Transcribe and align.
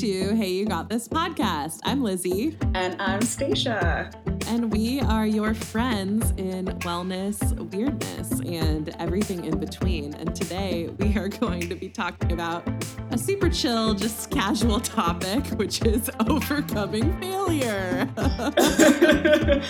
to 0.00 0.34
Hey 0.34 0.52
You 0.52 0.64
Got 0.64 0.88
This 0.88 1.06
podcast. 1.06 1.80
I'm 1.84 2.02
Lizzie. 2.02 2.56
And 2.74 2.96
I'm 3.02 3.20
Stacia. 3.20 4.10
And 4.46 4.72
we 4.72 4.98
are 5.02 5.26
your 5.26 5.52
friends 5.52 6.30
in 6.38 6.64
wellness, 6.78 7.38
weirdness, 7.70 8.40
and 8.40 8.96
everything 8.98 9.44
in 9.44 9.58
between. 9.58 10.14
And 10.14 10.34
today 10.34 10.88
we 10.98 11.14
are 11.18 11.28
going 11.40 11.68
to 11.68 11.74
be 11.74 11.90
talking 11.90 12.32
about 12.32 12.66
a 13.10 13.18
super 13.18 13.50
chill, 13.50 13.92
just 13.92 14.30
casual 14.30 14.80
topic, 14.80 15.44
which 15.58 15.82
is 15.82 16.08
overcoming 16.26 17.20
failure. 17.20 18.08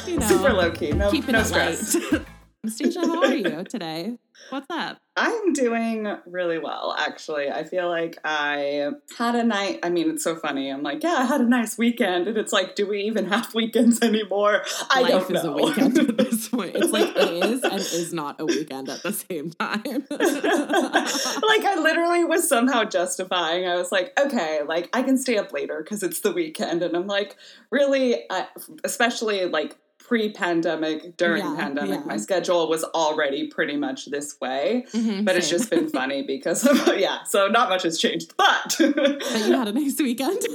you 0.06 0.16
know, 0.16 0.28
super 0.28 0.52
low 0.52 0.70
key, 0.70 0.92
no, 0.92 1.10
keeping 1.10 1.32
no 1.32 1.42
stress. 1.42 1.96
Light. 2.12 2.22
Stacia, 2.66 3.00
how 3.00 3.22
are 3.22 3.34
you 3.34 3.64
today? 3.68 4.18
What's 4.50 4.66
up? 4.68 4.98
I'm 5.16 5.54
doing 5.54 6.06
really 6.26 6.58
well, 6.58 6.94
actually. 6.98 7.50
I 7.50 7.64
feel 7.64 7.88
like 7.88 8.18
I 8.22 8.90
had 9.16 9.34
a 9.34 9.42
night. 9.42 9.78
I 9.82 9.88
mean, 9.88 10.10
it's 10.10 10.22
so 10.22 10.36
funny. 10.36 10.68
I'm 10.68 10.82
like, 10.82 11.02
yeah, 11.02 11.16
I 11.20 11.24
had 11.24 11.40
a 11.40 11.48
nice 11.48 11.78
weekend. 11.78 12.28
And 12.28 12.36
it's 12.36 12.52
like, 12.52 12.74
do 12.74 12.86
we 12.86 13.00
even 13.02 13.26
have 13.28 13.54
weekends 13.54 14.00
anymore? 14.02 14.62
I 14.90 15.00
Life 15.00 15.10
don't 15.10 15.30
know. 15.30 15.38
is 15.38 15.44
a 15.46 15.52
weekend 15.52 15.98
at 15.98 16.18
this 16.18 16.48
point. 16.50 16.76
It's 16.76 16.92
like 16.92 17.16
it 17.16 17.44
is 17.44 17.62
and 17.62 17.80
is 17.80 18.12
not 18.12 18.38
a 18.40 18.44
weekend 18.44 18.90
at 18.90 19.02
the 19.02 19.12
same 19.14 19.52
time. 19.52 19.82
like, 20.10 21.64
I 21.64 21.76
literally 21.80 22.24
was 22.24 22.46
somehow 22.46 22.84
justifying. 22.84 23.66
I 23.66 23.76
was 23.76 23.90
like, 23.90 24.12
okay, 24.20 24.60
like, 24.66 24.90
I 24.92 25.02
can 25.02 25.16
stay 25.16 25.38
up 25.38 25.52
later 25.52 25.82
because 25.82 26.02
it's 26.02 26.20
the 26.20 26.32
weekend. 26.32 26.82
And 26.82 26.94
I'm 26.94 27.06
like, 27.06 27.36
really, 27.70 28.24
I, 28.30 28.48
especially 28.84 29.46
like 29.46 29.78
pre-pandemic 30.06 31.16
during 31.16 31.44
yeah, 31.44 31.56
pandemic 31.56 32.00
yeah. 32.00 32.06
my 32.06 32.16
schedule 32.16 32.68
was 32.68 32.82
already 32.84 33.48
pretty 33.48 33.76
much 33.76 34.06
this 34.06 34.36
way 34.40 34.84
mm-hmm, 34.92 35.24
but 35.24 35.32
same. 35.32 35.38
it's 35.38 35.48
just 35.48 35.70
been 35.70 35.88
funny 35.88 36.22
because 36.22 36.66
of, 36.66 36.76
yeah 36.98 37.22
so 37.24 37.46
not 37.48 37.68
much 37.68 37.82
has 37.82 37.98
changed 37.98 38.34
but, 38.36 38.76
but 38.94 39.46
you 39.46 39.56
had 39.56 39.68
a 39.68 39.72
nice 39.72 39.98
weekend 39.98 40.38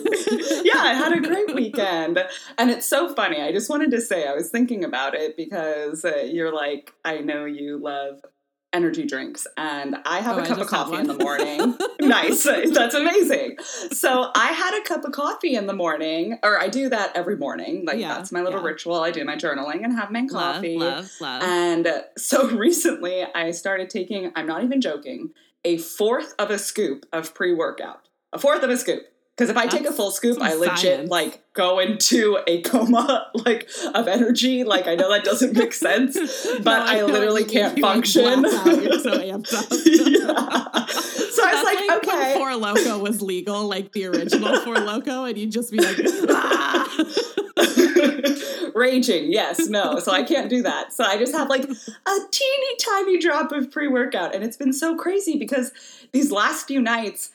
yeah 0.63 0.81
i 0.81 0.93
had 0.93 1.13
a 1.13 1.21
great 1.21 1.53
weekend 1.55 2.23
and 2.57 2.69
it's 2.69 2.85
so 2.85 3.13
funny 3.13 3.41
i 3.41 3.51
just 3.51 3.69
wanted 3.69 3.91
to 3.91 4.01
say 4.01 4.27
i 4.27 4.33
was 4.33 4.49
thinking 4.49 4.83
about 4.83 5.15
it 5.15 5.37
because 5.37 6.03
uh, 6.03 6.17
you're 6.17 6.53
like 6.53 6.93
i 7.05 7.19
know 7.19 7.45
you 7.45 7.77
love 7.77 8.21
energy 8.75 9.05
drinks 9.05 9.47
and 9.55 9.95
I 10.05 10.19
have 10.19 10.37
oh, 10.37 10.41
a 10.41 10.45
cup 10.45 10.57
of 10.57 10.67
coffee 10.67 10.97
in 10.97 11.07
the 11.07 11.13
morning. 11.23 11.77
nice. 12.01 12.43
That's 12.73 12.93
amazing. 12.93 13.57
So 13.91 14.31
I 14.35 14.47
had 14.47 14.77
a 14.77 14.83
cup 14.83 15.05
of 15.05 15.13
coffee 15.13 15.55
in 15.55 15.65
the 15.65 15.73
morning, 15.73 16.37
or 16.43 16.59
I 16.59 16.67
do 16.67 16.89
that 16.89 17.15
every 17.15 17.37
morning. 17.37 17.85
Like 17.85 17.99
yeah, 17.99 18.15
that's 18.15 18.31
my 18.31 18.41
little 18.41 18.59
yeah. 18.59 18.67
ritual. 18.67 19.01
I 19.01 19.11
do 19.11 19.23
my 19.23 19.35
journaling 19.35 19.83
and 19.83 19.93
have 19.93 20.11
my 20.11 20.25
coffee. 20.27 20.77
Love, 20.77 21.09
love, 21.21 21.41
love. 21.41 21.43
And 21.43 22.03
so 22.17 22.49
recently 22.57 23.23
I 23.23 23.51
started 23.51 23.89
taking, 23.89 24.31
I'm 24.35 24.47
not 24.47 24.63
even 24.63 24.81
joking, 24.81 25.29
a 25.63 25.77
fourth 25.77 26.35
of 26.37 26.51
a 26.51 26.59
scoop 26.59 27.05
of 27.13 27.33
pre 27.33 27.53
workout. 27.53 28.07
A 28.33 28.39
fourth 28.39 28.63
of 28.63 28.69
a 28.69 28.77
scoop. 28.77 29.03
Because 29.35 29.49
if 29.49 29.57
I 29.57 29.67
take 29.67 29.85
a 29.85 29.91
full 29.91 30.11
scoop, 30.11 30.41
I 30.41 30.53
legit 30.53 30.77
science. 30.77 31.09
like 31.09 31.43
go 31.51 31.79
into 31.79 32.39
a 32.47 32.61
coma 32.61 33.31
like 33.45 33.69
of 33.93 34.07
energy. 34.07 34.63
Like 34.63 34.87
I 34.87 34.95
know 34.95 35.11
that 35.11 35.25
doesn't 35.25 35.57
make 35.57 35.73
sense, 35.87 36.17
but 36.63 36.85
no, 36.85 36.85
I, 36.85 36.99
I 36.99 37.03
literally 37.03 37.43
can't 37.43 37.77
function. 37.79 38.43
Like 38.43 38.65
You're 38.81 38.99
so 38.99 39.11
amped 39.19 39.53
up. 39.53 39.65
yeah. 39.71 40.85
So 40.85 41.43
I 41.45 41.53
was 41.53 41.63
like, 41.65 41.89
like, 41.89 42.07
okay. 42.07 42.33
Four 42.35 42.51
Loko 42.51 43.01
was 43.01 43.21
legal, 43.21 43.67
like 43.67 43.91
the 43.91 44.05
original 44.05 44.57
Four 44.61 44.75
Loko, 44.75 45.27
and 45.27 45.37
you'd 45.37 45.51
just 45.51 45.69
be 45.69 45.79
like, 45.79 45.97
ah. 46.29 46.87
raging. 48.73 49.33
Yes, 49.33 49.67
no. 49.67 49.99
So 49.99 50.13
I 50.13 50.23
can't 50.23 50.49
do 50.49 50.61
that. 50.61 50.93
So 50.93 51.03
I 51.03 51.17
just 51.17 51.33
have 51.33 51.49
like 51.49 51.63
a 51.63 52.17
teeny 52.31 52.77
tiny 52.79 53.19
drop 53.19 53.51
of 53.51 53.69
pre 53.69 53.89
workout, 53.89 54.33
and 54.33 54.45
it's 54.45 54.55
been 54.55 54.71
so 54.71 54.95
crazy 54.95 55.37
because 55.37 55.73
these 56.13 56.31
last 56.31 56.67
few 56.67 56.81
nights 56.81 57.31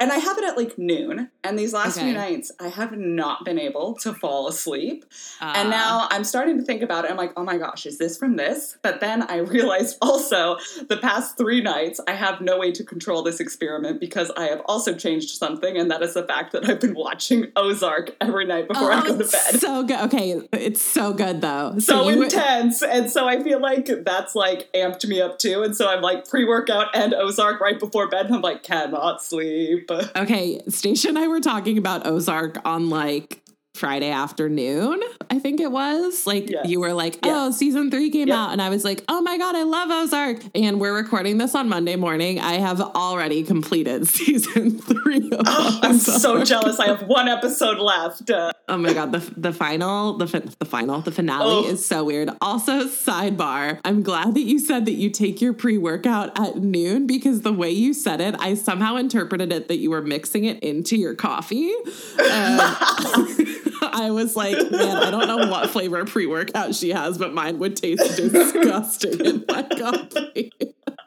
and 0.00 0.10
I 0.10 0.16
have 0.16 0.38
it 0.38 0.44
at 0.44 0.56
like 0.56 0.78
noon. 0.78 1.30
And 1.44 1.58
these 1.58 1.74
last 1.74 1.98
okay. 1.98 2.06
few 2.06 2.14
nights, 2.14 2.50
I 2.58 2.68
have 2.68 2.96
not 2.96 3.44
been 3.44 3.58
able 3.58 3.94
to 3.96 4.14
fall 4.14 4.48
asleep. 4.48 5.04
Uh. 5.40 5.52
And 5.56 5.70
now 5.70 6.08
I'm 6.10 6.24
starting 6.24 6.56
to 6.58 6.64
think 6.64 6.80
about 6.80 7.04
it. 7.04 7.10
I'm 7.10 7.18
like, 7.18 7.34
oh 7.36 7.44
my 7.44 7.58
gosh, 7.58 7.84
is 7.84 7.98
this 7.98 8.16
from 8.16 8.36
this? 8.36 8.78
But 8.82 9.00
then 9.00 9.22
I 9.22 9.36
realized 9.56 9.98
also 10.00 10.56
the 10.88 10.96
past 10.96 11.36
three 11.36 11.60
nights, 11.60 12.00
I 12.08 12.12
have 12.12 12.40
no 12.40 12.58
way 12.58 12.72
to 12.72 12.82
control 12.82 13.22
this 13.22 13.40
experiment 13.40 14.00
because 14.00 14.30
I 14.36 14.46
have 14.46 14.62
also 14.64 14.94
changed 14.94 15.30
something. 15.30 15.76
And 15.76 15.90
that 15.90 16.02
is 16.02 16.14
the 16.14 16.22
fact 16.22 16.52
that 16.52 16.68
I've 16.68 16.80
been 16.80 16.94
watching 16.94 17.48
Ozark 17.54 18.16
every 18.22 18.46
night 18.46 18.68
before 18.68 18.90
oh, 18.90 18.96
I 18.96 19.06
go 19.06 19.18
to 19.18 19.24
bed. 19.24 19.60
So 19.60 19.82
good. 19.82 20.00
Okay. 20.06 20.40
It's 20.52 20.80
so 20.80 21.12
good 21.12 21.42
though. 21.42 21.78
So, 21.78 22.04
so 22.04 22.08
intense. 22.08 22.82
and 22.82 23.10
so 23.10 23.28
I 23.28 23.42
feel 23.42 23.60
like 23.60 23.90
that's 24.04 24.34
like 24.34 24.72
amped 24.72 25.06
me 25.06 25.20
up 25.20 25.38
too. 25.38 25.62
And 25.62 25.76
so 25.76 25.88
I'm 25.88 26.00
like 26.00 26.26
pre 26.26 26.46
workout 26.46 26.96
and 26.96 27.12
Ozark 27.12 27.60
right 27.60 27.78
before 27.78 28.08
bed. 28.08 28.26
And 28.26 28.36
I'm 28.36 28.40
like, 28.40 28.62
cannot 28.62 29.22
sleep. 29.22 29.89
Okay, 29.90 30.60
Stacia 30.68 31.08
and 31.08 31.18
I 31.18 31.28
were 31.28 31.40
talking 31.40 31.78
about 31.78 32.06
Ozark 32.06 32.58
on 32.64 32.90
like 32.90 33.42
Friday 33.74 34.10
afternoon, 34.10 35.00
I 35.30 35.38
think 35.38 35.60
it 35.60 35.70
was. 35.70 36.26
Like 36.26 36.50
yes. 36.50 36.68
you 36.68 36.80
were 36.80 36.92
like, 36.92 37.18
oh, 37.22 37.46
yes. 37.46 37.56
season 37.56 37.90
three 37.90 38.10
came 38.10 38.30
out. 38.30 38.52
And 38.52 38.60
I 38.60 38.68
was 38.68 38.84
like, 38.84 39.04
oh 39.08 39.22
my 39.22 39.38
God, 39.38 39.54
I 39.54 39.62
love 39.62 39.90
Ozark. 39.90 40.38
And 40.54 40.80
we're 40.80 40.94
recording 40.94 41.38
this 41.38 41.54
on 41.54 41.68
Monday 41.68 41.96
morning. 41.96 42.40
I 42.40 42.54
have 42.54 42.80
already 42.80 43.42
completed 43.44 44.06
season 44.08 44.78
three 44.78 45.30
of 45.32 45.40
oh, 45.46 45.80
I'm 45.82 45.98
so 45.98 46.44
jealous. 46.44 46.80
I 46.80 46.88
have 46.88 47.04
one 47.04 47.28
episode 47.28 47.78
left. 47.78 48.28
Uh, 48.28 48.52
oh 48.68 48.76
my 48.76 48.92
God. 48.92 49.12
The, 49.12 49.20
the 49.36 49.52
final, 49.52 50.18
the, 50.18 50.26
the 50.58 50.64
final, 50.66 51.00
the 51.00 51.12
finale 51.12 51.66
oh. 51.66 51.70
is 51.70 51.86
so 51.86 52.04
weird. 52.04 52.28
Also, 52.40 52.84
sidebar, 52.86 53.80
I'm 53.84 54.02
glad 54.02 54.34
that 54.34 54.42
you 54.42 54.58
said 54.58 54.84
that 54.86 54.94
you 54.94 55.10
take 55.10 55.40
your 55.40 55.54
pre 55.54 55.78
workout 55.78 56.38
at 56.38 56.56
noon 56.56 57.06
because 57.06 57.42
the 57.42 57.52
way 57.52 57.70
you 57.70 57.94
said 57.94 58.20
it, 58.20 58.34
I 58.40 58.54
somehow 58.54 58.96
interpreted 58.96 59.52
it 59.52 59.68
that 59.68 59.78
you 59.78 59.90
were 59.90 60.02
mixing 60.02 60.44
it 60.44 60.58
into 60.58 60.96
your 60.96 61.14
coffee. 61.14 61.72
I 63.94 64.10
was 64.10 64.36
like, 64.36 64.56
man, 64.70 64.96
I 64.96 65.10
don't 65.10 65.26
know 65.26 65.50
what 65.50 65.70
flavor 65.70 66.04
pre 66.04 66.26
workout 66.26 66.74
she 66.74 66.90
has, 66.90 67.18
but 67.18 67.32
mine 67.32 67.58
would 67.58 67.76
taste 67.76 68.16
disgusting 68.16 69.24
in 69.24 69.44
my 69.48 69.62
coffee. 69.78 70.52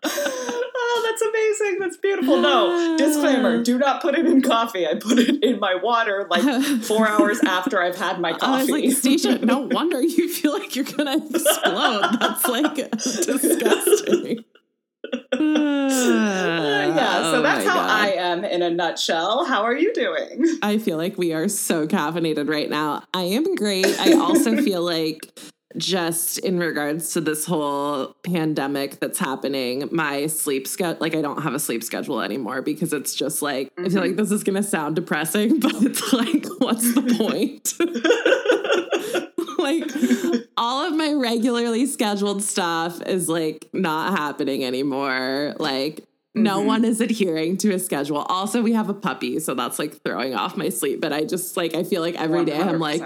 oh, 0.05 1.07
that's 1.09 1.21
amazing. 1.21 1.79
That's 1.79 1.97
beautiful. 1.97 2.41
No, 2.41 2.97
disclaimer 2.97 3.63
do 3.63 3.77
not 3.77 4.01
put 4.01 4.15
it 4.15 4.25
in 4.25 4.41
coffee. 4.41 4.87
I 4.87 4.95
put 4.95 5.19
it 5.19 5.43
in 5.43 5.59
my 5.59 5.75
water 5.75 6.27
like 6.29 6.43
four 6.83 7.07
hours 7.07 7.39
after 7.47 7.81
I've 7.81 7.95
had 7.95 8.19
my 8.19 8.33
coffee. 8.33 8.45
I 8.45 8.61
was 8.61 8.69
like, 8.69 8.91
Stacia, 8.91 9.45
no 9.45 9.59
wonder 9.59 10.01
you 10.01 10.29
feel 10.29 10.53
like 10.53 10.75
you're 10.75 10.85
going 10.85 11.19
to 11.19 11.35
explode. 11.35 12.17
That's 12.19 12.47
like 12.47 12.91
disgusting. 12.91 14.43
Yeah, 15.13 17.31
so 17.31 17.39
oh 17.39 17.41
that's 17.41 17.65
how 17.65 17.75
God. 17.75 17.89
I 17.89 18.09
am 18.11 18.45
in 18.45 18.61
a 18.61 18.69
nutshell. 18.69 19.45
How 19.45 19.63
are 19.63 19.75
you 19.75 19.93
doing? 19.93 20.45
I 20.61 20.77
feel 20.77 20.97
like 20.97 21.17
we 21.17 21.33
are 21.33 21.47
so 21.47 21.87
caffeinated 21.87 22.49
right 22.49 22.69
now. 22.69 23.03
I 23.13 23.23
am 23.23 23.55
great. 23.55 23.99
I 23.99 24.13
also 24.13 24.57
feel 24.63 24.81
like 24.81 25.39
just 25.77 26.39
in 26.39 26.59
regards 26.59 27.13
to 27.13 27.21
this 27.21 27.45
whole 27.45 28.15
pandemic 28.23 28.99
that's 28.99 29.17
happening, 29.17 29.89
my 29.91 30.27
sleep 30.27 30.67
schedule, 30.67 30.97
like 30.99 31.15
I 31.15 31.21
don't 31.21 31.41
have 31.41 31.53
a 31.53 31.59
sleep 31.59 31.83
schedule 31.83 32.21
anymore 32.21 32.61
because 32.61 32.93
it's 32.93 33.15
just 33.15 33.41
like, 33.41 33.73
mm-hmm. 33.75 33.85
I 33.85 33.89
feel 33.89 34.01
like 34.01 34.11
mm-hmm. 34.11 34.17
this 34.17 34.31
is 34.31 34.43
going 34.43 34.61
to 34.61 34.63
sound 34.63 34.95
depressing, 34.95 35.59
but 35.59 35.73
it's 35.81 36.13
like, 36.13 36.45
what's 36.59 36.93
the 36.93 37.01
point? 37.17 37.73
Like 39.63 39.91
all 40.57 40.85
of 40.85 40.93
my 40.93 41.13
regularly 41.13 41.85
scheduled 41.85 42.43
stuff 42.43 43.01
is 43.03 43.27
like 43.27 43.69
not 43.73 44.17
happening 44.17 44.63
anymore. 44.63 45.55
Like 45.57 46.05
no 46.35 46.57
mm-hmm. 46.57 46.67
one 46.67 46.85
is 46.85 46.99
adhering 46.99 47.57
to 47.57 47.73
a 47.73 47.79
schedule. 47.79 48.17
Also, 48.17 48.61
we 48.61 48.73
have 48.73 48.89
a 48.89 48.93
puppy, 48.93 49.39
so 49.39 49.53
that's 49.53 49.77
like 49.77 50.01
throwing 50.01 50.33
off 50.33 50.57
my 50.57 50.69
sleep. 50.69 50.99
But 50.99 51.13
I 51.13 51.25
just 51.25 51.55
like 51.55 51.75
I 51.75 51.83
feel 51.83 52.01
like 52.01 52.15
every 52.15 52.43
day 52.45 52.57
i 52.57 52.69
am 52.69 52.79
like, 52.79 53.03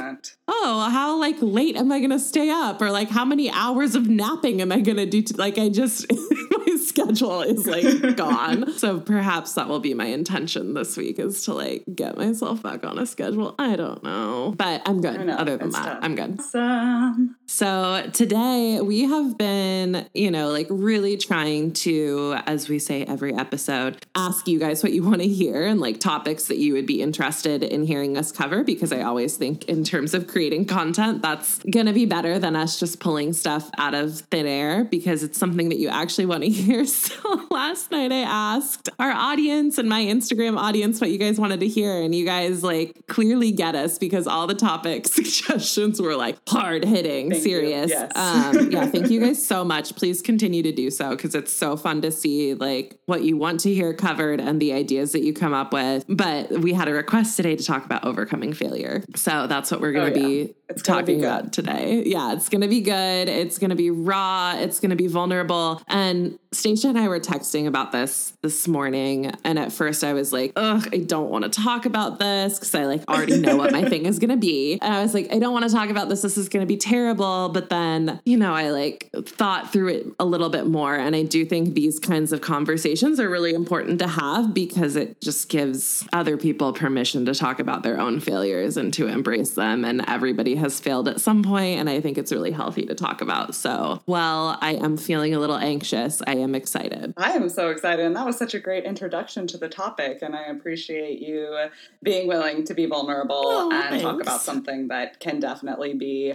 oh, 0.47 0.89
how 0.89 1.19
like 1.19 1.35
late 1.41 1.75
am 1.75 1.91
I 1.91 1.99
gonna 1.99 2.19
stay 2.19 2.49
up, 2.49 2.81
or 2.81 2.89
like 2.89 3.09
how 3.09 3.25
many 3.25 3.49
hours 3.49 3.95
of 3.95 4.07
napping 4.07 4.61
am 4.61 4.71
I 4.71 4.79
gonna 4.79 5.05
do? 5.05 5.21
To, 5.21 5.38
like 5.38 5.57
I 5.57 5.67
just 5.67 6.05
my 6.11 6.77
schedule 6.77 7.41
is 7.41 7.68
like 7.68 8.15
gone. 8.15 8.65
So 8.77 9.00
perhaps 9.00 9.53
that 9.53 9.68
will 9.68 9.79
be 9.79 9.94
my 9.94 10.06
intention 10.06 10.74
this 10.74 10.95
week 10.95 11.18
is 11.19 11.44
to 11.45 11.53
like 11.53 11.83
get 11.95 12.15
myself 12.15 12.62
back 12.62 12.85
on 12.85 13.00
a 13.00 13.06
schedule. 13.06 13.56
I 13.57 13.75
don't 13.75 14.03
know, 14.03 14.53
but 14.56 14.83
I'm 14.85 15.01
good. 15.01 15.27
Other 15.29 15.57
than 15.57 15.71
that, 15.71 15.83
tough. 15.83 16.00
I'm 16.01 16.15
good. 16.15 16.39
Awesome. 16.39 17.35
So 17.47 18.07
today 18.13 18.81
we 18.81 19.03
have 19.03 19.38
been, 19.38 20.07
you 20.13 20.29
know, 20.29 20.50
like 20.50 20.68
really 20.69 21.18
trying 21.18 21.74
to, 21.74 22.38
as 22.45 22.69
we 22.69 22.77
say 22.77 23.03
every 23.17 23.33
episode, 23.33 24.05
ask 24.13 24.47
you 24.47 24.59
guys 24.59 24.83
what 24.83 24.93
you 24.93 25.01
want 25.01 25.19
to 25.19 25.27
hear 25.27 25.65
and 25.65 25.81
like 25.81 25.99
topics 25.99 26.45
that 26.45 26.57
you 26.57 26.73
would 26.73 26.85
be 26.85 27.01
interested 27.01 27.63
in 27.63 27.83
hearing 27.83 28.15
us 28.15 28.31
cover 28.31 28.63
because 28.63 28.93
I 28.93 29.01
always 29.01 29.37
think 29.37 29.65
in 29.65 29.83
terms 29.83 30.13
of 30.13 30.27
creating 30.27 30.65
content, 30.65 31.23
that's 31.23 31.57
going 31.63 31.87
to 31.87 31.93
be 31.93 32.05
better 32.05 32.37
than 32.37 32.55
us 32.55 32.79
just 32.79 32.99
pulling 32.99 33.33
stuff 33.33 33.71
out 33.79 33.95
of 33.95 34.19
thin 34.29 34.45
air 34.45 34.83
because 34.83 35.23
it's 35.23 35.35
something 35.35 35.69
that 35.69 35.79
you 35.79 35.89
actually 35.89 36.27
want 36.27 36.43
to 36.43 36.49
hear. 36.51 36.85
So 36.85 37.47
last 37.49 37.89
night 37.89 38.11
I 38.11 38.19
asked 38.19 38.87
our 38.99 39.09
audience 39.09 39.79
and 39.79 39.89
my 39.89 40.03
Instagram 40.03 40.55
audience 40.55 41.01
what 41.01 41.09
you 41.09 41.17
guys 41.17 41.39
wanted 41.39 41.61
to 41.61 41.67
hear. 41.67 41.99
And 41.99 42.13
you 42.13 42.23
guys 42.23 42.63
like 42.63 43.07
clearly 43.07 43.51
get 43.51 43.73
us 43.73 43.97
because 43.97 44.27
all 44.27 44.45
the 44.45 44.53
topic 44.53 45.07
suggestions 45.19 45.99
were 45.99 46.15
like 46.15 46.37
hard 46.47 46.85
hitting, 46.85 47.33
serious. 47.33 47.89
Yes. 47.89 48.11
um, 48.15 48.69
yeah, 48.69 48.85
thank 48.85 49.09
you 49.09 49.19
guys 49.19 49.43
so 49.43 49.65
much. 49.65 49.95
Please 49.95 50.21
continue 50.21 50.61
to 50.61 50.71
do 50.71 50.91
so 50.91 51.15
because 51.15 51.33
it's 51.33 51.51
so 51.51 51.75
fun 51.75 52.03
to 52.03 52.11
see 52.11 52.53
like 52.53 52.99
what 53.07 53.24
you 53.24 53.38
want 53.38 53.62
to 53.62 53.74
hear 53.74 53.94
covered 53.94 54.42
and 54.42 54.62
the 54.62 54.74
ideas 54.74 55.13
that 55.13 55.24
you 55.24 55.33
come 55.33 55.54
up 55.54 55.71
with. 55.71 56.04
But 56.09 56.51
we 56.51 56.74
had 56.74 56.89
a 56.89 56.94
request 56.94 57.38
today 57.38 57.56
to 57.56 57.63
talk 57.63 57.86
about 57.86 58.04
overcoming 58.04 58.51
failure. 58.54 59.01
So 59.15 59.48
that's 59.48 59.71
what 59.71 59.80
we're 59.80 59.94
going 59.94 60.13
to 60.13 60.19
Oh, 60.19 60.27
yeah. 60.27 60.45
be 60.45 60.54
It's 60.69 60.81
talking 60.81 61.23
about 61.23 61.53
today. 61.53 62.03
Yeah, 62.05 62.33
it's 62.33 62.49
going 62.49 62.61
to 62.61 62.67
be 62.67 62.81
good. 62.81 63.29
It's 63.29 63.57
going 63.57 63.69
to 63.69 63.75
be 63.75 63.89
raw. 63.89 64.55
It's 64.57 64.79
going 64.79 64.89
to 64.89 64.97
be 64.97 65.07
vulnerable. 65.07 65.81
And 65.87 66.37
Stacia 66.51 66.89
and 66.89 66.97
I 66.97 67.07
were 67.07 67.19
texting 67.19 67.67
about 67.67 67.91
this 67.91 68.33
this 68.41 68.67
morning. 68.67 69.31
And 69.45 69.57
at 69.57 69.71
first 69.71 70.03
I 70.03 70.13
was 70.13 70.33
like, 70.33 70.51
ugh, 70.55 70.89
I 70.91 70.97
don't 70.97 71.29
want 71.29 71.45
to 71.45 71.49
talk 71.49 71.85
about 71.85 72.19
this 72.19 72.59
because 72.59 72.75
I 72.75 72.85
like 72.85 73.07
already 73.07 73.39
know 73.39 73.55
what 73.55 73.71
my 73.71 73.87
thing 73.87 74.05
is 74.05 74.19
going 74.19 74.31
to 74.31 74.37
be. 74.37 74.77
And 74.81 74.93
I 74.93 75.01
was 75.01 75.13
like, 75.13 75.31
I 75.33 75.39
don't 75.39 75.53
want 75.53 75.65
to 75.69 75.71
talk 75.73 75.89
about 75.89 76.09
this. 76.09 76.21
This 76.21 76.37
is 76.37 76.49
going 76.49 76.61
to 76.61 76.67
be 76.67 76.77
terrible. 76.77 77.49
But 77.49 77.69
then, 77.69 78.19
you 78.25 78.35
know, 78.37 78.53
I 78.53 78.71
like 78.71 79.09
thought 79.25 79.71
through 79.71 79.87
it 79.89 80.07
a 80.19 80.25
little 80.25 80.49
bit 80.49 80.67
more. 80.67 80.95
And 80.95 81.15
I 81.15 81.23
do 81.23 81.45
think 81.45 81.75
these 81.75 81.97
kinds 81.97 82.33
of 82.33 82.41
conversations 82.41 83.21
are 83.21 83.29
really 83.29 83.53
important 83.53 83.99
to 83.99 84.07
have 84.07 84.53
because 84.53 84.97
it 84.97 85.21
just 85.21 85.47
gives 85.47 86.05
other 86.11 86.35
people 86.35 86.73
permission 86.73 87.25
to 87.25 87.33
talk 87.33 87.59
about 87.59 87.83
their 87.83 87.99
own 87.99 88.19
failures 88.19 88.75
and 88.75 88.93
to 88.95 89.07
embrace 89.07 89.51
them. 89.51 89.85
And 89.85 90.03
everybody 90.07 90.56
has 90.57 90.80
failed 90.80 91.07
at 91.07 91.21
some 91.21 91.44
point, 91.44 91.80
And 91.80 91.89
I 91.89 92.01
think 92.01 92.18
it's 92.18 92.31
really 92.31 92.51
healthy 92.51 92.86
to 92.86 92.95
talk 92.95 93.21
about. 93.21 93.56
So 93.56 94.01
while 94.06 94.57
I 94.62 94.74
am 94.74 94.98
feeling 94.98 95.33
a 95.33 95.39
little 95.39 95.57
anxious, 95.57 96.21
I 96.27 96.36
am 96.36 96.54
excited. 96.54 97.13
I 97.18 97.31
am 97.31 97.50
so 97.50 97.69
excited. 97.69 98.06
And 98.06 98.15
that 98.15 98.25
was 98.25 98.38
such 98.38 98.54
a 98.54 98.59
great 98.59 98.83
introduction 98.83 99.48
to 99.48 99.57
the 99.57 99.69
topic. 99.69 100.19
And 100.21 100.36
I 100.36 100.44
appreciate 100.44 101.19
you 101.19 101.69
being 102.04 102.27
willing 102.27 102.63
to 102.65 102.74
be 102.74 102.86
vulnerable 102.86 103.42
Oh, 103.45 103.71
and 103.71 104.01
talk 104.01 104.21
about 104.21 104.42
something 104.42 104.89
that 104.89 105.19
can 105.19 105.39
definitely 105.39 105.94
be 105.94 106.33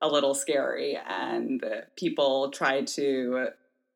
a 0.00 0.08
little 0.08 0.34
scary. 0.34 0.98
And 1.06 1.64
people 1.96 2.50
try 2.50 2.82
to 2.82 3.48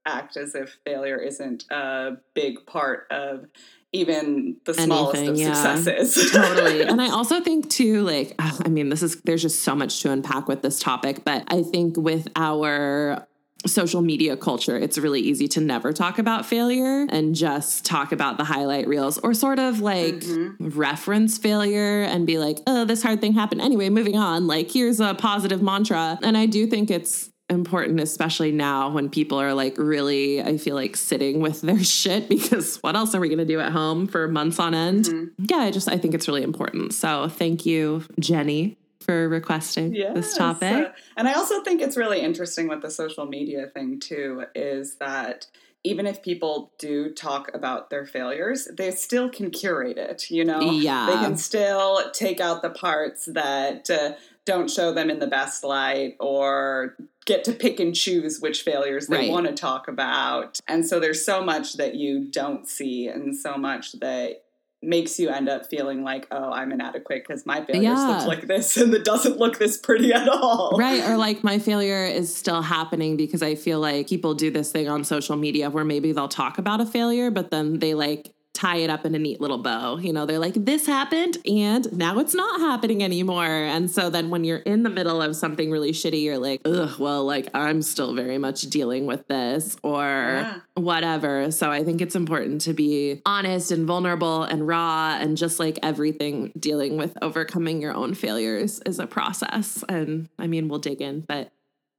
act 0.06 0.36
as 0.36 0.54
if 0.54 0.78
failure 0.84 1.18
isn't 1.18 1.64
a 1.70 2.16
big 2.34 2.64
part 2.66 3.06
of 3.10 3.46
even 3.92 4.56
the 4.64 4.74
smallest 4.74 5.16
Anything, 5.16 5.34
of 5.34 5.38
yeah. 5.38 5.74
successes. 5.76 6.30
totally. 6.32 6.82
And 6.82 7.00
I 7.00 7.08
also 7.10 7.40
think 7.40 7.70
too, 7.70 8.02
like, 8.02 8.34
I 8.38 8.68
mean, 8.68 8.88
this 8.90 9.02
is 9.02 9.20
there's 9.22 9.42
just 9.42 9.62
so 9.62 9.74
much 9.74 10.00
to 10.02 10.10
unpack 10.12 10.46
with 10.48 10.62
this 10.62 10.78
topic, 10.78 11.24
but 11.24 11.44
I 11.48 11.62
think 11.62 11.96
with 11.96 12.28
our 12.36 13.26
social 13.66 14.02
media 14.02 14.36
culture, 14.36 14.76
it's 14.78 14.98
really 14.98 15.20
easy 15.20 15.48
to 15.48 15.60
never 15.60 15.92
talk 15.92 16.18
about 16.20 16.46
failure 16.46 17.06
and 17.10 17.34
just 17.34 17.84
talk 17.84 18.12
about 18.12 18.36
the 18.38 18.44
highlight 18.44 18.86
reels 18.86 19.18
or 19.18 19.34
sort 19.34 19.58
of 19.58 19.80
like 19.80 20.14
Mm-hmm. 20.14 20.68
reference 20.78 21.38
failure 21.38 22.02
and 22.02 22.26
be 22.26 22.38
like, 22.38 22.58
oh, 22.66 22.84
this 22.84 23.02
hard 23.02 23.20
thing 23.20 23.32
happened. 23.32 23.60
Anyway, 23.60 23.88
moving 23.88 24.16
on. 24.16 24.46
Like, 24.46 24.70
here's 24.70 25.00
a 25.00 25.14
positive 25.14 25.60
mantra. 25.62 26.18
And 26.22 26.36
I 26.36 26.46
do 26.46 26.66
think 26.68 26.90
it's 26.90 27.30
important, 27.50 28.00
especially 28.00 28.52
now 28.52 28.90
when 28.90 29.08
people 29.08 29.38
are 29.38 29.54
like 29.54 29.76
really, 29.78 30.42
I 30.42 30.58
feel 30.58 30.74
like 30.74 30.96
sitting 30.96 31.40
with 31.40 31.62
their 31.62 31.82
shit 31.84 32.28
because 32.28 32.76
what 32.78 32.96
else 32.96 33.14
are 33.14 33.20
we 33.20 33.28
going 33.28 33.38
to 33.38 33.44
do 33.44 33.60
at 33.60 33.72
home 33.72 34.06
for 34.06 34.28
months 34.28 34.58
on 34.58 34.74
end? 34.74 35.04
Mm-hmm. 35.06 35.44
Yeah, 35.50 35.58
I 35.58 35.70
just, 35.70 35.88
I 35.88 35.96
think 35.98 36.14
it's 36.14 36.28
really 36.28 36.42
important. 36.42 36.94
So 36.94 37.28
thank 37.28 37.64
you, 37.64 38.04
Jenny, 38.20 38.76
for 39.00 39.28
requesting 39.28 39.92
this 39.92 40.36
topic. 40.36 40.86
Uh, 40.88 40.92
and 41.16 41.28
I 41.28 41.32
also 41.34 41.62
think 41.62 41.80
it's 41.80 41.96
really 41.96 42.20
interesting 42.20 42.68
with 42.68 42.82
the 42.82 42.90
social 42.90 43.26
media 43.26 43.66
thing 43.66 44.00
too 44.00 44.44
is 44.54 44.96
that 44.96 45.46
even 45.84 46.06
if 46.06 46.22
people 46.22 46.72
do 46.78 47.12
talk 47.14 47.50
about 47.54 47.88
their 47.88 48.04
failures, 48.04 48.68
they 48.76 48.90
still 48.90 49.30
can 49.30 49.50
curate 49.50 49.96
it, 49.96 50.30
you 50.30 50.44
know? 50.44 50.60
Yeah. 50.60 51.06
They 51.06 51.12
can 51.24 51.36
still 51.36 52.10
take 52.12 52.40
out 52.40 52.62
the 52.62 52.70
parts 52.70 53.26
that 53.32 53.88
uh, 53.88 54.12
don't 54.48 54.70
show 54.70 54.92
them 54.92 55.10
in 55.10 55.18
the 55.18 55.26
best 55.26 55.62
light 55.62 56.16
or 56.18 56.96
get 57.26 57.44
to 57.44 57.52
pick 57.52 57.78
and 57.78 57.94
choose 57.94 58.40
which 58.40 58.62
failures 58.62 59.06
they 59.06 59.16
Right. 59.18 59.30
want 59.30 59.46
to 59.46 59.52
talk 59.52 59.86
about. 59.88 60.58
And 60.66 60.86
so 60.88 60.98
there's 60.98 61.24
so 61.24 61.44
much 61.44 61.74
that 61.74 61.94
you 61.94 62.24
don't 62.30 62.66
see 62.66 63.06
and 63.08 63.36
so 63.36 63.56
much 63.58 63.92
that 64.00 64.42
makes 64.80 65.18
you 65.18 65.28
end 65.28 65.48
up 65.48 65.66
feeling 65.68 66.02
like, 66.04 66.26
oh, 66.30 66.50
I'm 66.52 66.72
inadequate 66.72 67.24
because 67.26 67.44
my 67.44 67.62
failures 67.64 67.82
Yeah. 67.84 68.16
look 68.18 68.26
like 68.28 68.46
this 68.46 68.76
and 68.78 68.94
it 68.94 69.04
doesn't 69.04 69.36
look 69.36 69.58
this 69.58 69.76
pretty 69.76 70.12
at 70.12 70.28
all. 70.28 70.76
Right. 70.78 71.04
Or 71.06 71.16
like 71.18 71.44
my 71.44 71.58
failure 71.58 72.04
is 72.06 72.34
still 72.34 72.62
happening 72.62 73.16
because 73.18 73.42
I 73.42 73.54
feel 73.56 73.80
like 73.80 74.08
people 74.08 74.34
do 74.34 74.50
this 74.50 74.72
thing 74.72 74.88
on 74.88 75.04
social 75.04 75.36
media 75.36 75.68
where 75.68 75.84
maybe 75.84 76.12
they'll 76.12 76.28
talk 76.28 76.56
about 76.58 76.80
a 76.80 76.86
failure, 76.86 77.30
but 77.30 77.50
then 77.50 77.80
they 77.80 77.92
like 77.94 78.32
tie 78.58 78.78
it 78.78 78.90
up 78.90 79.06
in 79.06 79.14
a 79.14 79.18
neat 79.20 79.40
little 79.40 79.58
bow. 79.58 79.98
You 79.98 80.12
know, 80.12 80.26
they're 80.26 80.40
like, 80.40 80.54
this 80.54 80.84
happened 80.84 81.38
and 81.46 81.90
now 81.96 82.18
it's 82.18 82.34
not 82.34 82.58
happening 82.60 83.04
anymore. 83.04 83.46
And 83.46 83.88
so 83.88 84.10
then 84.10 84.30
when 84.30 84.42
you're 84.42 84.58
in 84.58 84.82
the 84.82 84.90
middle 84.90 85.22
of 85.22 85.36
something 85.36 85.70
really 85.70 85.92
shitty, 85.92 86.24
you're 86.24 86.38
like, 86.38 86.62
ugh, 86.64 86.98
well, 86.98 87.24
like 87.24 87.48
I'm 87.54 87.82
still 87.82 88.14
very 88.14 88.36
much 88.36 88.62
dealing 88.62 89.06
with 89.06 89.28
this 89.28 89.76
or 89.84 90.02
Yeah. 90.02 90.60
whatever. 90.74 91.52
So 91.52 91.70
I 91.70 91.84
think 91.84 92.00
it's 92.00 92.16
important 92.16 92.62
to 92.62 92.72
be 92.74 93.22
honest 93.24 93.70
and 93.70 93.86
vulnerable 93.86 94.42
and 94.42 94.66
raw 94.66 95.16
and 95.20 95.36
just 95.36 95.60
like 95.60 95.78
everything 95.84 96.50
dealing 96.58 96.96
with 96.96 97.16
overcoming 97.22 97.80
your 97.80 97.94
own 97.94 98.14
failures 98.14 98.80
is 98.84 98.98
a 98.98 99.06
process. 99.06 99.84
And 99.88 100.28
I 100.36 100.48
mean, 100.48 100.68
we'll 100.68 100.80
dig 100.80 101.00
in, 101.00 101.20
but 101.20 101.52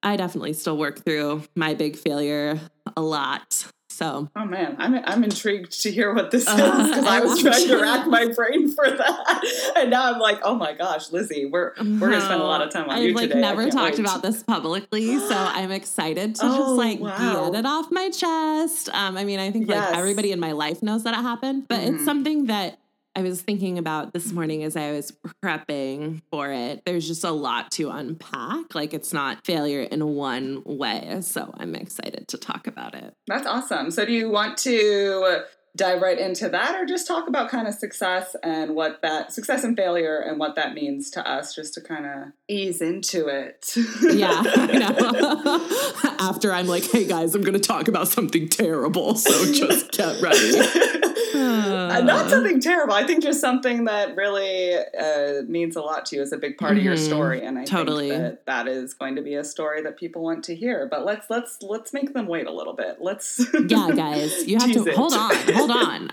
I 0.04 0.18
definitely 0.18 0.54
still 0.54 0.78
work 0.78 1.06
through 1.06 1.44
my 1.56 1.74
big 1.74 1.96
failure 1.96 2.60
a 2.98 3.02
lot. 3.02 3.66
So 4.00 4.30
Oh 4.36 4.46
man, 4.46 4.76
I'm 4.80 4.96
I'm 4.96 5.24
intrigued 5.26 5.82
to 5.84 5.92
hear 5.92 6.14
what 6.14 6.32
this 6.32 6.44
is 6.48 6.48
Uh, 6.50 6.88
because 6.88 7.06
I 7.06 7.20
was 7.20 7.42
trying 7.42 7.68
to 7.68 7.82
rack 7.82 8.08
my 8.08 8.28
brain 8.28 8.72
for 8.72 8.90
that, 8.90 9.74
and 9.76 9.90
now 9.90 10.14
I'm 10.14 10.20
like, 10.20 10.40
oh 10.42 10.56
my 10.56 10.72
gosh, 10.74 11.12
Lizzie, 11.12 11.46
we're 11.46 11.74
we're 11.78 12.10
gonna 12.10 12.22
spend 12.22 12.42
a 12.42 12.46
lot 12.46 12.62
of 12.62 12.72
time 12.72 12.86
on 12.90 12.96
I've 12.96 13.04
you 13.04 13.14
like 13.14 13.28
today. 13.28 13.42
Never 13.42 13.70
talked 13.70 13.98
wait. 13.98 14.00
about 14.00 14.22
this 14.22 14.42
publicly, 14.44 15.20
so 15.20 15.36
I'm 15.36 15.72
excited 15.72 16.36
to 16.36 16.42
Oh, 16.46 16.58
just 16.58 16.72
like 16.78 17.00
wow. 17.02 17.50
get 17.52 17.60
it 17.60 17.66
off 17.66 17.92
my 17.92 18.10
chest. 18.10 18.88
Um, 18.94 19.18
I 19.18 19.26
mean, 19.26 19.40
I 19.40 19.52
think 19.52 19.68
Yes. 19.68 19.90
like 19.90 19.98
everybody 19.98 20.32
in 20.32 20.40
my 20.40 20.54
life 20.54 20.82
knows 20.82 21.04
that 21.04 21.14
it 21.14 21.22
happened, 21.22 21.68
but 21.68 21.80
Mhm. 21.82 21.96
it's 21.96 22.06
something 22.06 22.46
that 22.46 22.80
I 23.20 23.22
was 23.22 23.42
thinking 23.42 23.78
about 23.78 24.14
this 24.14 24.28
mm-hmm. 24.28 24.36
morning 24.36 24.64
as 24.64 24.78
I 24.78 24.94
was 24.94 25.12
prepping 25.44 26.22
for 26.32 26.50
it. 26.54 26.84
There's 26.86 27.06
just 27.06 27.26
a 27.26 27.32
lot 27.32 27.70
to 27.72 27.90
unpack. 27.90 28.74
Like 28.74 28.94
it's 28.94 29.12
not 29.12 29.46
failure 29.46 29.82
in 29.82 30.16
one 30.16 30.64
way, 30.66 31.18
so 31.20 31.54
I'm 31.58 31.76
excited 31.76 32.30
to 32.30 32.38
talk 32.38 32.66
about 32.66 32.96
it. 32.96 33.14
That's 33.28 33.46
awesome. 33.46 33.92
So, 33.92 34.06
do 34.06 34.14
you 34.14 34.30
want 34.30 34.58
to 34.60 35.44
dive 35.76 36.02
right 36.02 36.18
into 36.20 36.50
that, 36.50 36.76
or 36.76 36.86
just 36.86 37.08
talk 37.08 37.28
about 37.28 37.50
kind 37.50 37.68
of 37.68 37.74
success 37.74 38.36
and 38.44 38.76
what 38.76 39.02
that 39.02 39.32
success 39.32 39.64
and 39.64 39.76
failure 39.78 40.18
and 40.20 40.40
what 40.40 40.56
that 40.56 40.74
means 40.74 41.10
to 41.12 41.28
us, 41.30 41.54
just 41.56 41.74
to 41.76 41.82
kind 41.82 42.06
of 42.06 42.18
ease 42.48 42.82
into 42.82 43.28
it? 43.28 43.74
Yeah, 44.02 44.42
I 44.46 44.78
know. 44.78 46.16
After 46.20 46.52
I'm 46.52 46.68
like, 46.68 46.84
hey 46.90 47.06
guys, 47.06 47.36
I'm 47.36 47.42
going 47.42 47.54
to 47.54 47.60
talk 47.60 47.88
about 47.88 48.08
something 48.08 48.50
terrible, 48.50 49.16
so 49.16 49.52
just 49.54 49.92
get 49.92 50.22
ready. 50.22 50.60
Uh, 51.32 52.02
not 52.02 52.30
something 52.30 52.60
terrible. 52.60 52.94
I 52.94 53.06
think 53.06 53.24
just 53.24 53.40
something 53.40 53.86
that 53.86 54.16
really 54.16 54.76
uh, 54.76 55.44
means 55.48 55.76
a 55.76 55.82
lot 55.82 56.06
to 56.08 56.16
you 56.18 56.22
is 56.22 56.34
a 56.34 56.38
big 56.38 56.58
part 56.58 56.78
of 56.78 56.84
your 56.84 56.96
Mhm. 56.96 57.06
story, 57.06 57.42
and 57.44 57.58
I 57.58 57.64
Totally. 57.66 58.10
think 58.10 58.22
that 58.24 58.46
that 58.46 58.68
is 58.68 58.94
going 58.94 59.16
to 59.16 59.22
be 59.22 59.36
a 59.36 59.44
story 59.44 59.82
that 59.84 59.98
people 59.98 60.22
want 60.24 60.44
to 60.46 60.56
hear. 60.56 60.88
But 60.90 61.06
let's 61.06 61.30
let's 61.30 61.62
let's 61.62 61.94
make 61.94 62.14
them 62.14 62.28
wait 62.28 62.48
a 62.48 62.52
little 62.52 62.74
bit. 62.74 62.98
Let's 63.00 63.40
yeah, 63.68 63.90
guys, 63.96 64.48
you 64.48 64.58
have 64.58 64.72
to 64.74 64.86
it. 64.88 64.96
hold 64.96 65.14
on, 65.14 65.32
hold 65.60 65.72
on. 65.72 66.12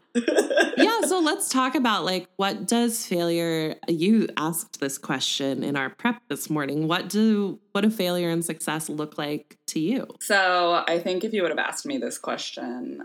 yeah, 0.76 1.00
so 1.02 1.20
let's 1.20 1.48
talk 1.48 1.74
about 1.74 2.04
like 2.04 2.28
what 2.36 2.66
does 2.66 3.06
failure 3.06 3.76
you 3.88 4.28
asked 4.36 4.80
this 4.80 4.98
question 4.98 5.62
in 5.62 5.76
our 5.76 5.90
prep 5.90 6.20
this 6.28 6.50
morning. 6.50 6.88
What 6.88 7.08
do 7.08 7.58
what 7.72 7.82
do 7.82 7.90
failure 7.90 8.30
and 8.30 8.44
success 8.44 8.88
look 8.88 9.18
like 9.18 9.58
to 9.68 9.80
you? 9.80 10.06
So 10.20 10.84
I 10.86 10.98
think 10.98 11.24
if 11.24 11.32
you 11.32 11.42
would 11.42 11.50
have 11.50 11.58
asked 11.58 11.86
me 11.86 11.98
this 11.98 12.18
question 12.18 13.02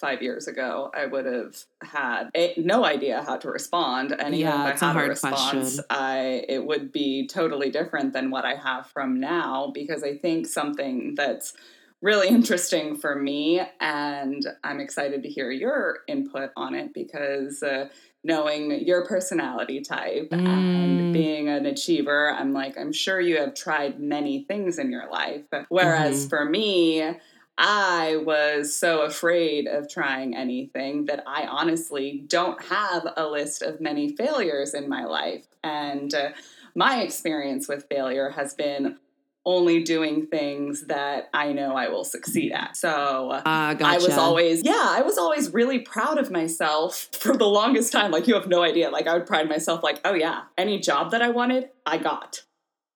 five 0.00 0.20
years 0.20 0.48
ago, 0.48 0.90
I 0.94 1.06
would 1.06 1.26
have 1.26 1.56
had 1.80 2.24
a, 2.34 2.54
no 2.56 2.84
idea 2.84 3.22
how 3.22 3.36
to 3.36 3.48
respond. 3.48 4.10
And 4.10 4.34
even 4.34 4.38
Yeah, 4.52 4.70
if 4.70 4.82
I 4.82 4.86
a 4.86 4.88
had 4.88 4.90
a, 4.90 4.92
hard 4.94 5.08
response, 5.10 5.36
question. 5.76 5.84
I 5.90 6.44
it 6.48 6.64
would 6.66 6.90
be 6.90 7.28
totally 7.28 7.70
different 7.70 8.12
than 8.12 8.30
what 8.30 8.44
I 8.44 8.54
have 8.56 8.88
from 8.88 9.20
now 9.20 9.70
because 9.72 10.02
I 10.02 10.16
think 10.16 10.46
something 10.48 11.14
that's 11.14 11.54
really 12.02 12.28
interesting 12.38 12.96
for 12.96 13.14
me 13.16 13.62
and 13.80 14.46
I'm 14.62 14.80
excited 14.80 15.22
to 15.22 15.28
hear 15.28 15.50
your 15.50 15.98
input 16.08 16.50
on 16.56 16.74
it 16.74 16.92
because 16.92 17.62
uh, 17.62 17.88
knowing 18.24 18.84
your 18.86 19.06
personality 19.06 19.80
type 19.80 20.28
Mm. 20.30 20.46
and 20.46 21.12
being 21.12 21.48
an 21.48 21.66
achiever, 21.66 22.30
I'm 22.32 22.52
like, 22.52 22.76
I'm 22.78 22.92
sure 22.92 23.20
you 23.20 23.38
have 23.38 23.54
tried 23.54 24.00
many 24.00 24.44
things 24.44 24.78
in 24.78 24.90
your 24.90 25.08
life. 25.10 25.42
Whereas 25.68 26.26
Mhm. 26.26 26.28
for 26.30 26.44
me, 26.44 27.14
I 27.58 28.16
was 28.24 28.74
so 28.74 29.02
afraid 29.02 29.66
of 29.66 29.88
trying 29.88 30.34
anything 30.34 31.04
that 31.06 31.22
I 31.26 31.46
honestly 31.46 32.24
don't 32.26 32.60
have 32.64 33.06
a 33.16 33.26
list 33.28 33.62
of 33.62 33.80
many 33.80 34.16
failures 34.16 34.72
in 34.74 34.88
my 34.88 35.04
life. 35.04 35.46
And 35.62 36.14
uh, 36.14 36.30
my 36.74 37.02
experience 37.02 37.68
with 37.68 37.86
failure 37.90 38.30
has 38.30 38.54
been 38.54 38.98
only 39.44 39.82
doing 39.82 40.26
things 40.26 40.86
that 40.86 41.28
I 41.34 41.52
know 41.52 41.74
I 41.74 41.88
will 41.88 42.04
succeed 42.04 42.52
at. 42.52 42.76
So 42.76 43.30
uh, 43.30 43.74
gotcha. 43.74 43.84
I 43.84 43.96
was 43.96 44.16
always, 44.16 44.64
yeah, 44.64 44.86
I 44.88 45.02
was 45.02 45.18
always 45.18 45.52
really 45.52 45.80
proud 45.80 46.18
of 46.18 46.30
myself 46.30 47.08
for 47.12 47.36
the 47.36 47.46
longest 47.46 47.92
time. 47.92 48.10
Like, 48.10 48.28
you 48.28 48.34
have 48.34 48.48
no 48.48 48.62
idea. 48.62 48.90
Like, 48.90 49.06
I 49.06 49.14
would 49.14 49.26
pride 49.26 49.48
myself, 49.48 49.82
like, 49.82 50.00
oh, 50.04 50.14
yeah, 50.14 50.42
any 50.56 50.78
job 50.78 51.10
that 51.10 51.22
I 51.22 51.30
wanted, 51.30 51.70
I 51.84 51.98
got. 51.98 52.42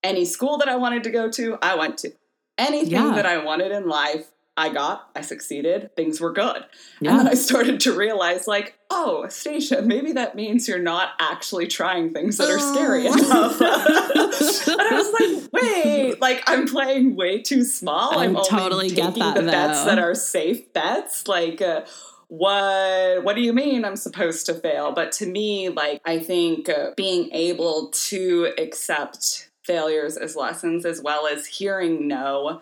Any 0.02 0.24
school 0.24 0.58
that 0.58 0.68
I 0.68 0.76
wanted 0.76 1.02
to 1.04 1.10
go 1.10 1.30
to, 1.30 1.58
I 1.60 1.74
went 1.74 1.98
to. 1.98 2.12
Anything 2.58 2.92
yeah. 2.92 3.14
that 3.14 3.26
I 3.26 3.44
wanted 3.44 3.72
in 3.72 3.88
life, 3.88 4.30
I 4.56 4.70
got, 4.70 5.10
I 5.14 5.20
succeeded, 5.20 5.94
things 5.96 6.20
were 6.20 6.32
good. 6.32 6.64
Yeah. 7.00 7.10
And 7.10 7.20
then 7.20 7.28
I 7.28 7.34
started 7.34 7.80
to 7.80 7.96
realize, 7.96 8.46
like, 8.46 8.78
oh, 8.90 9.28
Stacia, 9.28 9.82
maybe 9.82 10.12
that 10.12 10.34
means 10.34 10.66
you're 10.66 10.78
not 10.78 11.10
actually 11.20 11.66
trying 11.66 12.12
things 12.12 12.38
that 12.38 12.48
are 12.48 12.58
scary 12.58 13.06
enough. 13.06 13.60
and 13.60 14.80
I 14.80 14.90
was 14.92 15.12
like, 15.20 15.52
wait, 15.52 16.20
like 16.20 16.42
I'm 16.46 16.66
playing 16.66 17.16
way 17.16 17.42
too 17.42 17.64
small. 17.64 18.18
I 18.18 18.24
am 18.24 18.36
totally 18.48 18.88
taking 18.88 19.04
get 19.04 19.14
that, 19.16 19.34
the 19.34 19.42
though. 19.42 19.50
bets 19.50 19.84
that 19.84 19.98
are 19.98 20.14
safe 20.14 20.72
bets. 20.72 21.28
Like, 21.28 21.60
uh, 21.60 21.82
what 22.28 23.22
what 23.22 23.36
do 23.36 23.40
you 23.40 23.52
mean 23.52 23.84
i'm 23.84 23.94
supposed 23.94 24.46
to 24.46 24.54
fail 24.54 24.90
but 24.90 25.12
to 25.12 25.26
me 25.26 25.68
like 25.68 26.00
i 26.04 26.18
think 26.18 26.68
uh, 26.68 26.90
being 26.96 27.30
able 27.32 27.88
to 27.90 28.52
accept 28.58 29.48
failures 29.62 30.16
as 30.16 30.34
lessons 30.34 30.84
as 30.84 31.00
well 31.00 31.28
as 31.28 31.46
hearing 31.46 32.08
no 32.08 32.60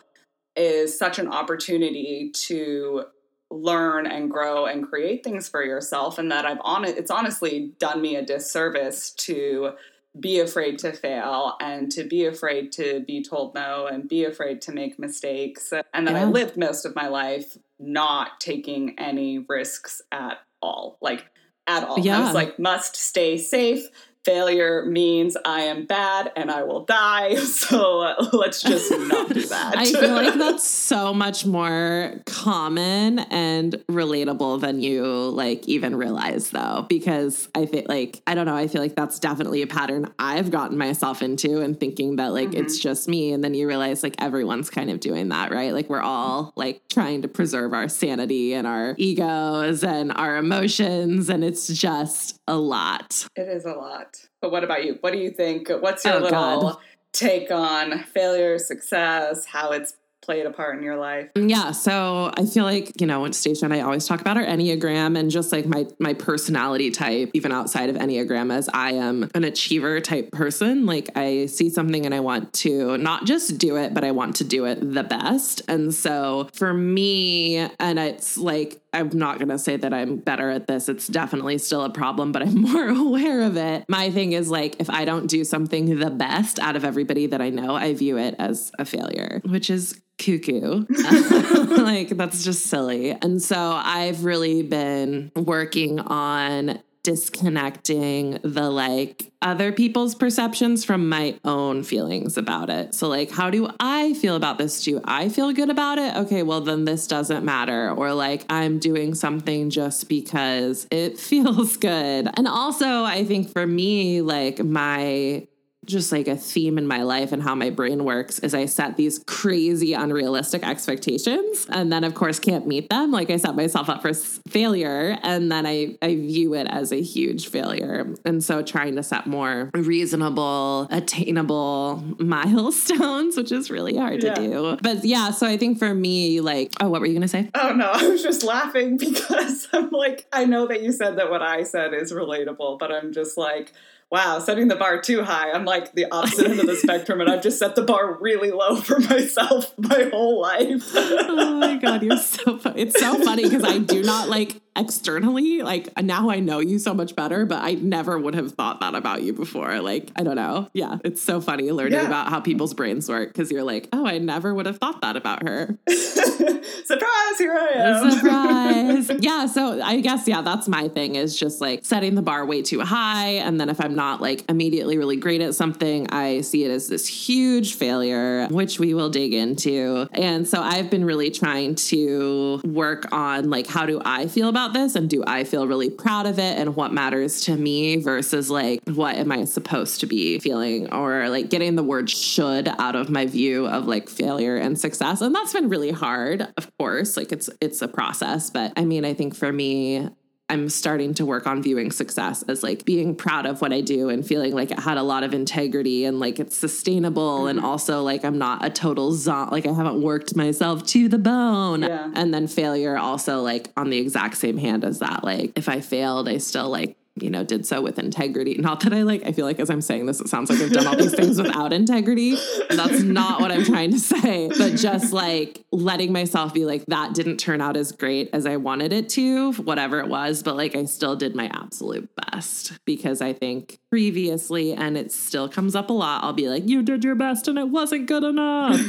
is 0.56 0.98
such 0.98 1.18
an 1.18 1.28
opportunity 1.28 2.30
to 2.32 3.04
learn 3.50 4.06
and 4.06 4.30
grow 4.30 4.66
and 4.66 4.86
create 4.88 5.22
things 5.22 5.48
for 5.48 5.62
yourself 5.62 6.18
and 6.18 6.30
that 6.30 6.44
I've 6.44 6.58
on 6.62 6.84
it's 6.84 7.10
honestly 7.10 7.72
done 7.78 8.00
me 8.00 8.16
a 8.16 8.24
disservice 8.24 9.10
to 9.10 9.72
be 10.18 10.40
afraid 10.40 10.78
to 10.80 10.92
fail 10.92 11.56
and 11.60 11.90
to 11.92 12.04
be 12.04 12.24
afraid 12.24 12.72
to 12.72 13.00
be 13.06 13.22
told 13.22 13.54
no 13.54 13.86
and 13.86 14.08
be 14.08 14.24
afraid 14.24 14.60
to 14.62 14.72
make 14.72 14.98
mistakes 14.98 15.72
and 15.92 16.06
that 16.06 16.14
yeah. 16.14 16.22
I 16.22 16.24
lived 16.24 16.56
most 16.56 16.84
of 16.84 16.94
my 16.94 17.08
life 17.08 17.56
not 17.78 18.40
taking 18.40 18.98
any 18.98 19.38
risks 19.38 20.02
at 20.10 20.38
all 20.60 20.98
like 21.00 21.26
at 21.66 21.84
all 21.84 21.98
yeah. 21.98 22.18
I 22.18 22.24
was 22.24 22.34
like 22.34 22.58
must 22.58 22.96
stay 22.96 23.36
safe 23.36 23.86
failure 24.24 24.84
means 24.86 25.36
I 25.44 25.62
am 25.62 25.86
bad 25.86 26.32
and 26.36 26.50
I 26.50 26.62
will 26.64 26.84
die. 26.84 27.36
So 27.54 28.02
uh, 28.02 28.28
let's 28.32 28.62
just 28.62 28.90
not 28.90 29.28
do 29.32 29.40
that. 29.46 29.78
I 29.78 29.86
feel 29.86 30.14
like 30.14 30.34
that's 30.38 30.68
so 30.68 31.14
much 31.14 31.46
more 31.46 32.20
common 32.26 33.20
and 33.20 33.72
relatable 33.88 34.60
than 34.60 34.80
you 34.80 35.04
like 35.04 35.66
even 35.68 35.94
realize 35.96 36.50
though 36.50 36.84
because 36.88 37.48
I 37.54 37.66
feel 37.66 37.84
like 37.88 38.20
I 38.26 38.34
don't 38.34 38.46
know, 38.46 38.56
I 38.56 38.66
feel 38.66 38.82
like 38.82 38.96
that's 38.96 39.18
definitely 39.18 39.62
a 39.62 39.66
pattern 39.66 40.12
I've 40.18 40.50
gotten 40.50 40.76
myself 40.76 41.22
into 41.22 41.60
and 41.60 41.78
thinking 41.78 42.16
that 42.16 42.32
like 42.32 42.50
mm-hmm. 42.50 42.64
it's 42.64 42.78
just 42.78 43.08
me 43.08 43.32
and 43.32 43.42
then 43.42 43.54
you 43.54 43.66
realize 43.66 44.02
like 44.02 44.16
everyone's 44.18 44.68
kind 44.68 44.90
of 44.90 45.00
doing 45.00 45.28
that, 45.28 45.50
right? 45.50 45.72
Like 45.72 45.88
we're 45.88 46.02
all 46.02 46.52
like 46.56 46.82
trying 46.88 47.22
to 47.22 47.28
preserve 47.28 47.72
our 47.72 47.88
sanity 47.88 48.54
and 48.54 48.66
our 48.66 48.94
egos 48.98 49.84
and 49.84 50.12
our 50.12 50.36
emotions 50.36 51.28
and 51.28 51.44
it's 51.44 51.68
just 51.68 52.40
a 52.46 52.56
lot. 52.56 53.26
It 53.36 53.48
is 53.48 53.64
a 53.64 53.72
lot. 53.72 54.13
But 54.40 54.52
what 54.52 54.64
about 54.64 54.84
you? 54.84 54.98
What 55.00 55.12
do 55.12 55.18
you 55.18 55.30
think? 55.30 55.68
What's 55.68 56.04
your 56.04 56.14
oh, 56.14 56.18
little 56.18 56.60
God. 56.70 56.76
take 57.12 57.50
on 57.50 58.04
failure, 58.04 58.58
success, 58.58 59.46
how 59.46 59.72
it's 59.72 59.94
played 60.24 60.46
a 60.46 60.50
part 60.50 60.76
in 60.76 60.82
your 60.82 60.96
life? 60.96 61.28
Mm, 61.34 61.50
yeah. 61.50 61.70
So 61.72 62.32
I 62.36 62.46
feel 62.46 62.64
like, 62.64 63.00
you 63.00 63.06
know, 63.06 63.24
at 63.26 63.34
Station, 63.34 63.72
I 63.72 63.80
always 63.80 64.06
talk 64.06 64.20
about 64.20 64.36
our 64.36 64.44
Enneagram 64.44 65.18
and 65.18 65.30
just 65.30 65.52
like 65.52 65.66
my 65.66 65.86
my 65.98 66.14
personality 66.14 66.90
type, 66.90 67.30
even 67.34 67.52
outside 67.52 67.90
of 67.90 67.96
Enneagram, 67.96 68.52
as 68.52 68.68
I 68.72 68.92
am 68.92 69.30
an 69.34 69.44
achiever 69.44 70.00
type 70.00 70.32
person. 70.32 70.86
Like 70.86 71.10
I 71.16 71.46
see 71.46 71.70
something 71.70 72.04
and 72.06 72.14
I 72.14 72.20
want 72.20 72.52
to 72.54 72.96
not 72.98 73.26
just 73.26 73.58
do 73.58 73.76
it, 73.76 73.94
but 73.94 74.04
I 74.04 74.10
want 74.10 74.36
to 74.36 74.44
do 74.44 74.64
it 74.64 74.78
the 74.80 75.04
best. 75.04 75.62
And 75.68 75.92
so 75.92 76.48
for 76.54 76.72
me, 76.72 77.58
and 77.78 77.98
it's 77.98 78.38
like 78.38 78.80
I'm 78.94 79.10
not 79.12 79.38
going 79.38 79.48
to 79.48 79.58
say 79.58 79.76
that 79.76 79.92
I'm 79.92 80.16
better 80.16 80.50
at 80.50 80.66
this. 80.66 80.88
It's 80.88 81.06
definitely 81.06 81.58
still 81.58 81.82
a 81.82 81.90
problem, 81.90 82.32
but 82.32 82.42
I'm 82.42 82.60
more 82.60 82.88
aware 82.88 83.42
of 83.42 83.56
it. 83.56 83.84
My 83.88 84.10
thing 84.10 84.32
is 84.32 84.50
like, 84.50 84.76
if 84.80 84.88
I 84.88 85.04
don't 85.04 85.26
do 85.26 85.44
something 85.44 85.98
the 85.98 86.10
best 86.10 86.58
out 86.58 86.76
of 86.76 86.84
everybody 86.84 87.26
that 87.26 87.40
I 87.40 87.50
know, 87.50 87.74
I 87.74 87.94
view 87.94 88.18
it 88.18 88.36
as 88.38 88.70
a 88.78 88.84
failure, 88.84 89.40
which 89.44 89.70
is 89.70 90.00
cuckoo. 90.18 90.84
like, 91.82 92.10
that's 92.10 92.44
just 92.44 92.66
silly. 92.66 93.10
And 93.10 93.42
so 93.42 93.58
I've 93.58 94.24
really 94.24 94.62
been 94.62 95.32
working 95.36 96.00
on 96.00 96.80
disconnecting 97.04 98.40
the 98.42 98.68
like 98.70 99.30
other 99.42 99.70
people's 99.70 100.14
perceptions 100.14 100.84
from 100.84 101.08
my 101.08 101.38
own 101.44 101.84
feelings 101.84 102.36
about 102.36 102.70
it. 102.70 102.94
So, 102.94 103.08
like, 103.08 103.30
how 103.30 103.50
do 103.50 103.68
I 103.78 104.14
feel 104.14 104.34
about 104.34 104.58
this? 104.58 104.82
Do 104.82 105.00
I 105.04 105.28
feel 105.28 105.52
good 105.52 105.70
about 105.70 105.98
it? 105.98 106.16
Okay, 106.16 106.42
well, 106.42 106.62
then 106.62 106.86
this 106.86 107.06
doesn't 107.06 107.44
matter. 107.44 107.90
Or 107.90 108.14
like, 108.14 108.44
I'm 108.50 108.78
doing 108.78 109.14
something 109.14 109.70
just 109.70 110.08
because 110.08 110.88
it 110.90 111.18
feels 111.30 111.76
good. 111.76 112.28
And 112.36 112.48
also, 112.48 113.04
I 113.04 113.24
think 113.24 113.52
for 113.52 113.66
me, 113.66 114.22
like, 114.22 114.64
my 114.64 115.46
just 115.84 116.12
like 116.12 116.28
a 116.28 116.36
theme 116.36 116.78
in 116.78 116.86
my 116.86 117.02
life 117.02 117.32
and 117.32 117.42
how 117.42 117.54
my 117.54 117.70
brain 117.70 118.04
works 118.04 118.38
is 118.38 118.54
I 118.54 118.66
set 118.66 118.96
these 118.96 119.18
crazy 119.26 119.92
unrealistic 119.92 120.66
expectations 120.66 121.66
and 121.68 121.92
then 121.92 122.04
of 122.04 122.14
course 122.14 122.38
can't 122.38 122.66
meet 122.66 122.90
them. 122.90 123.10
Like 123.10 123.30
I 123.30 123.36
set 123.36 123.56
myself 123.56 123.88
up 123.88 124.02
for 124.02 124.12
failure 124.14 125.18
and 125.22 125.50
then 125.50 125.66
I 125.66 125.96
I 126.02 126.14
view 126.14 126.54
it 126.54 126.66
as 126.66 126.92
a 126.92 127.00
huge 127.00 127.48
failure. 127.48 128.14
And 128.24 128.42
so 128.42 128.62
trying 128.62 128.96
to 128.96 129.02
set 129.02 129.26
more 129.26 129.70
reasonable 129.74 130.88
attainable 130.90 132.02
milestones 132.18 133.36
which 133.36 133.52
is 133.52 133.70
really 133.70 133.96
hard 133.96 134.22
yeah. 134.22 134.34
to 134.34 134.40
do. 134.40 134.78
But 134.82 135.04
yeah 135.04 135.30
so 135.30 135.46
I 135.46 135.56
think 135.56 135.78
for 135.78 135.94
me 135.94 136.40
like 136.40 136.72
oh 136.80 136.88
what 136.88 137.00
were 137.00 137.06
you 137.06 137.14
going 137.14 137.22
to 137.22 137.28
say? 137.28 137.50
Oh 137.54 137.72
no 137.72 137.90
I 137.92 138.08
was 138.08 138.22
just 138.22 138.42
laughing 138.42 138.96
because 138.98 139.68
I'm 139.72 139.90
like 139.90 140.26
I 140.32 140.44
know 140.44 140.66
that 140.66 140.82
you 140.82 140.92
said 140.92 141.18
that 141.18 141.30
what 141.30 141.42
I 141.42 141.62
said 141.62 141.94
is 141.94 142.12
relatable 142.12 142.78
but 142.78 142.92
I'm 142.92 143.12
just 143.12 143.36
like 143.36 143.72
wow, 144.14 144.38
setting 144.38 144.68
the 144.68 144.76
bar 144.76 145.00
too 145.00 145.24
high. 145.24 145.50
I'm 145.50 145.64
like 145.64 145.92
the 145.92 146.06
opposite 146.08 146.48
end 146.48 146.60
of 146.60 146.66
the 146.66 146.76
spectrum, 146.82 147.20
and 147.20 147.28
I've 147.28 147.42
just 147.42 147.58
set 147.58 147.74
the 147.74 147.82
bar 147.82 148.16
really 148.20 148.52
low 148.52 148.76
for 148.76 149.00
myself 149.00 149.74
my 149.78 150.08
whole 150.12 150.40
life. 150.40 150.92
oh 150.94 151.56
my 151.58 151.76
god, 151.76 152.04
you're 152.04 152.16
so 152.16 152.56
funny. 152.56 152.82
It's 152.82 152.98
so 152.98 153.20
funny 153.24 153.42
because 153.42 153.64
I 153.64 153.78
do 153.78 154.04
not 154.04 154.28
like 154.28 154.62
externally 154.76 155.62
like 155.62 155.88
now 156.02 156.30
i 156.30 156.40
know 156.40 156.58
you 156.58 156.80
so 156.80 156.92
much 156.92 157.14
better 157.14 157.46
but 157.46 157.62
i 157.62 157.74
never 157.74 158.18
would 158.18 158.34
have 158.34 158.52
thought 158.52 158.80
that 158.80 158.94
about 158.94 159.22
you 159.22 159.32
before. 159.32 159.80
Like 159.80 160.10
i 160.16 160.22
don't 160.22 160.36
know. 160.36 160.68
Yeah 160.72 160.98
it's 161.04 161.22
so 161.22 161.40
funny 161.40 161.70
learning 161.70 161.92
yeah. 161.92 162.06
about 162.06 162.28
how 162.28 162.40
people's 162.40 162.74
brains 162.74 163.08
work 163.08 163.28
because 163.28 163.50
you're 163.50 163.62
like 163.62 163.88
oh 163.92 164.04
i 164.06 164.18
never 164.18 164.52
would 164.52 164.66
have 164.66 164.78
thought 164.78 165.00
that 165.02 165.16
about 165.16 165.46
her. 165.46 165.78
Surprise 165.88 167.38
here 167.38 167.54
i 167.54 167.70
am. 167.74 168.10
Surprise. 169.06 169.10
Yeah 169.20 169.46
so 169.46 169.80
i 169.80 170.00
guess 170.00 170.26
yeah 170.26 170.42
that's 170.42 170.66
my 170.66 170.88
thing 170.88 171.14
is 171.14 171.38
just 171.38 171.60
like 171.60 171.84
setting 171.84 172.16
the 172.16 172.22
bar 172.22 172.44
way 172.44 172.62
too 172.62 172.80
high 172.80 173.30
and 173.34 173.60
then 173.60 173.68
if 173.68 173.80
i'm 173.80 173.94
not 173.94 174.20
like 174.20 174.44
immediately 174.48 174.98
really 174.98 175.16
great 175.16 175.40
at 175.40 175.54
something 175.54 176.08
i 176.10 176.40
see 176.40 176.64
it 176.64 176.70
as 176.70 176.88
this 176.88 177.06
huge 177.06 177.74
failure 177.74 178.48
which 178.48 178.80
we 178.80 178.94
will 178.94 179.10
dig 179.10 179.34
into. 179.34 180.08
And 180.12 180.48
so 180.48 180.60
i've 180.60 180.90
been 180.90 181.04
really 181.04 181.30
trying 181.30 181.76
to 181.76 182.60
work 182.64 183.12
on 183.12 183.50
like 183.50 183.66
how 183.66 183.86
do 183.86 184.00
i 184.04 184.26
feel 184.26 184.48
about 184.48 184.63
about 184.64 184.72
this 184.72 184.94
and 184.94 185.10
do 185.10 185.22
I 185.26 185.44
feel 185.44 185.66
really 185.66 185.90
proud 185.90 186.26
of 186.26 186.38
it 186.38 186.58
and 186.58 186.74
what 186.74 186.92
matters 186.92 187.42
to 187.42 187.56
me 187.56 187.96
versus 187.96 188.50
like 188.50 188.80
what 188.86 189.16
am 189.16 189.30
I 189.30 189.44
supposed 189.44 190.00
to 190.00 190.06
be 190.06 190.38
feeling 190.38 190.92
or 190.92 191.28
like 191.28 191.50
getting 191.50 191.76
the 191.76 191.82
word 191.82 192.08
should 192.08 192.68
out 192.68 192.96
of 192.96 193.10
my 193.10 193.26
view 193.26 193.66
of 193.66 193.86
like 193.86 194.08
failure 194.08 194.56
and 194.56 194.78
success. 194.78 195.20
And 195.20 195.34
that's 195.34 195.52
been 195.52 195.68
really 195.68 195.90
hard, 195.90 196.48
of 196.56 196.70
course. 196.78 197.16
Like 197.16 197.30
it's 197.30 197.50
it's 197.60 197.82
a 197.82 197.88
process, 197.88 198.48
but 198.48 198.72
I 198.76 198.84
mean, 198.86 199.04
I 199.04 199.12
think 199.12 199.34
for 199.34 199.52
me 199.52 200.08
I'm 200.48 200.68
starting 200.68 201.14
to 201.14 201.24
work 201.24 201.46
on 201.46 201.62
viewing 201.62 201.90
success 201.90 202.42
as 202.42 202.62
like 202.62 202.84
being 202.84 203.14
proud 203.14 203.46
of 203.46 203.62
what 203.62 203.72
I 203.72 203.80
do 203.80 204.10
and 204.10 204.26
feeling 204.26 204.52
like 204.52 204.70
it 204.70 204.78
had 204.78 204.98
a 204.98 205.02
lot 205.02 205.24
of 205.24 205.32
integrity 205.32 206.04
and 206.04 206.20
like 206.20 206.38
it's 206.38 206.54
sustainable 206.54 207.40
mm-hmm. 207.40 207.58
and 207.58 207.60
also 207.60 208.02
like 208.02 208.26
I'm 208.26 208.36
not 208.36 208.62
a 208.62 208.68
total 208.68 209.12
zon 209.12 209.48
like 209.50 209.66
I 209.66 209.72
haven't 209.72 210.02
worked 210.02 210.36
myself 210.36 210.84
to 210.88 211.08
the 211.08 211.18
bone. 211.18 211.82
Yeah. 211.82 212.10
And 212.14 212.34
then 212.34 212.46
failure 212.46 212.98
also 212.98 213.40
like 213.40 213.70
on 213.76 213.88
the 213.88 213.96
exact 213.96 214.36
same 214.36 214.58
hand 214.58 214.84
as 214.84 214.98
that. 214.98 215.24
Like 215.24 215.52
if 215.56 215.68
I 215.68 215.80
failed, 215.80 216.28
I 216.28 216.36
still 216.38 216.68
like 216.68 216.96
you 217.16 217.30
know, 217.30 217.44
did 217.44 217.64
so 217.64 217.80
with 217.80 217.98
integrity. 217.98 218.54
Not 218.54 218.80
that 218.80 218.92
I 218.92 219.02
like, 219.02 219.24
I 219.24 219.30
feel 219.30 219.46
like 219.46 219.60
as 219.60 219.70
I'm 219.70 219.80
saying 219.80 220.06
this, 220.06 220.20
it 220.20 220.28
sounds 220.28 220.50
like 220.50 220.60
I've 220.60 220.72
done 220.72 220.86
all 220.86 220.96
these 220.96 221.14
things 221.14 221.40
without 221.40 221.72
integrity. 221.72 222.36
That's 222.68 223.02
not 223.02 223.40
what 223.40 223.52
I'm 223.52 223.64
trying 223.64 223.92
to 223.92 224.00
say. 224.00 224.48
But 224.48 224.74
just 224.74 225.12
like 225.12 225.64
letting 225.70 226.12
myself 226.12 226.52
be 226.52 226.64
like, 226.64 226.86
that 226.86 227.14
didn't 227.14 227.36
turn 227.36 227.60
out 227.60 227.76
as 227.76 227.92
great 227.92 228.30
as 228.32 228.46
I 228.46 228.56
wanted 228.56 228.92
it 228.92 229.08
to, 229.10 229.52
whatever 229.52 230.00
it 230.00 230.08
was. 230.08 230.42
But 230.42 230.56
like, 230.56 230.74
I 230.74 230.86
still 230.86 231.14
did 231.14 231.36
my 231.36 231.48
absolute 231.52 232.08
best 232.16 232.84
because 232.84 233.20
I 233.20 233.32
think 233.32 233.78
previously, 233.90 234.72
and 234.72 234.96
it 234.98 235.12
still 235.12 235.48
comes 235.48 235.76
up 235.76 235.90
a 235.90 235.92
lot, 235.92 236.24
I'll 236.24 236.32
be 236.32 236.48
like, 236.48 236.68
you 236.68 236.82
did 236.82 237.04
your 237.04 237.14
best 237.14 237.46
and 237.46 237.58
it 237.58 237.68
wasn't 237.68 238.06
good 238.06 238.24
enough. 238.24 238.80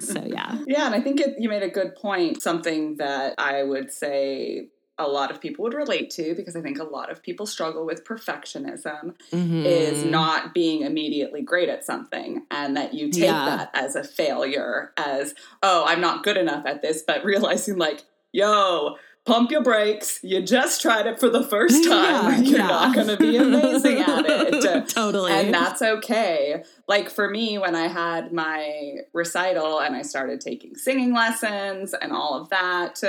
so 0.00 0.24
yeah. 0.24 0.56
Yeah. 0.66 0.86
And 0.86 0.94
I 0.94 1.00
think 1.02 1.20
it, 1.20 1.36
you 1.38 1.50
made 1.50 1.62
a 1.62 1.68
good 1.68 1.94
point. 1.96 2.42
Something 2.42 2.96
that 2.96 3.34
I 3.36 3.62
would 3.62 3.92
say 3.92 4.68
a 4.98 5.08
lot 5.08 5.30
of 5.30 5.40
people 5.40 5.64
would 5.64 5.74
relate 5.74 6.08
to 6.10 6.34
because 6.36 6.54
I 6.54 6.60
think 6.60 6.78
a 6.78 6.84
lot 6.84 7.10
of 7.10 7.22
people 7.22 7.46
struggle 7.46 7.84
with 7.84 8.04
perfectionism 8.04 9.14
Mhm. 9.32 9.64
is 9.66 10.04
not 10.04 10.54
being 10.54 10.82
immediately 10.82 11.42
great 11.42 11.68
at 11.68 11.84
something 11.84 12.42
and 12.50 12.76
that 12.76 12.94
you 12.94 13.08
take 13.10 13.24
Yeah. 13.24 13.44
that 13.56 13.70
as 13.74 13.96
a 13.96 14.04
failure 14.04 14.92
as 14.96 15.34
oh 15.62 15.84
I'm 15.86 16.00
not 16.00 16.22
good 16.22 16.36
enough 16.36 16.64
at 16.66 16.80
this 16.82 17.02
but 17.06 17.24
realizing 17.32 17.76
like 17.76 18.04
yo 18.32 18.96
pump 19.26 19.50
your 19.50 19.62
brakes 19.62 20.20
you 20.22 20.42
just 20.42 20.82
tried 20.82 21.06
it 21.06 21.18
for 21.18 21.28
the 21.30 21.42
first 21.42 21.82
time 21.88 22.32
Yeah, 22.44 22.50
you're 22.50 22.58
yeah. 22.58 22.66
not 22.66 22.94
going 22.94 23.08
to 23.08 23.16
be 23.16 23.36
amazing 23.36 23.98
at 24.00 24.26
it 24.28 24.88
totally. 24.90 25.32
and 25.32 25.52
that's 25.52 25.80
okay. 25.82 26.62
Like 26.86 27.08
for 27.08 27.30
me, 27.30 27.56
when 27.56 27.74
I 27.74 27.88
had 27.88 28.32
my 28.34 28.98
recital 29.14 29.80
and 29.80 29.96
I 29.96 30.02
started 30.02 30.40
taking 30.42 30.74
singing 30.76 31.14
lessons 31.14 31.94
and 31.94 32.12
all 32.12 32.34
of 32.38 32.50
that, 32.50 33.02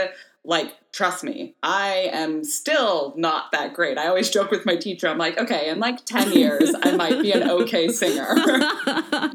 like, 0.46 0.74
trust 0.92 1.24
me, 1.24 1.56
I 1.64 2.10
am 2.14 2.44
still 2.44 3.14
not 3.18 3.52
that 3.52 3.74
great. 3.74 3.98
I 3.98 4.08
always 4.08 4.30
joke 4.30 4.52
with 4.52 4.66
my 4.66 4.76
teacher, 4.76 5.08
I'm 5.08 5.18
like, 5.18 5.38
okay, 5.38 5.70
in 5.70 5.80
like 5.80 6.06
10 6.06 6.32
years, 6.38 6.74
I 6.82 6.96
might 6.96 7.22
be 7.22 7.32
an 7.32 7.50
okay 7.50 7.88
singer. 7.90 8.36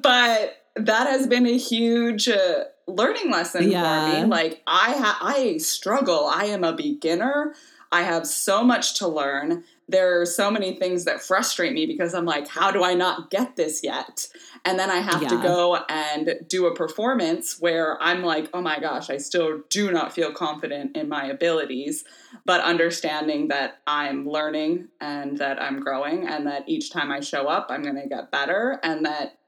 but 0.03 0.57
that 0.77 1.07
has 1.09 1.27
been 1.27 1.47
a 1.47 1.57
huge 1.59 2.29
uh, 2.29 2.65
learning 2.87 3.31
lesson 3.31 3.71
Yeah. 3.71 3.83
for 4.13 4.21
me. 4.23 4.25
Like, 4.27 4.63
I, 4.67 4.93
ha- 4.93 5.19
I 5.21 5.59
struggle. 5.59 6.27
I 6.27 6.47
am 6.47 6.65
a 6.65 6.73
beginner. 6.73 7.55
I 7.93 8.03
have 8.03 8.27
so 8.27 8.63
much 8.63 8.99
to 8.99 9.09
learn 9.09 9.65
there 9.91 10.21
are 10.21 10.27
so 10.27 10.51
many 10.51 10.77
things 10.77 11.05
that 11.05 11.21
frustrate 11.21 11.73
me 11.73 11.87
because 11.87 12.15
I'm 12.15 12.25
like, 12.25 12.49
how 12.49 12.71
do 12.71 12.85
I 12.85 12.95
not 12.95 13.31
get 13.31 13.57
this 13.57 13.83
yet? 13.83 14.27
And 14.65 14.79
then 14.79 14.91
I 14.91 14.99
have 14.99 15.27
to 15.27 15.43
go 15.43 15.79
and 15.89 16.41
do 16.47 16.67
a 16.67 16.75
performance 16.75 17.61
where 17.61 18.01
I'm 18.03 18.23
like, 18.23 18.49
oh 18.53 18.61
my 18.61 18.79
gosh, 18.79 19.11
I 19.11 19.17
still 19.17 19.63
do 19.71 19.91
not 19.91 20.13
feel 20.13 20.33
confident 20.33 20.97
in 20.97 21.09
my 21.09 21.25
abilities, 21.27 22.05
but 22.45 22.61
understanding 22.61 23.49
that 23.49 23.81
I'm 23.87 24.29
learning 24.29 24.89
and 25.01 25.39
that 25.39 25.61
I'm 25.61 25.81
growing 25.81 26.29
and 26.29 26.47
that 26.47 26.69
each 26.69 26.93
time 26.93 27.11
I 27.11 27.21
show 27.21 27.49
up, 27.49 27.69
I'm 27.71 27.83
going 27.83 28.01
to 28.01 28.09
get 28.09 28.31
better 28.31 28.79
and 28.83 29.05
that 29.07 29.40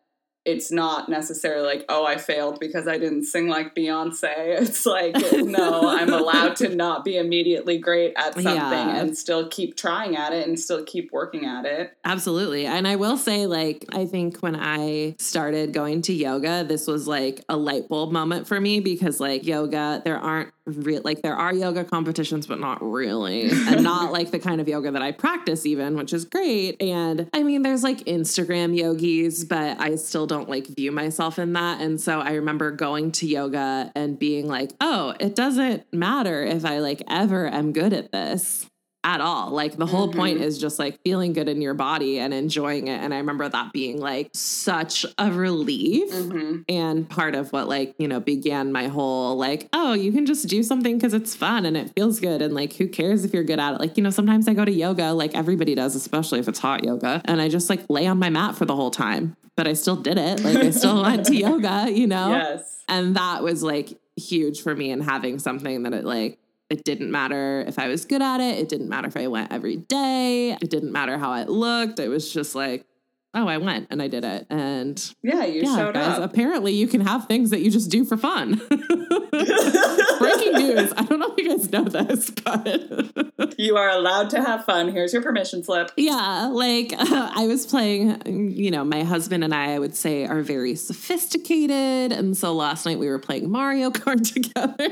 it's 0.44 0.72
not 0.72 1.08
necessarily 1.08 1.64
like, 1.64 1.84
oh, 1.88 2.04
I 2.04 2.16
failed 2.16 2.58
because 2.58 2.88
I 2.88 2.98
didn't 2.98 3.24
sing 3.24 3.46
like 3.48 3.74
Beyonce. 3.74 4.32
It's 4.62 4.84
like, 4.86 5.14
no, 5.32 5.88
I'm 5.88 6.12
allowed 6.12 6.56
to 6.56 6.74
not 6.74 7.04
be 7.04 7.16
immediately 7.16 7.78
great 7.78 8.12
at 8.16 8.34
something 8.34 8.54
Yeah. 8.54 8.96
and 8.96 9.16
still 9.16 9.48
keep 9.48 9.76
trying 9.76 10.16
at 10.16 10.32
it 10.32 10.46
and 10.48 10.58
still 10.58 10.84
keep 10.84 11.12
working 11.12 11.46
at 11.46 11.64
it. 11.64 11.96
Absolutely. 12.04 12.66
And 12.66 12.88
I 12.88 12.96
will 12.96 13.16
say, 13.16 13.46
like, 13.46 13.84
I 13.92 14.06
think 14.06 14.38
when 14.38 14.56
I 14.56 15.14
started 15.18 15.72
going 15.72 16.02
to 16.02 16.12
yoga, 16.12 16.64
this 16.64 16.86
was 16.86 17.06
like 17.06 17.44
a 17.48 17.56
light 17.56 17.88
bulb 17.88 18.10
moment 18.12 18.46
for 18.48 18.60
me 18.60 18.80
because, 18.80 19.20
like, 19.20 19.46
yoga, 19.46 20.02
there 20.04 20.18
aren't 20.18 20.52
real, 20.66 21.02
like, 21.04 21.22
there 21.22 21.36
are 21.36 21.52
yoga 21.52 21.84
competitions, 21.84 22.46
but 22.46 22.60
not 22.60 22.82
really. 22.82 23.50
and 23.50 23.82
not 23.82 24.12
like 24.12 24.30
the 24.30 24.38
kind 24.38 24.60
of 24.60 24.68
yoga 24.68 24.90
that 24.90 25.02
I 25.02 25.12
practice, 25.12 25.66
even, 25.66 25.96
which 25.96 26.12
is 26.12 26.24
great. 26.24 26.80
And 26.80 27.28
I 27.32 27.42
mean, 27.42 27.62
there's 27.62 27.82
like 27.82 27.98
Instagram 28.04 28.76
yogis, 28.76 29.44
but 29.44 29.80
I 29.80 29.96
still 29.96 30.26
don't 30.26 30.48
like 30.48 30.66
view 30.66 30.92
myself 30.92 31.38
in 31.38 31.52
that. 31.54 31.80
And 31.80 32.00
so 32.00 32.20
I 32.20 32.32
remember 32.34 32.70
going 32.70 33.12
to 33.12 33.26
yoga 33.26 33.92
and 33.94 34.18
being 34.18 34.48
like, 34.48 34.72
oh, 34.80 35.14
it 35.20 35.34
doesn't 35.34 35.92
matter 35.92 36.44
if 36.44 36.64
I 36.64 36.78
like 36.78 37.02
ever 37.08 37.46
am 37.46 37.72
good 37.72 37.92
at 37.92 38.12
this 38.12 38.66
at 39.04 39.20
all. 39.20 39.50
Like 39.50 39.76
the 39.76 39.86
whole 39.86 40.12
point 40.12 40.38
Mhm. 40.38 40.42
is 40.44 40.58
just 40.58 40.78
like 40.78 41.00
feeling 41.02 41.32
good 41.32 41.48
in 41.48 41.60
your 41.60 41.74
body 41.74 42.18
and 42.20 42.32
enjoying 42.32 42.86
it. 42.88 43.00
And 43.02 43.12
I 43.12 43.18
remember 43.18 43.48
that 43.48 43.72
being 43.72 43.98
like 44.00 44.30
such 44.32 45.04
a 45.18 45.30
relief. 45.32 46.12
hmm 46.12 46.58
And 46.68 47.08
part 47.08 47.34
of 47.34 47.52
what, 47.52 47.68
like, 47.68 47.94
you 47.98 48.06
know, 48.08 48.20
began 48.20 48.70
my 48.72 48.88
whole, 48.88 49.36
like, 49.36 49.68
oh, 49.72 49.92
you 49.94 50.12
can 50.12 50.26
just 50.26 50.46
do 50.48 50.62
something 50.62 50.96
because 50.96 51.14
it's 51.14 51.34
fun 51.34 51.66
and 51.66 51.76
it 51.76 51.92
feels 51.96 52.20
good. 52.20 52.42
And, 52.42 52.54
like, 52.54 52.74
who 52.74 52.86
cares 52.88 53.24
if 53.24 53.32
you're 53.34 53.42
good 53.44 53.58
at 53.58 53.74
it? 53.74 53.80
Like, 53.80 53.96
you 53.96 54.02
know, 54.02 54.10
sometimes 54.10 54.46
I 54.48 54.54
go 54.54 54.64
to 54.64 54.70
yoga, 54.72 55.12
like 55.12 55.34
everybody 55.34 55.74
does, 55.74 55.94
especially 55.96 56.38
if 56.38 56.48
it's 56.48 56.58
hot 56.60 56.84
yoga. 56.84 57.20
And 57.24 57.40
I 57.40 57.48
just, 57.48 57.68
like, 57.68 57.80
lay 57.88 58.06
on 58.06 58.18
my 58.18 58.30
mat 58.30 58.54
for 58.56 58.64
the 58.64 58.76
whole 58.76 58.90
time. 58.90 59.36
But 59.56 59.66
I 59.68 59.72
still 59.74 59.96
did 59.96 60.16
it. 60.18 60.42
Like, 60.44 60.56
I 60.58 60.70
still 60.70 61.02
went 61.08 61.26
to 61.26 61.34
yoga, 61.34 61.90
you 61.90 62.06
know? 62.06 62.30
Yes. 62.30 62.82
And 62.88 63.16
that 63.16 63.42
was, 63.42 63.62
like, 63.62 63.98
huge 64.16 64.62
for 64.62 64.74
me 64.74 64.90
and 64.90 65.02
having 65.02 65.38
something 65.38 65.82
that 65.82 65.92
it, 65.92 66.04
like, 66.04 66.38
it 66.72 66.84
didn't 66.84 67.10
matter 67.10 67.62
if 67.68 67.78
I 67.78 67.88
was 67.88 68.06
good 68.06 68.22
at 68.22 68.40
it. 68.40 68.58
It 68.58 68.70
didn't 68.70 68.88
matter 68.88 69.06
if 69.06 69.16
I 69.16 69.26
went 69.26 69.52
every 69.52 69.76
day. 69.76 70.52
It 70.52 70.70
didn't 70.70 70.90
matter 70.90 71.18
how 71.18 71.30
I 71.30 71.44
looked. 71.44 71.98
It 71.98 72.08
was 72.08 72.32
just 72.32 72.54
like, 72.54 72.86
oh, 73.34 73.48
I 73.48 73.58
went 73.58 73.86
and 73.90 74.02
I 74.02 74.08
did 74.08 74.24
it. 74.24 74.46
And 74.50 75.14
Yeah, 75.22 75.44
you 75.44 75.62
yeah, 75.62 75.76
showed 75.76 75.94
guys, 75.94 76.18
up. 76.18 76.30
apparently 76.30 76.72
you 76.74 76.86
can 76.86 77.00
have 77.02 77.26
things 77.26 77.50
that 77.50 77.60
you 77.60 77.70
just 77.70 77.90
do 77.90 78.04
for 78.04 78.16
fun. 78.16 78.60
Breaking 78.70 80.52
news. 80.52 80.92
I 80.96 81.04
don't 81.08 81.18
know 81.18 81.32
if 81.36 81.38
you 81.38 81.48
guys 81.48 81.70
know 81.72 81.84
this, 81.84 82.30
but 82.30 83.54
you 83.58 83.76
are 83.76 83.88
allowed 83.90 84.30
to 84.30 84.42
have 84.42 84.64
fun. 84.64 84.88
Here's 84.92 85.12
your 85.12 85.22
permission 85.22 85.62
slip. 85.64 85.90
yeah, 85.96 86.48
like 86.52 86.92
I 86.98 87.46
was 87.46 87.66
playing, 87.66 88.50
you 88.52 88.70
know, 88.70 88.84
my 88.84 89.02
husband 89.04 89.44
and 89.44 89.54
I, 89.54 89.74
I 89.74 89.78
would 89.78 89.96
say, 89.96 90.26
are 90.26 90.42
very 90.42 90.74
sophisticated. 90.74 92.12
And 92.12 92.36
so 92.36 92.52
last 92.52 92.84
night 92.86 92.98
we 92.98 93.08
were 93.08 93.18
playing 93.18 93.50
Mario 93.50 93.90
Kart 93.90 94.32
together. 94.32 94.88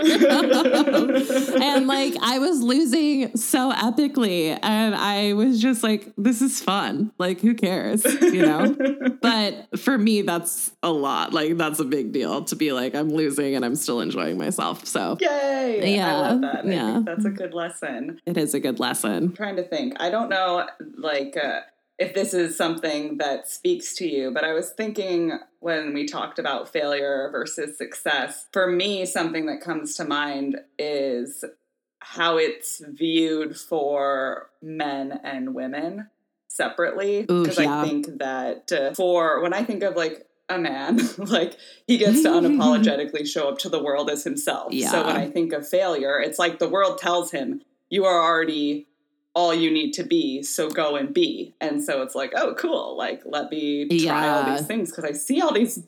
and 1.62 1.86
like 1.86 2.14
I 2.22 2.38
was 2.38 2.62
losing 2.62 3.36
so 3.36 3.72
epically. 3.72 4.58
And 4.62 4.94
I 4.94 5.32
was 5.34 5.60
just 5.60 5.82
like, 5.82 6.12
this 6.16 6.40
is 6.42 6.60
fun. 6.60 7.12
Like, 7.18 7.40
who 7.40 7.54
cares? 7.54 8.02
You 8.32 8.42
know? 8.42 8.76
but 9.22 9.78
for 9.78 9.96
me, 9.96 10.22
that's 10.22 10.72
a 10.82 10.90
lot. 10.90 11.32
Like, 11.32 11.56
that's 11.56 11.80
a 11.80 11.84
big 11.84 12.12
deal 12.12 12.44
to 12.44 12.56
be 12.56 12.72
like, 12.72 12.94
I'm 12.94 13.10
losing 13.10 13.54
and 13.54 13.64
I'm 13.64 13.76
still 13.76 14.00
enjoying 14.00 14.38
myself. 14.38 14.86
So 14.86 15.16
Yay! 15.20 15.94
Yeah, 15.96 16.08
I 16.08 16.20
love 16.20 16.40
that. 16.42 16.66
Yeah. 16.66 17.02
that's 17.04 17.24
a 17.24 17.30
good 17.30 17.54
lesson. 17.54 18.20
it 18.26 18.36
is 18.36 18.54
a 18.54 18.60
good 18.60 18.78
lesson. 18.80 19.32
trying 19.32 19.56
to 19.56 19.64
think. 19.64 19.94
I 20.00 20.10
don't 20.10 20.28
know, 20.28 20.66
like, 20.96 21.36
uh, 21.36 21.60
if 21.98 22.14
this 22.14 22.32
is 22.32 22.56
something 22.56 23.18
that 23.18 23.46
speaks 23.48 23.94
to 23.96 24.08
you, 24.08 24.30
but 24.30 24.42
I 24.42 24.54
was 24.54 24.70
thinking 24.70 25.38
when 25.58 25.92
we 25.92 26.06
talked 26.06 26.38
about 26.38 26.72
failure 26.72 27.28
versus 27.30 27.76
success, 27.76 28.46
for 28.52 28.66
me, 28.66 29.04
something 29.04 29.44
that 29.46 29.60
comes 29.60 29.94
to 29.96 30.04
mind 30.06 30.56
is 30.78 31.44
how 32.00 32.38
it's 32.38 32.82
viewed 32.88 33.54
for 33.56 34.48
men 34.62 35.20
and 35.22 35.54
women 35.54 36.08
separately. 36.60 37.22
Because 37.22 37.58
yeah. 37.58 37.80
I 37.80 37.88
think 37.88 38.18
that 38.18 38.72
uh, 38.72 38.94
for 38.94 39.42
when 39.42 39.52
I 39.52 39.64
think 39.64 39.82
of 39.82 39.96
like 39.96 40.26
a 40.48 40.58
man, 40.58 41.00
like 41.18 41.56
he 41.86 41.96
gets 41.98 42.22
to 42.22 42.28
unapologetically 42.40 43.26
show 43.26 43.48
up 43.48 43.58
to 43.58 43.68
the 43.68 43.82
world 43.82 44.10
as 44.10 44.24
himself. 44.24 44.74
So 44.74 45.06
when 45.06 45.16
I 45.16 45.30
think 45.30 45.52
of 45.52 45.66
failure, 45.68 46.20
it's 46.20 46.38
like 46.38 46.58
the 46.58 46.68
world 46.68 46.98
tells 46.98 47.30
him 47.30 47.62
you 47.88 48.04
are 48.04 48.22
already 48.22 48.86
all 49.32 49.54
you 49.54 49.70
need 49.70 49.92
to 49.92 50.02
be, 50.02 50.42
so 50.42 50.68
go 50.68 50.96
and 50.96 51.14
be. 51.14 51.54
And 51.60 51.82
so 51.82 52.02
it's 52.02 52.16
like, 52.16 52.32
oh, 52.34 52.54
cool. 52.54 52.96
Like, 52.96 53.22
let 53.24 53.50
me 53.50 53.86
try 54.04 54.28
all 54.28 54.56
these 54.56 54.66
things 54.66 54.90
because 54.90 55.04
I 55.04 55.12
see 55.12 55.40
all 55.40 55.54
these 55.54 55.80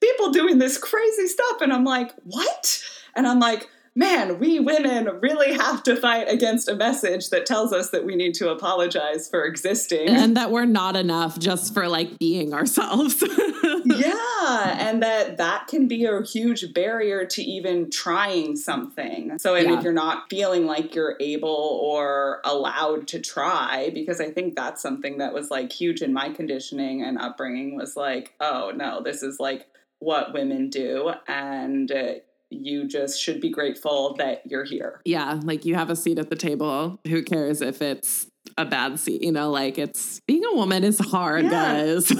people 0.00 0.30
doing 0.30 0.58
this 0.58 0.76
crazy 0.76 1.26
stuff. 1.26 1.62
And 1.62 1.72
I'm 1.72 1.84
like, 1.84 2.12
what? 2.24 2.84
And 3.16 3.26
I'm 3.26 3.40
like, 3.40 3.68
man, 3.94 4.38
we 4.38 4.60
women 4.60 5.08
really 5.20 5.52
have 5.52 5.82
to 5.84 5.96
fight 5.96 6.28
against 6.28 6.68
a 6.68 6.74
message 6.76 7.30
that 7.30 7.44
tells 7.44 7.72
us 7.72 7.90
that 7.90 8.04
we 8.04 8.16
need 8.16 8.34
to 8.34 8.50
apologize 8.50 9.28
for 9.28 9.44
existing. 9.44 10.08
And 10.20 10.36
that 10.36 10.50
we're 10.50 10.64
not 10.66 10.96
enough 10.96 11.38
just 11.38 11.74
for 11.74 11.88
like 11.88 12.18
being 12.18 12.52
ourselves. 12.54 13.22
yeah, 13.84 14.76
and 14.88 15.02
that 15.02 15.38
that 15.38 15.66
can 15.66 15.88
be 15.88 16.04
a 16.04 16.22
huge 16.22 16.72
barrier 16.74 17.24
to 17.26 17.42
even 17.42 17.90
trying 17.90 18.56
something. 18.56 19.38
So 19.38 19.54
and 19.54 19.68
Yeah. 19.68 19.78
if 19.78 19.84
you're 19.84 19.92
not 19.92 20.28
feeling 20.30 20.66
like 20.66 20.94
you're 20.94 21.16
able 21.20 21.80
or 21.82 22.40
allowed 22.44 23.08
to 23.08 23.20
try, 23.20 23.90
because 23.92 24.20
I 24.20 24.30
think 24.30 24.56
that's 24.56 24.82
something 24.82 25.18
that 25.18 25.32
was 25.32 25.50
like 25.50 25.72
huge 25.72 26.02
in 26.02 26.12
my 26.12 26.30
conditioning 26.30 27.02
and 27.02 27.18
upbringing 27.18 27.76
was 27.76 27.96
like, 27.96 28.34
oh 28.40 28.72
no, 28.74 29.02
this 29.02 29.22
is 29.22 29.40
like 29.40 29.66
what 29.98 30.32
women 30.32 30.70
do, 30.70 31.12
and 31.28 31.90
uh, 31.92 32.14
you 32.50 32.86
just 32.88 33.20
should 33.20 33.40
be 33.40 33.48
grateful 33.50 34.14
that 34.18 34.42
you're 34.44 34.64
here. 34.64 35.00
yeah, 35.04 35.38
like 35.44 35.64
you 35.64 35.74
have 35.76 35.88
a 35.90 35.96
seat 35.96 36.18
at 36.18 36.28
the 36.30 36.36
table. 36.36 36.98
Who 37.06 37.22
cares 37.22 37.60
if 37.62 37.80
it's 37.80 38.26
a 38.58 38.64
bad 38.64 38.98
seat? 38.98 39.22
You 39.22 39.32
know, 39.32 39.50
like 39.50 39.78
it's 39.78 40.20
being 40.26 40.44
a 40.44 40.54
woman 40.56 40.82
is 40.84 40.98
hard, 40.98 41.44
Yeah. 41.44 41.50
guys. 41.50 42.10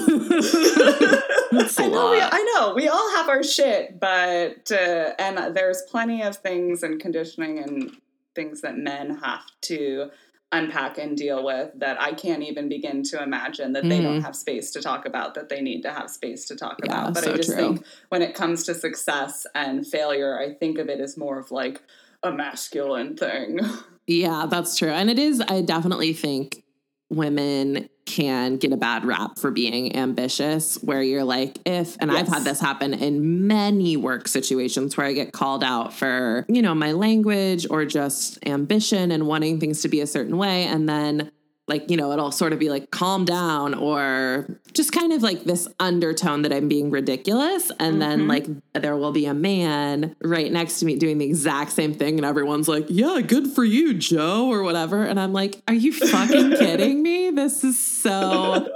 I 1.53 1.87
know, 1.87 2.11
we. 2.11 2.21
I 2.21 2.53
know. 2.55 2.73
We 2.75 2.87
all 2.87 3.11
have 3.17 3.27
our 3.27 3.43
shit, 3.43 3.99
but 3.99 4.71
uh, 4.71 5.13
and 5.19 5.53
there's 5.55 5.81
plenty 5.89 6.23
of 6.23 6.37
things 6.37 6.81
and 6.83 6.99
conditioning 6.99 7.59
and 7.59 7.91
things 8.35 8.61
that 8.61 8.77
men 8.77 9.19
have 9.21 9.43
to 9.63 10.09
unpack 10.51 10.97
and 10.97 11.17
deal 11.17 11.45
with 11.45 11.71
that 11.75 12.01
I 12.01 12.13
can't 12.13 12.43
even 12.43 12.67
begin 12.67 13.03
to 13.03 13.23
imagine 13.23 13.73
that 13.73 13.83
they 13.87 14.01
don't 14.01 14.17
hmm. 14.17 14.25
have 14.25 14.35
space 14.35 14.71
to 14.71 14.81
talk 14.81 15.05
about 15.05 15.33
that 15.35 15.49
they 15.49 15.61
need 15.61 15.81
to 15.83 15.91
have 15.91 16.09
space 16.09 16.45
to 16.47 16.55
talk. 16.55 16.79
Yeah, 16.83 16.91
about. 16.91 17.13
But 17.13 17.23
so 17.23 17.33
I 17.33 17.37
just 17.37 17.49
true. 17.49 17.57
think 17.57 17.85
when 18.09 18.21
it 18.21 18.35
comes 18.35 18.65
to 18.65 18.73
success 18.73 19.47
and 19.55 19.87
failure, 19.87 20.37
I 20.37 20.53
think 20.53 20.77
of 20.77 20.89
it 20.89 20.99
as 20.99 21.17
more 21.17 21.39
of 21.39 21.51
like 21.51 21.81
a 22.23 22.31
masculine 22.31 23.15
thing. 23.15 23.59
Yeah, 24.07 24.47
that's 24.49 24.77
true. 24.77 24.89
And 24.89 25.09
it 25.09 25.19
is, 25.19 25.41
I 25.47 25.61
definitely 25.61 26.11
think 26.11 26.63
women 27.11 27.89
can 28.05 28.57
get 28.57 28.73
a 28.73 28.77
bad 28.77 29.05
rap 29.05 29.37
for 29.37 29.51
being 29.51 29.95
ambitious 29.95 30.75
where 30.81 31.01
you're 31.01 31.23
like 31.23 31.59
if 31.65 31.95
and 31.99 32.11
yes. 32.11 32.21
I've 32.21 32.27
had 32.27 32.43
this 32.43 32.59
happen 32.59 32.93
in 32.93 33.47
many 33.47 33.95
work 33.95 34.27
situations 34.27 34.97
where 34.97 35.05
I 35.05 35.13
get 35.13 35.31
called 35.31 35.63
out 35.63 35.93
for 35.93 36.45
you 36.47 36.61
know 36.61 36.73
my 36.73 36.93
language 36.93 37.67
or 37.69 37.85
just 37.85 38.39
ambition 38.47 39.11
and 39.11 39.27
wanting 39.27 39.59
things 39.59 39.81
to 39.83 39.87
be 39.87 40.01
a 40.01 40.07
certain 40.07 40.37
way 40.37 40.63
and 40.63 40.89
then 40.89 41.31
like 41.71 41.89
you 41.89 41.95
know 41.95 42.11
it'll 42.11 42.33
sort 42.33 42.51
of 42.51 42.59
be 42.59 42.69
like 42.69 42.91
calm 42.91 43.23
down 43.23 43.73
or 43.73 44.59
just 44.73 44.91
kind 44.91 45.13
of 45.13 45.23
like 45.23 45.45
this 45.45 45.69
undertone 45.79 46.41
that 46.41 46.51
i'm 46.51 46.67
being 46.67 46.91
ridiculous. 46.91 47.71
And 47.79 47.93
mm-hmm. 47.93 47.99
then 47.99 48.27
like 48.27 48.45
there 48.73 48.97
will 48.97 49.13
be 49.13 49.25
a 49.25 49.33
man 49.33 50.15
right 50.21 50.51
next 50.51 50.79
to 50.79 50.85
me 50.85 50.97
doing 50.97 51.17
the 51.17 51.25
exact 51.25 51.71
same 51.71 51.93
thing. 51.93 52.17
And 52.17 52.25
everyone's 52.25 52.67
like 52.67 52.87
yeah 52.89 53.21
good 53.21 53.47
for 53.47 53.63
you 53.63 53.93
joe 53.93 54.49
or 54.49 54.63
whatever. 54.63 55.03
And 55.03 55.19
i'm 55.19 55.33
like 55.33 55.61
are 55.67 55.73
you 55.73 55.93
fucking 55.93 56.51
kidding 56.59 57.01
me? 57.01 57.31
This 57.31 57.63
is 57.63 57.79
so 57.79 58.67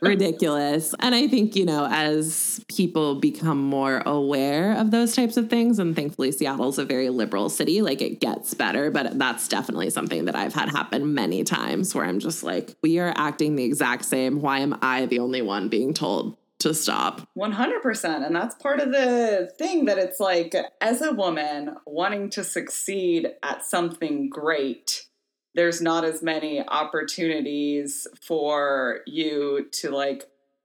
ridiculous. 0.00 0.94
And 1.00 1.14
i 1.14 1.26
think 1.26 1.56
you 1.56 1.64
know 1.64 1.88
as 1.90 2.64
people 2.68 3.16
become 3.16 3.58
more 3.58 4.02
aware 4.06 4.76
of 4.76 4.90
those 4.90 5.16
types 5.16 5.36
of 5.36 5.50
things 5.50 5.78
and 5.80 5.96
thankfully 5.96 6.30
seattle's 6.30 6.78
a 6.78 6.84
very 6.84 7.10
liberal 7.10 7.48
city 7.48 7.82
like 7.82 8.00
it 8.00 8.20
gets 8.20 8.54
better 8.54 8.90
but 8.90 9.18
that's 9.18 9.48
definitely 9.48 9.90
something 9.90 10.26
that 10.26 10.36
i've 10.36 10.54
had 10.54 10.68
happen 10.68 11.14
many 11.14 11.42
times 11.42 11.94
where 11.94 12.04
i'm 12.04 12.20
just 12.20 12.43
like, 12.44 12.76
we 12.82 12.98
are 12.98 13.12
acting 13.16 13.56
the 13.56 13.64
exact 13.64 14.04
same. 14.04 14.40
Why 14.40 14.60
am 14.60 14.78
I 14.82 15.06
the 15.06 15.18
only 15.18 15.42
one 15.42 15.68
being 15.68 15.94
told 15.94 16.36
to 16.60 16.74
stop? 16.74 17.26
100%. 17.36 18.26
And 18.26 18.34
that's 18.34 18.54
part 18.56 18.80
of 18.80 18.92
the 18.92 19.50
thing 19.58 19.86
that 19.86 19.98
it's 19.98 20.20
like, 20.20 20.54
as 20.80 21.02
a 21.02 21.12
woman 21.12 21.76
wanting 21.86 22.30
to 22.30 22.44
succeed 22.44 23.28
at 23.42 23.64
something 23.64 24.28
great, 24.28 25.06
there's 25.54 25.80
not 25.80 26.04
as 26.04 26.22
many 26.22 26.66
opportunities 26.66 28.06
for 28.20 29.00
you 29.06 29.68
to 29.72 29.90
like 29.90 30.24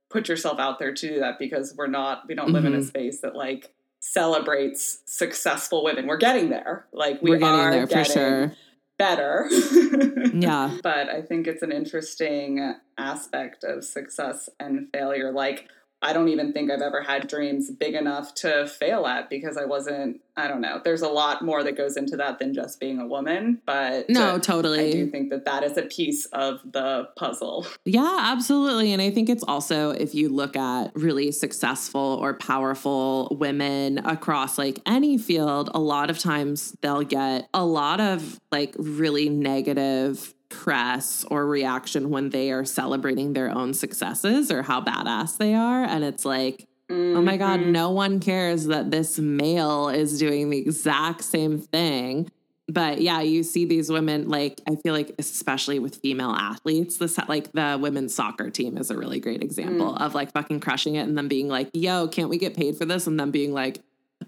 put 0.09 0.27
yourself 0.27 0.59
out 0.59 0.79
there 0.79 0.93
to 0.93 1.07
do 1.07 1.19
that 1.19 1.37
because 1.39 1.73
we're 1.77 1.87
not, 1.87 2.27
we 2.27 2.35
don't 2.35 2.47
mm-hmm. 2.47 2.55
live 2.55 2.65
in 2.65 2.73
a 2.73 2.77
mm-hmm. 2.77 2.87
space 2.87 3.21
that 3.21 3.35
like 3.35 3.71
celebrates 3.99 4.99
successful 5.05 5.83
women. 5.83 6.07
We're 6.07 6.17
getting 6.17 6.49
there. 6.49 6.87
Like 6.91 7.21
we 7.21 7.31
we're 7.31 7.37
getting 7.37 7.59
are 7.59 7.71
there 7.71 7.85
getting, 7.85 8.05
for 8.05 8.11
sure 8.11 8.53
better. 8.99 9.47
yeah. 10.33 10.77
But 10.83 11.09
I 11.09 11.23
think 11.23 11.47
it's 11.47 11.63
an 11.63 11.71
interesting 11.71 12.75
aspect 12.99 13.63
of 13.63 13.83
success 13.83 14.49
and 14.59 14.87
failure. 14.93 15.31
Like, 15.31 15.69
I 16.01 16.13
don't 16.13 16.29
even 16.29 16.53
think 16.53 16.71
I've 16.71 16.81
ever 16.81 17.01
had 17.01 17.27
dreams 17.27 17.69
big 17.71 17.93
enough 17.93 18.33
to 18.35 18.67
fail 18.67 19.05
at 19.05 19.29
because 19.29 19.57
I 19.57 19.65
wasn't, 19.65 20.21
I 20.37 20.47
don't 20.47 20.61
know. 20.61 20.79
There's 20.83 21.01
a 21.01 21.09
lot 21.09 21.41
more 21.43 21.63
that 21.63 21.75
goes 21.75 21.97
into 21.97 22.15
that 22.17 22.39
than 22.39 22.53
just 22.53 22.79
being 22.79 22.99
a 22.99 23.07
woman. 23.07 23.61
But 23.65 24.09
no, 24.09 24.35
uh, 24.35 24.39
totally. 24.39 24.89
I 24.89 24.91
do 24.91 25.07
think 25.07 25.29
that 25.31 25.45
that 25.45 25.63
is 25.63 25.77
a 25.77 25.83
piece 25.83 26.25
of 26.27 26.61
the 26.63 27.09
puzzle. 27.17 27.65
Yeah, 27.85 28.17
absolutely. 28.19 28.93
And 28.93 29.01
I 29.01 29.09
think 29.09 29.29
it's 29.29 29.43
also, 29.47 29.89
if 29.89 30.13
you 30.13 30.29
look 30.29 30.55
at 30.55 30.91
really 30.93 31.31
successful 31.31 32.19
or 32.21 32.35
powerful 32.35 33.35
women 33.39 33.97
across 34.05 34.59
like 34.59 34.79
any 34.85 35.17
field, 35.17 35.71
a 35.73 35.79
lot 35.79 36.11
of 36.11 36.19
times 36.19 36.75
they'll 36.81 37.01
get 37.01 37.49
a 37.51 37.65
lot 37.65 37.99
of 37.99 38.39
like 38.51 38.75
really 38.77 39.27
negative 39.27 40.35
press 40.49 41.25
or 41.29 41.45
reaction 41.45 42.09
when 42.09 42.29
they 42.29 42.51
are 42.51 42.65
celebrating 42.65 43.33
their 43.33 43.49
own 43.49 43.73
successes 43.73 44.51
or 44.51 44.63
how 44.63 44.81
badass 44.81 45.37
they 45.37 45.53
are. 45.53 45.83
And 45.83 46.03
it's 46.03 46.25
like, 46.25 46.67
mm-hmm. 46.89 47.17
oh 47.17 47.21
my 47.21 47.37
God, 47.37 47.61
mm-hmm. 47.61 47.71
no 47.71 47.91
one 47.91 48.19
cares 48.19 48.65
that 48.65 48.91
this 48.91 49.19
male 49.19 49.89
is 49.89 50.19
doing 50.19 50.49
the 50.49 50.57
exact 50.57 51.23
same 51.23 51.59
thing. 51.59 52.29
But 52.67 53.01
yeah, 53.01 53.21
you 53.21 53.41
see 53.41 53.65
these 53.65 53.89
women, 53.89 54.29
like, 54.29 54.61
I 54.67 54.75
feel 54.75 54.93
like, 54.93 55.15
especially 55.17 55.79
with 55.79 55.95
female 55.95 56.31
athletes, 56.31 56.97
this, 56.97 57.17
like, 57.27 57.51
the 57.51 57.79
women's 57.81 58.13
soccer 58.13 58.51
team 58.51 58.77
is 58.77 58.91
a 58.91 58.97
really 58.97 59.19
great 59.19 59.41
example 59.41 59.93
mm. 59.93 60.01
of 60.01 60.13
like 60.13 60.31
fucking 60.33 60.59
crushing 60.59 60.93
it 60.93 61.07
and 61.07 61.17
then 61.17 61.27
being 61.27 61.47
like, 61.47 61.69
yo, 61.73 62.07
can't 62.07 62.29
we 62.29 62.37
get 62.37 62.55
paid 62.55 62.77
for 62.77 62.85
this? 62.85 63.07
And 63.07 63.19
then 63.19 63.31
being 63.31 63.53
like, 63.53 63.79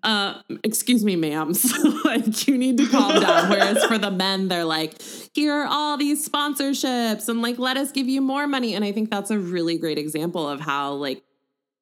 uh, 0.03 0.41
excuse 0.63 1.03
me, 1.05 1.15
ma'am. 1.15 1.53
like, 2.05 2.47
you 2.47 2.57
need 2.57 2.77
to 2.77 2.87
calm 2.87 3.19
down. 3.19 3.49
Whereas 3.49 3.83
for 3.85 3.97
the 3.97 4.11
men, 4.11 4.47
they're 4.47 4.65
like, 4.65 5.01
here 5.33 5.53
are 5.53 5.67
all 5.67 5.97
these 5.97 6.27
sponsorships 6.27 7.29
and 7.29 7.41
like, 7.41 7.59
let 7.59 7.77
us 7.77 7.91
give 7.91 8.07
you 8.07 8.21
more 8.21 8.47
money. 8.47 8.73
And 8.73 8.83
I 8.83 8.91
think 8.91 9.09
that's 9.09 9.31
a 9.31 9.39
really 9.39 9.77
great 9.77 9.97
example 9.97 10.47
of 10.47 10.59
how, 10.59 10.93
like, 10.93 11.23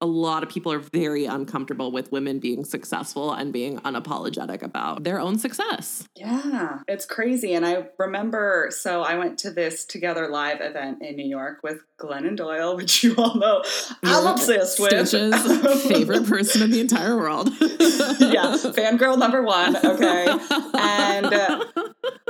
a 0.02 0.06
lot 0.06 0.44
of 0.44 0.50
people 0.50 0.72
are 0.72 0.80
very 0.80 1.26
uncomfortable 1.26 1.92
with 1.92 2.12
women 2.12 2.40
being 2.40 2.64
successful 2.64 3.34
and 3.34 3.52
being 3.52 3.80
unapologetic 3.80 4.62
about 4.62 5.04
their 5.04 5.20
own 5.20 5.38
success. 5.38 6.08
Yeah, 6.16 6.80
it's 6.88 7.06
crazy. 7.06 7.54
And 7.54 7.66
I 7.66 7.88
remember, 7.98 8.70
so 8.72 9.02
I 9.02 9.16
went 9.16 9.38
to 9.40 9.52
this 9.52 9.84
Together 9.84 10.30
Live 10.30 10.62
event 10.62 11.02
in 11.02 11.18
New 11.18 11.28
York 11.28 11.60
with 11.64 11.80
Glennon 12.00 12.38
Doyle, 12.38 12.76
which 12.78 13.04
you 13.04 13.16
all 13.18 13.36
know 13.36 13.62
I'm 14.04 14.28
obsessed 14.28 14.80
with. 14.80 15.08
Stitch's 15.08 15.84
favorite 15.88 16.26
person 16.28 16.62
in 16.62 16.72
the 16.72 16.80
entire 16.80 17.18
world. 17.18 17.50
yeah, 17.60 18.56
fangirl 18.56 19.18
number 19.18 19.44
one. 19.44 19.76
Okay. 19.76 20.28
And 20.76 21.26
uh, 21.26 21.66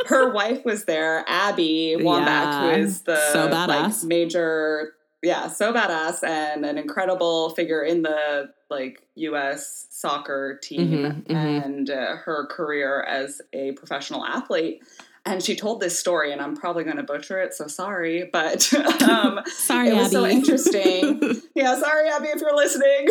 her 0.07 0.31
wife 0.31 0.65
was 0.65 0.85
there, 0.85 1.23
Abby 1.27 1.97
Wambach, 1.99 2.25
yeah, 2.25 2.75
who 2.75 2.81
is 2.81 3.01
the 3.01 3.17
so 3.31 3.47
badass. 3.47 3.67
Like, 3.67 4.03
major 4.03 4.93
yeah, 5.21 5.47
so 5.47 5.73
badass 5.73 6.23
and 6.23 6.65
an 6.65 6.77
incredible 6.77 7.49
figure 7.51 7.83
in 7.83 8.03
the 8.03 8.51
like 8.69 9.03
U.S. 9.15 9.87
soccer 9.89 10.59
team 10.61 10.91
mm-hmm, 10.91 11.31
mm-hmm. 11.31 11.35
and 11.35 11.89
uh, 11.89 12.15
her 12.17 12.45
career 12.47 13.01
as 13.03 13.41
a 13.53 13.73
professional 13.73 14.25
athlete. 14.25 14.81
And 15.25 15.43
she 15.43 15.55
told 15.55 15.81
this 15.81 15.99
story, 15.99 16.31
and 16.31 16.41
I'm 16.41 16.55
probably 16.55 16.85
going 16.85 16.95
to 16.97 17.03
butcher 17.03 17.41
it, 17.41 17.53
so 17.53 17.67
sorry. 17.67 18.29
But 18.31 18.73
um, 19.03 19.41
sorry, 19.47 19.89
it 19.89 19.95
was 19.95 20.07
Abby. 20.07 20.11
so 20.13 20.25
interesting. 20.25 21.41
yeah, 21.55 21.77
sorry, 21.77 22.09
Abby, 22.09 22.29
if 22.29 22.39
you're 22.39 22.55
listening. 22.55 23.07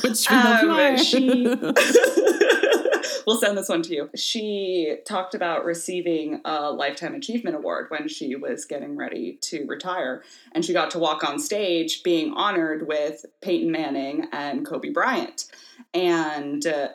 Which 0.02 0.30
um, 0.30 0.96
she 0.96 1.46
we'll 3.30 3.38
send 3.38 3.56
this 3.56 3.68
one 3.68 3.80
to 3.80 3.94
you. 3.94 4.10
She 4.16 4.96
talked 5.06 5.36
about 5.36 5.64
receiving 5.64 6.40
a 6.44 6.72
Lifetime 6.72 7.14
Achievement 7.14 7.54
Award 7.54 7.86
when 7.88 8.08
she 8.08 8.34
was 8.34 8.64
getting 8.64 8.96
ready 8.96 9.38
to 9.42 9.64
retire. 9.66 10.24
And 10.50 10.64
she 10.64 10.72
got 10.72 10.90
to 10.90 10.98
walk 10.98 11.22
on 11.22 11.38
stage 11.38 12.02
being 12.02 12.32
honored 12.32 12.88
with 12.88 13.26
Peyton 13.40 13.70
Manning 13.70 14.26
and 14.32 14.66
Kobe 14.66 14.88
Bryant. 14.88 15.44
And 15.94 16.66
uh, 16.66 16.88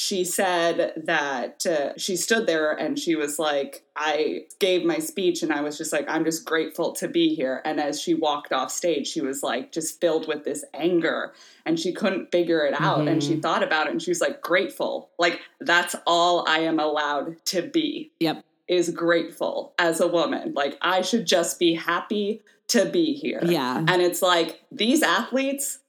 she 0.00 0.24
said 0.24 0.92
that 1.06 1.66
uh, 1.66 1.92
she 1.96 2.14
stood 2.14 2.46
there 2.46 2.70
and 2.70 2.96
she 2.96 3.16
was 3.16 3.36
like, 3.36 3.84
I 3.96 4.42
gave 4.60 4.84
my 4.84 5.00
speech 5.00 5.42
and 5.42 5.52
I 5.52 5.60
was 5.60 5.76
just 5.76 5.92
like, 5.92 6.08
I'm 6.08 6.24
just 6.24 6.44
grateful 6.44 6.92
to 6.92 7.08
be 7.08 7.34
here. 7.34 7.60
And 7.64 7.80
as 7.80 8.00
she 8.00 8.14
walked 8.14 8.52
off 8.52 8.70
stage, 8.70 9.08
she 9.08 9.20
was 9.20 9.42
like, 9.42 9.72
just 9.72 10.00
filled 10.00 10.28
with 10.28 10.44
this 10.44 10.64
anger 10.72 11.32
and 11.66 11.80
she 11.80 11.92
couldn't 11.92 12.30
figure 12.30 12.64
it 12.64 12.80
out. 12.80 12.98
Mm-hmm. 12.98 13.08
And 13.08 13.22
she 13.24 13.32
mm-hmm. 13.32 13.40
thought 13.40 13.64
about 13.64 13.88
it 13.88 13.90
and 13.90 14.00
she 14.00 14.12
was 14.12 14.20
like, 14.20 14.40
grateful. 14.40 15.10
Like, 15.18 15.40
that's 15.58 15.96
all 16.06 16.48
I 16.48 16.60
am 16.60 16.78
allowed 16.78 17.44
to 17.46 17.62
be. 17.62 18.12
Yep. 18.20 18.44
Is 18.68 18.90
grateful 18.90 19.74
as 19.80 20.00
a 20.00 20.06
woman. 20.06 20.54
Like, 20.54 20.78
I 20.80 21.02
should 21.02 21.26
just 21.26 21.58
be 21.58 21.74
happy 21.74 22.42
to 22.68 22.84
be 22.84 23.14
here. 23.14 23.40
Yeah. 23.42 23.78
And 23.78 24.00
it's 24.00 24.22
like, 24.22 24.60
these 24.70 25.02
athletes, 25.02 25.80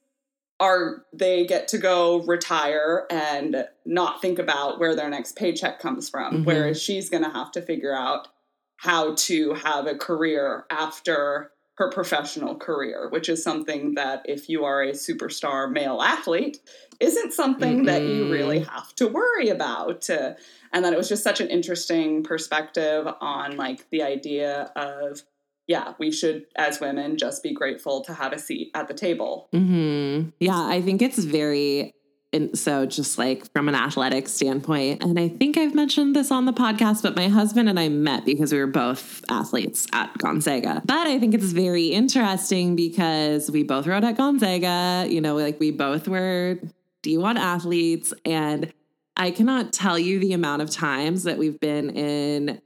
are 0.60 1.06
they 1.12 1.46
get 1.46 1.66
to 1.68 1.78
go 1.78 2.22
retire 2.22 3.06
and 3.10 3.66
not 3.86 4.20
think 4.20 4.38
about 4.38 4.78
where 4.78 4.94
their 4.94 5.08
next 5.08 5.34
paycheck 5.34 5.80
comes 5.80 6.08
from 6.08 6.34
mm-hmm. 6.34 6.44
whereas 6.44 6.80
she's 6.80 7.08
going 7.08 7.24
to 7.24 7.30
have 7.30 7.50
to 7.50 7.62
figure 7.62 7.94
out 7.94 8.28
how 8.76 9.14
to 9.14 9.54
have 9.54 9.86
a 9.86 9.96
career 9.96 10.66
after 10.70 11.50
her 11.74 11.90
professional 11.90 12.54
career 12.54 13.08
which 13.08 13.28
is 13.28 13.42
something 13.42 13.94
that 13.94 14.22
if 14.26 14.48
you 14.48 14.64
are 14.64 14.82
a 14.82 14.92
superstar 14.92 15.70
male 15.70 16.02
athlete 16.02 16.60
isn't 17.00 17.32
something 17.32 17.78
mm-hmm. 17.78 17.86
that 17.86 18.02
you 18.02 18.30
really 18.30 18.60
have 18.60 18.94
to 18.94 19.08
worry 19.08 19.48
about 19.48 20.08
uh, 20.10 20.34
and 20.72 20.84
that 20.84 20.92
it 20.92 20.96
was 20.96 21.08
just 21.08 21.24
such 21.24 21.40
an 21.40 21.48
interesting 21.48 22.22
perspective 22.22 23.08
on 23.20 23.56
like 23.56 23.88
the 23.90 24.02
idea 24.02 24.70
of 24.76 25.22
yeah, 25.70 25.94
we 26.00 26.10
should, 26.10 26.46
as 26.56 26.80
women, 26.80 27.16
just 27.16 27.44
be 27.44 27.54
grateful 27.54 28.00
to 28.00 28.12
have 28.12 28.32
a 28.32 28.40
seat 28.40 28.72
at 28.74 28.88
the 28.88 28.94
table. 28.94 29.48
Mm-hmm. 29.52 30.30
Yeah, 30.40 30.66
I 30.66 30.82
think 30.82 31.00
it's 31.00 31.20
very 31.20 31.94
and 32.32 32.58
so 32.58 32.86
just 32.86 33.18
like 33.18 33.50
from 33.52 33.68
an 33.68 33.74
athletic 33.74 34.28
standpoint 34.28 35.02
and 35.02 35.18
i 35.18 35.26
think 35.26 35.58
i've 35.58 35.74
mentioned 35.74 36.14
this 36.14 36.30
on 36.30 36.44
the 36.44 36.52
podcast 36.52 37.02
but 37.02 37.16
my 37.16 37.26
husband 37.26 37.68
and 37.68 37.76
i 37.76 37.88
met 37.88 38.24
because 38.24 38.52
we 38.52 38.58
were 38.60 38.68
both 38.68 39.24
athletes 39.28 39.88
at 39.92 40.16
gonzaga 40.16 40.80
but 40.84 41.08
i 41.08 41.18
think 41.18 41.34
it's 41.34 41.50
very 41.50 41.86
interesting 41.86 42.76
because 42.76 43.50
we 43.50 43.64
both 43.64 43.84
rowed 43.84 44.04
at 44.04 44.16
gonzaga 44.16 45.12
you 45.12 45.20
know 45.20 45.34
like 45.34 45.58
we 45.58 45.72
both 45.72 46.06
were 46.06 46.56
d1 47.02 47.34
athletes 47.34 48.14
and 48.24 48.72
i 49.16 49.32
cannot 49.32 49.72
tell 49.72 49.98
you 49.98 50.20
the 50.20 50.32
amount 50.32 50.62
of 50.62 50.70
times 50.70 51.24
that 51.24 51.36
we've 51.36 51.58
been 51.58 51.90
in 51.90 52.60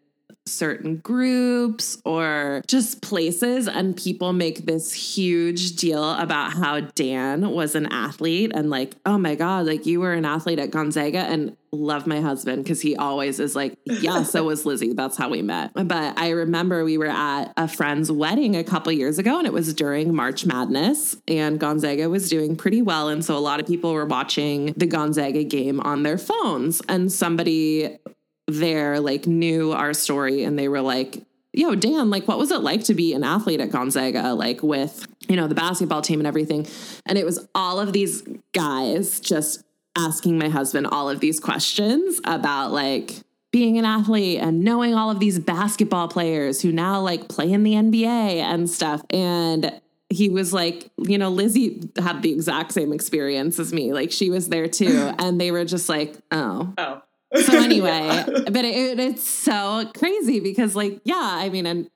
certain 0.46 0.96
groups 0.96 1.96
or 2.04 2.62
just 2.66 3.00
places 3.00 3.66
and 3.66 3.96
people 3.96 4.33
make 4.33 4.66
this 4.66 4.92
huge 4.92 5.76
deal 5.76 6.12
about 6.14 6.52
how 6.52 6.80
Dan 6.80 7.50
was 7.50 7.74
an 7.74 7.87
athlete 7.87 8.52
and 8.54 8.68
like 8.68 8.94
oh 9.07 9.16
my 9.16 9.35
god 9.35 9.66
like 9.66 9.87
you 9.87 10.00
were 10.00 10.12
an 10.12 10.24
athlete 10.24 10.59
at 10.59 10.70
Gonzaga 10.70 11.18
and 11.18 11.57
love 11.72 12.07
my 12.07 12.20
husband 12.20 12.62
because 12.62 12.80
he 12.80 12.94
always 12.94 13.40
is 13.40 13.57
like 13.57 13.76
yeah 13.85 14.22
so 14.22 14.44
was 14.44 14.64
Lizzie. 14.74 14.92
That's 14.92 15.16
how 15.16 15.28
we 15.28 15.42
met. 15.42 15.72
But 15.74 16.18
I 16.18 16.30
remember 16.30 16.85
we 16.85 16.98
were 16.98 17.07
at 17.07 17.52
a 17.57 17.66
friend's 17.66 18.11
wedding 18.12 18.57
a 18.57 18.64
couple 18.64 18.92
years 18.92 19.18
ago 19.18 19.38
and 19.38 19.46
it 19.46 19.52
was 19.52 19.72
during 19.74 20.14
March 20.14 20.46
Madness 20.46 21.16
and 21.26 21.59
Gonzaga 21.59 22.09
was 22.09 22.28
doing 22.28 22.57
pretty 22.57 22.83
well 22.83 23.09
and 23.09 23.24
so 23.24 23.37
a 23.37 23.40
lot 23.40 23.61
of 23.61 23.66
people 23.66 23.92
were 23.92 24.07
watching 24.07 24.72
the 24.76 24.87
Gonzaga 24.87 25.44
game 25.44 25.80
on 25.80 26.02
their 26.02 26.18
phones. 26.18 26.83
And 26.88 27.11
somebody 27.11 27.98
there 28.46 29.00
like 29.00 29.26
knew 29.26 29.72
our 29.72 29.94
story 29.94 30.44
and 30.44 30.59
they 30.59 30.68
were 30.68 30.80
like, 30.80 31.22
yo, 31.54 31.74
Dan, 31.74 32.11
like, 32.11 32.26
what 32.26 32.38
was 32.38 32.50
it 32.50 32.61
like 32.61 32.85
to 32.85 32.94
be 32.94 33.14
an 33.14 33.24
athlete 33.24 33.61
at 33.61 33.70
Gonzaga, 33.70 34.35
like 34.35 34.62
with, 34.62 35.07
you 35.28 35.37
know, 35.37 35.46
the 35.46 35.54
basketball 35.54 36.02
team 36.02 36.20
and 36.20 36.26
everything? 36.26 36.66
And 37.07 37.16
it 37.16 37.24
was 37.24 37.46
all 37.54 37.80
of 37.80 37.92
these 37.92 38.22
guys 38.52 39.20
just 39.20 39.62
asking 39.96 40.38
my 40.38 40.48
husband 40.48 40.88
all 40.88 41.09
of 41.09 41.20
these 41.20 41.38
questions 41.38 42.20
about 42.24 42.72
like 42.72 43.12
being 43.52 43.78
an 43.78 43.85
athlete 43.85 44.40
and 44.40 44.62
knowing 44.62 44.94
all 44.94 45.11
of 45.11 45.20
these 45.20 45.38
basketball 45.38 46.09
players 46.09 46.61
who 46.61 46.72
now 46.72 47.00
like 47.00 47.28
play 47.28 47.52
in 47.52 47.62
the 47.62 47.74
NBA 47.74 48.04
and 48.04 48.68
stuff. 48.68 49.00
And 49.11 49.80
he 50.09 50.28
was 50.28 50.52
like, 50.52 50.90
you 50.98 51.18
know, 51.18 51.28
Lizzie 51.28 51.88
had 51.96 52.22
the 52.22 52.33
exact 52.33 52.72
same 52.72 52.92
experience 52.92 53.61
as 53.61 53.72
me. 53.72 53.92
Like 53.92 54.11
she 54.11 54.28
was 54.28 54.48
there 54.48 54.66
too. 54.66 55.12
And 55.20 55.40
they 55.40 55.52
were 55.52 55.64
just 55.64 55.88
like, 55.88 56.16
oh. 56.33 56.74
Oh. 56.76 57.02
So 57.35 57.59
anyway, 57.62 58.25
but 58.27 58.64
it, 58.64 58.99
it's 58.99 59.29
so 59.29 59.90
crazy 59.97 60.40
because 60.40 60.77
like, 60.77 61.01
yeah, 61.05 61.14
I 61.18 61.49
mean, 61.49 61.66
and 61.66 61.90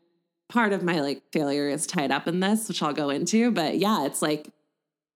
part 0.49 0.73
of 0.73 0.83
my 0.83 1.01
like 1.01 1.23
failure 1.33 1.69
is 1.69 1.87
tied 1.87 2.11
up 2.11 2.27
in 2.27 2.41
this, 2.41 2.69
which 2.69 2.83
I'll 2.83 2.93
go 2.93 3.11
into, 3.11 3.51
but 3.51 3.79
yeah, 3.79 4.07
it's 4.07 4.23
like, 4.23 4.49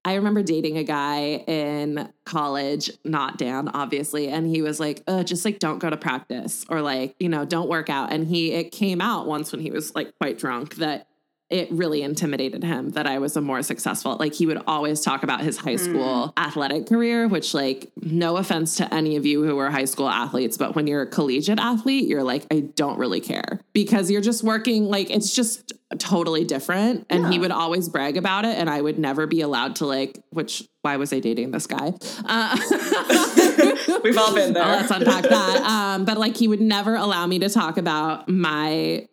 I 0.05 0.15
remember 0.15 0.43
dating 0.43 0.77
a 0.77 0.83
guy 0.83 1.43
in 1.47 2.11
college, 2.25 2.91
not 3.05 3.37
Dan, 3.37 3.69
obviously, 3.69 4.27
and 4.27 4.45
he 4.45 4.61
was 4.61 4.77
like, 4.77 5.01
just 5.23 5.45
like 5.45 5.59
don't 5.59 5.79
go 5.79 5.89
to 5.89 5.95
practice 5.95 6.65
or 6.67 6.81
like, 6.81 7.15
you 7.19 7.29
know, 7.29 7.45
don't 7.45 7.69
work 7.69 7.89
out. 7.89 8.11
And 8.11 8.27
he 8.27 8.51
it 8.51 8.71
came 8.71 8.99
out 8.99 9.27
once 9.27 9.53
when 9.53 9.61
he 9.61 9.71
was 9.71 9.95
like 9.95 10.13
quite 10.19 10.37
drunk 10.37 10.75
that 10.75 11.07
it 11.53 11.71
really 11.71 12.01
intimidated 12.01 12.63
him 12.63 12.89
that 12.91 13.05
I 13.05 13.19
was 13.19 13.37
a 13.37 13.41
more 13.41 13.61
successful. 13.61 14.17
Like 14.19 14.33
he 14.33 14.47
would 14.47 14.63
always 14.65 15.01
talk 15.01 15.21
about 15.21 15.41
his 15.41 15.55
high 15.55 15.75
school 15.75 16.33
mm. 16.35 16.43
athletic 16.43 16.87
career, 16.87 17.27
which 17.27 17.53
like 17.53 17.91
no 18.01 18.37
offense 18.37 18.77
to 18.77 18.91
any 18.91 19.17
of 19.17 19.25
you 19.27 19.43
who 19.43 19.59
are 19.59 19.69
high 19.69 19.85
school 19.85 20.09
athletes, 20.09 20.57
but 20.57 20.73
when 20.73 20.87
you're 20.87 21.03
a 21.03 21.07
collegiate 21.07 21.59
athlete, 21.59 22.07
you're 22.07 22.23
like 22.23 22.47
I 22.49 22.61
don't 22.61 22.97
really 22.97 23.21
care 23.21 23.61
because 23.71 24.09
you're 24.09 24.19
just 24.19 24.43
working 24.43 24.85
like 24.85 25.11
it's 25.11 25.35
just 25.35 25.73
totally 25.99 26.43
different 26.43 27.05
and 27.11 27.21
yeah. 27.21 27.29
he 27.29 27.37
would 27.37 27.51
always 27.51 27.87
brag 27.87 28.17
about 28.17 28.45
it 28.45 28.57
and 28.57 28.67
I 28.67 28.81
would 28.81 28.97
never 28.97 29.27
be 29.27 29.41
allowed 29.41 29.75
to 29.75 29.85
like 29.85 30.19
which 30.31 30.63
why 30.81 30.97
was 30.97 31.13
I 31.13 31.19
dating 31.19 31.51
this 31.51 31.67
guy? 31.67 31.93
Uh, 32.25 32.57
We've 34.03 34.17
all 34.17 34.33
been 34.33 34.53
there. 34.53 34.65
let's 34.65 34.89
unpack 34.89 35.23
that. 35.25 35.61
Um, 35.61 36.05
but 36.05 36.17
like 36.17 36.35
he 36.35 36.47
would 36.47 36.61
never 36.61 36.95
allow 36.95 37.27
me 37.27 37.37
to 37.39 37.49
talk 37.49 37.77
about 37.77 38.27
my 38.27 39.07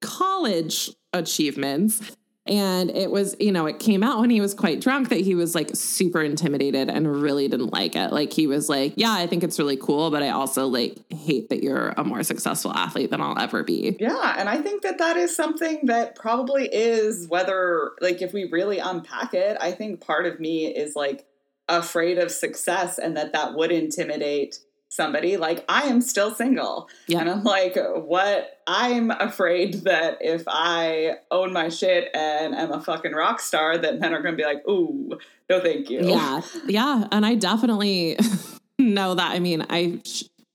college 0.00 0.90
achievements. 1.12 2.16
And 2.44 2.90
it 2.90 3.08
was, 3.10 3.36
you 3.38 3.52
know, 3.52 3.66
it 3.66 3.78
came 3.78 4.02
out 4.02 4.18
when 4.18 4.28
he 4.28 4.40
was 4.40 4.52
quite 4.52 4.80
drunk 4.80 5.10
that 5.10 5.20
he 5.20 5.36
was 5.36 5.54
like 5.54 5.70
super 5.74 6.20
intimidated 6.20 6.90
and 6.90 7.22
really 7.22 7.46
didn't 7.46 7.72
like 7.72 7.94
it. 7.94 8.12
Like 8.12 8.32
he 8.32 8.48
was 8.48 8.68
like, 8.68 8.94
Yeah, 8.96 9.12
I 9.12 9.28
think 9.28 9.44
it's 9.44 9.60
really 9.60 9.76
cool, 9.76 10.10
but 10.10 10.24
I 10.24 10.30
also 10.30 10.66
like 10.66 10.98
hate 11.12 11.50
that 11.50 11.62
you're 11.62 11.90
a 11.90 12.02
more 12.02 12.24
successful 12.24 12.72
athlete 12.74 13.10
than 13.10 13.20
I'll 13.20 13.38
ever 13.38 13.62
be. 13.62 13.96
Yeah. 14.00 14.34
And 14.36 14.48
I 14.48 14.60
think 14.60 14.82
that 14.82 14.98
that 14.98 15.16
is 15.16 15.36
something 15.36 15.86
that 15.86 16.16
probably 16.16 16.66
is 16.66 17.28
whether, 17.28 17.92
like, 18.00 18.22
if 18.22 18.32
we 18.32 18.48
really 18.50 18.80
unpack 18.80 19.34
it, 19.34 19.56
I 19.60 19.70
think 19.70 20.00
part 20.00 20.26
of 20.26 20.40
me 20.40 20.66
is 20.66 20.96
like 20.96 21.24
afraid 21.68 22.18
of 22.18 22.32
success 22.32 22.98
and 22.98 23.16
that 23.16 23.32
that 23.34 23.54
would 23.54 23.70
intimidate 23.70 24.58
somebody 24.92 25.38
like 25.38 25.64
i 25.70 25.84
am 25.84 26.02
still 26.02 26.34
single. 26.34 26.86
Yeah. 27.06 27.20
and 27.20 27.30
i'm 27.30 27.42
like 27.44 27.78
what? 27.94 28.60
I'm 28.66 29.10
afraid 29.10 29.84
that 29.84 30.18
if 30.20 30.44
i 30.46 31.16
own 31.30 31.52
my 31.54 31.70
shit 31.70 32.10
and 32.14 32.54
am 32.54 32.72
a 32.72 32.80
fucking 32.80 33.12
rock 33.12 33.40
star 33.40 33.78
that 33.78 33.98
men 33.98 34.12
are 34.12 34.20
gonna 34.20 34.36
be 34.36 34.44
like 34.44 34.68
ooh 34.68 35.18
no 35.48 35.60
thank 35.60 35.88
you. 35.88 36.06
Yeah. 36.06 36.42
Yeah. 36.66 37.08
And 37.10 37.24
i 37.24 37.34
definitely 37.34 38.18
know 38.78 39.14
that. 39.14 39.32
I 39.32 39.38
mean 39.38 39.64
i 39.70 40.00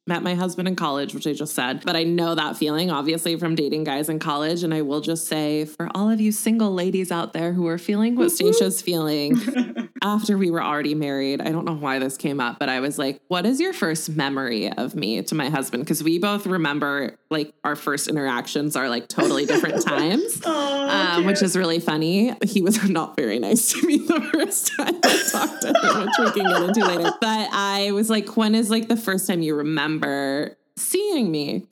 met 0.05 0.23
my 0.23 0.35
husband 0.35 0.69
in 0.69 0.75
college, 0.75 1.13
which 1.13 1.27
I 1.27 1.33
just 1.33 1.53
said, 1.53 1.83
but 1.83 1.97
I 1.97 2.03
know 2.03 2.33
that 2.33 2.55
feeling 2.55 2.89
obviously 2.89 3.35
from 3.35 3.55
dating 3.55 3.83
guys 3.83 4.07
in 4.07 4.19
college. 4.19 4.63
And 4.63 4.73
I 4.73 4.81
will 4.81 5.01
just 5.01 5.27
say 5.27 5.65
for 5.65 5.89
all 5.93 6.09
of 6.09 6.21
you 6.21 6.31
single 6.31 6.73
ladies 6.73 7.11
out 7.11 7.33
there 7.33 7.51
who 7.51 7.67
are 7.67 7.77
feeling 7.77 8.15
what 8.15 8.31
Stacia's 8.31 8.81
feeling 8.81 9.35
after 10.01 10.37
we 10.37 10.51
were 10.51 10.63
already 10.63 10.95
married, 10.95 11.41
I 11.41 11.51
don't 11.51 11.65
know 11.65 11.75
why 11.75 11.99
this 11.99 12.17
came 12.17 12.39
up, 12.39 12.59
but 12.59 12.69
I 12.69 12.79
was 12.79 12.97
like, 12.97 13.21
what 13.27 13.45
is 13.45 13.59
your 13.59 13.73
first 13.73 14.09
memory 14.09 14.71
of 14.71 14.95
me 14.95 15.21
to 15.21 15.35
my 15.35 15.49
husband? 15.49 15.83
Because 15.83 16.03
we 16.03 16.19
both 16.19 16.45
remember 16.45 17.17
like 17.29 17.53
our 17.63 17.75
first 17.75 18.07
interactions 18.07 18.75
are 18.75 18.89
like 18.89 19.07
totally 19.07 19.45
different 19.45 19.81
times, 19.85 20.41
oh, 20.45 20.89
um, 20.89 21.25
which 21.25 21.41
is 21.41 21.57
really 21.57 21.79
funny. 21.79 22.33
He 22.43 22.61
was 22.61 22.81
not 22.89 23.15
very 23.15 23.39
nice 23.39 23.71
to 23.73 23.85
me 23.85 23.97
the 23.97 24.29
first 24.33 24.75
time 24.75 24.99
I 25.03 25.23
talked 25.31 25.61
to 25.61 25.67
him, 25.67 26.05
which 26.05 26.15
we 26.19 26.41
can 26.41 26.51
get 26.51 26.61
into 26.63 26.85
later. 26.85 27.13
But 27.19 27.49
I 27.51 27.91
was 27.91 28.09
like, 28.09 28.37
when 28.37 28.55
is 28.55 28.69
like 28.69 28.87
the 28.87 28.97
first 28.97 29.27
time 29.27 29.41
you 29.41 29.55
remember? 29.55 29.77
remember 29.87 30.57
seeing 30.75 31.31
me. 31.31 31.65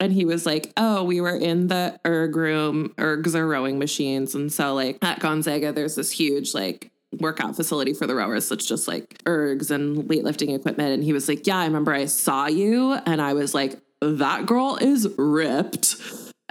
And 0.00 0.12
he 0.12 0.24
was 0.24 0.46
like, 0.46 0.72
Oh, 0.76 1.04
we 1.04 1.20
were 1.20 1.36
in 1.36 1.66
the 1.68 2.00
erg 2.06 2.34
room. 2.34 2.94
Ergs 2.96 3.34
are 3.34 3.46
rowing 3.46 3.78
machines. 3.78 4.34
And 4.34 4.50
so, 4.50 4.74
like, 4.74 4.98
at 5.02 5.20
Gonzaga, 5.20 5.72
there's 5.72 5.94
this 5.94 6.10
huge, 6.10 6.54
like, 6.54 6.90
workout 7.18 7.56
facility 7.56 7.92
for 7.92 8.06
the 8.06 8.14
rowers. 8.14 8.50
It's 8.50 8.66
just 8.66 8.86
like 8.86 9.22
ergs 9.24 9.70
and 9.70 10.08
weightlifting 10.08 10.54
equipment. 10.54 10.90
And 10.92 11.04
he 11.04 11.12
was 11.12 11.28
like, 11.28 11.46
Yeah, 11.46 11.58
I 11.58 11.64
remember 11.64 11.92
I 11.92 12.06
saw 12.06 12.46
you. 12.46 12.92
And 12.92 13.20
I 13.20 13.32
was 13.34 13.54
like, 13.54 13.80
That 14.00 14.46
girl 14.46 14.78
is 14.80 15.08
ripped 15.18 15.96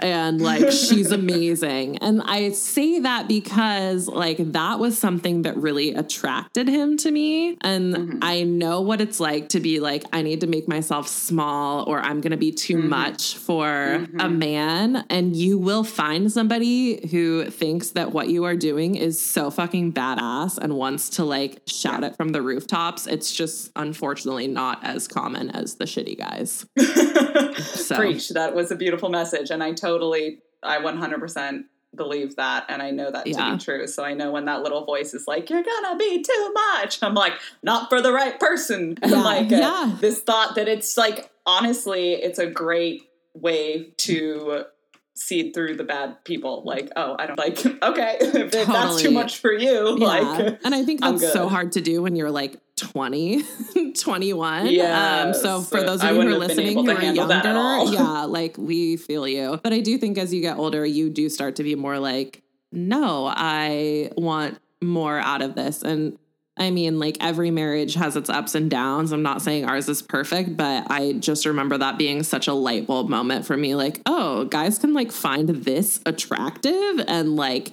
and 0.00 0.40
like 0.40 0.70
she's 0.70 1.12
amazing. 1.20 1.98
And 1.98 2.22
I 2.22 2.50
say 2.52 3.00
that 3.00 3.28
because 3.28 4.08
like 4.08 4.38
that 4.52 4.78
was 4.78 4.98
something 4.98 5.42
that 5.42 5.56
really 5.56 5.94
attracted 5.94 6.68
him 6.68 6.96
to 6.98 7.10
me. 7.10 7.56
And 7.60 7.94
mm-hmm. 7.94 8.18
I 8.22 8.42
know 8.42 8.80
what 8.80 9.00
it's 9.00 9.20
like 9.20 9.50
to 9.50 9.60
be 9.60 9.80
like, 9.80 10.04
I 10.12 10.22
need 10.22 10.40
to 10.40 10.46
make 10.46 10.68
myself 10.68 11.08
small 11.08 11.84
or 11.88 12.00
I'm 12.00 12.20
going 12.20 12.32
to 12.32 12.36
be 12.36 12.52
too 12.52 12.76
mm-hmm. 12.76 12.88
much 12.88 13.36
for 13.36 13.66
mm-hmm. 13.66 14.20
a 14.20 14.28
man. 14.28 15.04
And 15.10 15.36
you 15.36 15.58
will 15.58 15.84
find 15.84 16.30
somebody 16.32 17.06
who 17.10 17.50
thinks 17.50 17.90
that 17.90 18.12
what 18.12 18.28
you 18.28 18.44
are 18.44 18.56
doing 18.56 18.94
is 18.94 19.20
so 19.20 19.50
fucking 19.50 19.92
badass 19.92 20.58
and 20.58 20.76
wants 20.76 21.10
to 21.10 21.24
like 21.24 21.62
shout 21.66 22.02
yeah. 22.02 22.08
it 22.08 22.16
from 22.16 22.30
the 22.30 22.42
rooftops. 22.42 23.06
It's 23.06 23.32
just 23.32 23.70
unfortunately 23.76 24.46
not 24.46 24.84
as 24.84 25.06
common 25.06 25.50
as 25.50 25.76
the 25.76 25.84
shitty 25.84 26.18
guys. 26.18 26.66
so. 27.64 27.96
Preach. 27.96 28.30
That 28.30 28.54
was 28.54 28.70
a 28.70 28.76
beautiful 28.76 29.08
message. 29.08 29.50
And 29.50 29.62
I 29.62 29.72
totally 29.72 29.89
totally, 29.90 30.38
I 30.62 30.78
100% 30.78 31.64
believe 31.96 32.36
that 32.36 32.66
and 32.68 32.80
I 32.80 32.90
know 32.92 33.10
that 33.10 33.26
to 33.26 33.52
be 33.52 33.58
true. 33.58 33.86
So 33.86 34.04
I 34.04 34.14
know 34.14 34.30
when 34.30 34.44
that 34.44 34.62
little 34.62 34.84
voice 34.84 35.12
is 35.12 35.26
like, 35.26 35.50
you're 35.50 35.62
gonna 35.62 35.96
be 35.96 36.22
too 36.22 36.52
much, 36.52 37.02
I'm 37.02 37.14
like, 37.14 37.34
not 37.62 37.88
for 37.88 38.00
the 38.00 38.12
right 38.12 38.38
person. 38.38 38.96
Yeah. 39.10 39.22
like 39.22 39.52
uh, 39.52 39.56
yeah. 39.56 39.96
this 40.00 40.20
thought 40.20 40.54
that 40.54 40.68
it's 40.68 40.96
like, 40.96 41.30
honestly, 41.44 42.12
it's 42.12 42.38
a 42.38 42.46
great 42.46 43.08
way 43.34 43.92
to 43.98 44.66
seed 45.14 45.52
through 45.52 45.76
the 45.76 45.84
bad 45.84 46.24
people. 46.24 46.62
Like, 46.64 46.90
oh, 46.96 47.16
I 47.18 47.26
don't 47.26 47.38
like, 47.38 47.64
okay, 47.82 48.16
if 48.20 48.32
totally. 48.52 48.64
that's 48.64 49.02
too 49.02 49.10
much 49.10 49.38
for 49.38 49.52
you, 49.52 49.98
yeah. 49.98 50.06
like, 50.06 50.60
and 50.64 50.74
I 50.74 50.84
think 50.84 51.00
that's 51.00 51.32
so 51.32 51.48
hard 51.48 51.72
to 51.72 51.80
do 51.80 52.02
when 52.02 52.14
you're 52.16 52.30
like 52.30 52.56
20, 52.80 53.44
21. 53.94 54.66
Yeah. 54.66 55.22
Um, 55.22 55.34
so 55.34 55.60
for 55.60 55.82
those 55.82 56.02
of 56.02 56.10
you 56.10 56.22
who 56.22 56.28
are 56.28 56.38
listening 56.38 56.74
who 56.76 56.90
are 56.90 57.02
younger, 57.02 57.92
yeah, 57.92 58.24
like 58.28 58.56
we 58.58 58.96
feel 58.96 59.28
you. 59.28 59.60
But 59.62 59.72
I 59.72 59.80
do 59.80 59.98
think 59.98 60.18
as 60.18 60.32
you 60.34 60.40
get 60.40 60.56
older, 60.56 60.84
you 60.84 61.10
do 61.10 61.28
start 61.28 61.56
to 61.56 61.62
be 61.62 61.74
more 61.74 61.98
like, 61.98 62.42
no, 62.72 63.26
I 63.26 64.10
want 64.16 64.58
more 64.82 65.18
out 65.18 65.42
of 65.42 65.54
this. 65.54 65.82
And 65.82 66.18
I 66.56 66.70
mean, 66.70 66.98
like 66.98 67.16
every 67.20 67.50
marriage 67.50 67.94
has 67.94 68.16
its 68.16 68.28
ups 68.28 68.54
and 68.54 68.70
downs. 68.70 69.12
I'm 69.12 69.22
not 69.22 69.40
saying 69.40 69.64
ours 69.64 69.88
is 69.88 70.02
perfect, 70.02 70.56
but 70.56 70.90
I 70.90 71.14
just 71.14 71.46
remember 71.46 71.78
that 71.78 71.96
being 71.96 72.22
such 72.22 72.48
a 72.48 72.52
light 72.52 72.86
bulb 72.86 73.08
moment 73.08 73.46
for 73.46 73.56
me. 73.56 73.74
Like, 73.74 74.00
oh, 74.04 74.44
guys 74.44 74.78
can 74.78 74.92
like 74.92 75.10
find 75.10 75.48
this 75.48 76.00
attractive 76.04 77.04
and 77.08 77.36
like 77.36 77.72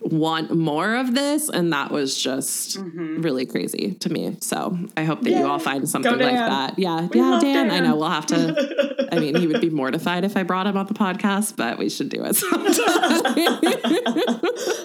want 0.00 0.50
more 0.54 0.94
of 0.94 1.14
this 1.14 1.48
and 1.48 1.72
that 1.72 1.90
was 1.90 2.16
just 2.20 2.78
mm-hmm. 2.78 3.20
really 3.22 3.46
crazy 3.46 3.94
to 3.94 4.10
me. 4.10 4.36
So 4.40 4.78
i 4.96 5.04
hope 5.04 5.22
that 5.22 5.30
yeah. 5.30 5.40
you 5.40 5.46
all 5.46 5.58
find 5.58 5.88
something 5.88 6.12
like 6.12 6.34
that. 6.34 6.78
Yeah 6.78 7.06
we 7.06 7.20
yeah 7.20 7.38
dan, 7.40 7.68
dan, 7.68 7.70
i 7.70 7.80
know. 7.80 7.96
We'll 7.96 8.10
have 8.10 8.26
to 8.26 9.08
i 9.12 9.18
mean 9.18 9.34
he 9.34 9.46
would 9.46 9.60
be 9.60 9.70
mortified 9.70 10.24
if 10.24 10.36
i 10.36 10.42
brought 10.42 10.66
him 10.66 10.76
on 10.76 10.86
the 10.86 10.94
podcast 10.94 11.56
but 11.56 11.78
we 11.78 11.88
should 11.88 12.08
do 12.08 12.24
it 12.24 12.42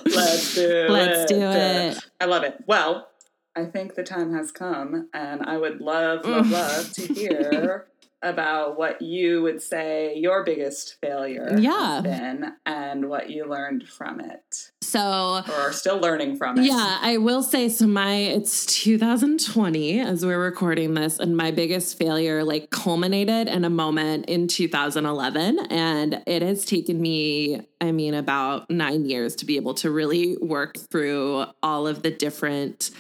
let's 0.06 0.56
do 0.56 0.88
let's 0.90 1.24
it. 1.24 1.28
do 1.28 1.42
it. 1.42 1.98
I 2.20 2.26
love 2.26 2.44
it. 2.44 2.64
Well 2.68 3.08
i 3.56 3.66
think 3.66 3.96
the 3.96 4.04
time 4.04 4.34
has 4.34 4.52
come 4.52 5.10
and 5.14 5.44
i 5.44 5.58
would 5.58 5.80
love 5.82 6.26
love 6.26 6.50
love 6.62 6.92
to 6.94 7.14
hear 7.14 7.88
about 8.24 8.78
what 8.78 9.02
you 9.02 9.42
would 9.44 9.62
say 9.62 10.16
your 10.16 10.44
biggest 10.44 10.96
failure 11.02 11.56
yeah. 11.58 11.96
has 11.96 12.04
been 12.04 12.54
and 12.66 13.10
what 13.10 13.30
you 13.30 13.46
learned 13.46 13.88
from 13.88 14.20
it. 14.20 14.72
So, 14.82 15.44
or 15.48 15.54
are 15.54 15.74
still 15.74 16.00
learning 16.00 16.38
from 16.38 16.60
it. 16.60 16.66
Yeah, 16.66 17.00
I 17.02 17.18
will 17.18 17.44
say 17.44 17.70
so. 17.70 17.88
My 17.88 18.16
it's 18.16 18.66
2020 18.66 20.00
as 20.00 20.26
we're 20.26 20.42
recording 20.42 20.94
this, 20.94 21.20
and 21.20 21.36
my 21.36 21.52
biggest 21.52 21.98
failure 21.98 22.44
like 22.44 22.70
culminated 22.70 23.48
in 23.48 23.66
a 23.66 23.70
moment 23.70 24.26
in 24.28 24.48
2011, 24.48 25.60
and 25.70 26.22
it 26.26 26.42
has 26.42 26.66
taken 26.66 27.02
me, 27.02 27.62
I 27.82 27.92
mean, 27.92 28.14
about 28.14 28.70
nine 28.70 29.06
years 29.06 29.36
to 29.38 29.46
be 29.46 29.58
able 29.58 29.74
to 29.76 29.92
really 29.92 30.38
work 30.38 30.78
through 30.92 31.46
all 31.62 31.88
of 31.88 32.04
the 32.04 32.12
different 32.12 32.92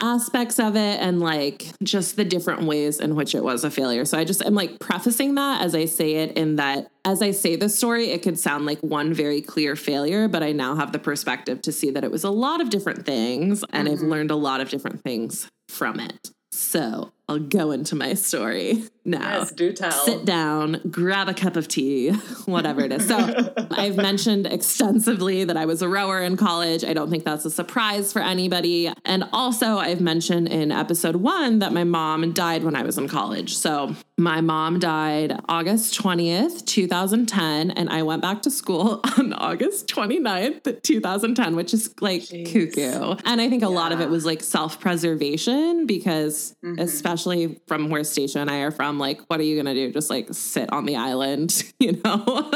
aspects 0.00 0.58
of 0.58 0.76
it 0.76 1.00
and 1.00 1.20
like 1.20 1.66
just 1.82 2.16
the 2.16 2.24
different 2.24 2.62
ways 2.62 3.00
in 3.00 3.14
which 3.14 3.34
it 3.34 3.42
was 3.42 3.64
a 3.64 3.70
failure. 3.70 4.04
So 4.04 4.18
I 4.18 4.24
just 4.24 4.44
am 4.44 4.54
like 4.54 4.78
prefacing 4.78 5.34
that 5.36 5.62
as 5.62 5.74
I 5.74 5.86
say 5.86 6.16
it 6.16 6.36
in 6.36 6.56
that 6.56 6.90
as 7.04 7.22
I 7.22 7.30
say 7.30 7.56
the 7.56 7.68
story, 7.68 8.10
it 8.10 8.22
could 8.22 8.38
sound 8.38 8.66
like 8.66 8.80
one 8.80 9.14
very 9.14 9.40
clear 9.40 9.76
failure, 9.76 10.28
but 10.28 10.42
I 10.42 10.52
now 10.52 10.76
have 10.76 10.92
the 10.92 10.98
perspective 10.98 11.62
to 11.62 11.72
see 11.72 11.90
that 11.90 12.04
it 12.04 12.10
was 12.10 12.24
a 12.24 12.30
lot 12.30 12.60
of 12.60 12.70
different 12.70 13.04
things 13.04 13.64
and 13.70 13.88
mm-hmm. 13.88 14.04
I've 14.04 14.08
learned 14.08 14.30
a 14.30 14.36
lot 14.36 14.60
of 14.60 14.68
different 14.68 15.02
things 15.02 15.48
from 15.68 16.00
it. 16.00 16.30
So 16.52 17.12
I'll 17.28 17.38
go 17.38 17.72
into 17.72 17.94
my 17.94 18.14
story 18.14 18.84
now. 19.04 19.40
Yes, 19.40 19.52
do 19.52 19.72
tell. 19.72 19.90
Sit 19.90 20.24
down, 20.24 20.80
grab 20.90 21.28
a 21.28 21.34
cup 21.34 21.56
of 21.56 21.68
tea, 21.68 22.10
whatever 22.46 22.80
it 22.80 22.92
is. 22.92 23.06
So 23.06 23.54
I've 23.70 23.96
mentioned 23.96 24.46
extensively 24.46 25.44
that 25.44 25.56
I 25.56 25.66
was 25.66 25.82
a 25.82 25.88
rower 25.88 26.22
in 26.22 26.38
college. 26.38 26.84
I 26.84 26.94
don't 26.94 27.10
think 27.10 27.24
that's 27.24 27.44
a 27.44 27.50
surprise 27.50 28.14
for 28.14 28.22
anybody. 28.22 28.90
And 29.04 29.24
also, 29.32 29.76
I've 29.76 30.00
mentioned 30.00 30.48
in 30.48 30.72
episode 30.72 31.16
one 31.16 31.58
that 31.58 31.74
my 31.74 31.84
mom 31.84 32.32
died 32.32 32.64
when 32.64 32.74
I 32.74 32.82
was 32.82 32.96
in 32.96 33.08
college. 33.08 33.56
So 33.56 33.94
my 34.16 34.40
mom 34.40 34.78
died 34.78 35.38
August 35.48 36.00
20th, 36.00 36.64
2010, 36.64 37.70
and 37.72 37.90
I 37.90 38.02
went 38.02 38.22
back 38.22 38.42
to 38.42 38.50
school 38.50 39.00
on 39.18 39.34
August 39.34 39.86
29th, 39.88 40.82
2010, 40.82 41.56
which 41.56 41.74
is 41.74 41.94
like 42.00 42.22
Jeez. 42.22 42.52
cuckoo. 42.52 43.16
And 43.24 43.40
I 43.40 43.50
think 43.50 43.62
a 43.62 43.66
yeah. 43.66 43.72
lot 43.72 43.92
of 43.92 44.00
it 44.00 44.08
was 44.08 44.24
like 44.24 44.42
self 44.42 44.80
preservation 44.80 45.86
because, 45.86 46.56
mm-hmm. 46.64 46.78
especially 46.80 47.17
especially 47.18 47.60
from 47.66 47.90
where 47.90 48.04
Stacia 48.04 48.38
and 48.38 48.50
I 48.50 48.58
are 48.58 48.70
from, 48.70 48.98
like, 48.98 49.20
what 49.26 49.40
are 49.40 49.44
you 49.44 49.60
to 49.62 49.74
do? 49.74 49.92
Just 49.92 50.10
like 50.10 50.28
sit 50.30 50.72
on 50.72 50.84
the 50.86 50.96
island, 50.96 51.64
you 51.80 52.00
know? 52.04 52.22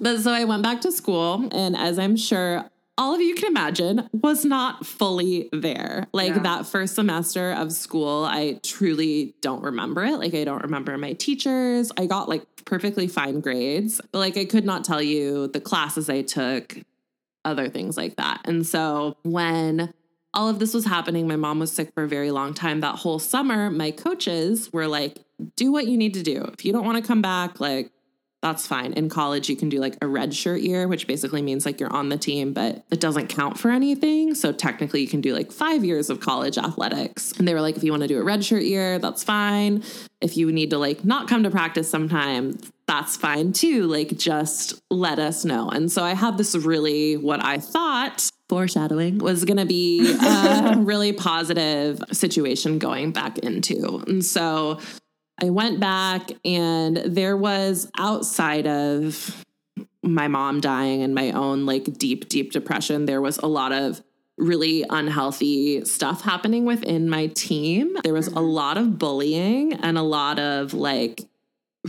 but 0.00 0.18
so 0.20 0.32
I 0.32 0.44
went 0.44 0.62
back 0.62 0.80
to 0.82 0.92
school, 0.92 1.48
and 1.52 1.76
as 1.76 1.98
I'm 1.98 2.16
sure 2.16 2.64
all 2.96 3.14
of 3.14 3.20
you 3.20 3.34
can 3.36 3.48
imagine, 3.48 4.08
was 4.12 4.44
not 4.44 4.84
fully 4.84 5.48
there. 5.52 6.08
Like 6.12 6.34
yeah. 6.34 6.42
that 6.42 6.66
first 6.66 6.96
semester 6.96 7.52
of 7.52 7.72
school, 7.72 8.24
I 8.24 8.58
truly 8.64 9.36
don't 9.40 9.62
remember 9.62 10.04
it. 10.04 10.16
Like 10.16 10.34
I 10.34 10.42
don't 10.42 10.62
remember 10.62 10.98
my 10.98 11.12
teachers. 11.12 11.92
I 11.96 12.06
got 12.06 12.28
like 12.28 12.42
perfectly 12.64 13.06
fine 13.06 13.38
grades, 13.38 14.00
but 14.10 14.18
like 14.18 14.36
I 14.36 14.44
could 14.44 14.64
not 14.64 14.82
tell 14.82 15.00
you 15.00 15.46
the 15.46 15.60
classes 15.60 16.10
I 16.10 16.22
took, 16.22 16.76
other 17.44 17.68
things 17.68 17.96
like 17.96 18.16
that. 18.16 18.40
And 18.44 18.66
so 18.66 19.16
when 19.22 19.94
all 20.34 20.48
of 20.48 20.58
this 20.58 20.74
was 20.74 20.84
happening. 20.84 21.26
My 21.26 21.36
mom 21.36 21.58
was 21.58 21.72
sick 21.72 21.92
for 21.94 22.04
a 22.04 22.08
very 22.08 22.30
long 22.30 22.54
time. 22.54 22.80
That 22.80 22.96
whole 22.96 23.18
summer, 23.18 23.70
my 23.70 23.90
coaches 23.90 24.72
were 24.72 24.86
like, 24.86 25.18
do 25.56 25.72
what 25.72 25.86
you 25.86 25.96
need 25.96 26.14
to 26.14 26.22
do. 26.22 26.44
If 26.52 26.64
you 26.64 26.72
don't 26.72 26.84
want 26.84 27.02
to 27.02 27.06
come 27.06 27.22
back, 27.22 27.60
like, 27.60 27.90
that's 28.40 28.68
fine. 28.68 28.92
In 28.92 29.08
college, 29.08 29.48
you 29.48 29.56
can 29.56 29.68
do 29.68 29.80
like 29.80 29.96
a 30.00 30.06
red 30.06 30.32
shirt 30.32 30.60
year, 30.60 30.86
which 30.86 31.08
basically 31.08 31.42
means 31.42 31.66
like 31.66 31.80
you're 31.80 31.92
on 31.92 32.08
the 32.08 32.16
team, 32.16 32.52
but 32.52 32.84
it 32.88 33.00
doesn't 33.00 33.26
count 33.26 33.58
for 33.58 33.70
anything. 33.70 34.34
So 34.34 34.52
technically, 34.52 35.00
you 35.00 35.08
can 35.08 35.20
do 35.20 35.34
like 35.34 35.50
five 35.50 35.84
years 35.84 36.08
of 36.08 36.20
college 36.20 36.56
athletics. 36.56 37.32
And 37.32 37.48
they 37.48 37.54
were 37.54 37.60
like, 37.60 37.76
if 37.76 37.82
you 37.82 37.90
want 37.90 38.02
to 38.02 38.08
do 38.08 38.20
a 38.20 38.22
red 38.22 38.44
shirt 38.44 38.62
year, 38.62 39.00
that's 39.00 39.24
fine. 39.24 39.82
If 40.20 40.36
you 40.36 40.52
need 40.52 40.70
to 40.70 40.78
like 40.78 41.04
not 41.04 41.26
come 41.26 41.42
to 41.42 41.50
practice 41.50 41.90
sometime, 41.90 42.58
that's 42.88 43.16
fine 43.16 43.52
too. 43.52 43.86
Like, 43.86 44.16
just 44.16 44.82
let 44.90 45.20
us 45.20 45.44
know. 45.44 45.68
And 45.68 45.92
so 45.92 46.02
I 46.02 46.14
had 46.14 46.38
this 46.38 46.56
really, 46.56 47.16
what 47.16 47.44
I 47.44 47.58
thought 47.58 48.28
foreshadowing 48.48 49.18
was 49.18 49.44
going 49.44 49.58
to 49.58 49.66
be 49.66 50.10
a 50.20 50.74
really 50.78 51.12
positive 51.12 52.02
situation 52.10 52.78
going 52.78 53.12
back 53.12 53.38
into. 53.38 54.02
And 54.06 54.24
so 54.24 54.80
I 55.40 55.50
went 55.50 55.78
back, 55.78 56.30
and 56.44 56.96
there 56.96 57.36
was 57.36 57.88
outside 57.96 58.66
of 58.66 59.44
my 60.02 60.26
mom 60.26 60.60
dying 60.60 61.02
and 61.02 61.14
my 61.14 61.30
own 61.32 61.66
like 61.66 61.84
deep, 61.98 62.28
deep 62.28 62.52
depression, 62.52 63.04
there 63.04 63.20
was 63.20 63.38
a 63.38 63.46
lot 63.46 63.72
of 63.72 64.02
really 64.38 64.84
unhealthy 64.88 65.84
stuff 65.84 66.22
happening 66.22 66.64
within 66.64 67.08
my 67.08 67.26
team. 67.28 67.96
There 68.04 68.14
was 68.14 68.28
a 68.28 68.32
mm-hmm. 68.32 68.40
lot 68.40 68.78
of 68.78 68.98
bullying 68.98 69.74
and 69.74 69.98
a 69.98 70.02
lot 70.02 70.38
of 70.38 70.72
like 70.72 71.28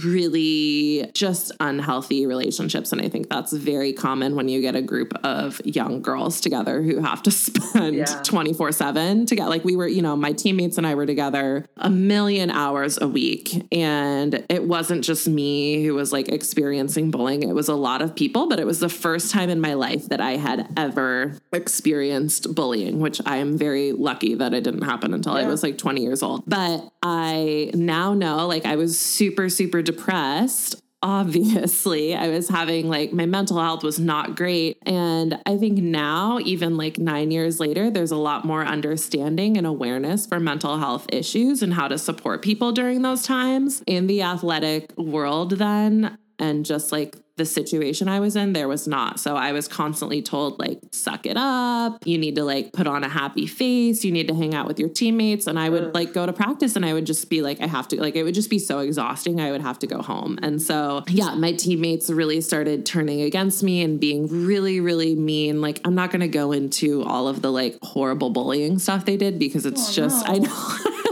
really 0.06 1.10
just 1.14 1.52
unhealthy 1.60 2.26
relationships. 2.26 2.92
And 2.92 3.02
I 3.02 3.10
think 3.10 3.30
that's 3.30 3.54
very 3.54 3.94
common 3.94 4.36
when 4.36 4.50
you 4.50 4.62
get 4.62 4.76
a 4.76 4.82
group 4.82 5.14
of 5.24 5.62
young 5.66 6.02
girls 6.02 6.42
together 6.42 6.82
who 6.82 7.02
have 7.02 7.24
to 7.24 7.32
spend 7.32 8.08
24 8.24 8.68
yeah. 8.68 8.72
7 8.72 9.26
to 9.28 9.36
get 9.36 9.50
like 9.50 9.64
we 9.64 9.76
were, 9.76 9.88
you 9.88 10.02
know, 10.02 10.16
my 10.16 10.32
teammates 10.32 10.78
and 10.78 10.86
I 10.86 10.96
were 10.96 11.06
together 11.06 11.66
a 11.78 11.90
million 11.90 12.50
hours 12.50 13.00
a 13.02 13.08
week. 13.08 13.68
And 13.72 14.46
it 14.50 14.64
wasn't 14.64 15.04
just 15.04 15.28
me 15.28 15.84
who 15.84 15.94
was 15.94 16.12
like 16.12 16.30
experiencing 16.30 17.12
bullying, 17.12 17.44
it 17.44 17.54
was 17.54 17.68
a 17.68 17.76
lot 17.76 18.02
of 18.02 18.16
people, 18.16 18.48
but 18.48 18.60
it 18.60 18.66
was 18.66 18.80
the 18.80 18.90
first 18.90 19.32
time 19.32 19.50
in 19.50 19.60
my 19.60 19.74
life 19.74 20.08
that 20.10 20.22
I 20.22 20.32
had 20.32 20.68
ever 20.78 21.38
experienced 21.52 22.54
bullying, 22.56 23.00
which 23.00 23.22
I 23.26 23.38
am 23.38 23.58
very 23.58 23.92
lucky 23.92 24.36
that 24.36 24.54
it 24.54 24.64
didn't 24.64 24.84
happen 24.84 25.14
until 25.14 25.34
yeah. 25.34 25.46
I 25.46 25.48
was 25.48 25.64
like 25.64 25.78
20 25.78 26.02
years 26.02 26.24
old. 26.24 26.44
But 26.48 26.90
I 27.02 27.72
now 27.74 28.14
know 28.14 28.48
like 28.48 28.66
I 28.66 28.76
was 28.76 29.00
super, 29.00 29.50
super 29.50 29.82
depressed 29.92 30.82
obviously. 31.02 32.14
I 32.14 32.28
was 32.28 32.50
having 32.50 32.90
like 32.90 33.14
my 33.14 33.26
mental 33.26 33.58
health 33.58 33.84
was 33.84 34.00
not 34.00 34.36
great. 34.36 34.78
And 34.86 35.40
i 35.46 35.58
think 35.58 35.78
now 35.78 36.40
even 36.40 36.76
like 36.76 36.98
9 36.98 37.32
years 37.32 37.60
later 37.60 37.90
there's 37.90 38.12
a 38.12 38.18
lot 38.18 38.44
more 38.44 38.66
understanding 38.66 39.58
and 39.58 39.66
awareness 39.66 40.26
for 40.26 40.40
mental 40.40 40.78
health 40.78 41.06
issues 41.10 41.64
and 41.64 41.74
how 41.74 41.88
to 41.88 41.98
support 41.98 42.42
people 42.42 42.74
during 42.74 43.02
those 43.02 43.24
times. 43.24 43.82
In 43.88 44.08
the 44.08 44.22
athletic 44.24 44.98
world 44.98 45.52
then 45.52 46.18
and 46.38 46.66
just 46.66 46.92
like 46.92 47.16
the 47.40 47.46
situation 47.46 48.08
I 48.08 48.20
was 48.20 48.36
in, 48.36 48.54
there 48.54 48.68
was 48.68 48.88
not. 48.88 49.20
So 49.20 49.36
I 49.36 49.54
was 49.54 49.68
constantly 49.68 50.22
told, 50.22 50.60
like, 50.60 50.80
suck 50.92 51.26
it 51.26 51.38
up. 51.38 52.06
You 52.06 52.20
need 52.20 52.36
to 52.36 52.44
like 52.44 52.74
put 52.74 52.86
on 52.86 53.04
a 53.04 53.10
happy 53.10 53.48
face. 53.48 54.06
You 54.06 54.12
need 54.12 54.28
to 54.28 54.36
hang 54.36 54.54
out 54.54 54.68
with 54.68 54.78
your 54.78 54.90
teammates. 54.90 55.48
And 55.48 55.58
I 55.58 55.70
would 55.70 55.96
like 55.96 56.14
go 56.14 56.26
to 56.26 56.34
practice 56.34 56.76
and 56.76 56.86
I 56.86 56.94
would 56.94 57.06
just 57.06 57.30
be 57.30 57.42
like, 57.42 57.62
I 57.62 57.68
have 57.68 57.88
to, 57.88 58.00
like, 58.00 58.16
it 58.16 58.24
would 58.24 58.36
just 58.36 58.50
be 58.50 58.60
so 58.60 58.80
exhausting. 58.80 59.40
I 59.40 59.52
would 59.52 59.62
have 59.62 59.80
to 59.80 59.88
go 59.88 60.02
home. 60.02 60.38
And 60.44 60.62
so, 60.62 61.04
yeah, 61.08 61.34
my 61.34 61.54
teammates 61.54 62.10
really 62.10 62.42
started 62.42 62.86
turning 62.86 63.22
against 63.22 63.64
me 63.64 63.82
and 63.82 64.00
being 64.00 64.28
really, 64.28 64.80
really 64.80 65.16
mean. 65.16 65.62
Like, 65.62 65.80
I'm 65.86 65.96
not 65.96 66.12
going 66.12 66.22
to 66.22 66.28
go 66.28 66.52
into 66.52 67.04
all 67.04 67.28
of 67.28 67.42
the 67.42 67.52
like 67.52 67.80
horrible 67.82 68.30
bullying 68.30 68.78
stuff 68.78 69.06
they 69.06 69.18
did 69.18 69.40
because 69.40 69.66
it's 69.66 69.90
oh, 69.90 69.94
just, 69.94 70.28
no. 70.28 70.34
I 70.34 70.38
know. 70.40 71.06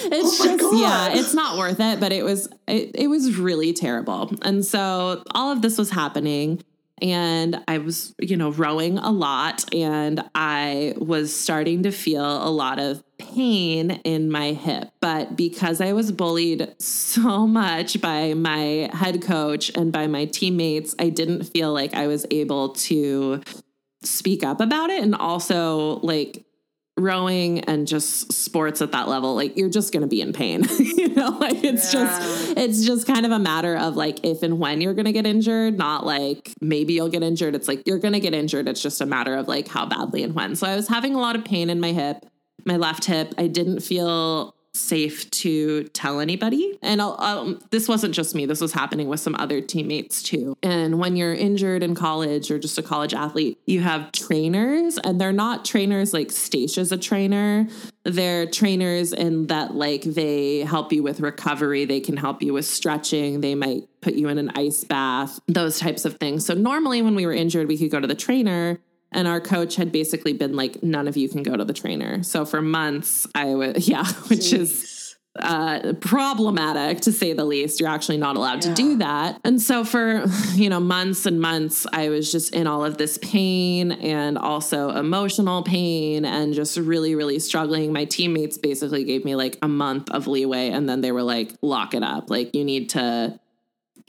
it's 0.12 0.40
oh 0.40 0.44
just 0.44 0.76
yeah, 0.76 1.08
it's 1.12 1.34
not 1.34 1.58
worth 1.58 1.80
it. 1.80 2.00
But 2.00 2.12
it 2.12 2.24
was 2.24 2.48
it, 2.66 2.92
it 2.94 3.06
was 3.08 3.36
really 3.36 3.72
terrible. 3.72 4.32
And 4.42 4.64
so 4.64 5.22
all 5.34 5.52
of 5.52 5.62
this 5.62 5.78
was 5.78 5.90
happening 5.90 6.62
and 7.02 7.62
I 7.66 7.78
was, 7.78 8.14
you 8.18 8.36
know, 8.36 8.50
rowing 8.50 8.98
a 8.98 9.10
lot 9.10 9.72
and 9.74 10.22
I 10.34 10.94
was 10.98 11.34
starting 11.34 11.82
to 11.84 11.90
feel 11.90 12.24
a 12.24 12.50
lot 12.50 12.78
of 12.78 13.02
pain 13.18 13.92
in 14.04 14.30
my 14.30 14.52
hip. 14.52 14.90
But 15.00 15.36
because 15.36 15.80
I 15.80 15.92
was 15.92 16.12
bullied 16.12 16.74
so 16.78 17.46
much 17.46 18.00
by 18.00 18.34
my 18.34 18.90
head 18.92 19.22
coach 19.22 19.70
and 19.76 19.92
by 19.92 20.06
my 20.06 20.26
teammates, 20.26 20.94
I 20.98 21.08
didn't 21.08 21.44
feel 21.44 21.72
like 21.72 21.94
I 21.94 22.06
was 22.06 22.26
able 22.30 22.70
to 22.70 23.42
speak 24.02 24.42
up 24.42 24.60
about 24.60 24.90
it 24.90 25.02
and 25.02 25.14
also 25.14 26.00
like 26.00 26.44
rowing 26.96 27.60
and 27.60 27.86
just 27.86 28.32
sports 28.32 28.82
at 28.82 28.92
that 28.92 29.08
level 29.08 29.34
like 29.34 29.56
you're 29.56 29.70
just 29.70 29.92
going 29.92 30.02
to 30.02 30.06
be 30.06 30.20
in 30.20 30.32
pain 30.32 30.64
you 30.78 31.08
know? 31.08 31.30
Like 31.30 31.64
it's 31.64 31.94
yeah. 31.94 32.04
just 32.04 32.58
it's 32.58 32.84
just 32.84 33.06
kind 33.06 33.24
of 33.24 33.32
a 33.32 33.38
matter 33.38 33.76
of 33.76 33.96
like 33.96 34.24
if 34.24 34.42
and 34.42 34.58
when 34.58 34.80
you're 34.80 34.94
going 34.94 35.06
to 35.06 35.12
get 35.12 35.26
injured 35.26 35.78
not 35.78 36.04
like 36.04 36.52
maybe 36.60 36.92
you'll 36.94 37.08
get 37.08 37.22
injured. 37.22 37.54
It's 37.54 37.68
like 37.68 37.86
you're 37.86 37.98
going 37.98 38.14
to 38.14 38.20
get 38.20 38.34
injured. 38.34 38.68
It's 38.68 38.82
just 38.82 39.00
a 39.00 39.06
matter 39.06 39.34
of 39.34 39.48
like 39.48 39.68
how 39.68 39.86
badly 39.86 40.22
and 40.22 40.34
when. 40.34 40.56
So 40.56 40.66
i 40.66 40.76
was 40.76 40.88
having 40.88 41.14
a 41.14 41.18
lot 41.18 41.36
of 41.36 41.44
pain 41.44 41.70
in 41.70 41.80
my 41.80 41.92
hip 41.92 42.26
my 42.64 42.76
left 42.76 43.06
hip. 43.06 43.34
I 43.38 43.46
didn't 43.46 43.80
feel 43.80 44.54
safe 44.74 45.28
to 45.30 45.84
tell 45.88 46.20
anybody. 46.20 46.78
And 46.82 47.02
I'll, 47.02 47.16
I'll, 47.18 47.58
this 47.70 47.88
wasn't 47.88 48.14
just 48.14 48.34
me, 48.34 48.46
this 48.46 48.60
was 48.60 48.72
happening 48.72 49.08
with 49.08 49.20
some 49.20 49.34
other 49.36 49.60
teammates 49.60 50.22
too. 50.22 50.56
And 50.62 50.98
when 50.98 51.16
you're 51.16 51.34
injured 51.34 51.82
in 51.82 51.94
college 51.94 52.50
or 52.50 52.58
just 52.58 52.78
a 52.78 52.82
college 52.82 53.14
athlete, 53.14 53.58
you 53.66 53.80
have 53.80 54.12
trainers, 54.12 54.98
and 54.98 55.20
they're 55.20 55.32
not 55.32 55.64
trainers 55.64 56.12
like 56.12 56.30
Stacia's 56.30 56.92
a 56.92 56.98
trainer. 56.98 57.66
They're 58.04 58.46
trainers 58.46 59.12
in 59.12 59.48
that, 59.48 59.74
like, 59.74 60.02
they 60.02 60.60
help 60.60 60.92
you 60.92 61.02
with 61.02 61.20
recovery, 61.20 61.84
they 61.84 62.00
can 62.00 62.16
help 62.16 62.42
you 62.42 62.52
with 62.52 62.64
stretching, 62.64 63.40
they 63.40 63.54
might 63.54 63.88
put 64.00 64.14
you 64.14 64.28
in 64.28 64.38
an 64.38 64.50
ice 64.54 64.84
bath, 64.84 65.38
those 65.46 65.78
types 65.78 66.04
of 66.04 66.16
things. 66.16 66.46
So, 66.46 66.54
normally 66.54 67.02
when 67.02 67.14
we 67.14 67.26
were 67.26 67.32
injured, 67.32 67.68
we 67.68 67.76
could 67.76 67.90
go 67.90 68.00
to 68.00 68.06
the 68.06 68.14
trainer 68.14 68.78
and 69.12 69.26
our 69.28 69.40
coach 69.40 69.76
had 69.76 69.92
basically 69.92 70.32
been 70.32 70.54
like, 70.56 70.82
none 70.82 71.08
of 71.08 71.16
you 71.16 71.28
can 71.28 71.42
go 71.42 71.56
to 71.56 71.64
the 71.64 71.72
trainer. 71.74 72.22
So 72.22 72.44
for 72.44 72.62
months, 72.62 73.26
I 73.34 73.54
was, 73.54 73.88
yeah, 73.88 74.06
which 74.28 74.52
is 74.52 75.16
uh, 75.38 75.92
problematic 76.00 77.00
to 77.02 77.12
say 77.12 77.32
the 77.32 77.44
least. 77.44 77.78
You're 77.80 77.88
actually 77.88 78.18
not 78.18 78.36
allowed 78.36 78.64
Yeah. 78.64 78.70
to 78.70 78.74
do 78.74 78.98
that. 78.98 79.40
And 79.44 79.62
so 79.62 79.84
for, 79.84 80.24
you 80.54 80.68
know, 80.68 80.80
months 80.80 81.24
and 81.26 81.40
months, 81.40 81.86
I 81.92 82.08
was 82.08 82.30
just 82.32 82.52
in 82.54 82.66
all 82.66 82.84
of 82.84 82.98
this 82.98 83.16
pain 83.18 83.92
and 83.92 84.36
also 84.36 84.90
emotional 84.90 85.62
pain 85.62 86.24
and 86.24 86.52
just 86.52 86.76
really, 86.76 87.14
really 87.14 87.38
struggling. 87.38 87.92
My 87.92 88.04
teammates 88.06 88.58
basically 88.58 89.04
gave 89.04 89.24
me 89.24 89.36
like 89.36 89.56
a 89.62 89.68
month 89.68 90.10
of 90.10 90.26
leeway 90.26 90.70
and 90.70 90.88
then 90.88 91.00
they 91.00 91.12
were 91.12 91.22
like, 91.22 91.52
lock 91.62 91.94
it 91.94 92.02
up. 92.02 92.28
Like, 92.28 92.54
you 92.54 92.64
need 92.64 92.90
to 92.90 93.38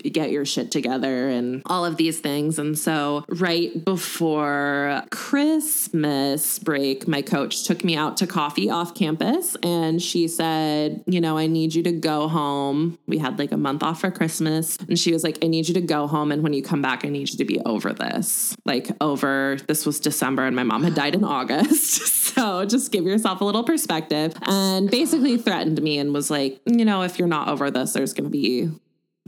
get 0.10 0.32
your 0.32 0.46
shit 0.46 0.72
together 0.72 1.30
and 1.30 1.62
all 1.66 1.86
of 1.86 1.98
these 1.98 2.20
things. 2.20 2.60
And 2.60 2.78
so, 2.78 3.26
right 3.30 3.84
before 3.84 5.04
Christmas 5.12 6.60
break, 6.60 7.08
my 7.08 7.22
coach 7.22 7.66
took 7.66 7.84
me 7.84 7.96
out 7.96 8.18
to 8.18 8.28
coffee 8.28 8.70
off 8.70 8.94
campus 8.94 9.56
and 9.64 10.02
she 10.02 10.28
said, 10.28 11.04
You 11.08 11.22
know, 11.22 11.38
I 11.38 11.48
need 11.48 11.74
you 11.76 11.84
to 11.84 11.92
go 11.92 12.28
home. 12.28 12.98
We 13.08 13.18
had 13.18 13.40
like 13.40 13.52
a 13.52 13.58
month 13.58 13.84
off 13.84 14.02
for 14.02 14.12
Christmas. 14.12 14.78
And 14.78 14.98
she 14.98 15.14
was 15.14 15.24
like, 15.24 15.44
I 15.44 15.48
need 15.48 15.68
you 15.68 15.74
to 15.76 15.82
go 15.82 16.08
home. 16.08 16.32
And 16.32 16.44
when 16.44 16.54
you 16.54 16.64
come 16.64 16.82
back, 16.82 17.06
I 17.06 17.10
need 17.10 17.30
you 17.30 17.38
to 17.38 17.46
be 17.46 17.60
over 17.62 17.94
this. 17.94 18.56
Like, 18.66 18.90
over 19.02 19.58
this 19.68 19.86
was 19.86 20.00
December 20.00 20.46
and 20.46 20.56
my 20.56 20.64
mom 20.64 20.84
had 20.84 20.96
died 20.96 21.16
in 21.16 21.24
August. 21.24 22.02
so, 22.36 22.66
just 22.66 22.92
give 22.92 23.06
yourself 23.06 23.42
a 23.42 23.46
little 23.46 23.64
perspective. 23.64 24.34
And 24.44 24.90
basically 24.90 25.38
threatened 25.38 25.82
me 25.82 25.98
and 26.00 26.14
was 26.14 26.30
like, 26.30 26.60
You 26.66 26.86
know, 26.86 27.04
if 27.04 27.20
you're 27.20 27.28
not 27.28 27.48
over 27.48 27.72
this, 27.72 27.94
there's 27.94 28.14
going 28.14 28.26
to 28.26 28.32
be 28.32 28.70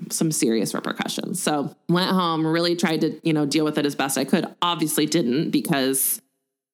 some 0.10 0.32
serious 0.32 0.74
repercussions. 0.74 1.41
So 1.41 1.76
went 1.89 2.12
home, 2.12 2.45
really 2.45 2.76
tried 2.76 3.01
to, 3.01 3.20
you 3.24 3.34
know, 3.34 3.45
deal 3.45 3.66
with 3.66 3.78
it 3.78 3.86
as 3.86 3.95
best 3.95 4.18
I 4.18 4.26
could. 4.26 4.45
Obviously 4.62 5.06
didn't 5.06 5.51
because 5.51 6.22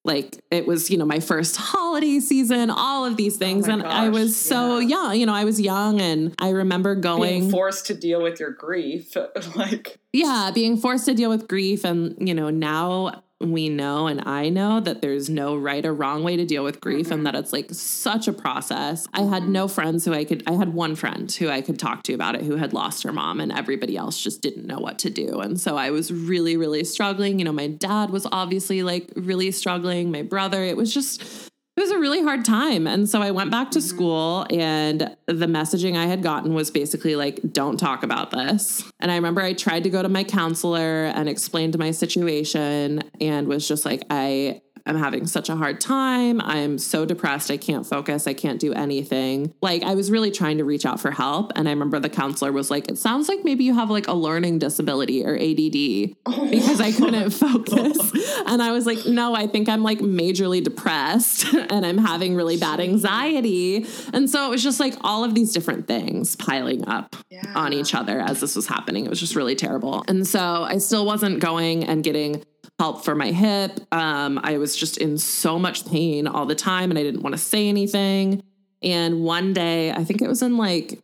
like 0.05 0.43
it 0.49 0.65
was, 0.65 0.89
you 0.89 0.97
know, 0.97 1.05
my 1.05 1.19
first 1.19 1.57
holiday 1.57 2.19
season, 2.19 2.69
all 2.69 3.05
of 3.05 3.17
these 3.17 3.37
things. 3.37 3.67
Oh 3.67 3.77
my 3.77 3.83
and 3.83 3.83
I 3.83 4.09
was 4.09 4.35
so 4.35 4.79
yeah. 4.79 4.87
young, 4.87 5.15
you 5.15 5.25
know, 5.25 5.33
I 5.33 5.43
was 5.43 5.59
young 5.59 6.01
and 6.01 6.33
I 6.39 6.49
remember 6.49 6.95
going 6.95 7.41
Being 7.41 7.51
forced 7.51 7.87
to 7.87 7.93
deal 7.93 8.21
with 8.21 8.39
your 8.39 8.51
grief, 8.51 9.15
like 9.55 9.99
yeah, 10.13 10.51
being 10.53 10.77
forced 10.77 11.05
to 11.05 11.13
deal 11.13 11.29
with 11.29 11.47
grief. 11.47 11.83
And, 11.83 12.15
you 12.27 12.33
know, 12.33 12.49
now 12.49 13.23
we 13.41 13.69
know 13.69 14.07
and 14.07 14.21
I 14.27 14.49
know 14.49 14.79
that 14.81 15.01
there's 15.01 15.29
no 15.29 15.55
right 15.55 15.85
or 15.85 15.93
wrong 15.93 16.23
way 16.23 16.35
to 16.35 16.45
deal 16.45 16.63
with 16.63 16.81
grief 16.81 17.09
and 17.09 17.25
that 17.25 17.33
mm-hmm. 17.33 17.43
it's 17.43 17.53
like 17.53 17.67
such 17.71 18.27
a 18.27 18.33
process. 18.33 19.07
I 19.13 19.21
had 19.21 19.43
mm-hmm. 19.43 19.51
no 19.53 19.67
friends 19.67 20.03
who 20.03 20.13
I 20.13 20.25
could, 20.25 20.43
I 20.45 20.53
had 20.53 20.73
one 20.73 20.95
friend 20.95 21.31
who 21.31 21.49
I 21.49 21.61
could 21.61 21.79
talk 21.79 22.03
to 22.03 22.13
about 22.13 22.35
it 22.35 22.43
who 22.43 22.57
had 22.57 22.73
lost 22.73 23.03
her 23.03 23.13
mom 23.13 23.39
and 23.39 23.51
everybody 23.51 23.95
else 23.95 24.21
just 24.21 24.41
didn't 24.41 24.65
know 24.65 24.79
what 24.79 24.99
to 24.99 25.09
do. 25.09 25.39
And 25.39 25.59
so 25.59 25.77
I 25.77 25.91
was 25.91 26.11
really, 26.11 26.57
really 26.57 26.83
struggling. 26.83 27.39
You 27.39 27.45
know, 27.45 27.53
my 27.53 27.67
dad 27.67 28.09
was 28.09 28.27
obviously 28.31 28.83
like 28.83 29.09
really 29.15 29.51
struggling, 29.51 30.11
my 30.11 30.21
brother, 30.21 30.63
it 30.63 30.75
was 30.75 30.93
just, 30.93 31.49
it 31.79 31.83
was 31.83 31.91
a 31.91 31.99
really 31.99 32.21
hard 32.21 32.43
time. 32.43 32.87
And 32.87 33.09
so 33.09 33.21
I 33.21 33.31
went 33.31 33.51
back 33.51 33.71
to 33.71 33.79
mm-hmm. 33.79 33.87
school, 33.87 34.45
and 34.49 35.15
the 35.27 35.45
messaging 35.45 35.95
I 35.95 36.07
had 36.07 36.21
gotten 36.21 36.53
was 36.53 36.69
basically 36.69 37.15
like, 37.15 37.39
don't 37.53 37.77
talk 37.77 38.03
about 38.03 38.31
this. 38.31 38.83
And 38.99 39.09
I 39.09 39.15
remember 39.15 39.41
I 39.41 39.53
tried 39.53 39.83
to 39.83 39.89
go 39.89 40.03
to 40.03 40.09
my 40.09 40.25
counselor 40.25 41.05
and 41.05 41.29
explained 41.29 41.77
my 41.79 41.91
situation 41.91 43.03
and 43.21 43.47
was 43.47 43.65
just 43.67 43.85
like, 43.85 44.03
I. 44.09 44.61
I'm 44.85 44.97
having 44.97 45.27
such 45.27 45.49
a 45.49 45.55
hard 45.55 45.79
time. 45.81 46.41
I'm 46.41 46.77
so 46.77 47.05
depressed. 47.05 47.51
I 47.51 47.57
can't 47.57 47.85
focus. 47.85 48.27
I 48.27 48.33
can't 48.33 48.59
do 48.59 48.73
anything. 48.73 49.53
Like, 49.61 49.83
I 49.83 49.95
was 49.95 50.11
really 50.11 50.31
trying 50.31 50.57
to 50.59 50.63
reach 50.63 50.85
out 50.85 50.99
for 50.99 51.11
help. 51.11 51.51
And 51.55 51.67
I 51.67 51.71
remember 51.71 51.99
the 51.99 52.09
counselor 52.09 52.51
was 52.51 52.69
like, 52.71 52.89
It 52.89 52.97
sounds 52.97 53.27
like 53.29 53.43
maybe 53.43 53.63
you 53.63 53.73
have 53.75 53.89
like 53.89 54.07
a 54.07 54.13
learning 54.13 54.59
disability 54.59 55.25
or 55.25 55.35
ADD 55.35 56.15
because 56.51 56.81
I 56.81 56.91
couldn't 56.91 57.29
focus. 57.45 58.11
And 58.45 58.61
I 58.61 58.71
was 58.71 58.85
like, 58.85 59.05
no, 59.05 59.33
I 59.35 59.47
think 59.47 59.69
I'm 59.69 59.83
like 59.83 59.99
majorly 59.99 60.63
depressed 60.63 61.53
and 61.53 61.85
I'm 61.85 61.97
having 61.97 62.35
really 62.35 62.57
bad 62.57 62.79
anxiety. 62.79 63.85
And 64.13 64.29
so 64.29 64.45
it 64.47 64.49
was 64.49 64.63
just 64.63 64.79
like 64.79 64.95
all 65.01 65.23
of 65.23 65.35
these 65.35 65.53
different 65.53 65.87
things 65.87 66.35
piling 66.35 66.87
up 66.87 67.15
Yeah. 67.29 67.43
on 67.55 67.73
each 67.73 67.93
other 67.95 68.19
as 68.19 68.39
this 68.39 68.55
was 68.55 68.67
happening. 68.67 69.05
It 69.05 69.09
was 69.09 69.19
just 69.19 69.35
really 69.35 69.55
terrible. 69.55 70.03
And 70.07 70.25
so 70.27 70.63
I 70.63 70.77
still 70.77 71.05
wasn't 71.05 71.39
going 71.39 71.83
and 71.83 72.03
getting 72.03 72.43
help 72.79 73.03
for 73.03 73.13
my 73.13 73.31
hip. 73.31 73.79
Um, 73.91 74.39
I 74.41 74.57
was 74.57 74.75
just 74.75 74.97
in 74.97 75.17
so 75.17 75.59
much 75.59 75.85
pain 75.85 76.27
all 76.27 76.45
the 76.45 76.55
time 76.55 76.89
and 76.89 76.97
I 76.97 77.03
didn't 77.03 77.21
want 77.21 77.33
to 77.33 77.41
say 77.41 77.67
anything. 77.67 78.41
And 78.81 79.21
one 79.21 79.53
day, 79.53 79.91
I 79.91 80.05
think 80.05 80.21
it 80.21 80.29
was 80.29 80.41
in 80.41 80.57
like 80.57 80.99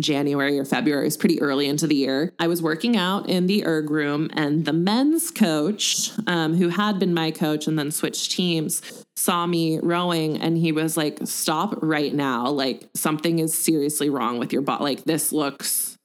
January 0.00 0.58
or 0.58 0.64
February, 0.64 1.04
it 1.04 1.06
was 1.06 1.16
pretty 1.16 1.40
early 1.40 1.66
into 1.66 1.86
the 1.86 1.94
year. 1.94 2.32
I 2.38 2.48
was 2.48 2.60
working 2.60 2.96
out 2.96 3.28
in 3.28 3.46
the 3.46 3.64
erg 3.66 3.90
room, 3.90 4.30
and 4.34 4.64
the 4.64 4.72
men's 4.72 5.30
coach, 5.30 6.12
um, 6.26 6.54
who 6.54 6.68
had 6.68 6.98
been 6.98 7.14
my 7.14 7.30
coach 7.30 7.66
and 7.66 7.78
then 7.78 7.90
switched 7.90 8.32
teams, 8.32 9.04
saw 9.16 9.46
me 9.46 9.78
rowing 9.82 10.38
and 10.38 10.58
he 10.58 10.72
was 10.72 10.96
like, 10.96 11.18
Stop 11.24 11.78
right 11.82 12.12
now. 12.12 12.48
Like, 12.48 12.88
something 12.94 13.38
is 13.38 13.56
seriously 13.56 14.10
wrong 14.10 14.38
with 14.38 14.52
your 14.52 14.62
body. 14.62 14.84
Like, 14.84 15.04
this 15.04 15.32
looks 15.32 15.96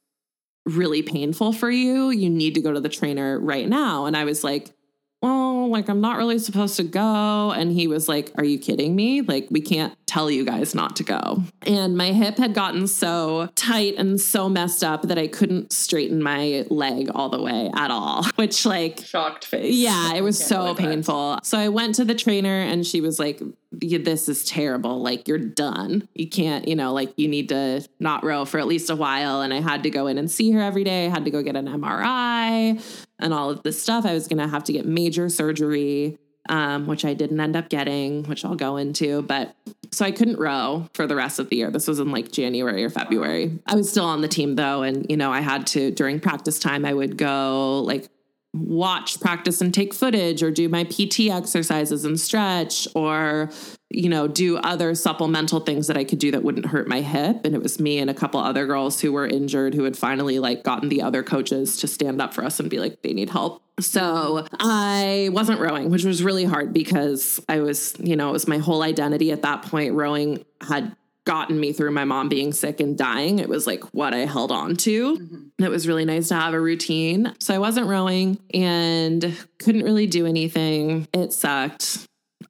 really 0.66 1.02
painful 1.02 1.52
for 1.52 1.70
you. 1.70 2.10
You 2.10 2.28
need 2.28 2.54
to 2.54 2.60
go 2.60 2.72
to 2.72 2.80
the 2.80 2.88
trainer 2.88 3.38
right 3.38 3.68
now. 3.68 4.06
And 4.06 4.16
I 4.16 4.24
was 4.24 4.42
like, 4.42 4.75
well, 5.22 5.68
like 5.68 5.88
I'm 5.88 6.00
not 6.00 6.18
really 6.18 6.38
supposed 6.38 6.76
to 6.76 6.84
go. 6.84 7.50
And 7.52 7.72
he 7.72 7.86
was 7.88 8.08
like, 8.08 8.32
Are 8.36 8.44
you 8.44 8.58
kidding 8.58 8.94
me? 8.94 9.22
Like, 9.22 9.48
we 9.50 9.60
can't 9.60 9.96
tell 10.06 10.30
you 10.30 10.44
guys 10.44 10.74
not 10.74 10.96
to 10.96 11.02
go. 11.02 11.42
And 11.62 11.96
my 11.96 12.12
hip 12.12 12.38
had 12.38 12.54
gotten 12.54 12.86
so 12.86 13.48
tight 13.56 13.94
and 13.98 14.20
so 14.20 14.48
messed 14.48 14.84
up 14.84 15.02
that 15.02 15.18
I 15.18 15.26
couldn't 15.26 15.72
straighten 15.72 16.22
my 16.22 16.64
leg 16.70 17.10
all 17.14 17.28
the 17.28 17.42
way 17.42 17.70
at 17.74 17.90
all, 17.90 18.24
which, 18.36 18.64
like, 18.64 19.00
shocked 19.04 19.44
face. 19.44 19.74
yeah, 19.74 20.14
it 20.14 20.22
was 20.22 20.38
so 20.38 20.56
believe 20.74 20.76
that. 20.76 20.82
painful. 20.82 21.38
So 21.42 21.58
I 21.58 21.68
went 21.68 21.94
to 21.96 22.04
the 22.04 22.14
trainer 22.14 22.60
and 22.60 22.86
she 22.86 23.00
was 23.00 23.18
like, 23.18 23.42
"Yeah, 23.80 23.98
This 23.98 24.28
is 24.28 24.44
terrible. 24.44 25.00
Like, 25.02 25.26
you're 25.26 25.38
done. 25.38 26.08
You 26.14 26.28
can't, 26.28 26.68
you 26.68 26.76
know, 26.76 26.92
like, 26.92 27.12
you 27.16 27.26
need 27.28 27.48
to 27.48 27.86
not 27.98 28.22
row 28.24 28.44
for 28.44 28.58
at 28.60 28.66
least 28.66 28.90
a 28.90 28.96
while. 28.96 29.40
And 29.40 29.52
I 29.52 29.60
had 29.60 29.82
to 29.82 29.90
go 29.90 30.06
in 30.06 30.18
and 30.18 30.30
see 30.30 30.52
her 30.52 30.60
every 30.60 30.84
day. 30.84 31.06
I 31.06 31.08
had 31.08 31.24
to 31.24 31.30
go 31.30 31.42
get 31.42 31.56
an 31.56 31.66
MRI 31.66 33.05
and 33.18 33.32
all 33.32 33.50
of 33.50 33.62
this 33.62 33.80
stuff. 33.80 34.04
I 34.04 34.12
was 34.12 34.28
going 34.28 34.38
to 34.38 34.48
have 34.48 34.64
to 34.64 34.72
get 34.72 34.86
major 34.86 35.28
surgery, 35.28 36.18
um, 36.48 36.86
which 36.86 37.04
I 37.04 37.14
didn't 37.14 37.40
end 37.40 37.56
up 37.56 37.68
getting, 37.68 38.24
which 38.24 38.44
I'll 38.44 38.54
go 38.54 38.76
into. 38.76 39.22
But 39.22 39.54
so 39.92 40.04
I 40.04 40.10
couldn't 40.10 40.38
row 40.38 40.88
for 40.94 41.06
the 41.06 41.16
rest 41.16 41.38
of 41.38 41.48
the 41.48 41.56
year. 41.56 41.70
This 41.70 41.88
was 41.88 41.98
in 41.98 42.10
like 42.10 42.30
January 42.30 42.84
or 42.84 42.90
February. 42.90 43.58
I 43.66 43.74
was 43.74 43.90
still 43.90 44.04
on 44.04 44.20
the 44.20 44.28
team 44.28 44.56
though. 44.56 44.82
And, 44.82 45.06
you 45.08 45.16
know, 45.16 45.32
I 45.32 45.40
had 45.40 45.66
to, 45.68 45.90
during 45.90 46.20
practice 46.20 46.58
time, 46.58 46.84
I 46.84 46.92
would 46.92 47.16
go 47.16 47.80
like 47.80 48.08
watch 48.54 49.20
practice 49.20 49.60
and 49.60 49.72
take 49.72 49.92
footage 49.92 50.42
or 50.42 50.50
do 50.50 50.68
my 50.68 50.84
PT 50.84 51.28
exercises 51.30 52.04
and 52.04 52.18
stretch 52.18 52.88
or 52.94 53.50
you 53.90 54.08
know 54.08 54.26
do 54.26 54.56
other 54.58 54.94
supplemental 54.94 55.60
things 55.60 55.86
that 55.86 55.96
I 55.96 56.04
could 56.04 56.18
do 56.18 56.30
that 56.32 56.42
wouldn't 56.42 56.66
hurt 56.66 56.88
my 56.88 57.00
hip 57.00 57.44
and 57.44 57.54
it 57.54 57.62
was 57.62 57.78
me 57.78 57.98
and 57.98 58.10
a 58.10 58.14
couple 58.14 58.40
other 58.40 58.66
girls 58.66 59.00
who 59.00 59.12
were 59.12 59.26
injured 59.26 59.74
who 59.74 59.84
had 59.84 59.96
finally 59.96 60.38
like 60.38 60.64
gotten 60.64 60.88
the 60.88 61.02
other 61.02 61.22
coaches 61.22 61.76
to 61.78 61.86
stand 61.86 62.20
up 62.20 62.34
for 62.34 62.44
us 62.44 62.58
and 62.58 62.68
be 62.68 62.78
like 62.78 63.02
they 63.02 63.12
need 63.12 63.30
help 63.30 63.62
so 63.78 64.46
I 64.58 65.28
wasn't 65.32 65.60
rowing 65.60 65.90
which 65.90 66.04
was 66.04 66.22
really 66.22 66.44
hard 66.44 66.72
because 66.72 67.40
I 67.48 67.60
was 67.60 67.94
you 68.00 68.16
know 68.16 68.30
it 68.30 68.32
was 68.32 68.48
my 68.48 68.58
whole 68.58 68.82
identity 68.82 69.30
at 69.30 69.42
that 69.42 69.62
point 69.62 69.94
rowing 69.94 70.44
had 70.60 70.96
gotten 71.26 71.58
me 71.58 71.72
through 71.72 71.90
my 71.90 72.04
mom 72.04 72.28
being 72.28 72.52
sick 72.52 72.80
and 72.80 72.96
dying. 72.96 73.40
It 73.40 73.48
was 73.48 73.66
like 73.66 73.82
what 73.92 74.14
I 74.14 74.18
held 74.18 74.52
on 74.52 74.76
to. 74.76 75.16
And 75.18 75.50
it 75.58 75.70
was 75.70 75.86
really 75.86 76.04
nice 76.04 76.28
to 76.28 76.36
have 76.36 76.54
a 76.54 76.60
routine. 76.60 77.34
So 77.40 77.52
I 77.52 77.58
wasn't 77.58 77.88
rowing 77.88 78.38
and 78.54 79.36
couldn't 79.58 79.82
really 79.82 80.06
do 80.06 80.24
anything. 80.24 81.08
It 81.12 81.32
sucked. 81.32 82.06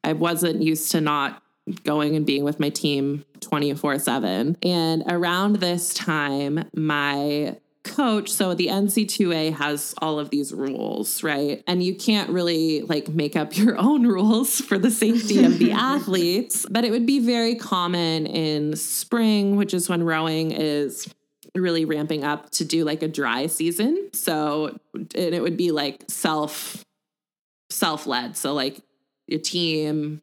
I 0.06 0.12
wasn't 0.12 0.62
used 0.62 0.92
to 0.92 1.00
not 1.00 1.42
going 1.82 2.14
and 2.14 2.24
being 2.24 2.44
with 2.44 2.60
my 2.60 2.70
team 2.70 3.24
24 3.40 3.98
7. 3.98 4.56
And 4.62 5.02
around 5.08 5.56
this 5.56 5.92
time, 5.92 6.68
my 6.74 7.56
coach 7.82 8.30
so 8.30 8.52
the 8.52 8.66
NC2A 8.66 9.52
has 9.54 9.94
all 9.98 10.18
of 10.18 10.30
these 10.30 10.52
rules 10.52 11.22
right? 11.22 11.62
And 11.68 11.82
you 11.84 11.94
can't 11.94 12.30
really 12.30 12.82
like 12.82 13.08
make 13.08 13.36
up 13.36 13.56
your 13.56 13.78
own 13.80 14.06
rules 14.06 14.60
for 14.60 14.78
the 14.78 14.90
safety 14.90 15.44
of 15.44 15.58
the 15.58 15.72
athletes. 15.72 16.66
But 16.70 16.84
it 16.84 16.90
would 16.90 17.06
be 17.06 17.20
very 17.20 17.54
common 17.56 18.26
in 18.26 18.76
spring 18.76 19.56
which 19.56 19.74
is 19.74 19.88
when 19.88 20.04
rowing 20.04 20.52
is 20.52 21.12
really 21.54 21.84
ramping 21.84 22.22
up 22.22 22.50
to 22.50 22.64
do 22.64 22.84
like 22.84 23.02
a 23.02 23.08
dry 23.08 23.46
season. 23.46 24.10
So 24.12 24.78
and 24.94 25.34
it 25.34 25.42
would 25.42 25.56
be 25.56 25.72
like 25.72 26.04
self 26.08 26.84
self 27.70 28.06
led 28.06 28.36
so 28.36 28.54
like 28.54 28.80
your 29.26 29.40
team 29.40 30.22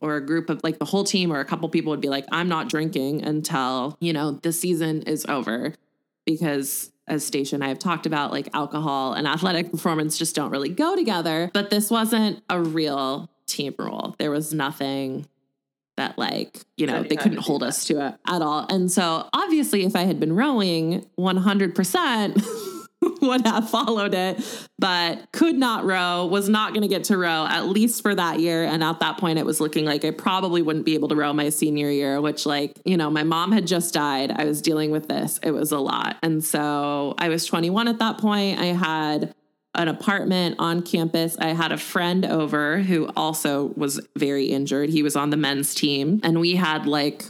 or 0.00 0.16
a 0.16 0.26
group 0.26 0.50
of 0.50 0.60
like 0.62 0.78
the 0.78 0.84
whole 0.84 1.04
team 1.04 1.32
or 1.32 1.40
a 1.40 1.44
couple 1.44 1.68
people 1.68 1.90
would 1.90 2.00
be 2.00 2.08
like 2.08 2.26
I'm 2.32 2.48
not 2.48 2.68
drinking 2.68 3.24
until 3.24 3.96
you 4.00 4.12
know 4.12 4.32
the 4.32 4.52
season 4.52 5.02
is 5.02 5.24
over. 5.26 5.74
Because 6.24 6.92
as 7.08 7.24
Stacia 7.24 7.56
and 7.56 7.64
I 7.64 7.68
have 7.68 7.80
talked 7.80 8.06
about 8.06 8.30
like 8.30 8.48
alcohol 8.54 9.14
and 9.14 9.26
athletic 9.26 9.70
performance 9.70 10.18
just 10.18 10.36
don't 10.36 10.50
really 10.50 10.68
go 10.68 10.94
together. 10.94 11.50
But 11.52 11.70
this 11.70 11.90
wasn't 11.90 12.42
a 12.48 12.60
real 12.60 13.28
team 13.46 13.74
rule. 13.78 14.14
There 14.18 14.30
was 14.30 14.52
nothing 14.52 15.26
that 15.96 16.16
like 16.18 16.58
you 16.76 16.86
know 16.86 17.02
they 17.02 17.16
couldn't 17.16 17.38
hold 17.38 17.62
us 17.62 17.84
to 17.86 18.06
it 18.06 18.14
at 18.26 18.42
all. 18.42 18.66
And 18.68 18.90
so 18.90 19.28
obviously 19.32 19.84
if 19.84 19.94
I 19.94 20.02
had 20.02 20.18
been 20.18 20.34
rowing 20.34 21.06
100% 21.18 22.71
would 23.28 23.46
have 23.46 23.70
followed 23.70 24.14
it, 24.14 24.68
but 24.78 25.30
could 25.32 25.56
not 25.56 25.84
row, 25.84 26.26
was 26.26 26.48
not 26.48 26.72
going 26.72 26.82
to 26.82 26.88
get 26.88 27.04
to 27.04 27.16
row 27.16 27.46
at 27.48 27.66
least 27.66 28.02
for 28.02 28.14
that 28.14 28.40
year. 28.40 28.64
And 28.64 28.82
at 28.82 29.00
that 29.00 29.18
point, 29.18 29.38
it 29.38 29.46
was 29.46 29.60
looking 29.60 29.84
like 29.84 30.04
I 30.04 30.10
probably 30.10 30.60
wouldn't 30.60 30.84
be 30.84 30.94
able 30.94 31.08
to 31.08 31.16
row 31.16 31.32
my 31.32 31.48
senior 31.48 31.90
year, 31.90 32.20
which, 32.20 32.44
like, 32.44 32.80
you 32.84 32.96
know, 32.96 33.10
my 33.10 33.22
mom 33.22 33.52
had 33.52 33.66
just 33.66 33.94
died. 33.94 34.32
I 34.32 34.44
was 34.44 34.60
dealing 34.60 34.90
with 34.90 35.08
this. 35.08 35.38
It 35.42 35.52
was 35.52 35.70
a 35.72 35.78
lot. 35.78 36.16
And 36.22 36.44
so 36.44 37.14
I 37.18 37.28
was 37.28 37.46
21 37.46 37.88
at 37.88 38.00
that 38.00 38.18
point. 38.18 38.58
I 38.58 38.66
had 38.66 39.34
an 39.74 39.88
apartment 39.88 40.56
on 40.58 40.82
campus. 40.82 41.36
I 41.38 41.48
had 41.48 41.72
a 41.72 41.78
friend 41.78 42.26
over 42.26 42.78
who 42.80 43.08
also 43.16 43.72
was 43.76 44.00
very 44.16 44.46
injured. 44.46 44.90
He 44.90 45.02
was 45.02 45.16
on 45.16 45.30
the 45.30 45.36
men's 45.36 45.74
team, 45.74 46.20
and 46.22 46.40
we 46.40 46.56
had 46.56 46.86
like 46.86 47.24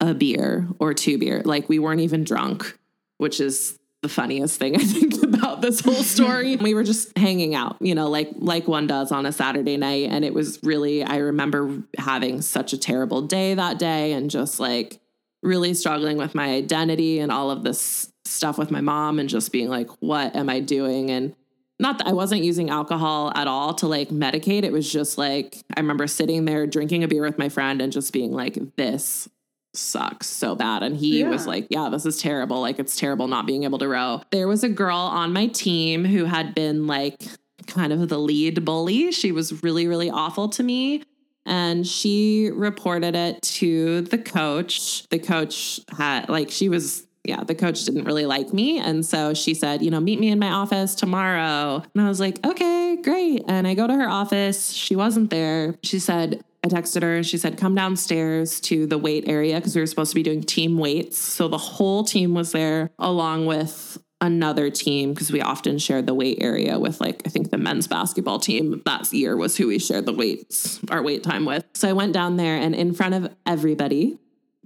a 0.00 0.14
beer 0.14 0.66
or 0.78 0.94
two 0.94 1.18
beer. 1.18 1.42
Like 1.44 1.68
we 1.68 1.78
weren't 1.78 2.00
even 2.00 2.24
drunk, 2.24 2.78
which 3.18 3.38
is 3.38 3.78
the 4.02 4.08
funniest 4.08 4.58
thing 4.58 4.76
I 4.80 4.80
think 4.80 5.22
about 5.22 5.60
this 5.60 5.80
whole 5.80 5.94
story. 5.94 6.56
we 6.60 6.74
were 6.74 6.84
just 6.84 7.16
hanging 7.16 7.54
out, 7.54 7.76
you 7.80 7.94
know, 7.94 8.08
like 8.08 8.30
like 8.36 8.68
one 8.68 8.86
does 8.86 9.12
on 9.12 9.26
a 9.26 9.32
Saturday 9.32 9.76
night 9.76 10.08
and 10.10 10.24
it 10.24 10.34
was 10.34 10.58
really 10.62 11.02
I 11.02 11.16
remember 11.16 11.82
having 11.98 12.42
such 12.42 12.72
a 12.72 12.78
terrible 12.78 13.22
day 13.22 13.54
that 13.54 13.78
day 13.78 14.12
and 14.12 14.30
just 14.30 14.60
like 14.60 15.00
really 15.42 15.74
struggling 15.74 16.16
with 16.16 16.34
my 16.34 16.50
identity 16.50 17.18
and 17.18 17.32
all 17.32 17.50
of 17.50 17.64
this 17.64 18.12
stuff 18.24 18.58
with 18.58 18.70
my 18.70 18.80
mom 18.80 19.18
and 19.18 19.28
just 19.28 19.52
being 19.52 19.68
like 19.68 19.90
what 20.00 20.36
am 20.36 20.48
I 20.48 20.60
doing 20.60 21.10
and 21.10 21.34
not 21.78 21.96
that 21.98 22.06
I 22.06 22.12
wasn't 22.12 22.44
using 22.44 22.68
alcohol 22.68 23.32
at 23.34 23.48
all 23.48 23.72
to 23.76 23.86
like 23.86 24.10
medicate. 24.10 24.64
It 24.64 24.72
was 24.72 24.90
just 24.90 25.16
like 25.16 25.56
I 25.74 25.80
remember 25.80 26.06
sitting 26.06 26.44
there 26.44 26.66
drinking 26.66 27.04
a 27.04 27.08
beer 27.08 27.22
with 27.22 27.38
my 27.38 27.48
friend 27.48 27.80
and 27.80 27.90
just 27.90 28.12
being 28.12 28.32
like, 28.32 28.58
this 28.76 29.30
sucks 29.74 30.26
so 30.26 30.54
bad. 30.54 30.82
And 30.82 30.96
he 30.96 31.20
yeah. 31.20 31.28
was 31.28 31.46
like, 31.46 31.66
yeah, 31.70 31.88
this 31.90 32.06
is 32.06 32.20
terrible. 32.20 32.60
Like, 32.60 32.78
it's 32.78 32.96
terrible 32.96 33.28
not 33.28 33.46
being 33.46 33.64
able 33.64 33.78
to 33.78 33.88
row. 33.88 34.22
There 34.30 34.48
was 34.48 34.64
a 34.64 34.68
girl 34.68 34.96
on 34.96 35.32
my 35.32 35.46
team 35.46 36.04
who 36.04 36.24
had 36.24 36.54
been 36.54 36.86
like 36.86 37.22
kind 37.66 37.92
of 37.92 38.08
the 38.08 38.18
lead 38.18 38.64
bully. 38.64 39.12
She 39.12 39.32
was 39.32 39.62
really, 39.62 39.86
really 39.86 40.10
awful 40.10 40.48
to 40.50 40.62
me. 40.62 41.02
And 41.46 41.86
she 41.86 42.50
reported 42.52 43.16
it 43.16 43.42
to 43.42 44.02
the 44.02 44.18
coach. 44.18 45.08
The 45.08 45.18
coach 45.18 45.80
had, 45.96 46.28
like, 46.28 46.50
she 46.50 46.68
was 46.68 47.06
yeah, 47.24 47.44
the 47.44 47.54
coach 47.54 47.84
didn't 47.84 48.04
really 48.04 48.26
like 48.26 48.52
me. 48.52 48.78
And 48.78 49.04
so 49.04 49.34
she 49.34 49.54
said, 49.54 49.82
you 49.82 49.90
know, 49.90 50.00
meet 50.00 50.18
me 50.18 50.28
in 50.30 50.38
my 50.38 50.50
office 50.50 50.94
tomorrow. 50.94 51.82
And 51.94 52.02
I 52.02 52.08
was 52.08 52.18
like, 52.18 52.44
okay, 52.46 52.96
great. 53.02 53.44
And 53.46 53.66
I 53.66 53.74
go 53.74 53.86
to 53.86 53.94
her 53.94 54.08
office. 54.08 54.72
She 54.72 54.96
wasn't 54.96 55.30
there. 55.30 55.74
She 55.82 55.98
said, 55.98 56.42
I 56.62 56.68
texted 56.68 57.02
her 57.02 57.16
and 57.16 57.26
she 57.26 57.38
said, 57.38 57.56
come 57.56 57.74
downstairs 57.74 58.60
to 58.62 58.86
the 58.86 58.98
weight 58.98 59.24
area 59.26 59.56
because 59.56 59.74
we 59.74 59.80
were 59.80 59.86
supposed 59.86 60.10
to 60.10 60.14
be 60.14 60.22
doing 60.22 60.42
team 60.42 60.76
weights. 60.76 61.18
So 61.18 61.48
the 61.48 61.58
whole 61.58 62.04
team 62.04 62.34
was 62.34 62.52
there 62.52 62.90
along 62.98 63.46
with 63.46 63.98
another 64.20 64.70
team 64.70 65.14
because 65.14 65.32
we 65.32 65.40
often 65.40 65.78
shared 65.78 66.06
the 66.06 66.14
weight 66.14 66.38
area 66.40 66.78
with 66.78 67.00
like 67.00 67.22
I 67.24 67.30
think 67.30 67.50
the 67.50 67.56
men's 67.56 67.88
basketball 67.88 68.38
team 68.38 68.82
that 68.84 69.10
year 69.12 69.36
was 69.36 69.56
who 69.56 69.68
we 69.68 69.78
shared 69.78 70.04
the 70.04 70.12
weights 70.12 70.78
our 70.90 71.02
weight 71.02 71.22
time 71.22 71.46
with. 71.46 71.64
So 71.74 71.88
I 71.88 71.94
went 71.94 72.12
down 72.12 72.36
there 72.36 72.56
and 72.56 72.74
in 72.74 72.92
front 72.92 73.14
of 73.14 73.34
everybody 73.46 74.18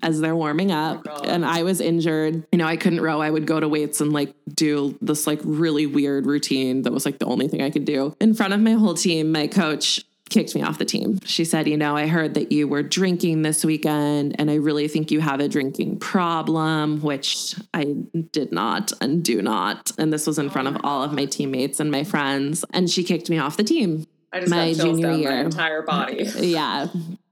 as 0.02 0.20
they're 0.20 0.34
warming 0.34 0.72
oh 0.72 0.76
up 0.76 1.06
oh 1.08 1.22
and 1.22 1.44
I 1.44 1.62
was 1.62 1.80
injured. 1.80 2.44
You 2.50 2.58
know, 2.58 2.66
I 2.66 2.76
couldn't 2.76 3.00
row. 3.00 3.20
I 3.20 3.30
would 3.30 3.46
go 3.46 3.60
to 3.60 3.68
weights 3.68 4.00
and 4.00 4.12
like 4.12 4.34
do 4.52 4.98
this 5.00 5.26
like 5.26 5.40
really 5.44 5.86
weird 5.86 6.26
routine 6.26 6.82
that 6.82 6.92
was 6.92 7.06
like 7.06 7.20
the 7.20 7.26
only 7.26 7.46
thing 7.46 7.62
I 7.62 7.70
could 7.70 7.84
do. 7.84 8.16
In 8.20 8.34
front 8.34 8.54
of 8.54 8.60
my 8.60 8.72
whole 8.72 8.94
team, 8.94 9.30
my 9.30 9.46
coach 9.46 10.04
kicked 10.34 10.54
me 10.54 10.62
off 10.62 10.78
the 10.78 10.84
team. 10.84 11.20
She 11.24 11.44
said, 11.44 11.68
You 11.68 11.76
know, 11.76 11.96
I 11.96 12.08
heard 12.08 12.34
that 12.34 12.50
you 12.50 12.66
were 12.66 12.82
drinking 12.82 13.42
this 13.42 13.64
weekend, 13.64 14.34
and 14.38 14.50
I 14.50 14.56
really 14.56 14.88
think 14.88 15.12
you 15.12 15.20
have 15.20 15.38
a 15.38 15.48
drinking 15.48 16.00
problem, 16.00 17.00
which 17.00 17.54
I 17.72 17.94
did 18.32 18.52
not 18.52 18.92
and 19.00 19.24
do 19.24 19.40
not. 19.40 19.92
And 19.96 20.12
this 20.12 20.26
was 20.26 20.38
in 20.38 20.50
front 20.50 20.68
of 20.68 20.78
all 20.82 21.04
of 21.04 21.12
my 21.12 21.24
teammates 21.26 21.78
and 21.78 21.90
my 21.90 22.02
friends. 22.02 22.64
And 22.74 22.90
she 22.90 23.04
kicked 23.04 23.30
me 23.30 23.38
off 23.38 23.56
the 23.56 23.64
team. 23.64 24.06
I 24.32 24.40
just 24.40 24.50
my 24.50 24.72
junior 24.72 25.12
year. 25.12 25.30
My 25.30 25.40
entire 25.42 25.82
body. 25.82 26.24
yeah. 26.38 26.88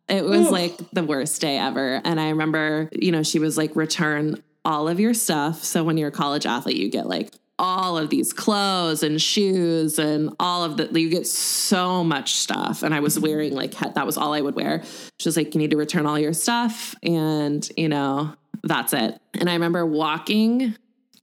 It 0.09 0.24
was 0.24 0.46
Ooh. 0.46 0.50
like 0.50 0.76
the 0.92 1.03
worst 1.03 1.40
day 1.40 1.59
ever. 1.59 2.00
And 2.05 2.20
I 2.20 2.28
remember, 2.28 2.88
you 2.92 3.11
know, 3.11 3.24
she 3.24 3.40
was 3.40 3.59
like, 3.59 3.74
return 3.74 4.40
all 4.64 4.88
of 4.88 5.00
your 5.00 5.14
stuff. 5.14 5.64
So 5.64 5.82
when 5.82 5.96
you're 5.96 6.09
a 6.09 6.12
college 6.12 6.46
athlete, 6.46 6.76
you 6.76 6.88
get 6.88 7.09
like 7.09 7.32
all 7.62 7.96
of 7.96 8.10
these 8.10 8.32
clothes 8.32 9.04
and 9.04 9.22
shoes 9.22 9.96
and 10.00 10.34
all 10.40 10.64
of 10.64 10.76
the 10.76 11.00
you 11.00 11.08
get 11.08 11.28
so 11.28 12.02
much 12.02 12.34
stuff. 12.34 12.82
And 12.82 12.92
i 12.92 13.00
was 13.00 13.14
mm-hmm. 13.14 13.22
wearing 13.22 13.54
like 13.54 13.78
that 13.78 14.04
was 14.04 14.18
all 14.18 14.34
i 14.34 14.40
would 14.40 14.56
wear. 14.56 14.82
She 15.20 15.28
was 15.28 15.36
like 15.36 15.54
you 15.54 15.60
need 15.60 15.70
to 15.70 15.76
return 15.76 16.04
all 16.04 16.18
your 16.18 16.32
stuff. 16.32 16.94
And 17.02 17.66
you 17.76 17.88
know 17.88 18.34
that's 18.64 18.92
it. 18.92 19.18
And 19.34 19.48
i 19.48 19.54
remember 19.54 19.86
walking 19.86 20.76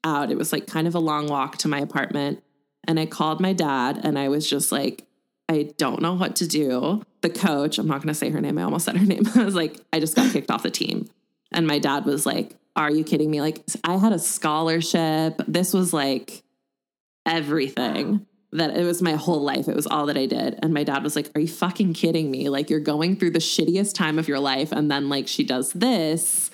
out. 0.06 0.32
It 0.32 0.38
was 0.38 0.54
like 0.54 0.66
kind 0.66 0.88
of 0.88 0.96
a 0.96 1.00
long 1.00 1.28
walk 1.28 1.58
to 1.58 1.68
my 1.68 1.80
apartment. 1.80 2.42
And 2.88 3.00
i 3.00 3.06
called 3.06 3.42
my 3.42 3.52
dad 3.52 4.00
and 4.02 4.18
i 4.18 4.30
was 4.30 4.50
just 4.50 4.72
like 4.72 5.06
i 5.50 5.74
don't 5.78 6.02
know 6.02 6.14
what 6.14 6.38
to 6.38 6.48
do. 6.48 7.04
The 7.22 7.30
coach 7.30 7.78
i'm 7.78 7.88
not 7.88 7.98
going 7.98 8.08
to 8.08 8.14
say 8.14 8.30
her 8.30 8.40
name 8.40 8.58
i 8.58 8.64
almost 8.64 8.86
said 8.86 8.96
her 8.96 9.06
name 9.06 9.24
i 9.36 9.44
was 9.44 9.56
like 9.56 9.78
i 9.92 10.00
just 10.00 10.16
got 10.16 10.32
kicked 10.32 10.50
off 10.50 10.64
the 10.64 10.72
team. 10.72 11.10
And 11.52 11.68
my 11.68 11.80
dad 11.80 12.06
was 12.06 12.26
like 12.26 12.56
are 12.80 12.92
you 12.92 13.04
kidding 13.04 13.30
me? 13.30 13.42
Like, 13.42 13.64
I 13.84 13.98
had 13.98 14.14
a 14.14 14.20
scholarship. 14.20 15.42
This 15.48 15.74
was 15.74 15.94
like 15.94 16.44
everything 17.26 18.26
that 18.54 18.76
it 18.76 18.86
was 18.86 19.02
my 19.02 19.14
whole 19.14 19.42
life. 19.42 19.68
It 19.68 19.76
was 19.76 19.86
all 19.86 20.06
that 20.08 20.18
I 20.18 20.26
did. 20.26 20.58
And 20.64 20.74
my 20.74 20.84
dad 20.84 21.04
was 21.04 21.16
like, 21.16 21.30
Are 21.36 21.42
you 21.42 21.48
fucking 21.48 21.94
kidding 21.94 22.32
me? 22.32 22.50
Like, 22.50 22.70
you're 22.70 22.80
going 22.80 23.18
through 23.18 23.32
the 23.32 23.40
shittiest 23.40 23.94
time 23.94 24.18
of 24.18 24.28
your 24.28 24.40
life. 24.40 24.72
And 24.72 24.90
then, 24.90 25.10
like, 25.10 25.28
she 25.28 25.44
does 25.44 25.74
this. 25.74 26.52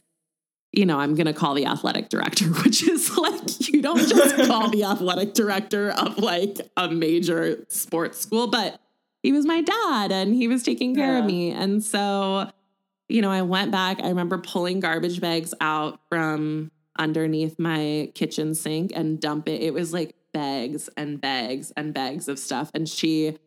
You 0.72 0.86
know, 0.86 1.00
I'm 1.00 1.16
going 1.16 1.28
to 1.28 1.34
call 1.34 1.54
the 1.54 1.68
athletic 1.68 2.10
director, 2.10 2.46
which 2.64 2.86
is 2.88 3.16
like, 3.16 3.70
you 3.70 3.84
don't 3.84 4.10
just 4.10 4.36
call 4.48 4.70
the 4.70 4.84
athletic 4.84 5.36
director 5.36 5.92
of 5.92 6.18
like 6.18 6.60
a 6.76 6.90
major 6.90 7.64
sports 7.70 8.20
school, 8.20 8.48
but 8.48 8.82
he 9.22 9.32
was 9.32 9.46
my 9.46 9.62
dad 9.62 10.12
and 10.12 10.34
he 10.34 10.48
was 10.48 10.64
taking 10.64 10.96
care 10.96 11.14
yeah. 11.14 11.20
of 11.20 11.26
me. 11.26 11.52
And 11.52 11.84
so 11.84 12.50
you 13.08 13.22
know, 13.22 13.32
I 13.32 13.44
went 13.44 13.72
back. 13.72 14.00
I 14.02 14.10
remember 14.10 14.38
pulling 14.38 14.80
garbage 14.80 15.22
bags 15.22 15.54
out 15.62 16.00
from 16.10 16.72
underneath 16.98 17.60
my 17.60 18.12
kitchen 18.16 18.56
sink 18.56 18.92
and 18.96 19.20
dump 19.20 19.48
it. 19.48 19.62
It 19.62 19.74
was 19.74 19.94
like 19.94 20.16
bags 20.34 20.90
and 20.98 21.20
bags 21.20 21.72
and 21.78 21.94
bags 21.94 22.28
of 22.28 22.40
stuff. 22.40 22.72
And 22.74 22.88
she 22.88 23.38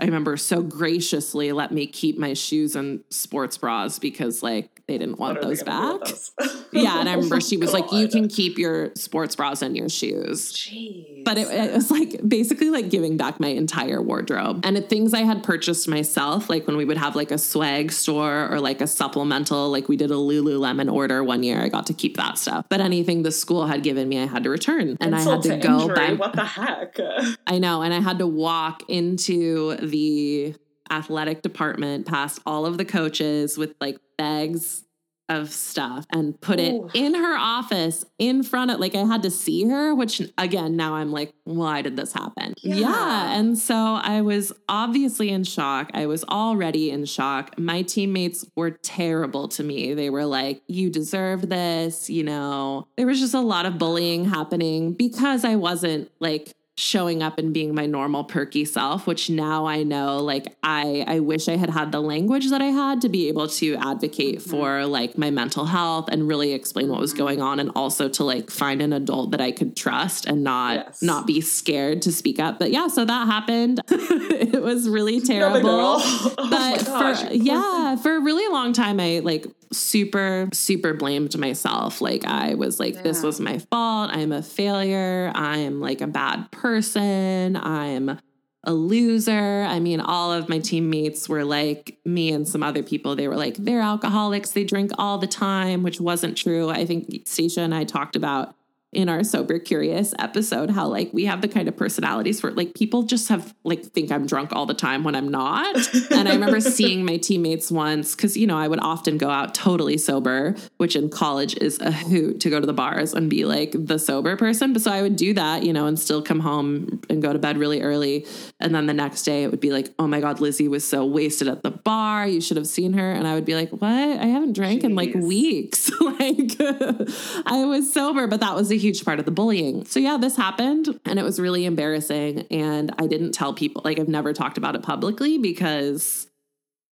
I 0.00 0.04
remember 0.04 0.36
so 0.36 0.62
graciously 0.62 1.50
let 1.52 1.72
me 1.72 1.86
keep 1.86 2.18
my 2.18 2.32
shoes 2.34 2.76
and 2.76 3.02
sports 3.10 3.58
bras 3.58 3.98
because 3.98 4.42
like 4.42 4.77
they 4.88 4.96
didn't 4.96 5.18
want 5.18 5.42
those 5.42 5.62
back. 5.62 6.00
Those? 6.00 6.32
yeah, 6.72 6.98
and 6.98 7.10
I 7.10 7.12
remember 7.12 7.42
she 7.42 7.58
was 7.58 7.74
like, 7.74 7.92
"You 7.92 8.08
can 8.08 8.26
keep 8.26 8.56
your 8.56 8.90
sports 8.94 9.36
bras 9.36 9.60
and 9.60 9.76
your 9.76 9.90
shoes." 9.90 10.50
Jeez. 10.50 11.24
But 11.24 11.36
it, 11.36 11.48
it, 11.48 11.74
was 11.74 11.90
like 11.90 12.26
basically 12.26 12.70
like 12.70 12.88
giving 12.88 13.18
back 13.18 13.38
my 13.38 13.48
entire 13.48 14.00
wardrobe 14.00 14.64
and 14.64 14.78
it, 14.78 14.88
things 14.88 15.12
I 15.12 15.20
had 15.20 15.42
purchased 15.42 15.88
myself, 15.88 16.48
like 16.48 16.66
when 16.66 16.78
we 16.78 16.86
would 16.86 16.96
have 16.96 17.14
like 17.14 17.30
a 17.30 17.36
swag 17.36 17.92
store 17.92 18.50
or 18.50 18.60
like 18.60 18.80
a 18.80 18.86
supplemental, 18.86 19.70
like 19.70 19.90
we 19.90 19.98
did 19.98 20.10
a 20.10 20.14
Lululemon 20.14 20.90
order 20.90 21.22
one 21.22 21.42
year. 21.42 21.60
I 21.60 21.68
got 21.68 21.84
to 21.88 21.92
keep 21.92 22.16
that 22.16 22.38
stuff, 22.38 22.64
but 22.70 22.80
anything 22.80 23.24
the 23.24 23.32
school 23.32 23.66
had 23.66 23.82
given 23.82 24.08
me, 24.08 24.22
I 24.22 24.26
had 24.26 24.42
to 24.44 24.50
return, 24.50 24.96
and 25.02 25.14
Insult 25.14 25.46
I 25.46 25.52
had 25.52 25.60
to, 25.62 25.68
to 25.68 25.86
go. 25.86 25.94
By, 25.94 26.14
what 26.14 26.32
the 26.32 26.46
heck? 26.46 26.96
I 27.46 27.58
know, 27.58 27.82
and 27.82 27.92
I 27.92 28.00
had 28.00 28.18
to 28.20 28.26
walk 28.26 28.84
into 28.88 29.76
the 29.76 30.54
athletic 30.90 31.42
department 31.42 32.06
past 32.06 32.40
all 32.46 32.66
of 32.66 32.78
the 32.78 32.84
coaches 32.84 33.56
with 33.58 33.74
like 33.80 33.98
bags 34.16 34.84
of 35.28 35.52
stuff 35.52 36.06
and 36.10 36.40
put 36.40 36.58
Ooh. 36.58 36.86
it 36.86 36.98
in 36.98 37.14
her 37.14 37.36
office 37.36 38.04
in 38.18 38.42
front 38.42 38.70
of 38.70 38.80
like 38.80 38.94
I 38.94 39.04
had 39.04 39.22
to 39.24 39.30
see 39.30 39.68
her 39.68 39.94
which 39.94 40.22
again 40.38 40.74
now 40.74 40.94
I'm 40.94 41.12
like 41.12 41.34
why 41.44 41.82
did 41.82 41.96
this 41.96 42.14
happen 42.14 42.54
yeah. 42.62 42.76
yeah. 42.76 43.38
and 43.38 43.58
so 43.58 43.74
I 43.74 44.22
was 44.22 44.52
obviously 44.68 45.28
in 45.28 45.44
shock 45.44 45.90
I 45.92 46.06
was 46.06 46.24
already 46.24 46.90
in 46.90 47.04
shock 47.04 47.58
my 47.58 47.82
teammates 47.82 48.46
were 48.56 48.70
terrible 48.70 49.48
to 49.48 49.62
me 49.62 49.92
they 49.92 50.08
were 50.08 50.24
like 50.24 50.62
you 50.66 50.88
deserve 50.88 51.48
this 51.50 52.08
you 52.08 52.24
know 52.24 52.88
there 52.96 53.06
was 53.06 53.20
just 53.20 53.34
a 53.34 53.40
lot 53.40 53.66
of 53.66 53.76
bullying 53.76 54.24
happening 54.24 54.94
because 54.94 55.44
I 55.44 55.56
wasn't 55.56 56.10
like 56.20 56.54
showing 56.78 57.24
up 57.24 57.38
and 57.38 57.52
being 57.52 57.74
my 57.74 57.86
normal 57.86 58.22
perky 58.22 58.64
self 58.64 59.04
which 59.04 59.28
now 59.28 59.66
i 59.66 59.82
know 59.82 60.18
like 60.18 60.56
i 60.62 61.04
i 61.08 61.18
wish 61.18 61.48
i 61.48 61.56
had 61.56 61.68
had 61.68 61.90
the 61.90 62.00
language 62.00 62.50
that 62.50 62.62
i 62.62 62.66
had 62.66 63.00
to 63.00 63.08
be 63.08 63.26
able 63.26 63.48
to 63.48 63.74
advocate 63.80 64.38
mm-hmm. 64.38 64.48
for 64.48 64.86
like 64.86 65.18
my 65.18 65.28
mental 65.28 65.66
health 65.66 66.08
and 66.08 66.28
really 66.28 66.52
explain 66.52 66.88
what 66.88 67.00
was 67.00 67.10
mm-hmm. 67.10 67.18
going 67.18 67.42
on 67.42 67.58
and 67.58 67.72
also 67.74 68.08
to 68.08 68.22
like 68.22 68.48
find 68.48 68.80
an 68.80 68.92
adult 68.92 69.32
that 69.32 69.40
i 69.40 69.50
could 69.50 69.76
trust 69.76 70.24
and 70.26 70.44
not 70.44 70.76
yes. 70.76 71.02
not 71.02 71.26
be 71.26 71.40
scared 71.40 72.00
to 72.00 72.12
speak 72.12 72.38
up 72.38 72.60
but 72.60 72.70
yeah 72.70 72.86
so 72.86 73.04
that 73.04 73.26
happened 73.26 73.80
it 73.88 74.62
was 74.62 74.88
really 74.88 75.20
terrible 75.20 75.68
oh 75.68 76.34
but 76.48 76.80
for 76.82 77.32
yeah 77.34 77.96
for 77.96 78.14
a 78.14 78.20
really 78.20 78.46
long 78.52 78.72
time 78.72 79.00
i 79.00 79.18
like 79.18 79.46
super 79.72 80.48
super 80.52 80.94
blamed 80.94 81.36
myself. 81.38 82.00
Like 82.00 82.24
i 82.24 82.54
was 82.54 82.80
like 82.80 82.94
yeah. 82.94 83.02
this 83.02 83.22
was 83.22 83.40
my 83.40 83.58
fault. 83.58 84.10
I'm 84.12 84.32
a 84.32 84.42
failure. 84.42 85.32
I'm 85.34 85.80
like 85.80 86.00
a 86.00 86.06
bad 86.06 86.50
person. 86.50 87.56
I'm 87.56 88.18
a 88.64 88.72
loser. 88.72 89.64
I 89.68 89.80
mean 89.80 90.00
all 90.00 90.32
of 90.32 90.48
my 90.48 90.58
teammates 90.58 91.28
were 91.28 91.44
like 91.44 91.98
me 92.04 92.32
and 92.32 92.46
some 92.46 92.62
other 92.62 92.82
people. 92.82 93.16
They 93.16 93.28
were 93.28 93.36
like 93.36 93.56
they're 93.56 93.80
alcoholics. 93.80 94.50
They 94.52 94.64
drink 94.64 94.92
all 94.98 95.18
the 95.18 95.26
time 95.26 95.82
which 95.82 96.00
wasn't 96.00 96.36
true. 96.36 96.70
I 96.70 96.84
think 96.84 97.26
stacia 97.26 97.60
and 97.60 97.74
i 97.74 97.84
talked 97.84 98.16
about 98.16 98.54
in 98.92 99.08
our 99.08 99.22
sober 99.22 99.58
curious 99.58 100.14
episode 100.18 100.70
how 100.70 100.86
like 100.86 101.10
we 101.12 101.26
have 101.26 101.42
the 101.42 101.48
kind 101.48 101.68
of 101.68 101.76
personalities 101.76 102.42
where 102.42 102.52
like 102.52 102.74
people 102.74 103.02
just 103.02 103.28
have 103.28 103.54
like 103.62 103.84
think 103.84 104.10
I'm 104.10 104.26
drunk 104.26 104.52
all 104.52 104.64
the 104.64 104.74
time 104.74 105.04
when 105.04 105.14
I'm 105.14 105.28
not. 105.28 105.76
and 106.10 106.26
I 106.28 106.32
remember 106.32 106.60
seeing 106.78 107.04
my 107.04 107.18
teammates 107.18 107.70
once 107.70 108.14
cuz 108.14 108.36
you 108.36 108.46
know 108.46 108.56
I 108.56 108.66
would 108.66 108.80
often 108.80 109.18
go 109.18 109.28
out 109.28 109.54
totally 109.54 109.98
sober, 109.98 110.54
which 110.78 110.96
in 110.96 111.10
college 111.10 111.56
is 111.58 111.78
a 111.80 111.92
hoot 111.92 112.40
to 112.40 112.50
go 112.50 112.60
to 112.60 112.66
the 112.66 112.72
bars 112.72 113.12
and 113.12 113.28
be 113.28 113.44
like 113.44 113.74
the 113.74 113.98
sober 113.98 114.36
person, 114.36 114.72
but 114.72 114.80
so 114.80 114.90
I 114.90 115.02
would 115.02 115.16
do 115.16 115.34
that, 115.34 115.64
you 115.64 115.72
know, 115.72 115.86
and 115.86 115.98
still 115.98 116.22
come 116.22 116.40
home 116.40 117.00
and 117.10 117.20
go 117.20 117.32
to 117.32 117.38
bed 117.38 117.58
really 117.58 117.82
early 117.82 118.26
and 118.60 118.74
then 118.74 118.86
the 118.86 118.94
next 118.94 119.22
day 119.22 119.44
it 119.44 119.50
would 119.50 119.60
be 119.60 119.70
like, 119.70 119.92
"Oh 119.98 120.06
my 120.06 120.20
god, 120.20 120.40
Lizzie 120.40 120.68
was 120.68 120.86
so 120.86 121.04
wasted 121.06 121.48
at 121.48 121.62
the 121.62 121.70
bar. 121.70 122.26
You 122.26 122.40
should 122.40 122.56
have 122.56 122.66
seen 122.66 122.94
her." 122.94 123.12
And 123.12 123.26
I 123.26 123.34
would 123.34 123.44
be 123.44 123.54
like, 123.54 123.70
"What? 123.70 123.90
I 123.90 124.26
haven't 124.26 124.54
drank 124.54 124.82
Jeez. 124.82 124.84
in 124.84 124.94
like 124.94 125.14
weeks." 125.14 125.90
like 126.00 126.56
I 127.46 127.64
was 127.66 127.92
sober, 127.92 128.26
but 128.26 128.40
that 128.40 128.54
was 128.54 128.70
a 128.70 128.76
huge 128.76 129.04
part 129.04 129.18
of 129.18 129.24
the 129.24 129.30
bullying. 129.30 129.84
So 129.84 130.00
yeah, 130.00 130.16
this 130.16 130.36
happened 130.36 130.98
and 131.04 131.18
it 131.18 131.22
was 131.22 131.40
really 131.40 131.64
embarrassing. 131.64 132.46
And 132.50 132.94
I 132.98 133.06
didn't 133.06 133.32
tell 133.32 133.54
people, 133.54 133.82
like, 133.84 133.98
I've 133.98 134.08
never 134.08 134.32
talked 134.32 134.58
about 134.58 134.74
it 134.74 134.82
publicly 134.82 135.38
because 135.38 136.26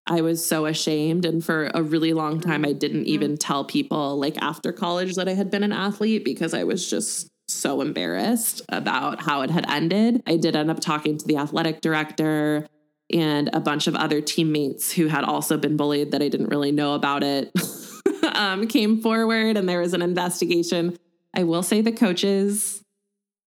I 0.08 0.22
was 0.22 0.46
so 0.46 0.66
ashamed. 0.66 1.26
And 1.26 1.44
for 1.44 1.72
a 1.74 1.82
really 1.82 2.14
long 2.14 2.40
time, 2.40 2.66
I 2.66 2.74
didn't 2.74 3.02
mm-hmm. 3.02 3.14
even 3.14 3.38
tell 3.38 3.66
people, 3.66 4.18
like, 4.18 4.38
after 4.42 4.72
college 4.72 5.16
that 5.16 5.28
I 5.28 5.34
had 5.34 5.50
been 5.50 5.64
an 5.64 5.72
athlete 5.72 6.24
because 6.24 6.54
I 6.54 6.64
was 6.64 6.90
just 6.90 7.30
so 7.48 7.82
embarrassed 7.82 8.62
about 8.70 9.22
how 9.22 9.42
it 9.42 9.50
had 9.50 9.70
ended. 9.70 10.24
I 10.26 10.38
did 10.38 10.56
end 10.56 10.72
up 10.72 10.80
talking 10.80 11.18
to 11.18 11.26
the 11.26 11.38
athletic 11.38 11.82
director 11.82 12.68
and 13.14 13.50
a 13.54 13.60
bunch 13.60 13.88
of 13.88 13.96
other 13.96 14.22
teammates 14.22 14.92
who 14.92 15.08
had 15.08 15.24
also 15.24 15.58
been 15.58 15.78
bullied 15.78 16.12
that 16.12 16.22
I 16.22 16.30
didn't 16.30 16.48
really 16.48 16.72
know 16.72 16.96
about 16.96 17.24
it. 17.24 17.52
um, 18.36 18.68
came 18.68 19.02
forward 19.02 19.58
and 19.58 19.70
there 19.70 19.80
was 19.80 19.94
an 19.94 20.02
investigation. 20.02 20.98
I 21.34 21.44
will 21.44 21.64
say 21.64 21.82
the 21.82 21.92
coaches 21.92 22.84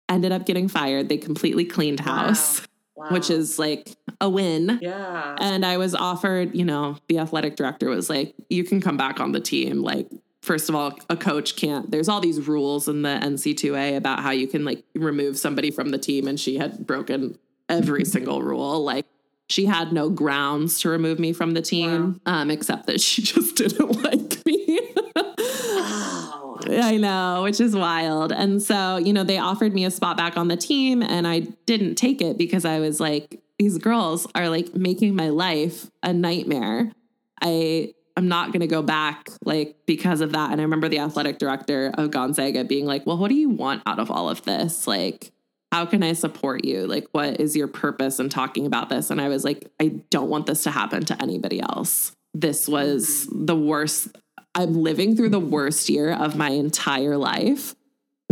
ended 0.09 0.32
up 0.32 0.46
getting 0.46 0.68
fired. 0.68 1.09
They 1.09 1.18
completely 1.18 1.64
cleaned 1.64 2.01
house. 2.01 2.61
Wow. 2.61 2.66
Wow. 2.96 3.09
Which 3.11 3.30
is 3.30 3.61
like 3.61 3.94
a 4.20 4.28
win. 4.28 4.80
Yeah. 4.82 5.36
And 5.38 5.64
I 5.64 5.76
was 5.76 5.94
offered, 5.94 6.57
you 6.57 6.64
know, 6.64 6.96
the 7.09 7.18
athletic 7.18 7.55
director 7.55 7.88
was 7.88 8.11
like, 8.11 8.34
you 8.51 8.64
can 8.64 8.80
come 8.80 8.96
back 8.96 9.20
on 9.20 9.30
the 9.30 9.40
team. 9.40 9.82
Like, 9.82 10.11
first 10.43 10.68
of 10.68 10.74
all, 10.74 10.99
a 11.09 11.16
coach 11.16 11.57
can't, 11.57 11.91
there's 11.91 12.09
all 12.09 12.20
these 12.20 12.47
rules 12.47 12.89
in 12.89 13.03
the 13.03 13.20
NC2A 13.22 13.97
about 13.97 14.20
how 14.20 14.30
you 14.30 14.47
can 14.47 14.64
like 14.64 14.84
remove 14.95 15.39
somebody 15.39 15.70
from 15.70 15.91
the 15.91 15.99
team. 15.99 16.26
And 16.26 16.39
she 16.39 16.59
had 16.59 16.86
broken 16.86 17.39
every 17.68 18.05
single 18.05 18.43
rule. 18.43 18.82
Like, 18.82 19.07
she 19.49 19.64
had 19.64 19.93
no 19.93 20.11
grounds 20.11 20.80
to 20.80 20.91
remove 20.91 21.18
me 21.18 21.32
from 21.32 21.53
the 21.53 21.62
team, 21.62 22.20
wow. 22.26 22.41
um, 22.41 22.51
except 22.51 22.86
that 22.86 23.01
she 23.01 23.22
just 23.22 23.57
didn't 23.57 24.03
like 24.03 24.45
me. 24.45 24.80
wow. 25.16 26.59
I 26.70 26.99
know, 26.99 27.43
which 27.45 27.61
is 27.61 27.74
wild. 27.74 28.30
And 28.30 28.62
so, 28.62 28.99
you 28.99 29.12
know, 29.12 29.24
they 29.24 29.39
offered 29.39 29.72
me 29.72 29.84
a 29.84 29.91
spot 29.91 30.16
back 30.16 30.36
on 30.36 30.49
the 30.49 30.57
team, 30.57 31.03
and 31.03 31.26
I 31.26 31.41
didn't 31.66 31.95
take 31.95 32.20
it 32.20 32.36
because 32.36 32.64
I 32.64 32.80
was 32.80 33.01
like, 33.01 33.41
these 33.59 33.78
girls 33.78 34.26
are 34.34 34.49
like 34.49 34.74
making 34.74 35.16
my 35.16 35.30
life 35.30 35.91
a 36.03 36.12
nightmare. 36.12 36.93
I 37.41 37.95
I'm 38.18 38.26
not 38.26 38.50
going 38.50 38.62
to 38.62 38.66
go 38.66 38.82
back 38.82 39.28
like 39.44 39.76
because 39.86 40.20
of 40.20 40.32
that. 40.32 40.50
And 40.50 40.60
I 40.60 40.64
remember 40.64 40.88
the 40.88 40.98
athletic 40.98 41.38
director 41.38 41.92
of 41.94 42.10
Gonzaga 42.10 42.64
being 42.64 42.84
like, 42.84 43.06
"Well, 43.06 43.16
what 43.16 43.28
do 43.28 43.36
you 43.36 43.48
want 43.48 43.82
out 43.86 44.00
of 44.00 44.10
all 44.10 44.28
of 44.28 44.42
this? 44.42 44.88
Like, 44.88 45.30
how 45.70 45.86
can 45.86 46.02
I 46.02 46.14
support 46.14 46.64
you? 46.64 46.84
Like, 46.88 47.06
what 47.12 47.40
is 47.40 47.54
your 47.54 47.68
purpose 47.68 48.18
in 48.18 48.28
talking 48.28 48.66
about 48.66 48.88
this? 48.88 49.10
And 49.10 49.20
I 49.20 49.28
was 49.28 49.44
like, 49.44 49.70
I 49.80 50.00
don't 50.10 50.28
want 50.28 50.46
this 50.46 50.64
to 50.64 50.72
happen 50.72 51.04
to 51.04 51.22
anybody 51.22 51.60
else. 51.60 52.10
This 52.34 52.66
was 52.66 53.26
mm-hmm. 53.26 53.46
the 53.46 53.56
worst. 53.56 54.08
I'm 54.52 54.74
living 54.74 55.14
through 55.14 55.28
the 55.28 55.38
worst 55.38 55.88
year 55.88 56.12
of 56.12 56.36
my 56.36 56.50
entire 56.50 57.16
life. 57.16 57.76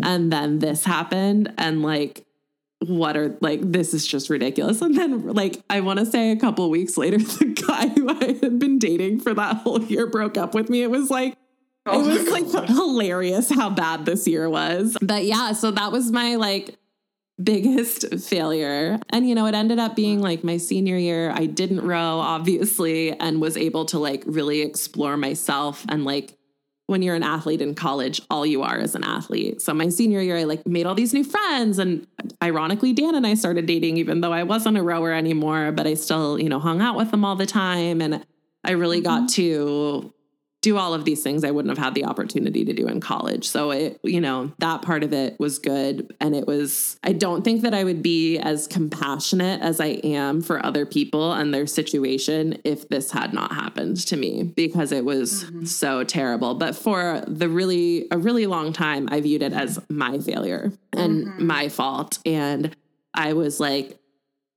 And 0.02 0.32
then 0.32 0.58
this 0.58 0.84
happened. 0.84 1.54
And 1.58 1.82
like, 1.82 2.26
what 2.80 3.16
are 3.16 3.36
like, 3.40 3.60
this 3.62 3.94
is 3.94 4.06
just 4.06 4.28
ridiculous. 4.28 4.82
And 4.82 4.96
then, 4.96 5.28
like, 5.28 5.62
I 5.70 5.80
want 5.80 5.98
to 5.98 6.06
say 6.06 6.30
a 6.30 6.36
couple 6.36 6.68
weeks 6.70 6.96
later, 6.96 7.18
the 7.18 7.46
guy 7.66 7.88
who 7.88 8.08
I 8.08 8.38
had 8.40 8.58
been 8.58 8.78
dating 8.78 9.20
for 9.20 9.34
that 9.34 9.56
whole 9.58 9.82
year 9.82 10.06
broke 10.06 10.36
up 10.36 10.54
with 10.54 10.68
me. 10.68 10.82
It 10.82 10.90
was 10.90 11.10
like, 11.10 11.36
Oh 11.86 12.00
it 12.00 12.06
was 12.06 12.28
like 12.30 12.50
God. 12.52 12.68
hilarious 12.68 13.48
how 13.48 13.70
bad 13.70 14.04
this 14.04 14.26
year 14.26 14.50
was. 14.50 14.96
But 15.00 15.24
yeah, 15.24 15.52
so 15.52 15.70
that 15.70 15.92
was 15.92 16.10
my 16.10 16.34
like 16.34 16.76
biggest 17.42 18.18
failure. 18.18 18.98
And, 19.10 19.28
you 19.28 19.34
know, 19.34 19.46
it 19.46 19.54
ended 19.54 19.78
up 19.78 19.94
being 19.94 20.20
like 20.20 20.42
my 20.42 20.56
senior 20.56 20.96
year. 20.96 21.30
I 21.30 21.46
didn't 21.46 21.82
row, 21.86 22.18
obviously, 22.18 23.12
and 23.12 23.40
was 23.40 23.56
able 23.56 23.84
to 23.86 23.98
like 23.98 24.24
really 24.26 24.62
explore 24.62 25.16
myself. 25.16 25.84
And 25.88 26.04
like 26.04 26.35
when 26.86 27.02
you're 27.02 27.14
an 27.14 27.22
athlete 27.22 27.60
in 27.60 27.74
college, 27.74 28.20
all 28.30 28.46
you 28.46 28.62
are 28.62 28.78
is 28.78 28.94
an 28.94 29.04
athlete. 29.04 29.60
So 29.60 29.74
my 29.74 29.88
senior 29.88 30.20
year, 30.20 30.36
I 30.36 30.44
like 30.44 30.66
made 30.66 30.86
all 30.86 30.94
these 30.94 31.12
new 31.12 31.24
friends. 31.24 31.78
And 31.78 32.06
ironically, 32.42 32.92
Dan 32.92 33.14
and 33.14 33.26
I 33.26 33.34
started 33.34 33.66
dating, 33.66 33.96
even 33.96 34.20
though 34.20 34.32
I 34.32 34.44
wasn't 34.44 34.76
a 34.76 34.82
rower 34.82 35.12
anymore, 35.12 35.72
but 35.72 35.86
I 35.86 35.94
still, 35.94 36.38
you 36.38 36.48
know, 36.48 36.60
hung 36.60 36.80
out 36.80 36.96
with 36.96 37.10
them 37.10 37.24
all 37.24 37.36
the 37.36 37.46
time. 37.46 38.00
And 38.00 38.24
I 38.62 38.72
really 38.72 38.98
mm-hmm. 38.98 39.24
got 39.24 39.28
to 39.30 40.12
do 40.66 40.76
all 40.76 40.94
of 40.94 41.04
these 41.04 41.22
things 41.22 41.44
I 41.44 41.52
wouldn't 41.52 41.70
have 41.78 41.84
had 41.84 41.94
the 41.94 42.04
opportunity 42.04 42.64
to 42.64 42.72
do 42.72 42.88
in 42.88 42.98
college. 42.98 43.46
So 43.46 43.70
it, 43.70 44.00
you 44.02 44.20
know, 44.20 44.50
that 44.58 44.82
part 44.82 45.04
of 45.04 45.12
it 45.12 45.38
was 45.38 45.60
good. 45.60 46.12
And 46.20 46.34
it 46.34 46.44
was, 46.44 46.98
I 47.04 47.12
don't 47.12 47.44
think 47.44 47.62
that 47.62 47.72
I 47.72 47.84
would 47.84 48.02
be 48.02 48.36
as 48.38 48.66
compassionate 48.66 49.62
as 49.62 49.80
I 49.80 50.00
am 50.02 50.42
for 50.42 50.66
other 50.66 50.84
people 50.84 51.32
and 51.32 51.54
their 51.54 51.68
situation 51.68 52.60
if 52.64 52.88
this 52.88 53.12
had 53.12 53.32
not 53.32 53.52
happened 53.52 53.98
to 54.08 54.16
me 54.16 54.42
because 54.42 54.90
it 54.90 55.04
was 55.04 55.44
mm-hmm. 55.44 55.66
so 55.66 56.02
terrible. 56.02 56.56
But 56.56 56.74
for 56.74 57.22
the 57.28 57.48
really, 57.48 58.08
a 58.10 58.18
really 58.18 58.46
long 58.46 58.72
time, 58.72 59.08
I 59.12 59.20
viewed 59.20 59.42
it 59.42 59.52
as 59.52 59.78
my 59.88 60.18
failure 60.18 60.72
and 60.92 61.28
mm-hmm. 61.28 61.46
my 61.46 61.68
fault. 61.68 62.18
And 62.26 62.74
I 63.14 63.34
was 63.34 63.60
like, 63.60 64.00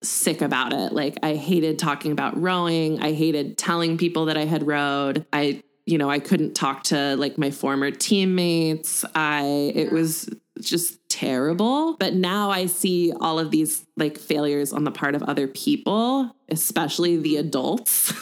sick 0.01 0.41
about 0.41 0.73
it. 0.73 0.91
Like 0.91 1.19
I 1.21 1.35
hated 1.35 1.77
talking 1.77 2.11
about 2.11 2.41
rowing. 2.41 2.99
I 2.99 3.11
hated 3.11 3.59
telling 3.59 3.99
people 3.99 4.25
that 4.25 4.37
I 4.37 4.45
had 4.45 4.65
rowed. 4.65 5.27
I 5.31 5.61
you 5.89 5.97
know, 5.97 6.09
I 6.09 6.19
couldn't 6.19 6.53
talk 6.53 6.83
to 6.83 7.15
like 7.15 7.39
my 7.39 7.49
former 7.49 7.89
teammates. 7.89 9.03
I, 9.15 9.71
it 9.73 9.91
was 9.91 10.29
just 10.61 10.99
terrible. 11.09 11.97
But 11.97 12.13
now 12.13 12.49
I 12.49 12.67
see 12.67 13.11
all 13.19 13.39
of 13.39 13.51
these 13.51 13.85
like 13.97 14.17
failures 14.17 14.71
on 14.71 14.83
the 14.83 14.91
part 14.91 15.15
of 15.15 15.23
other 15.23 15.47
people, 15.47 16.33
especially 16.47 17.17
the 17.17 17.37
adults. 17.37 18.13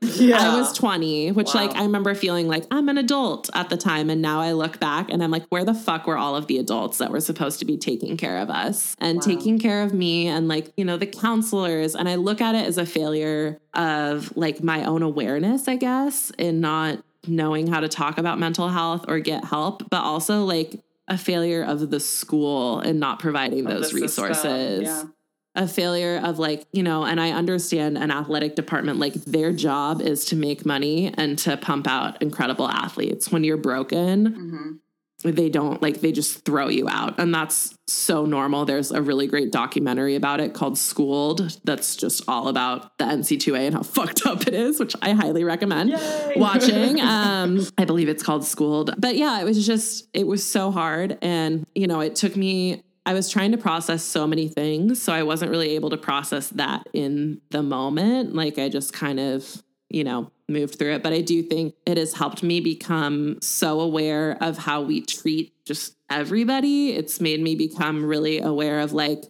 yeah. 0.00 0.36
I 0.52 0.56
was 0.58 0.72
20, 0.72 1.32
which 1.32 1.54
wow. 1.54 1.66
like 1.66 1.76
I 1.76 1.82
remember 1.82 2.14
feeling 2.14 2.48
like 2.48 2.64
I'm 2.70 2.88
an 2.88 2.98
adult 2.98 3.50
at 3.54 3.68
the 3.68 3.76
time. 3.76 4.10
And 4.10 4.20
now 4.20 4.40
I 4.40 4.52
look 4.52 4.80
back 4.80 5.10
and 5.10 5.22
I'm 5.22 5.30
like, 5.30 5.46
where 5.50 5.64
the 5.64 5.74
fuck 5.74 6.06
were 6.06 6.18
all 6.18 6.34
of 6.34 6.46
the 6.46 6.58
adults 6.58 6.98
that 6.98 7.10
were 7.10 7.20
supposed 7.20 7.60
to 7.60 7.64
be 7.64 7.76
taking 7.76 8.16
care 8.16 8.38
of 8.38 8.50
us 8.50 8.96
and 8.98 9.18
wow. 9.18 9.22
taking 9.24 9.58
care 9.58 9.82
of 9.82 9.94
me 9.94 10.26
and 10.26 10.48
like, 10.48 10.72
you 10.76 10.84
know, 10.84 10.96
the 10.96 11.06
counselors. 11.06 11.94
And 11.94 12.08
I 12.08 12.16
look 12.16 12.40
at 12.40 12.54
it 12.54 12.66
as 12.66 12.78
a 12.78 12.86
failure 12.86 13.58
of 13.74 14.36
like 14.36 14.62
my 14.62 14.84
own 14.84 15.02
awareness, 15.02 15.68
I 15.68 15.76
guess, 15.76 16.32
in 16.38 16.60
not 16.60 17.02
knowing 17.26 17.66
how 17.66 17.80
to 17.80 17.88
talk 17.88 18.18
about 18.18 18.38
mental 18.38 18.68
health 18.68 19.04
or 19.08 19.18
get 19.20 19.44
help, 19.44 19.88
but 19.90 20.02
also 20.02 20.44
like 20.44 20.80
a 21.08 21.18
failure 21.18 21.62
of 21.62 21.90
the 21.90 22.00
school 22.00 22.80
and 22.80 23.00
not 23.00 23.18
providing 23.18 23.66
of 23.66 23.72
those 23.72 23.92
resources. 23.92 24.82
Yeah. 24.84 25.04
A 25.54 25.66
failure 25.66 26.20
of 26.22 26.38
like, 26.38 26.66
you 26.72 26.84
know, 26.84 27.04
and 27.04 27.20
I 27.20 27.30
understand 27.30 27.98
an 27.98 28.12
athletic 28.12 28.54
department, 28.54 29.00
like 29.00 29.14
their 29.14 29.52
job 29.52 30.00
is 30.00 30.26
to 30.26 30.36
make 30.36 30.64
money 30.64 31.12
and 31.14 31.36
to 31.40 31.56
pump 31.56 31.88
out 31.88 32.22
incredible 32.22 32.68
athletes. 32.68 33.32
When 33.32 33.42
you're 33.42 33.56
broken, 33.56 34.28
mm-hmm 34.28 34.72
they 35.24 35.48
don't 35.48 35.82
like 35.82 36.00
they 36.00 36.12
just 36.12 36.44
throw 36.44 36.68
you 36.68 36.88
out 36.88 37.18
and 37.18 37.34
that's 37.34 37.76
so 37.88 38.24
normal 38.24 38.64
there's 38.64 38.92
a 38.92 39.02
really 39.02 39.26
great 39.26 39.50
documentary 39.50 40.14
about 40.14 40.40
it 40.40 40.54
called 40.54 40.78
schooled 40.78 41.58
that's 41.64 41.96
just 41.96 42.22
all 42.28 42.46
about 42.48 42.96
the 42.98 43.04
nc2a 43.04 43.66
and 43.66 43.74
how 43.74 43.82
fucked 43.82 44.24
up 44.26 44.46
it 44.46 44.54
is 44.54 44.78
which 44.78 44.94
i 45.02 45.10
highly 45.12 45.42
recommend 45.42 45.90
Yay. 45.90 46.34
watching 46.36 47.00
um 47.00 47.66
i 47.76 47.84
believe 47.84 48.08
it's 48.08 48.22
called 48.22 48.44
schooled 48.44 48.94
but 48.98 49.16
yeah 49.16 49.40
it 49.40 49.44
was 49.44 49.66
just 49.66 50.08
it 50.14 50.26
was 50.26 50.48
so 50.48 50.70
hard 50.70 51.18
and 51.20 51.66
you 51.74 51.86
know 51.86 52.00
it 52.00 52.14
took 52.14 52.36
me 52.36 52.82
I 53.06 53.14
was 53.14 53.30
trying 53.30 53.52
to 53.52 53.56
process 53.58 54.02
so 54.02 54.26
many 54.26 54.48
things. 54.48 55.00
So 55.00 55.14
I 55.14 55.22
wasn't 55.22 55.50
really 55.50 55.70
able 55.76 55.88
to 55.88 55.96
process 55.96 56.50
that 56.50 56.86
in 56.92 57.40
the 57.48 57.62
moment. 57.62 58.34
Like 58.34 58.58
I 58.58 58.68
just 58.68 58.92
kind 58.92 59.18
of 59.18 59.62
you 59.90 60.04
know, 60.04 60.30
moved 60.48 60.78
through 60.78 60.94
it. 60.94 61.02
But 61.02 61.12
I 61.12 61.20
do 61.20 61.42
think 61.42 61.74
it 61.86 61.96
has 61.96 62.14
helped 62.14 62.42
me 62.42 62.60
become 62.60 63.38
so 63.40 63.80
aware 63.80 64.36
of 64.40 64.58
how 64.58 64.82
we 64.82 65.00
treat 65.00 65.52
just 65.64 65.96
everybody. 66.10 66.90
It's 66.90 67.20
made 67.20 67.40
me 67.40 67.54
become 67.54 68.04
really 68.04 68.40
aware 68.40 68.80
of 68.80 68.92
like 68.92 69.24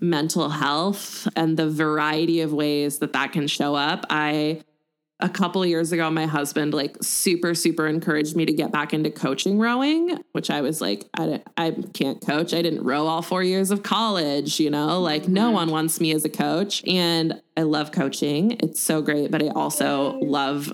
mental 0.00 0.48
health 0.48 1.26
and 1.34 1.56
the 1.56 1.68
variety 1.68 2.40
of 2.40 2.52
ways 2.52 2.98
that 2.98 3.12
that 3.12 3.32
can 3.32 3.46
show 3.46 3.74
up. 3.74 4.04
I 4.10 4.62
a 5.20 5.28
couple 5.28 5.64
years 5.66 5.92
ago 5.92 6.10
my 6.10 6.26
husband 6.26 6.72
like 6.72 6.96
super 7.02 7.54
super 7.54 7.86
encouraged 7.86 8.36
me 8.36 8.46
to 8.46 8.52
get 8.52 8.70
back 8.70 8.94
into 8.94 9.10
coaching 9.10 9.58
rowing 9.58 10.16
which 10.32 10.48
i 10.50 10.60
was 10.60 10.80
like 10.80 11.08
i, 11.16 11.42
I 11.56 11.76
can't 11.92 12.24
coach. 12.24 12.54
I 12.54 12.62
didn't 12.62 12.84
row 12.84 13.06
all 13.06 13.22
four 13.22 13.42
years 13.42 13.70
of 13.70 13.82
college 13.82 14.60
you 14.60 14.70
know? 14.70 15.00
Like 15.00 15.22
mm-hmm. 15.22 15.34
no 15.34 15.50
one 15.50 15.70
wants 15.70 16.00
me 16.00 16.12
as 16.12 16.24
a 16.24 16.28
coach. 16.28 16.86
And 16.86 17.40
i 17.56 17.62
love 17.62 17.92
coaching. 17.92 18.52
It's 18.60 18.80
so 18.80 19.02
great 19.02 19.30
but 19.30 19.42
i 19.42 19.48
also 19.48 20.18
love 20.20 20.72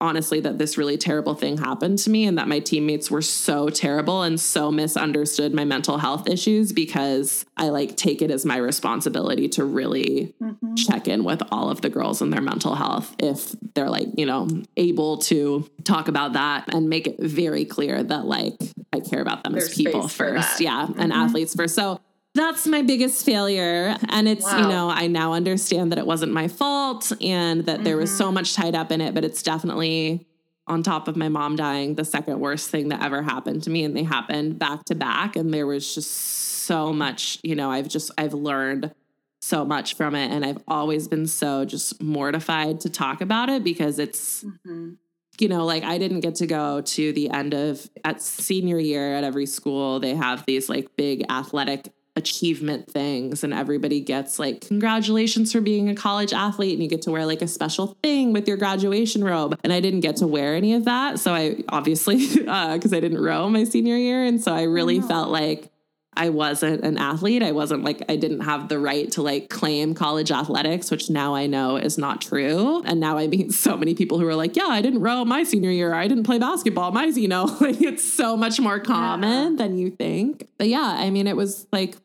honestly 0.00 0.40
that 0.40 0.58
this 0.58 0.76
really 0.76 0.98
terrible 0.98 1.34
thing 1.34 1.56
happened 1.56 1.98
to 1.98 2.10
me 2.10 2.26
and 2.26 2.36
that 2.36 2.48
my 2.48 2.58
teammates 2.58 3.10
were 3.10 3.22
so 3.22 3.68
terrible 3.68 4.22
and 4.22 4.38
so 4.38 4.70
misunderstood 4.70 5.54
my 5.54 5.64
mental 5.64 5.98
health 5.98 6.28
issues 6.28 6.72
because 6.72 7.46
I 7.56 7.70
like 7.70 7.96
take 7.96 8.20
it 8.20 8.30
as 8.30 8.44
my 8.44 8.58
responsibility 8.58 9.48
to 9.50 9.64
really 9.64 10.34
mm-hmm. 10.40 10.74
check 10.74 11.08
in 11.08 11.24
with 11.24 11.42
all 11.50 11.70
of 11.70 11.80
the 11.80 11.88
girls 11.88 12.20
and 12.20 12.32
their 12.32 12.42
mental 12.42 12.74
health 12.74 13.14
if 13.18 13.54
they're 13.74 13.90
like, 13.90 14.08
you 14.16 14.26
know, 14.26 14.48
able 14.76 15.18
to 15.18 15.68
talk 15.84 16.08
about 16.08 16.34
that 16.34 16.74
and 16.74 16.88
make 16.88 17.06
it 17.06 17.18
very 17.18 17.64
clear 17.64 18.02
that 18.02 18.26
like 18.26 18.54
I 18.92 19.00
care 19.00 19.22
about 19.22 19.44
them 19.44 19.52
There's 19.52 19.70
as 19.70 19.74
people 19.74 20.08
first. 20.08 20.60
Yeah, 20.60 20.86
mm-hmm. 20.86 21.00
and 21.00 21.12
athletes 21.12 21.54
first. 21.54 21.74
So 21.74 22.00
that's 22.36 22.66
my 22.66 22.82
biggest 22.82 23.24
failure. 23.24 23.96
And 24.08 24.28
it's, 24.28 24.44
wow. 24.44 24.58
you 24.58 24.68
know, 24.68 24.90
I 24.90 25.06
now 25.06 25.32
understand 25.32 25.90
that 25.92 25.98
it 25.98 26.06
wasn't 26.06 26.32
my 26.32 26.48
fault 26.48 27.10
and 27.20 27.64
that 27.66 27.76
mm-hmm. 27.76 27.84
there 27.84 27.96
was 27.96 28.16
so 28.16 28.26
mm-hmm. 28.26 28.34
much 28.34 28.54
tied 28.54 28.74
up 28.74 28.92
in 28.92 29.00
it, 29.00 29.14
but 29.14 29.24
it's 29.24 29.42
definitely 29.42 30.26
on 30.68 30.82
top 30.82 31.08
of 31.08 31.16
my 31.16 31.28
mom 31.28 31.56
dying, 31.56 31.94
the 31.94 32.04
second 32.04 32.40
worst 32.40 32.70
thing 32.70 32.88
that 32.88 33.02
ever 33.02 33.22
happened 33.22 33.62
to 33.64 33.70
me. 33.70 33.84
And 33.84 33.96
they 33.96 34.02
happened 34.02 34.58
back 34.58 34.84
to 34.86 34.94
back. 34.94 35.36
And 35.36 35.52
there 35.52 35.66
was 35.66 35.94
just 35.94 36.10
so 36.10 36.92
much, 36.92 37.38
you 37.42 37.54
know, 37.54 37.70
I've 37.70 37.88
just, 37.88 38.10
I've 38.18 38.34
learned 38.34 38.92
so 39.40 39.64
much 39.64 39.94
from 39.94 40.14
it. 40.14 40.30
And 40.30 40.44
I've 40.44 40.58
always 40.66 41.08
been 41.08 41.26
so 41.26 41.64
just 41.64 42.02
mortified 42.02 42.80
to 42.80 42.90
talk 42.90 43.20
about 43.20 43.48
it 43.48 43.64
because 43.64 43.98
it's, 43.98 44.44
mm-hmm 44.44 44.94
you 45.40 45.48
know, 45.48 45.64
like 45.64 45.84
I 45.84 45.98
didn't 45.98 46.20
get 46.20 46.36
to 46.36 46.46
go 46.46 46.80
to 46.80 47.12
the 47.12 47.30
end 47.30 47.54
of 47.54 47.88
at 48.04 48.22
senior 48.22 48.78
year 48.78 49.14
at 49.14 49.24
every 49.24 49.46
school. 49.46 50.00
They 50.00 50.14
have 50.14 50.44
these 50.46 50.68
like 50.68 50.96
big 50.96 51.24
athletic 51.30 51.92
achievement 52.16 52.90
things 52.90 53.44
and 53.44 53.52
everybody 53.52 54.00
gets 54.00 54.38
like 54.38 54.60
congratulations 54.62 55.52
for 55.52 55.60
being 55.60 55.88
a 55.88 55.94
college 55.94 56.32
athlete 56.32 56.72
and 56.72 56.82
you 56.82 56.88
get 56.88 57.02
to 57.02 57.10
wear 57.10 57.26
like 57.26 57.42
a 57.42 57.48
special 57.48 57.96
thing 58.02 58.32
with 58.32 58.48
your 58.48 58.56
graduation 58.56 59.22
robe 59.22 59.58
and 59.62 59.72
i 59.72 59.80
didn't 59.80 60.00
get 60.00 60.16
to 60.16 60.26
wear 60.26 60.54
any 60.54 60.74
of 60.74 60.84
that 60.84 61.18
so 61.18 61.34
i 61.34 61.62
obviously 61.68 62.26
because 62.26 62.46
uh, 62.92 62.96
i 62.96 63.00
didn't 63.00 63.20
row 63.20 63.48
my 63.48 63.64
senior 63.64 63.96
year 63.96 64.24
and 64.24 64.42
so 64.42 64.52
i 64.52 64.62
really 64.62 64.98
oh. 64.98 65.02
felt 65.02 65.28
like 65.28 65.70
I 66.16 66.30
wasn't 66.30 66.82
an 66.82 66.96
athlete. 66.96 67.42
I 67.42 67.52
wasn't 67.52 67.84
like, 67.84 68.02
I 68.08 68.16
didn't 68.16 68.40
have 68.40 68.68
the 68.68 68.78
right 68.78 69.10
to 69.12 69.22
like 69.22 69.50
claim 69.50 69.94
college 69.94 70.30
athletics, 70.30 70.90
which 70.90 71.10
now 71.10 71.34
I 71.34 71.46
know 71.46 71.76
is 71.76 71.98
not 71.98 72.22
true. 72.22 72.82
And 72.84 72.98
now 72.98 73.18
I 73.18 73.26
meet 73.26 73.52
so 73.66 73.76
many 73.76 73.94
people 73.94 74.18
who 74.18 74.26
are 74.26 74.34
like, 74.34 74.56
yeah, 74.56 74.66
I 74.66 74.80
didn't 74.80 75.00
row 75.00 75.24
my 75.24 75.42
senior 75.42 75.70
year. 75.70 75.92
I 75.92 76.08
didn't 76.08 76.24
play 76.24 76.38
basketball. 76.38 76.90
My, 76.90 77.04
you 77.04 77.28
know, 77.28 77.44
like 77.60 77.82
it's 77.82 78.04
so 78.04 78.36
much 78.36 78.58
more 78.58 78.80
common 78.80 79.52
yeah. 79.52 79.58
than 79.58 79.76
you 79.76 79.90
think. 79.90 80.48
But 80.58 80.68
yeah, 80.68 80.96
I 80.98 81.10
mean, 81.10 81.26
it 81.26 81.36
was 81.36 81.66
like 81.70 81.96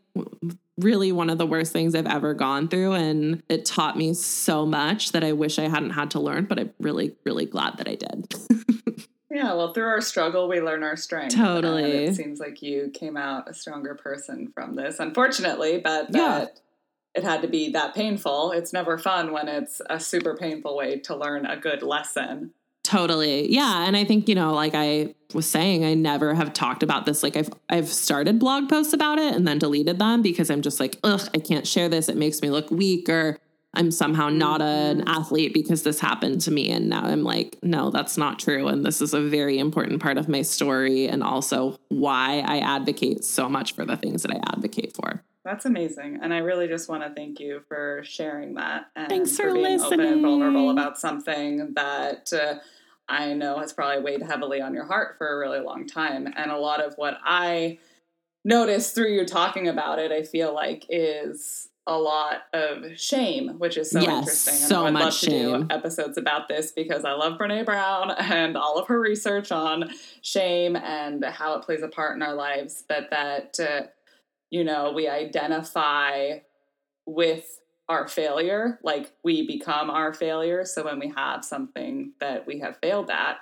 really 0.77 1.11
one 1.11 1.29
of 1.29 1.37
the 1.37 1.45
worst 1.45 1.71
things 1.71 1.95
I've 1.95 2.07
ever 2.07 2.33
gone 2.33 2.67
through. 2.67 2.93
And 2.93 3.43
it 3.49 3.65
taught 3.65 3.97
me 3.97 4.13
so 4.13 4.65
much 4.65 5.11
that 5.11 5.23
I 5.23 5.33
wish 5.33 5.59
I 5.59 5.67
hadn't 5.67 5.91
had 5.91 6.11
to 6.11 6.19
learn, 6.19 6.45
but 6.45 6.59
I'm 6.59 6.73
really, 6.79 7.15
really 7.23 7.45
glad 7.45 7.77
that 7.77 7.87
I 7.87 7.95
did. 7.95 8.33
Yeah, 9.31 9.53
well, 9.53 9.73
through 9.73 9.87
our 9.87 10.01
struggle, 10.01 10.49
we 10.49 10.59
learn 10.59 10.83
our 10.83 10.97
strength. 10.97 11.35
Totally. 11.35 12.05
It 12.05 12.15
seems 12.15 12.39
like 12.39 12.61
you 12.61 12.91
came 12.93 13.15
out 13.15 13.49
a 13.49 13.53
stronger 13.53 13.95
person 13.95 14.51
from 14.53 14.75
this, 14.75 14.99
unfortunately, 14.99 15.79
but 15.79 16.07
yeah. 16.13 16.47
it 17.15 17.23
had 17.23 17.41
to 17.41 17.47
be 17.47 17.69
that 17.71 17.95
painful. 17.95 18.51
It's 18.51 18.73
never 18.73 18.97
fun 18.97 19.31
when 19.31 19.47
it's 19.47 19.81
a 19.89 20.01
super 20.01 20.35
painful 20.35 20.75
way 20.75 20.99
to 20.99 21.15
learn 21.15 21.45
a 21.45 21.55
good 21.55 21.81
lesson. 21.81 22.51
Totally. 22.83 23.51
Yeah, 23.53 23.85
and 23.85 23.95
I 23.95 24.03
think, 24.03 24.27
you 24.27 24.33
know, 24.33 24.53
like 24.53 24.73
I 24.73 25.13
was 25.33 25.47
saying, 25.47 25.85
I 25.85 25.93
never 25.93 26.33
have 26.33 26.51
talked 26.51 26.81
about 26.81 27.05
this. 27.05 27.21
Like 27.21 27.37
I've 27.37 27.49
I've 27.69 27.87
started 27.87 28.39
blog 28.39 28.69
posts 28.69 28.91
about 28.91 29.19
it 29.19 29.35
and 29.35 29.47
then 29.47 29.59
deleted 29.59 29.99
them 29.99 30.21
because 30.23 30.49
I'm 30.49 30.61
just 30.61 30.79
like, 30.79 30.97
ugh, 31.03 31.21
I 31.33 31.37
can't 31.37 31.67
share 31.67 31.89
this. 31.89 32.09
It 32.09 32.17
makes 32.17 32.41
me 32.41 32.49
look 32.49 32.71
weak 32.71 33.07
or 33.07 33.37
I'm 33.73 33.91
somehow 33.91 34.29
not 34.29 34.61
an 34.61 34.99
mm-hmm. 34.99 35.07
athlete 35.07 35.53
because 35.53 35.83
this 35.83 35.99
happened 35.99 36.41
to 36.41 36.51
me. 36.51 36.71
And 36.71 36.89
now 36.89 37.03
I'm 37.03 37.23
like, 37.23 37.57
no, 37.63 37.89
that's 37.89 38.17
not 38.17 38.37
true. 38.37 38.67
And 38.67 38.85
this 38.85 39.01
is 39.01 39.13
a 39.13 39.21
very 39.21 39.59
important 39.59 40.01
part 40.01 40.17
of 40.17 40.27
my 40.27 40.41
story 40.41 41.07
and 41.07 41.23
also 41.23 41.77
why 41.87 42.43
I 42.45 42.59
advocate 42.59 43.23
so 43.23 43.47
much 43.47 43.73
for 43.73 43.85
the 43.85 43.95
things 43.95 44.23
that 44.23 44.31
I 44.31 44.39
advocate 44.53 44.93
for. 44.93 45.23
That's 45.43 45.65
amazing. 45.65 46.19
And 46.21 46.33
I 46.33 46.39
really 46.39 46.67
just 46.67 46.87
want 46.89 47.03
to 47.03 47.09
thank 47.15 47.39
you 47.39 47.61
for 47.67 48.01
sharing 48.03 48.55
that 48.55 48.87
and 48.95 49.09
Thanks 49.09 49.35
for, 49.35 49.43
for 49.43 49.53
being 49.53 49.79
listening. 49.79 50.01
open 50.01 50.13
and 50.13 50.21
vulnerable 50.21 50.69
about 50.69 50.99
something 50.99 51.73
that 51.73 52.31
uh, 52.31 52.55
I 53.09 53.33
know 53.33 53.57
has 53.57 53.73
probably 53.73 54.03
weighed 54.03 54.21
heavily 54.21 54.61
on 54.61 54.73
your 54.73 54.85
heart 54.85 55.15
for 55.17 55.33
a 55.33 55.39
really 55.39 55.59
long 55.59 55.87
time. 55.87 56.31
And 56.35 56.51
a 56.51 56.57
lot 56.57 56.83
of 56.83 56.93
what 56.95 57.17
I 57.23 57.79
noticed 58.45 58.93
through 58.93 59.13
you 59.13 59.25
talking 59.25 59.67
about 59.67 59.97
it, 59.97 60.11
I 60.11 60.23
feel 60.23 60.53
like 60.53 60.85
is 60.89 61.69
a 61.87 61.97
lot 61.97 62.43
of 62.53 62.97
shame, 62.99 63.57
which 63.57 63.77
is 63.77 63.89
so 63.89 63.99
yes, 63.99 64.19
interesting. 64.19 64.53
And 64.53 64.63
so 64.63 64.85
I'd 64.85 64.93
much 64.93 65.03
love 65.03 65.13
shame. 65.13 65.53
to 65.53 65.59
do 65.59 65.67
episodes 65.71 66.17
about 66.17 66.47
this 66.47 66.71
because 66.71 67.05
I 67.05 67.13
love 67.13 67.39
Brene 67.39 67.65
Brown 67.65 68.11
and 68.19 68.55
all 68.55 68.77
of 68.77 68.87
her 68.87 68.99
research 68.99 69.51
on 69.51 69.89
shame 70.21 70.75
and 70.75 71.23
how 71.25 71.55
it 71.55 71.63
plays 71.63 71.81
a 71.81 71.87
part 71.87 72.15
in 72.15 72.21
our 72.21 72.35
lives. 72.35 72.83
But 72.87 73.09
that, 73.09 73.59
uh, 73.59 73.87
you 74.51 74.63
know, 74.63 74.91
we 74.91 75.07
identify 75.07 76.39
with 77.05 77.59
our 77.89 78.07
failure, 78.07 78.79
like 78.83 79.11
we 79.23 79.45
become 79.45 79.89
our 79.89 80.13
failure. 80.13 80.65
So 80.65 80.85
when 80.85 80.99
we 80.99 81.11
have 81.15 81.43
something 81.43 82.13
that 82.19 82.45
we 82.45 82.59
have 82.59 82.77
failed 82.77 83.09
at, 83.09 83.39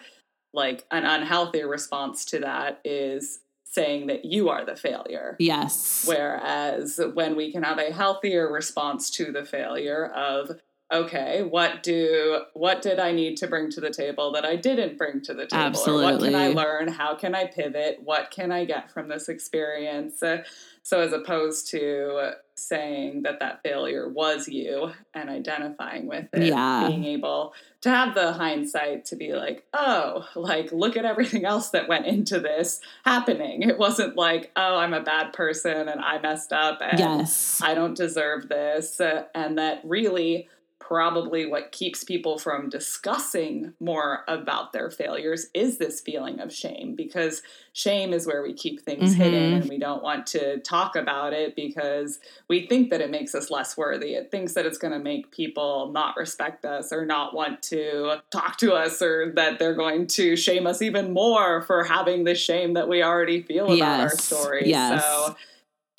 like 0.53 0.85
an 0.91 1.05
unhealthy 1.05 1.63
response 1.63 2.25
to 2.25 2.39
that 2.39 2.79
is 2.83 3.41
saying 3.71 4.07
that 4.07 4.25
you 4.25 4.49
are 4.49 4.65
the 4.65 4.75
failure. 4.75 5.35
Yes. 5.39 6.03
Whereas 6.07 6.99
when 7.13 7.35
we 7.35 7.51
can 7.51 7.63
have 7.63 7.77
a 7.77 7.93
healthier 7.93 8.51
response 8.51 9.09
to 9.11 9.31
the 9.31 9.45
failure 9.45 10.07
of 10.07 10.59
okay, 10.91 11.43
what 11.43 11.83
do 11.83 12.41
what 12.53 12.81
did 12.81 12.99
I 12.99 13.11
need 13.11 13.37
to 13.37 13.47
bring 13.47 13.69
to 13.71 13.81
the 13.81 13.91
table 13.91 14.31
that 14.33 14.45
I 14.45 14.55
didn't 14.55 14.97
bring 14.97 15.21
to 15.21 15.33
the 15.33 15.45
table? 15.45 15.63
Absolutely. 15.63 16.05
Or 16.05 16.11
what 16.11 16.21
can 16.21 16.35
I 16.35 16.47
learn? 16.49 16.87
How 16.87 17.15
can 17.15 17.35
I 17.35 17.45
pivot? 17.45 17.99
What 18.03 18.31
can 18.31 18.51
I 18.51 18.65
get 18.65 18.91
from 18.91 19.07
this 19.07 19.29
experience? 19.29 20.23
Uh, 20.23 20.43
so 20.81 21.01
as 21.01 21.13
opposed 21.13 21.69
to 21.69 22.31
saying 22.55 23.21
that 23.21 23.39
that 23.39 23.61
failure 23.63 24.09
was 24.09 24.47
you 24.47 24.91
and 25.13 25.29
identifying 25.29 26.07
with 26.07 26.27
it, 26.33 26.47
yeah. 26.47 26.87
being 26.87 27.05
able 27.05 27.53
to 27.81 27.89
have 27.89 28.15
the 28.15 28.33
hindsight 28.33 29.05
to 29.05 29.15
be 29.15 29.33
like, 29.33 29.65
oh, 29.73 30.27
like 30.35 30.71
look 30.71 30.97
at 30.97 31.05
everything 31.05 31.45
else 31.45 31.69
that 31.69 31.87
went 31.87 32.05
into 32.05 32.39
this 32.39 32.81
happening. 33.05 33.61
It 33.61 33.77
wasn't 33.77 34.15
like, 34.15 34.51
oh, 34.55 34.77
I'm 34.77 34.93
a 34.93 35.01
bad 35.01 35.31
person 35.33 35.87
and 35.87 36.01
I 36.01 36.19
messed 36.19 36.51
up 36.51 36.79
and 36.81 36.99
yes. 36.99 37.61
I 37.63 37.75
don't 37.75 37.95
deserve 37.95 38.49
this. 38.49 38.99
Uh, 38.99 39.25
and 39.35 39.57
that 39.57 39.81
really 39.83 40.47
probably 40.79 41.45
what 41.45 41.71
keeps 41.71 42.03
people 42.03 42.39
from 42.39 42.69
discussing 42.69 43.73
more 43.79 44.23
about 44.27 44.73
their 44.73 44.89
failures 44.89 45.47
is 45.53 45.77
this 45.77 46.01
feeling 46.01 46.39
of 46.39 46.51
shame 46.51 46.95
because 46.95 47.43
shame 47.73 48.13
is 48.13 48.25
where 48.25 48.41
we 48.41 48.53
keep 48.53 48.81
things 48.81 49.11
mm-hmm. 49.11 49.21
hidden 49.21 49.53
and 49.53 49.69
we 49.69 49.77
don't 49.77 50.01
want 50.01 50.25
to 50.25 50.59
talk 50.61 50.95
about 50.95 51.33
it 51.33 51.55
because 51.55 52.19
we 52.47 52.65
think 52.65 52.89
that 52.89 53.01
it 53.01 53.11
makes 53.11 53.35
us 53.35 53.51
less 53.51 53.77
worthy. 53.77 54.15
It 54.15 54.31
thinks 54.31 54.53
that 54.53 54.65
it's 54.65 54.77
going 54.77 54.93
to 54.93 54.99
make 54.99 55.31
people 55.31 55.91
not 55.91 56.17
respect 56.17 56.65
us 56.65 56.91
or 56.91 57.05
not 57.05 57.35
want 57.35 57.61
to 57.63 58.21
talk 58.31 58.57
to 58.57 58.73
us 58.73 59.01
or 59.01 59.31
that 59.35 59.59
they're 59.59 59.75
going 59.75 60.07
to 60.07 60.35
shame 60.35 60.65
us 60.65 60.81
even 60.81 61.13
more 61.13 61.61
for 61.61 61.83
having 61.83 62.23
the 62.23 62.35
shame 62.35 62.73
that 62.73 62.87
we 62.87 63.03
already 63.03 63.43
feel 63.43 63.65
about 63.65 63.77
yes. 63.77 64.01
our 64.01 64.17
stories. 64.17 64.67
Yes. 64.67 65.03
So 65.03 65.35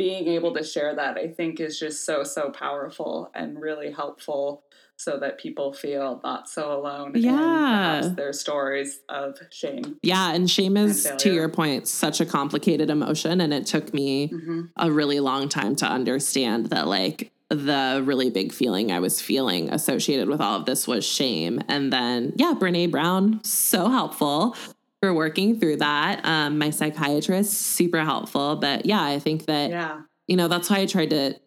being 0.00 0.28
able 0.28 0.54
to 0.54 0.64
share 0.64 0.94
that 0.94 1.18
I 1.18 1.28
think 1.28 1.60
is 1.60 1.78
just 1.78 2.06
so 2.06 2.24
so 2.24 2.48
powerful 2.48 3.30
and 3.34 3.60
really 3.60 3.92
helpful 3.92 4.62
so 5.00 5.18
that 5.18 5.38
people 5.38 5.72
feel 5.72 6.20
not 6.22 6.46
so 6.46 6.78
alone 6.78 7.12
yeah. 7.14 8.12
their 8.14 8.34
stories 8.34 9.00
of 9.08 9.38
shame. 9.50 9.96
Yeah, 10.02 10.34
and 10.34 10.48
shame 10.50 10.76
is 10.76 11.06
and 11.06 11.18
to 11.20 11.32
your 11.32 11.48
point 11.48 11.88
such 11.88 12.20
a 12.20 12.26
complicated 12.26 12.90
emotion 12.90 13.40
and 13.40 13.54
it 13.54 13.64
took 13.64 13.94
me 13.94 14.28
mm-hmm. 14.28 14.62
a 14.76 14.92
really 14.92 15.18
long 15.18 15.48
time 15.48 15.74
to 15.76 15.86
understand 15.86 16.66
that 16.66 16.86
like 16.86 17.32
the 17.48 18.02
really 18.04 18.28
big 18.28 18.52
feeling 18.52 18.92
I 18.92 19.00
was 19.00 19.22
feeling 19.22 19.72
associated 19.72 20.28
with 20.28 20.42
all 20.42 20.56
of 20.56 20.66
this 20.66 20.86
was 20.86 21.04
shame. 21.04 21.62
And 21.66 21.90
then, 21.90 22.34
yeah, 22.36 22.52
Brene 22.56 22.90
Brown, 22.90 23.42
so 23.42 23.88
helpful 23.88 24.54
for 25.00 25.14
working 25.14 25.58
through 25.58 25.76
that. 25.78 26.20
Um, 26.24 26.58
my 26.58 26.68
psychiatrist, 26.68 27.54
super 27.54 28.04
helpful. 28.04 28.56
But 28.56 28.84
yeah, 28.84 29.02
I 29.02 29.18
think 29.18 29.46
that, 29.46 29.70
yeah. 29.70 30.02
you 30.26 30.36
know, 30.36 30.46
that's 30.46 30.68
why 30.68 30.80
I 30.80 30.86
tried 30.86 31.10
to 31.10 31.40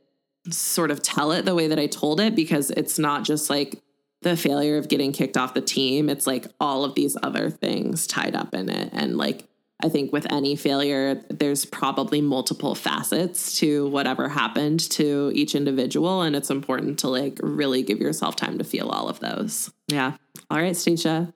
sort 0.50 0.92
of 0.92 1.02
tell 1.02 1.32
it 1.32 1.46
the 1.46 1.56
way 1.56 1.68
that 1.68 1.80
I 1.80 1.88
told 1.88 2.20
it 2.20 2.36
because 2.36 2.70
it's 2.72 3.00
not 3.00 3.24
just 3.24 3.50
like 3.50 3.82
the 4.22 4.36
failure 4.38 4.78
of 4.78 4.90
getting 4.90 5.12
kicked 5.12 5.38
off 5.38 5.54
the 5.54 5.62
team. 5.62 6.10
It's 6.10 6.28
like 6.28 6.48
all 6.60 6.84
of 6.84 6.96
these 6.96 7.18
other 7.22 7.50
things 7.50 8.08
tied 8.08 8.36
up 8.36 8.54
in 8.54 8.70
it. 8.70 8.90
And 8.94 9.18
like, 9.18 9.48
I 9.84 9.90
think 9.90 10.14
with 10.14 10.32
any 10.32 10.56
failure, 10.56 11.16
there's 11.30 11.66
probably 11.66 12.22
multiple 12.22 12.74
facets 12.74 13.58
to 13.60 13.88
whatever 13.88 14.30
happened 14.30 14.80
to 14.92 15.32
each 15.36 15.56
individual. 15.56 16.22
And 16.22 16.36
it's 16.36 16.50
important 16.50 17.00
to 17.00 17.10
like 17.10 17.38
really 17.44 17.84
give 17.84 18.00
yourself 18.00 18.36
time 18.38 18.58
to 18.60 18.64
feel 18.64 18.88
all 18.88 19.10
of 19.10 19.20
those. 19.20 19.72
Yeah. 19.88 20.14
All 20.50 20.58
right, 20.58 20.76
Stacia. 20.76 21.34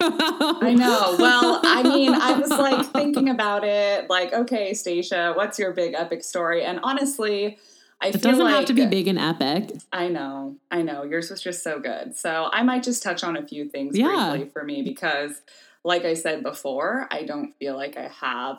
I 0.00 0.74
know. 0.76 1.16
Well, 1.18 1.60
I 1.64 1.82
mean, 1.84 2.12
I 2.12 2.32
was 2.38 2.50
like 2.50 2.86
thinking 2.92 3.30
about 3.30 3.64
it, 3.64 4.10
like, 4.10 4.32
okay, 4.32 4.74
Stacia, 4.74 5.32
what's 5.34 5.58
your 5.58 5.72
big 5.72 5.94
epic 5.94 6.24
story? 6.24 6.64
And 6.64 6.80
honestly, 6.82 7.58
I 8.04 8.08
It 8.08 8.20
doesn't 8.20 8.44
like 8.44 8.54
have 8.54 8.64
to 8.66 8.74
be 8.74 8.86
big 8.86 9.08
and 9.08 9.18
epic. 9.18 9.70
I 9.92 10.08
know, 10.08 10.56
I 10.70 10.82
know. 10.82 11.04
Yours 11.04 11.30
was 11.30 11.40
just 11.42 11.62
so 11.64 11.80
good. 11.80 12.16
So 12.16 12.48
I 12.52 12.62
might 12.62 12.82
just 12.82 13.02
touch 13.02 13.24
on 13.24 13.36
a 13.36 13.46
few 13.46 13.68
things 13.68 13.96
Yeah. 13.96 14.30
briefly 14.30 14.50
for 14.50 14.62
me 14.62 14.82
because, 14.82 15.40
like 15.84 16.04
I 16.04 16.14
said 16.14 16.42
before, 16.42 17.08
I 17.10 17.22
don't 17.24 17.54
feel 17.58 17.76
like 17.76 17.96
I 17.96 18.08
have 18.08 18.58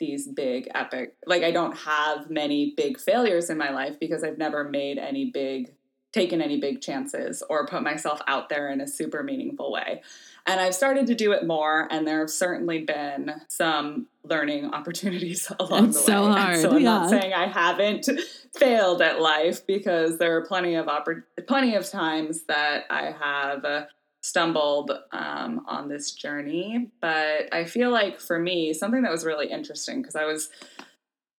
these 0.00 0.26
big 0.26 0.68
epic 0.74 1.14
like 1.24 1.44
I 1.44 1.52
don't 1.52 1.76
have 1.78 2.28
many 2.28 2.74
big 2.76 2.98
failures 2.98 3.48
in 3.48 3.56
my 3.56 3.70
life 3.70 3.98
because 4.00 4.24
I've 4.24 4.38
never 4.38 4.64
made 4.64 4.98
any 4.98 5.30
big 5.30 5.72
taken 6.12 6.40
any 6.42 6.58
big 6.60 6.80
chances 6.80 7.42
or 7.48 7.66
put 7.66 7.82
myself 7.82 8.20
out 8.26 8.48
there 8.48 8.68
in 8.70 8.80
a 8.80 8.86
super 8.88 9.22
meaningful 9.22 9.70
way. 9.72 10.02
And 10.46 10.60
I've 10.60 10.74
started 10.74 11.06
to 11.08 11.14
do 11.14 11.30
it 11.32 11.46
more 11.46 11.88
and 11.90 12.06
there 12.06 12.20
have 12.20 12.30
certainly 12.30 12.80
been 12.80 13.32
some 13.48 14.06
learning 14.24 14.66
opportunities 14.74 15.50
along 15.60 15.86
It's 15.90 16.04
the 16.04 16.12
way. 16.12 16.16
so 16.18 16.32
And 16.32 16.60
So 16.60 16.70
I'm 16.76 16.82
not 16.82 17.08
saying 17.10 17.32
I 17.32 17.46
haven't 17.46 18.08
failed 18.58 19.02
at 19.02 19.20
life 19.20 19.66
because 19.66 20.18
there 20.18 20.36
are 20.36 20.46
plenty 20.46 20.74
of 20.74 20.86
oppor- 20.86 21.24
plenty 21.46 21.74
of 21.74 21.88
times 21.88 22.44
that 22.44 22.84
I 22.90 23.14
have 23.20 23.64
uh, 23.64 23.86
stumbled 24.22 24.90
um, 25.12 25.64
on 25.66 25.88
this 25.88 26.12
journey. 26.12 26.90
But 27.00 27.52
I 27.52 27.64
feel 27.64 27.90
like 27.90 28.20
for 28.20 28.38
me, 28.38 28.72
something 28.72 29.02
that 29.02 29.12
was 29.12 29.24
really 29.24 29.50
interesting 29.50 30.00
because 30.00 30.16
I 30.16 30.24
was 30.24 30.50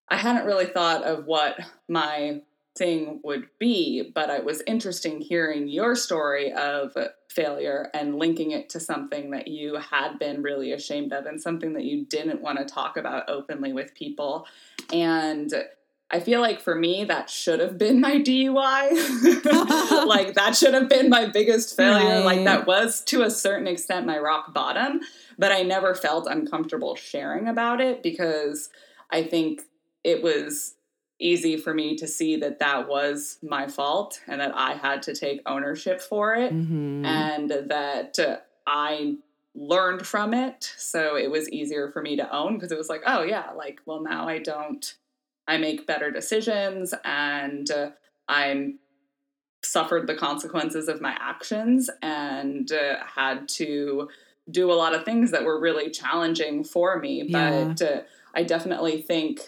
I 0.10 0.18
hadn't 0.18 0.46
really 0.46 0.68
thought 0.68 1.04
of 1.04 1.26
what 1.26 1.60
my 1.90 2.42
thing 2.78 3.22
would 3.24 3.48
be, 3.58 4.12
but 4.14 4.30
it 4.30 4.44
was 4.44 4.62
interesting 4.68 5.22
hearing 5.22 5.68
your 5.68 5.96
story 5.96 6.52
of 6.52 6.96
failure 7.30 7.90
and 7.94 8.20
linking 8.20 8.52
it 8.52 8.70
to 8.70 8.80
something 8.80 9.32
that 9.32 9.48
you 9.48 9.76
had 9.78 10.20
been 10.20 10.44
really 10.44 10.74
ashamed 10.74 11.14
of 11.14 11.26
and 11.26 11.42
something 11.42 11.74
that 11.74 11.86
you 11.86 12.06
didn't 12.06 12.42
want 12.42 12.60
to 12.60 12.66
talk 12.66 12.98
about 12.98 13.30
openly 13.30 13.74
with 13.74 13.96
people. 13.96 14.46
And 14.94 15.54
I 16.16 16.22
feel 16.22 16.40
like 16.40 16.62
for 16.62 16.76
me, 16.76 17.04
that 17.06 17.30
should 17.30 17.60
have 17.60 17.78
been 17.78 18.00
my 18.00 18.16
DUI. 18.20 20.06
like, 20.08 20.36
that 20.36 20.56
should 20.56 20.74
have 20.74 20.88
been 20.88 21.10
my 21.10 21.26
biggest 21.28 21.76
failure. 21.76 22.24
Like, 22.24 22.46
that 22.46 22.66
was 22.66 23.02
to 23.06 23.24
a 23.24 23.30
certain 23.30 23.68
extent 23.68 24.06
my 24.06 24.18
rock 24.18 24.54
bottom, 24.54 25.02
but 25.38 25.52
I 25.52 25.64
never 25.64 25.94
felt 25.94 26.28
uncomfortable 26.28 26.96
sharing 26.96 27.50
about 27.50 27.82
it 27.82 28.02
because 28.02 28.70
I 29.12 29.24
think 29.24 29.64
it 30.06 30.24
was 30.24 30.76
easy 31.20 31.58
for 31.58 31.74
me 31.74 31.98
to 31.98 32.08
see 32.08 32.38
that 32.38 32.60
that 32.60 32.88
was 32.88 33.38
my 33.44 33.68
fault 33.68 34.22
and 34.28 34.40
that 34.40 34.54
I 34.56 34.74
had 34.74 35.02
to 35.04 35.16
take 35.16 35.42
ownership 35.46 36.02
for 36.02 36.34
it 36.36 36.54
Mhm. 36.54 37.06
and 37.06 37.50
that 37.70 38.20
uh, 38.20 38.38
I 38.68 39.16
learned 39.54 40.06
from 40.06 40.34
it. 40.34 40.72
So 40.78 41.16
it 41.18 41.32
was 41.32 41.50
easier 41.50 41.90
for 41.92 42.02
me 42.02 42.16
to 42.18 42.30
own 42.36 42.56
because 42.56 42.72
it 42.72 42.78
was 42.78 42.90
like, 42.90 43.04
oh, 43.06 43.24
yeah, 43.24 43.52
like, 43.52 43.80
well, 43.86 44.02
now 44.02 44.28
I 44.28 44.40
don't, 44.40 44.94
I 45.48 45.58
make 45.58 45.86
better 45.88 46.12
decisions 46.12 46.94
and 47.04 47.70
uh, 47.72 47.90
I'm 48.28 48.80
suffered 49.64 50.08
the 50.08 50.16
consequences 50.16 50.88
of 50.88 51.02
my 51.02 51.16
actions 51.20 51.90
and 52.02 52.72
uh, 52.72 52.98
had 53.16 53.48
to 53.50 54.10
do 54.50 54.72
a 54.72 54.76
lot 54.76 54.94
of 54.94 55.04
things 55.06 55.32
that 55.32 55.44
were 55.44 55.60
really 55.60 55.90
challenging 55.90 56.64
for 56.64 57.00
me. 57.00 57.24
Yeah. 57.28 57.74
But 57.76 57.82
uh, 57.82 58.02
I 58.36 58.44
definitely 58.44 59.02
think, 59.02 59.40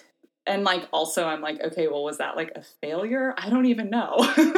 and 0.47 0.63
like 0.63 0.87
also, 0.91 1.25
I'm 1.25 1.41
like, 1.41 1.61
okay, 1.61 1.87
well, 1.87 2.03
was 2.03 2.17
that 2.17 2.35
like 2.35 2.51
a 2.55 2.63
failure? 2.81 3.35
I 3.37 3.49
don't 3.51 3.67
even 3.67 3.89
know. 3.91 4.15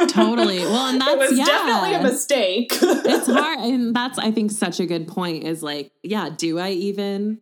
Totally. 0.08 0.60
Well, 0.70 0.86
and 0.86 0.96
it 0.96 1.00
that's- 1.00 1.30
was 1.30 1.38
yeah. 1.38 1.44
definitely 1.44 1.94
a 1.94 2.02
mistake. 2.02 2.70
it's 2.80 3.26
hard 3.30 3.58
and 3.60 3.94
that's 3.94 4.18
i 4.18 4.30
think 4.30 4.50
such 4.50 4.78
a 4.80 4.86
good 4.86 5.08
point 5.08 5.44
is 5.44 5.62
like 5.62 5.90
yeah 6.02 6.30
do 6.34 6.58
i 6.58 6.70
even 6.70 7.38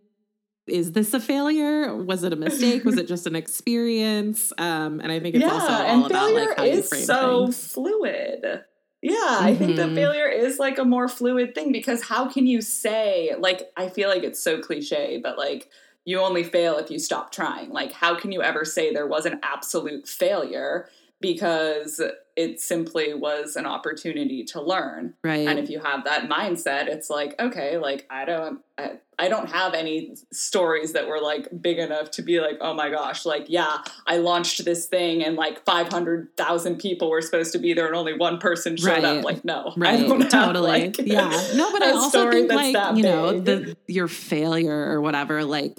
is 0.68 0.92
this 0.92 1.14
a 1.14 1.20
failure 1.20 1.94
was 1.94 2.24
it 2.24 2.32
a 2.32 2.36
mistake 2.36 2.84
was 2.84 2.96
it 2.96 3.06
just 3.08 3.26
an 3.26 3.36
experience 3.36 4.52
um 4.58 5.00
and 5.00 5.10
i 5.12 5.20
think 5.20 5.34
it's 5.34 5.44
yeah, 5.44 5.52
also 5.52 5.72
all 5.72 5.80
and 5.80 6.06
about 6.06 6.28
failure 6.28 6.48
like 6.48 6.56
how 6.56 6.64
you 6.64 6.72
is 6.72 6.88
frame 6.88 7.04
so 7.04 7.46
things 7.46 7.72
fluid. 7.72 8.64
Yeah, 9.00 9.14
I 9.40 9.54
think 9.54 9.76
that 9.76 9.90
Mhm. 9.90 9.94
failure 9.94 10.26
is 10.26 10.58
like 10.58 10.76
a 10.78 10.84
more 10.84 11.06
fluid 11.06 11.54
thing 11.54 11.70
because 11.70 12.02
how 12.02 12.28
can 12.28 12.48
you 12.48 12.60
say 12.60 13.32
like 13.38 13.70
I 13.76 13.88
feel 13.88 14.08
like 14.08 14.24
it's 14.24 14.42
so 14.42 14.60
cliche, 14.60 15.20
but 15.22 15.38
like 15.38 15.70
you 16.04 16.18
only 16.18 16.42
fail 16.42 16.78
if 16.78 16.90
you 16.90 16.98
stop 16.98 17.30
trying. 17.30 17.70
Like 17.70 17.92
how 17.92 18.18
can 18.18 18.32
you 18.32 18.42
ever 18.42 18.64
say 18.64 18.92
there 18.92 19.06
was 19.06 19.24
an 19.24 19.38
absolute 19.44 20.08
failure 20.08 20.88
because 21.20 22.00
it 22.38 22.60
simply 22.60 23.12
was 23.14 23.56
an 23.56 23.66
opportunity 23.66 24.44
to 24.44 24.62
learn. 24.62 25.14
right 25.24 25.46
And 25.48 25.58
if 25.58 25.68
you 25.68 25.80
have 25.80 26.04
that 26.04 26.28
mindset, 26.28 26.86
it's 26.86 27.10
like, 27.10 27.34
okay, 27.40 27.78
like 27.78 28.06
I 28.08 28.24
don't 28.24 28.60
I, 28.78 28.98
I 29.18 29.28
don't 29.28 29.50
have 29.50 29.74
any 29.74 30.14
stories 30.32 30.92
that 30.92 31.08
were 31.08 31.20
like 31.20 31.48
big 31.60 31.78
enough 31.80 32.12
to 32.12 32.22
be 32.22 32.38
like, 32.40 32.58
oh 32.60 32.74
my 32.74 32.90
gosh, 32.90 33.26
like 33.26 33.46
yeah, 33.48 33.78
I 34.06 34.18
launched 34.18 34.64
this 34.64 34.86
thing 34.86 35.24
and 35.24 35.34
like 35.34 35.64
500,000 35.64 36.76
people 36.78 37.10
were 37.10 37.22
supposed 37.22 37.52
to 37.52 37.58
be 37.58 37.74
there 37.74 37.86
and 37.88 37.96
only 37.96 38.16
one 38.16 38.38
person 38.38 38.76
showed 38.76 38.86
Right. 39.02 39.04
up. 39.04 39.24
Like 39.24 39.44
no, 39.44 39.72
I 39.76 39.80
right 39.80 40.08
don't 40.08 40.20
have, 40.20 40.30
totally 40.30 40.70
like, 40.70 40.98
yeah 40.98 41.30
no 41.56 41.72
but 41.72 41.82
i 41.82 41.90
also 41.90 42.30
think 42.30 42.52
like 42.52 42.96
you 42.96 43.02
know 43.02 43.38
the 43.40 43.76
your 43.86 44.06
failure 44.08 44.92
or 44.92 45.00
whatever 45.00 45.44
like 45.44 45.76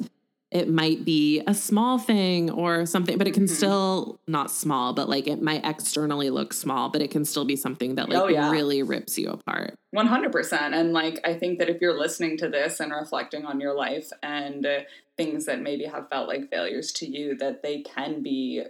it 0.51 0.67
might 0.67 1.05
be 1.05 1.41
a 1.45 1.53
small 1.53 1.97
thing 1.99 2.49
or 2.49 2.85
something 2.85 3.17
but 3.17 3.27
it 3.27 3.33
can 3.33 3.43
Mhm. 3.43 3.49
still 3.49 4.19
not 4.27 4.49
small 4.49 4.93
but 4.93 5.07
like 5.07 5.27
it 5.27 5.41
might 5.41 5.63
externally 5.65 6.29
look 6.29 6.53
small 6.53 6.89
but 6.89 7.01
it 7.01 7.11
can 7.11 7.23
still 7.25 7.45
be 7.45 7.55
something 7.55 7.95
that 7.95 8.09
like 8.09 8.19
Oh, 8.21 8.27
yeah. 8.27 8.49
really 8.49 8.81
rips 8.81 9.17
you 9.17 9.29
apart 9.29 9.75
100% 9.95 10.73
and 10.73 10.93
like 10.93 11.19
i 11.23 11.33
think 11.33 11.59
that 11.59 11.69
if 11.69 11.81
you're 11.81 11.97
listening 11.99 12.37
to 12.37 12.49
this 12.49 12.79
and 12.79 12.91
reflecting 12.91 13.45
on 13.45 13.59
your 13.59 13.75
life 13.75 14.11
and 14.23 14.65
uh, 14.65 14.79
things 15.17 15.45
that 15.45 15.61
maybe 15.61 15.85
have 15.85 16.09
felt 16.09 16.27
like 16.27 16.49
failures 16.49 16.91
to 16.93 17.05
you 17.05 17.35
that 17.37 17.61
they 17.61 17.81
can 17.81 18.21
be 18.23 18.63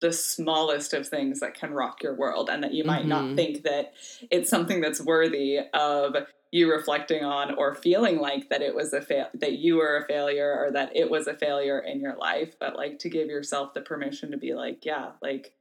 the 0.00 0.12
smallest 0.12 0.94
of 0.94 1.08
things 1.08 1.40
that 1.40 1.54
can 1.54 1.72
rock 1.72 2.02
your 2.02 2.14
world 2.14 2.48
and 2.48 2.62
that 2.62 2.72
you 2.72 2.84
might 2.84 3.06
not 3.06 3.24
Mhm. 3.24 3.36
think 3.36 3.62
that 3.64 3.94
it's 4.30 4.48
something 4.48 4.80
that's 4.80 5.00
worthy 5.00 5.58
of 5.74 6.16
you 6.50 6.70
reflecting 6.70 7.24
on 7.24 7.54
or 7.56 7.74
feeling 7.74 8.18
like 8.18 8.48
that 8.48 8.62
it 8.62 8.74
was 8.74 8.92
a 8.92 9.02
fail 9.02 9.28
that 9.34 9.52
you 9.54 9.76
were 9.76 9.96
a 9.98 10.06
failure 10.06 10.54
or 10.58 10.70
that 10.70 10.94
it 10.96 11.10
was 11.10 11.26
a 11.26 11.34
failure 11.34 11.78
in 11.78 12.00
your 12.00 12.16
life 12.16 12.54
but 12.58 12.74
like 12.74 12.98
to 13.00 13.10
give 13.10 13.28
yourself 13.28 13.74
the 13.74 13.82
permission 13.82 14.30
to 14.30 14.38
be 14.38 14.54
like 14.54 14.86
yeah 14.86 15.10
like 15.20 15.52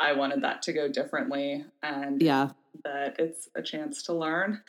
i 0.00 0.12
wanted 0.14 0.42
that 0.42 0.62
to 0.62 0.72
go 0.72 0.88
differently 0.88 1.64
and 1.82 2.22
yeah 2.22 2.48
that 2.84 3.16
it's 3.18 3.48
a 3.54 3.62
chance 3.62 4.02
to 4.04 4.12
learn 4.12 4.62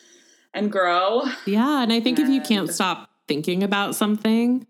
and 0.54 0.72
grow. 0.72 1.24
Yeah, 1.46 1.84
and 1.84 1.94
I 1.94 2.00
think 2.00 2.20
if 2.20 2.30
you 2.30 2.42
can't 2.42 2.70
stop 2.70 3.10
thinking 3.28 3.64
about 3.64 3.96
something, 3.96 4.66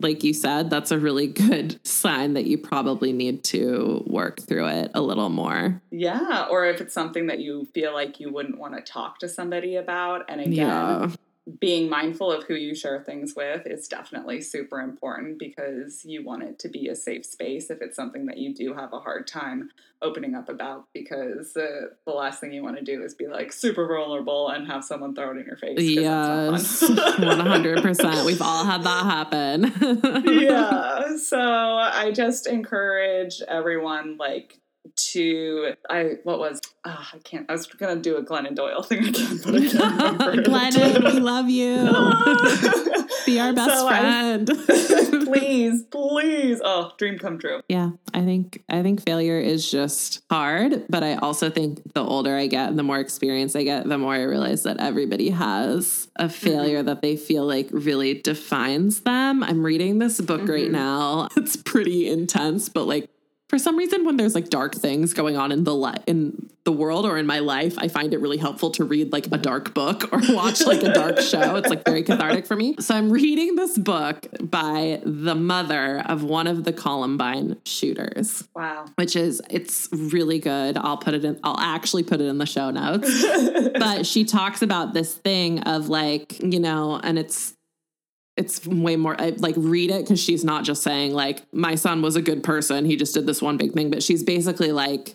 like 0.00 0.24
you 0.24 0.34
said, 0.34 0.70
that's 0.70 0.90
a 0.90 0.98
really 0.98 1.26
good 1.26 1.84
sign 1.86 2.34
that 2.34 2.44
you 2.44 2.58
probably 2.58 3.12
need 3.12 3.44
to 3.44 4.02
work 4.06 4.40
through 4.40 4.68
it 4.68 4.90
a 4.94 5.00
little 5.00 5.28
more. 5.28 5.82
Yeah, 5.90 6.46
or 6.50 6.66
if 6.66 6.80
it's 6.80 6.94
something 6.94 7.26
that 7.28 7.40
you 7.40 7.66
feel 7.74 7.92
like 7.92 8.20
you 8.20 8.32
wouldn't 8.32 8.58
want 8.58 8.74
to 8.74 8.80
talk 8.80 9.18
to 9.20 9.28
somebody 9.28 9.76
about. 9.76 10.24
And 10.28 10.40
again, 10.40 10.52
Yeah. 10.52 11.10
Being 11.60 11.90
mindful 11.90 12.32
of 12.32 12.44
who 12.44 12.54
you 12.54 12.74
share 12.74 13.02
things 13.02 13.34
with 13.36 13.66
is 13.66 13.86
definitely 13.86 14.40
super 14.40 14.80
important 14.80 15.38
because 15.38 16.02
you 16.04 16.24
want 16.24 16.42
it 16.42 16.58
to 16.58 16.68
be 16.68 16.88
a 16.88 16.96
safe 16.96 17.26
space 17.26 17.70
if 17.70 17.82
it's 17.82 17.96
something 17.96 18.24
that 18.26 18.38
you 18.38 18.54
do 18.54 18.72
have 18.72 18.94
a 18.94 18.98
hard 18.98 19.26
time 19.26 19.68
opening 20.00 20.34
up 20.34 20.48
about 20.48 20.86
because 20.94 21.54
uh, 21.56 21.88
the 22.06 22.12
last 22.12 22.40
thing 22.40 22.52
you 22.52 22.62
want 22.62 22.78
to 22.78 22.82
do 22.82 23.02
is 23.02 23.14
be 23.14 23.26
like 23.26 23.52
super 23.52 23.86
vulnerable 23.86 24.48
and 24.48 24.66
have 24.66 24.82
someone 24.84 25.14
throw 25.14 25.32
it 25.32 25.36
in 25.36 25.44
your 25.44 25.56
face. 25.56 25.78
Yes, 25.80 26.80
that's 26.80 26.90
not 26.90 27.16
fun. 27.16 27.38
100%. 27.38 28.26
We've 28.26 28.42
all 28.42 28.64
had 28.64 28.82
that 28.84 29.04
happen. 29.04 30.24
yeah. 30.24 31.16
So 31.18 31.38
I 31.40 32.10
just 32.10 32.46
encourage 32.46 33.42
everyone 33.46 34.16
like 34.16 34.58
to 34.96 35.72
I 35.88 36.16
what 36.24 36.38
was 36.38 36.60
ah, 36.84 37.10
I 37.14 37.18
can't 37.18 37.46
I 37.48 37.52
was 37.52 37.66
gonna 37.66 37.96
do 38.00 38.16
a 38.16 38.22
Glennon 38.24 38.54
Doyle 38.54 38.82
thing 38.82 39.06
again, 39.08 39.40
but 39.44 39.54
I 39.54 39.60
can't 39.60 39.74
remember. 40.20 40.42
Glennon, 40.42 41.04
we 41.14 41.20
love 41.20 41.48
you. 41.48 43.04
Be 43.26 43.40
our 43.40 43.52
best 43.54 43.70
So 43.78 43.88
I- 43.88 43.98
friend. 44.00 44.46
please, 45.26 45.82
please. 45.84 46.60
Oh, 46.62 46.92
dream 46.98 47.18
come 47.18 47.38
true. 47.38 47.62
Yeah, 47.68 47.90
I 48.12 48.20
think 48.22 48.62
I 48.68 48.82
think 48.82 49.04
failure 49.04 49.38
is 49.40 49.70
just 49.70 50.22
hard, 50.30 50.84
but 50.90 51.02
I 51.02 51.14
also 51.14 51.48
think 51.50 51.94
the 51.94 52.02
older 52.04 52.36
I 52.36 52.46
get 52.46 52.68
and 52.68 52.78
the 52.78 52.82
more 52.82 52.98
experience 53.00 53.56
I 53.56 53.64
get, 53.64 53.88
the 53.88 53.98
more 53.98 54.14
I 54.14 54.22
realize 54.22 54.64
that 54.64 54.78
everybody 54.80 55.30
has 55.30 56.08
a 56.16 56.28
failure 56.28 56.82
that 56.82 57.00
they 57.02 57.16
feel 57.16 57.46
like 57.46 57.68
really 57.72 58.20
defines 58.20 59.00
them. 59.00 59.42
I'm 59.42 59.64
reading 59.64 59.98
this 59.98 60.20
book 60.20 60.42
right 60.46 60.68
Mhm. 60.68 60.72
now. 60.72 61.28
It's 61.36 61.56
pretty 61.56 62.08
intense, 62.08 62.68
but 62.68 62.86
like 62.86 63.08
for 63.48 63.58
some 63.58 63.76
reason 63.76 64.04
when 64.04 64.16
there's 64.16 64.34
like 64.34 64.48
dark 64.48 64.74
things 64.74 65.12
going 65.14 65.36
on 65.36 65.52
in 65.52 65.64
the 65.64 65.74
li- 65.74 65.92
in 66.06 66.48
the 66.64 66.72
world 66.72 67.04
or 67.04 67.18
in 67.18 67.26
my 67.26 67.40
life, 67.40 67.74
I 67.76 67.88
find 67.88 68.14
it 68.14 68.18
really 68.20 68.38
helpful 68.38 68.70
to 68.72 68.84
read 68.84 69.12
like 69.12 69.26
a 69.26 69.36
dark 69.36 69.74
book 69.74 70.10
or 70.12 70.20
watch 70.34 70.62
like 70.66 70.82
a 70.82 70.94
dark 70.94 71.20
show. 71.20 71.56
It's 71.56 71.68
like 71.68 71.84
very 71.84 72.02
cathartic 72.02 72.46
for 72.46 72.56
me. 72.56 72.76
So 72.80 72.94
I'm 72.94 73.10
reading 73.10 73.54
this 73.54 73.76
book 73.76 74.26
by 74.40 75.02
the 75.04 75.34
mother 75.34 76.02
of 76.06 76.24
one 76.24 76.46
of 76.46 76.64
the 76.64 76.72
Columbine 76.72 77.58
shooters, 77.66 78.48
Wow. 78.56 78.86
which 78.96 79.14
is 79.14 79.42
it's 79.50 79.90
really 79.92 80.38
good. 80.38 80.78
I'll 80.78 80.96
put 80.96 81.12
it 81.12 81.24
in 81.24 81.38
I'll 81.44 81.60
actually 81.60 82.02
put 82.02 82.22
it 82.22 82.24
in 82.28 82.38
the 82.38 82.46
show 82.46 82.70
notes. 82.70 83.24
but 83.78 84.06
she 84.06 84.24
talks 84.24 84.62
about 84.62 84.94
this 84.94 85.14
thing 85.14 85.60
of 85.64 85.90
like, 85.90 86.42
you 86.42 86.60
know, 86.60 86.98
and 87.02 87.18
it's 87.18 87.53
it's 88.36 88.66
way 88.66 88.96
more 88.96 89.20
I, 89.20 89.30
like 89.30 89.54
read 89.56 89.90
it 89.90 90.02
because 90.02 90.20
she's 90.20 90.44
not 90.44 90.64
just 90.64 90.82
saying 90.82 91.12
like 91.12 91.42
my 91.52 91.76
son 91.76 92.02
was 92.02 92.16
a 92.16 92.22
good 92.22 92.42
person. 92.42 92.84
He 92.84 92.96
just 92.96 93.14
did 93.14 93.26
this 93.26 93.40
one 93.40 93.56
big 93.56 93.72
thing. 93.72 93.90
But 93.90 94.02
she's 94.02 94.22
basically 94.22 94.72
like 94.72 95.14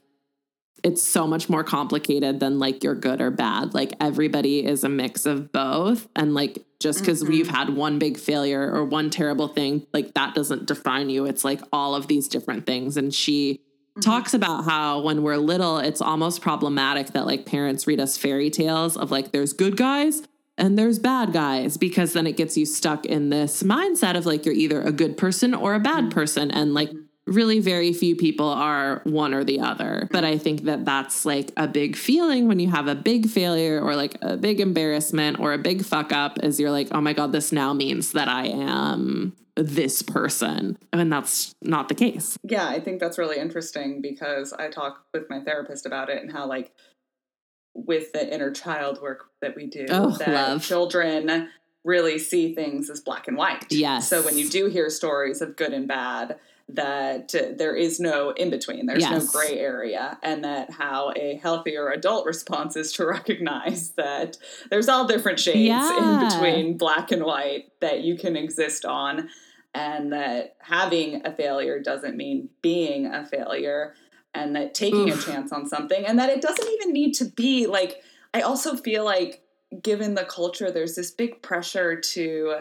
it's 0.84 1.04
so 1.04 1.28
much 1.28 1.50
more 1.50 1.64
complicated 1.64 2.40
than 2.40 2.60
like 2.60 2.84
you're 2.84 2.96
good 2.96 3.20
or 3.20 3.32
bad. 3.32 3.74
Like 3.74 3.94
everybody 4.00 4.66
is 4.66 4.86
a 4.86 4.90
mix 4.90 5.26
of 5.26 5.52
both. 5.52 6.08
And 6.16 6.34
like 6.34 6.64
just 6.80 7.00
because 7.00 7.22
mm-hmm. 7.22 7.34
we've 7.34 7.50
had 7.50 7.76
one 7.76 8.00
big 8.00 8.18
failure 8.18 8.72
or 8.74 8.86
one 8.86 9.10
terrible 9.10 9.50
thing 9.50 9.86
like 9.94 10.14
that 10.14 10.34
doesn't 10.34 10.66
define 10.66 11.10
you. 11.10 11.26
It's 11.26 11.44
like 11.44 11.60
all 11.74 11.96
of 11.96 12.08
these 12.08 12.30
different 12.30 12.66
things. 12.66 12.96
And 12.96 13.14
she 13.14 13.56
mm-hmm. 13.56 14.00
talks 14.00 14.34
about 14.34 14.64
how 14.64 15.02
when 15.02 15.24
we're 15.24 15.36
little 15.36 15.80
it's 15.80 16.00
almost 16.00 16.42
problematic 16.42 17.08
that 17.08 17.26
like 17.26 17.46
parents 17.46 17.86
read 17.86 18.00
us 18.00 18.18
fairy 18.18 18.50
tales 18.50 18.96
of 18.96 19.12
like 19.12 19.34
there's 19.34 19.52
good 19.52 19.76
guys 19.76 20.22
and 20.60 20.78
there's 20.78 21.00
bad 21.00 21.34
guys 21.34 21.78
because 21.78 22.14
then 22.14 22.28
it 22.28 22.38
gets 22.38 22.58
you 22.58 22.66
stuck 22.66 23.06
in 23.06 23.30
this 23.30 23.64
mindset 23.64 24.18
of 24.18 24.26
like 24.26 24.46
you're 24.46 24.56
either 24.56 24.82
a 24.82 24.92
good 24.92 25.18
person 25.18 25.54
or 25.54 25.74
a 25.74 25.80
bad 25.80 26.06
mm-hmm. 26.06 26.10
person 26.10 26.52
and 26.52 26.74
like 26.74 26.92
really 27.26 27.60
very 27.60 27.94
few 27.94 28.16
people 28.16 28.48
are 28.48 29.02
one 29.04 29.34
or 29.34 29.44
the 29.44 29.60
other. 29.60 30.08
But 30.12 30.24
i 30.24 30.38
think 30.38 30.64
that 30.64 30.86
that's 30.86 31.26
like 31.26 31.52
a 31.58 31.68
big 31.68 31.96
feeling 31.96 32.48
when 32.48 32.60
you 32.60 32.70
have 32.70 32.88
a 32.88 32.96
big 32.96 33.30
failure 33.30 33.82
or 33.82 33.96
like 33.96 34.18
a 34.22 34.38
big 34.38 34.60
embarrassment 34.60 35.40
or 35.40 35.54
a 35.54 35.58
big 35.58 35.86
fuck 35.86 36.12
up 36.12 36.40
is 36.44 36.60
you're 36.60 36.72
like 36.72 36.90
oh 36.92 37.02
my 37.02 37.14
god 37.14 37.32
this 37.32 37.52
now 37.52 37.74
means 37.74 38.12
that 38.14 38.28
i 38.28 38.48
am 38.48 39.36
this 39.56 40.02
person. 40.02 40.78
And 40.94 41.12
that's 41.12 41.54
not 41.62 41.90
the 41.90 41.96
case. 41.96 42.38
Yeah 42.44 42.68
i 42.68 42.80
think 42.80 43.00
that's 43.00 43.18
really 43.18 43.38
interesting 43.38 44.02
because 44.02 44.54
i 44.54 44.70
talk 44.70 45.04
with 45.14 45.30
my 45.30 45.42
therapist 45.42 45.86
about 45.86 46.10
it 46.10 46.22
and 46.22 46.32
how 46.32 46.48
like 46.48 46.72
with 47.74 48.12
the 48.12 48.34
inner 48.34 48.52
child 48.52 49.02
work 49.02 49.30
that 49.42 49.56
we 49.56 49.68
do 49.68 49.86
oh, 49.90 50.12
that 50.18 50.28
love. 50.28 50.64
children 50.64 51.50
really 51.84 52.20
see 52.20 52.54
things 52.54 52.90
as 52.90 53.00
black 53.00 53.28
and 53.28 53.38
white. 53.38 53.66
Yes. 53.70 54.10
So 54.10 54.22
when 54.22 54.38
you 54.38 54.50
do 54.50 54.68
hear 54.68 54.90
stories 54.90 55.42
of 55.42 55.56
good 55.56 55.74
and 55.74 55.88
bad, 55.88 56.38
that 56.70 57.34
uh, 57.34 57.56
there 57.58 57.76
is 57.76 58.00
no 58.00 58.30
in 58.32 58.50
between, 58.50 58.86
there's 58.86 59.02
yes. 59.02 59.34
no 59.34 59.40
gray 59.40 59.58
area, 59.58 60.20
and 60.22 60.44
that 60.44 60.72
how 60.72 61.12
a 61.16 61.40
healthier 61.42 61.90
adult 61.90 62.26
response 62.28 62.76
is 62.76 62.94
to 62.94 63.06
recognize 63.06 63.92
that 63.92 64.38
there's 64.70 64.88
all 64.88 65.08
different 65.08 65.40
shades 65.40 65.58
yeah. 65.58 65.98
in 65.98 66.30
between 66.30 66.78
black 66.78 67.12
and 67.12 67.24
white 67.24 67.72
that 67.82 68.02
you 68.02 68.16
can 68.16 68.36
exist 68.36 68.86
on, 68.86 69.30
and 69.74 70.14
that 70.14 70.56
having 70.60 71.26
a 71.26 71.36
failure 71.36 71.80
doesn't 71.80 72.16
mean 72.16 72.50
being 72.62 73.08
a 73.08 73.26
failure 73.26 73.96
and 74.34 74.56
that 74.56 74.74
taking 74.74 75.10
Oof. 75.10 75.28
a 75.28 75.32
chance 75.32 75.52
on 75.52 75.68
something 75.68 76.06
and 76.06 76.20
that 76.20 76.30
it 76.30 76.42
doesn't 76.42 76.68
even 76.68 76.94
need 76.94 77.14
to 77.14 77.26
be 77.26 77.68
like 77.68 78.02
I 78.34 78.42
also 78.42 78.76
feel 78.76 79.04
like 79.04 79.44
given 79.82 80.16
the 80.16 80.26
culture 80.26 80.72
there's 80.72 80.96
this 80.96 81.12
big 81.12 81.42
pressure 81.42 82.00
to 82.00 82.60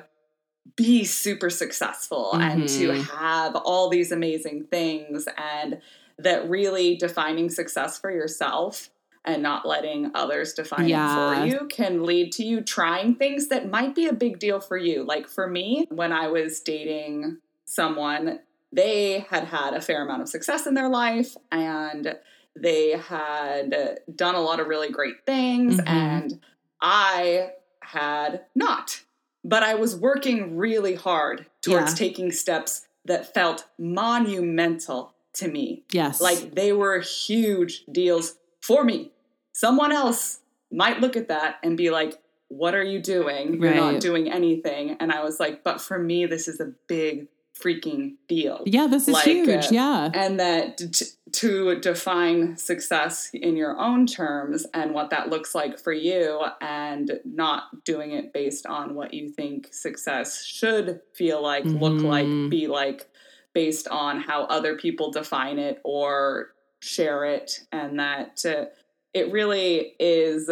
be 0.77 1.05
super 1.05 1.51
successful 1.51 2.31
mm-hmm. 2.33 2.43
and 2.43 2.69
to 2.69 2.89
mm-hmm. 2.89 3.03
have 3.17 3.57
all 3.57 3.89
these 3.89 4.13
amazing 4.13 4.65
things 4.65 5.27
and 5.37 5.81
that 6.19 6.49
really 6.49 6.97
defining 6.97 7.49
success 7.49 7.99
for 7.99 8.11
yourself 8.11 8.91
and 9.25 9.43
not 9.43 9.67
letting 9.67 10.11
others 10.15 10.55
define 10.55 10.89
yeah. 10.89 11.33
it 11.33 11.41
for 11.41 11.47
you 11.47 11.67
can 11.69 12.03
lead 12.05 12.33
to 12.33 12.45
you 12.45 12.61
trying 12.61 13.15
things 13.15 13.49
that 13.49 13.71
might 13.71 13.95
be 13.95 14.07
a 14.07 14.13
big 14.13 14.39
deal 14.39 14.59
for 14.59 14.77
you. 14.77 15.05
Like 15.05 15.29
for 15.29 15.49
me, 15.49 15.87
when 15.91 16.13
I 16.13 16.29
was 16.29 16.61
dating 16.61 17.39
someone, 17.65 18.41
they 18.73 19.27
had 19.31 19.45
had 19.45 19.75
a 19.75 19.81
fair 19.81 20.03
amount 20.03 20.23
of 20.23 20.29
success 20.29 20.67
in 20.67 20.75
their 20.75 20.89
life 20.89 21.37
and 21.51 22.17
they 22.55 22.91
had 22.91 24.01
done 24.15 24.35
a 24.35 24.41
lot 24.41 24.61
of 24.61 24.67
really 24.67 24.91
great 24.91 25.25
things 25.25 25.77
mm-hmm. 25.77 25.89
and 25.89 26.41
I 26.81 27.53
had 27.81 28.45
not. 28.55 29.03
But 29.45 29.63
I 29.63 29.75
was 29.75 29.97
working 29.97 30.57
really 30.57 30.95
hard 30.95 31.47
towards 31.63 31.93
yeah. 31.93 31.97
taking 31.97 32.33
steps 32.33 32.87
that 33.05 33.33
felt 33.33 33.67
monumental 33.79 35.15
to 35.35 35.49
me. 35.49 35.85
Yes. 35.93 36.21
Like 36.21 36.55
they 36.55 36.73
were 36.73 37.01
huge 37.01 37.85
deals 37.91 38.35
for 38.61 38.85
me. 38.85 39.13
Someone 39.53 39.93
else 39.93 40.41
might 40.71 41.01
look 41.01 41.17
at 41.17 41.29
that 41.29 41.57
and 41.63 41.77
be 41.77 41.91
like, 41.91 42.21
What 42.49 42.75
are 42.75 42.83
you 42.83 43.01
doing? 43.01 43.61
You're 43.63 43.71
right. 43.71 43.77
not 43.77 44.01
doing 44.01 44.31
anything. 44.31 44.97
And 45.01 45.11
I 45.11 45.25
was 45.25 45.41
like, 45.41 45.65
But 45.65 45.81
for 45.81 45.99
me, 45.99 46.27
this 46.27 46.49
is 46.49 46.61
a 46.61 46.73
big 46.87 47.29
freaking 47.63 48.15
deal. 48.29 48.63
Yeah, 48.67 48.87
this 48.87 49.09
is 49.09 49.15
like, 49.15 49.25
huge. 49.25 49.67
Uh, 49.67 49.69
yeah. 49.71 50.11
And 50.15 50.39
that 50.41 50.79
t- 50.79 51.07
to 51.33 51.79
define 51.81 52.57
success 52.57 53.31
in 53.35 53.57
your 53.57 53.79
own 53.79 54.07
terms 54.07 54.67
and 54.73 54.95
what 54.95 55.11
that 55.11 55.29
looks 55.29 55.55
like 55.55 55.79
for 55.79 55.93
you 55.93 56.45
and 56.61 57.21
not 57.25 57.85
doing 57.85 58.13
it 58.13 58.33
based 58.33 58.67
on 58.67 58.95
what 58.95 59.13
you 59.13 59.29
think 59.29 59.69
success 59.73 60.45
should 60.45 61.01
feel 61.15 61.43
like, 61.43 61.65
mm-hmm. 61.65 61.83
look 61.83 62.03
like, 62.03 62.27
be 62.51 62.67
like 62.67 63.09
based 63.55 63.89
on 63.89 64.21
how 64.21 64.45
other 64.45 64.77
people 64.77 65.11
define 65.11 65.59
it 65.59 65.81
or 65.85 66.49
share 66.81 67.25
it 67.25 67.61
and 67.73 67.99
that 67.99 68.45
uh, 68.47 68.67
it 69.13 69.33
really 69.33 69.95
is 69.99 70.51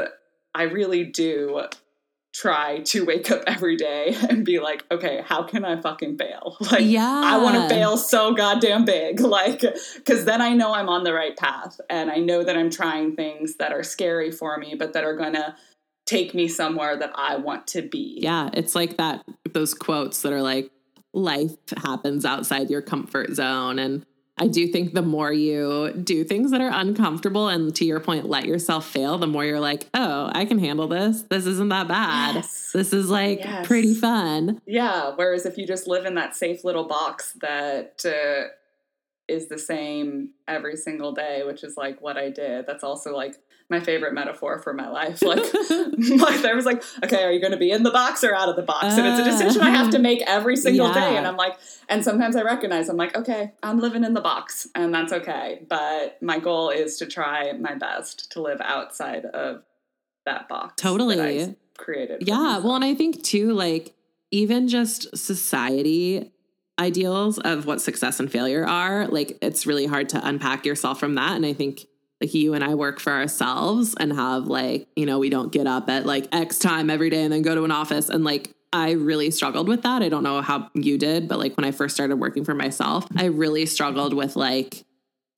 I 0.54 0.62
really 0.62 1.04
do 1.04 1.60
try 2.36 2.80
to 2.80 3.04
wake 3.04 3.30
up 3.30 3.42
every 3.46 3.76
day 3.76 4.14
and 4.28 4.44
be 4.44 4.58
like, 4.58 4.84
okay, 4.90 5.22
how 5.24 5.42
can 5.42 5.64
I 5.64 5.80
fucking 5.80 6.18
fail? 6.18 6.56
Like, 6.66 6.84
yeah. 6.84 7.22
I 7.24 7.38
want 7.38 7.54
to 7.56 7.68
fail 7.68 7.96
so 7.96 8.34
goddamn 8.34 8.84
big. 8.84 9.20
Like, 9.36 9.64
because 9.96 10.24
then 10.24 10.40
I 10.40 10.54
know 10.54 10.72
I'm 10.72 10.88
on 10.88 11.04
the 11.04 11.12
right 11.12 11.36
path 11.36 11.80
and 11.90 12.10
I 12.10 12.16
know 12.16 12.42
that 12.42 12.56
I'm 12.56 12.70
trying 12.70 13.14
things 13.14 13.56
that 13.56 13.72
are 13.72 13.82
scary 13.82 14.30
for 14.30 14.56
me, 14.56 14.74
but 14.78 14.92
that 14.92 15.04
are 15.04 15.16
going 15.16 15.34
to 15.34 15.54
take 16.06 16.34
me 16.34 16.48
somewhere 16.48 16.96
that 16.96 17.12
I 17.14 17.36
want 17.36 17.66
to 17.68 17.82
be. 17.82 18.18
Yeah. 18.22 18.50
It's 18.52 18.74
like 18.74 18.96
that, 18.96 19.24
those 19.52 19.74
quotes 19.74 20.22
that 20.22 20.32
are 20.32 20.42
like, 20.42 20.70
life 21.12 21.56
happens 21.82 22.24
outside 22.24 22.70
your 22.70 22.82
comfort 22.82 23.34
zone. 23.34 23.78
And 23.78 24.06
I 24.38 24.48
do 24.48 24.68
think 24.68 24.92
the 24.92 25.02
more 25.02 25.32
you 25.32 25.92
do 25.92 26.22
things 26.22 26.50
that 26.50 26.60
are 26.60 26.70
uncomfortable 26.72 27.48
and 27.48 27.74
to 27.76 27.86
your 27.86 28.00
point, 28.00 28.28
let 28.28 28.44
yourself 28.44 28.86
fail, 28.86 29.16
the 29.16 29.26
more 29.26 29.46
you're 29.46 29.60
like, 29.60 29.88
oh, 29.94 30.30
I 30.30 30.44
can 30.44 30.58
handle 30.58 30.88
this. 30.88 31.22
This 31.22 31.46
isn't 31.46 31.70
that 31.70 31.88
bad. 31.88 32.34
Yes. 32.36 32.70
This 32.72 32.92
is 32.92 33.08
like 33.08 33.38
yes. 33.38 33.66
pretty 33.66 33.94
fun. 33.94 34.60
Yeah. 34.66 35.12
Whereas 35.14 35.46
if 35.46 35.56
you 35.56 35.66
just 35.66 35.86
live 35.86 36.04
in 36.04 36.16
that 36.16 36.36
safe 36.36 36.64
little 36.64 36.84
box 36.84 37.32
that 37.40 38.04
uh, 38.04 38.48
is 39.26 39.48
the 39.48 39.58
same 39.58 40.32
every 40.46 40.76
single 40.76 41.12
day, 41.12 41.42
which 41.46 41.64
is 41.64 41.78
like 41.78 42.02
what 42.02 42.18
I 42.18 42.28
did, 42.28 42.66
that's 42.66 42.84
also 42.84 43.16
like 43.16 43.36
my 43.68 43.80
favorite 43.80 44.14
metaphor 44.14 44.58
for 44.58 44.72
my 44.72 44.88
life. 44.88 45.22
Like 45.22 45.38
my 45.68 46.36
therapist 46.36 46.54
was 46.54 46.66
like, 46.66 46.82
okay, 47.04 47.24
are 47.24 47.32
you 47.32 47.40
going 47.40 47.52
to 47.52 47.58
be 47.58 47.70
in 47.70 47.82
the 47.82 47.90
box 47.90 48.22
or 48.22 48.34
out 48.34 48.48
of 48.48 48.56
the 48.56 48.62
box? 48.62 48.84
Uh, 48.96 49.00
and 49.00 49.06
it's 49.08 49.20
a 49.20 49.24
decision 49.24 49.62
I 49.62 49.70
have 49.70 49.90
to 49.90 49.98
make 49.98 50.22
every 50.26 50.56
single 50.56 50.88
yeah. 50.88 50.94
day. 50.94 51.16
And 51.16 51.26
I'm 51.26 51.36
like, 51.36 51.56
and 51.88 52.04
sometimes 52.04 52.36
I 52.36 52.42
recognize 52.42 52.88
I'm 52.88 52.96
like, 52.96 53.16
okay, 53.16 53.52
I'm 53.62 53.80
living 53.80 54.04
in 54.04 54.14
the 54.14 54.20
box 54.20 54.68
and 54.74 54.94
that's 54.94 55.12
okay. 55.12 55.62
But 55.68 56.22
my 56.22 56.38
goal 56.38 56.70
is 56.70 56.96
to 56.98 57.06
try 57.06 57.52
my 57.52 57.74
best 57.74 58.30
to 58.32 58.42
live 58.42 58.60
outside 58.60 59.24
of 59.24 59.64
that 60.26 60.48
box. 60.48 60.74
Totally. 60.76 61.16
That 61.16 61.56
created. 61.76 62.26
Yeah. 62.26 62.58
Well, 62.58 62.76
and 62.76 62.84
I 62.84 62.94
think 62.94 63.22
too, 63.22 63.52
like, 63.52 63.94
even 64.30 64.68
just 64.68 65.16
society 65.16 66.32
ideals 66.78 67.38
of 67.38 67.64
what 67.64 67.80
success 67.80 68.20
and 68.20 68.30
failure 68.30 68.66
are, 68.66 69.06
like, 69.08 69.38
it's 69.40 69.66
really 69.66 69.86
hard 69.86 70.08
to 70.10 70.26
unpack 70.26 70.66
yourself 70.66 71.00
from 71.00 71.14
that. 71.14 71.32
And 71.32 71.46
I 71.46 71.52
think 71.52 71.86
like 72.20 72.34
you 72.34 72.54
and 72.54 72.64
I 72.64 72.74
work 72.74 72.98
for 72.98 73.12
ourselves 73.12 73.94
and 73.98 74.12
have 74.12 74.46
like, 74.46 74.88
you 74.96 75.06
know, 75.06 75.18
we 75.18 75.30
don't 75.30 75.52
get 75.52 75.66
up 75.66 75.88
at 75.88 76.06
like 76.06 76.28
X 76.32 76.58
time 76.58 76.88
every 76.88 77.10
day 77.10 77.22
and 77.22 77.32
then 77.32 77.42
go 77.42 77.54
to 77.54 77.64
an 77.64 77.70
office. 77.70 78.08
And 78.08 78.24
like, 78.24 78.54
I 78.72 78.92
really 78.92 79.30
struggled 79.30 79.68
with 79.68 79.82
that. 79.82 80.02
I 80.02 80.08
don't 80.08 80.22
know 80.22 80.40
how 80.42 80.70
you 80.74 80.98
did, 80.98 81.28
but 81.28 81.38
like 81.38 81.56
when 81.56 81.64
I 81.64 81.70
first 81.70 81.94
started 81.94 82.16
working 82.16 82.44
for 82.44 82.54
myself, 82.54 83.06
I 83.16 83.26
really 83.26 83.66
struggled 83.66 84.14
with 84.14 84.36
like 84.36 84.84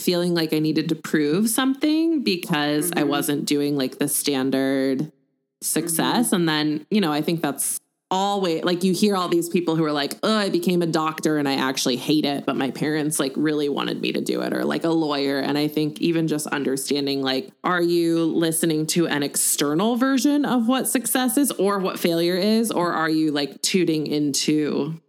feeling 0.01 0.35
like 0.35 0.53
I 0.53 0.61
needed 0.61 0.89
to 0.91 0.95
prove 0.95 1.49
something 1.49 2.23
because 2.23 2.91
mm-hmm. 2.91 3.01
I 3.01 3.05
wasn't 3.05 3.45
doing 3.45 3.77
like 3.77 3.99
the 3.99 4.09
standard 4.09 5.13
success. 5.61 6.27
Mm-hmm. 6.27 6.37
And 6.37 6.49
then, 6.49 6.87
you 6.91 7.01
know, 7.01 7.13
I 7.13 7.23
think 7.23 7.43
that's 7.43 7.79
always 8.11 8.65
like 8.65 8.85
you 8.85 8.93
hear 8.93 9.17
all 9.17 9.29
these 9.29 9.49
people 9.49 9.77
who 9.77 9.85
are 9.85 9.93
like, 9.93 10.15
oh, 10.23 10.37
I 10.37 10.51
became 10.51 10.83
a 10.83 10.87
doctor 10.87 11.37
and 11.37 11.49
I 11.49 11.55
actually 11.55 11.97
hate 11.97 12.25
it, 12.25 12.47
but 12.47 12.57
my 12.57 12.71
parents 12.71 13.21
like 13.21 13.33
really 13.37 13.69
wanted 13.69 14.01
me 14.01 14.13
to 14.13 14.21
do 14.21 14.41
it, 14.43 14.53
or 14.53 14.65
like 14.65 14.85
a 14.85 14.91
lawyer. 14.91 15.39
And 15.39 15.59
I 15.59 15.69
think 15.69 16.01
even 16.01 16.29
just 16.29 16.47
understanding 16.47 17.23
like, 17.23 17.51
are 17.65 17.83
you 17.83 18.25
listening 18.25 18.87
to 18.89 19.07
an 19.07 19.23
external 19.23 19.97
version 19.97 20.45
of 20.45 20.69
what 20.69 20.89
success 20.89 21.37
is 21.37 21.51
or 21.53 21.79
what 21.79 21.99
failure 21.99 22.37
is, 22.37 22.71
or 22.71 22.93
are 22.93 23.11
you 23.11 23.31
like 23.31 23.61
tuning 23.63 24.07
into 24.07 25.01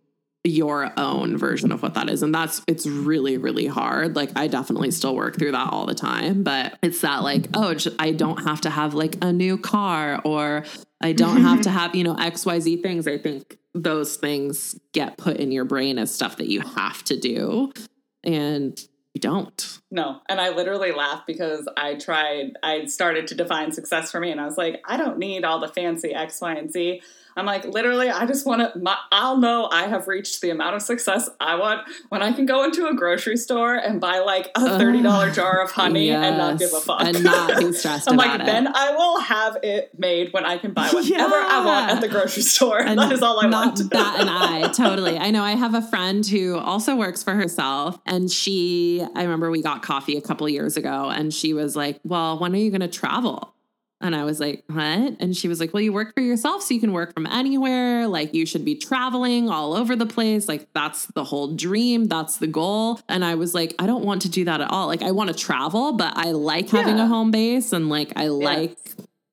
your 0.46 0.92
own 0.98 1.38
version 1.38 1.72
of 1.72 1.84
what 1.84 1.96
that 1.96 2.10
is 2.10 2.24
and 2.24 2.34
that's 2.34 2.62
it's 2.66 2.88
really 2.88 3.38
really 3.38 3.68
hard 3.68 4.16
like 4.16 4.32
i 4.38 4.48
definitely 4.48 4.90
still 4.90 5.14
work 5.14 5.38
through 5.38 5.52
that 5.52 5.68
all 5.70 5.86
the 5.86 5.94
time 5.94 6.44
but 6.44 6.80
it's 6.82 7.02
that 7.02 7.24
like 7.24 7.48
oh 7.56 7.76
i 8.00 8.12
don't 8.14 8.46
have 8.46 8.62
to 8.62 8.70
have 8.70 8.94
like 8.94 9.18
a 9.22 9.34
new 9.34 9.58
car 9.58 10.22
or 10.24 10.64
I 11.02 11.14
don't 11.14 11.42
have 11.42 11.62
to 11.62 11.70
mm-hmm. 11.70 11.78
have, 11.78 11.96
you 11.96 12.04
know, 12.04 12.16
XYZ 12.16 12.82
things. 12.82 13.08
I 13.08 13.18
think 13.18 13.58
those 13.74 14.18
things 14.18 14.80
get 14.94 15.18
put 15.18 15.38
in 15.38 15.52
your 15.52 15.66
brain 15.66 15.98
as 15.98 16.14
stuff 16.14 16.38
that 16.38 16.48
you 16.48 16.62
have 16.62 17.04
to 17.06 17.18
do 17.18 17.72
and 18.24 18.80
you 19.14 19.22
don't. 19.22 19.80
no. 19.92 20.22
And 20.28 20.40
I 20.40 20.50
literally 20.50 20.92
laughed 20.92 21.26
because 21.26 21.68
I 21.78 21.96
tried, 21.96 22.54
I 22.62 22.86
started 22.86 23.28
to 23.28 23.36
define 23.36 23.72
success 23.72 24.12
for 24.12 24.20
me 24.20 24.32
and 24.32 24.40
I 24.40 24.46
was 24.46 24.58
like, 24.58 24.82
I 24.86 24.98
don't 24.98 25.18
need 25.18 25.44
all 25.44 25.60
the 25.60 25.68
fancy 25.68 26.14
X, 26.14 26.42
Y, 26.42 26.54
and 26.54 26.72
Z. 26.72 27.02
I'm 27.36 27.46
like, 27.46 27.66
literally, 27.66 28.10
I 28.10 28.26
just 28.26 28.46
want 28.46 28.62
to, 28.62 28.98
I'll 29.12 29.38
know 29.38 29.70
I 29.72 29.88
have 29.88 30.08
reached 30.08 30.42
the 30.42 30.50
amount 30.50 30.76
of 30.76 30.82
success 30.82 31.30
I 31.40 31.56
want 31.56 31.88
when 32.10 32.22
I 32.22 32.32
can 32.32 32.46
go 32.46 32.64
into 32.64 32.88
a 32.88 32.94
grocery 32.94 33.38
store 33.38 33.76
and 33.76 34.02
buy 34.02 34.20
like 34.20 34.48
a 34.56 34.62
$30 34.62 35.06
uh, 35.06 35.34
jar 35.34 35.62
of 35.64 35.72
honey 35.72 36.08
yes, 36.08 36.24
and 36.24 36.38
not 36.38 36.60
give 36.60 36.74
a 36.74 36.82
fuck. 36.82 37.02
And 37.02 37.24
not 37.24 37.60
be 37.60 37.72
stressed 37.74 38.08
out. 38.08 38.12
I'm 38.12 38.18
like, 38.18 38.42
it. 38.42 38.46
then 38.46 38.68
I 38.68 38.92
will 38.92 39.20
have 39.20 39.58
it 39.64 39.98
made 39.98 40.34
when 40.34 40.46
I 40.46 40.58
can 40.58 40.74
buy 40.74 40.88
whatever 40.92 41.10
yeah. 41.12 41.48
I 41.50 41.66
want 41.66 41.92
at 41.92 42.02
the 42.02 42.08
grocery 42.08 42.44
store. 42.44 42.80
And 42.80 43.00
that 43.00 43.12
is 43.12 43.22
all 43.22 43.40
I 43.40 43.48
want. 43.48 43.78
that 43.90 44.20
and 44.20 44.30
I, 44.66 44.70
totally. 44.72 45.18
I 45.18 45.32
know 45.32 45.44
I 45.44 45.52
have 45.52 45.74
a 45.74 45.82
friend 45.82 46.26
who 46.26 46.58
also 46.58 46.96
works 46.96 47.24
for 47.24 47.34
herself 47.34 48.00
and 48.06 48.30
she, 48.30 49.06
I 49.16 49.24
remember 49.24 49.50
we 49.52 49.62
got 49.62 49.82
coffee 49.84 50.18
a 50.18 50.22
couple 50.22 50.48
years 50.50 50.78
ago 50.78 51.10
and 51.10 51.34
she 51.34 51.54
was 51.54 51.76
like, 51.76 52.00
well, 52.04 52.40
when 52.40 52.54
are 52.54 52.58
you 52.58 52.72
going 52.72 52.82
to 52.82 52.88
travel? 52.88 53.54
And 54.02 54.16
I 54.16 54.24
was 54.24 54.40
like, 54.40 54.64
what? 54.68 55.18
And 55.20 55.36
she 55.36 55.50
was 55.50 55.60
like, 55.60 55.74
well, 55.74 55.82
you 55.82 55.92
work 55.92 56.14
for 56.14 56.22
yourself, 56.22 56.64
so 56.64 56.74
you 56.74 56.80
can 56.80 56.94
work 56.94 57.14
from 57.14 57.26
anywhere. 57.26 58.08
Like, 58.08 58.34
you 58.34 58.46
should 58.46 58.64
be 58.64 58.76
traveling 58.76 59.50
all 59.50 59.74
over 59.74 59.94
the 59.96 60.06
place. 60.06 60.48
Like, 60.48 60.72
that's 60.74 61.08
the 61.08 61.26
whole 61.26 61.54
dream. 61.54 62.06
That's 62.06 62.38
the 62.38 62.48
goal. 62.48 63.02
And 63.10 63.26
I 63.26 63.36
was 63.36 63.54
like, 63.54 63.76
I 63.78 63.86
don't 63.88 64.06
want 64.06 64.22
to 64.22 64.30
do 64.30 64.46
that 64.46 64.62
at 64.62 64.72
all. 64.72 64.88
Like, 64.88 65.02
I 65.02 65.12
want 65.12 65.30
to 65.32 65.36
travel, 65.36 65.92
but 65.92 66.14
I 66.16 66.32
like 66.32 66.70
having 66.70 66.98
yeah. 66.98 67.04
a 67.04 67.08
home 67.08 67.32
base 67.32 67.74
and 67.74 67.90
like, 67.90 68.14
I 68.16 68.24
yes. 68.24 68.32
like 68.32 68.78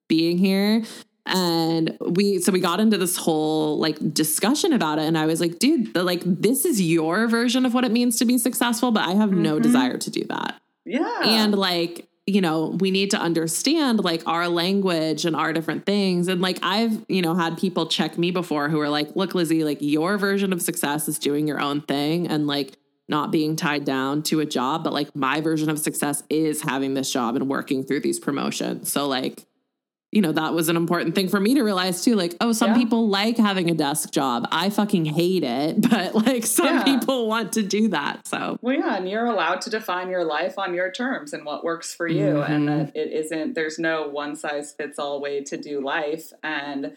being 0.08 0.36
here. 0.36 0.82
And 1.26 1.96
we, 2.00 2.40
so 2.40 2.50
we 2.50 2.58
got 2.58 2.80
into 2.80 2.98
this 2.98 3.16
whole 3.16 3.78
like 3.78 3.98
discussion 4.14 4.72
about 4.72 4.98
it. 4.98 5.04
And 5.04 5.16
I 5.16 5.26
was 5.26 5.40
like, 5.40 5.60
dude, 5.60 5.94
the, 5.94 6.02
like, 6.02 6.22
this 6.24 6.64
is 6.64 6.80
your 6.80 7.28
version 7.28 7.66
of 7.66 7.74
what 7.74 7.84
it 7.84 7.92
means 7.92 8.18
to 8.18 8.24
be 8.24 8.36
successful, 8.36 8.90
but 8.90 9.08
I 9.08 9.12
have 9.12 9.30
mm-hmm. 9.30 9.42
no 9.42 9.60
desire 9.60 9.96
to 9.96 10.10
do 10.10 10.24
that. 10.24 10.60
Yeah. 10.84 11.22
And 11.24 11.54
like, 11.54 12.08
you 12.26 12.40
know, 12.40 12.76
we 12.80 12.90
need 12.90 13.12
to 13.12 13.18
understand 13.18 14.02
like 14.02 14.26
our 14.26 14.48
language 14.48 15.24
and 15.24 15.36
our 15.36 15.52
different 15.52 15.86
things. 15.86 16.26
And 16.26 16.40
like 16.40 16.58
I've, 16.60 17.04
you 17.08 17.22
know, 17.22 17.34
had 17.34 17.56
people 17.56 17.86
check 17.86 18.18
me 18.18 18.32
before 18.32 18.68
who 18.68 18.80
are 18.80 18.88
like, 18.88 19.14
look, 19.14 19.34
Lizzie, 19.34 19.62
like 19.62 19.78
your 19.80 20.18
version 20.18 20.52
of 20.52 20.60
success 20.60 21.06
is 21.06 21.20
doing 21.20 21.46
your 21.46 21.60
own 21.60 21.82
thing 21.82 22.26
and 22.26 22.48
like 22.48 22.76
not 23.08 23.30
being 23.30 23.54
tied 23.54 23.84
down 23.84 24.24
to 24.24 24.40
a 24.40 24.46
job. 24.46 24.82
But 24.82 24.92
like 24.92 25.14
my 25.14 25.40
version 25.40 25.70
of 25.70 25.78
success 25.78 26.24
is 26.28 26.62
having 26.62 26.94
this 26.94 27.12
job 27.12 27.36
and 27.36 27.48
working 27.48 27.84
through 27.84 28.00
these 28.00 28.18
promotions. 28.18 28.90
So 28.90 29.06
like 29.06 29.46
you 30.12 30.22
know, 30.22 30.32
that 30.32 30.54
was 30.54 30.68
an 30.68 30.76
important 30.76 31.14
thing 31.14 31.28
for 31.28 31.40
me 31.40 31.54
to 31.54 31.62
realize 31.62 32.02
too. 32.02 32.14
Like, 32.14 32.36
oh, 32.40 32.52
some 32.52 32.70
yeah. 32.70 32.78
people 32.78 33.08
like 33.08 33.36
having 33.36 33.70
a 33.70 33.74
desk 33.74 34.12
job. 34.12 34.48
I 34.52 34.70
fucking 34.70 35.04
hate 35.04 35.42
it, 35.42 35.80
but 35.90 36.14
like 36.14 36.46
some 36.46 36.66
yeah. 36.66 36.84
people 36.84 37.28
want 37.28 37.52
to 37.54 37.62
do 37.62 37.88
that. 37.88 38.26
So, 38.26 38.56
well, 38.62 38.76
yeah, 38.76 38.96
and 38.96 39.08
you're 39.08 39.26
allowed 39.26 39.60
to 39.62 39.70
define 39.70 40.08
your 40.08 40.24
life 40.24 40.58
on 40.58 40.74
your 40.74 40.90
terms 40.90 41.32
and 41.32 41.44
what 41.44 41.64
works 41.64 41.92
for 41.94 42.06
you. 42.06 42.34
Mm-hmm. 42.34 42.52
And 42.52 42.68
that 42.68 42.96
it 42.96 43.12
isn't, 43.12 43.54
there's 43.54 43.78
no 43.78 44.08
one 44.08 44.36
size 44.36 44.72
fits 44.72 44.98
all 44.98 45.20
way 45.20 45.42
to 45.44 45.56
do 45.56 45.82
life. 45.84 46.32
And, 46.42 46.96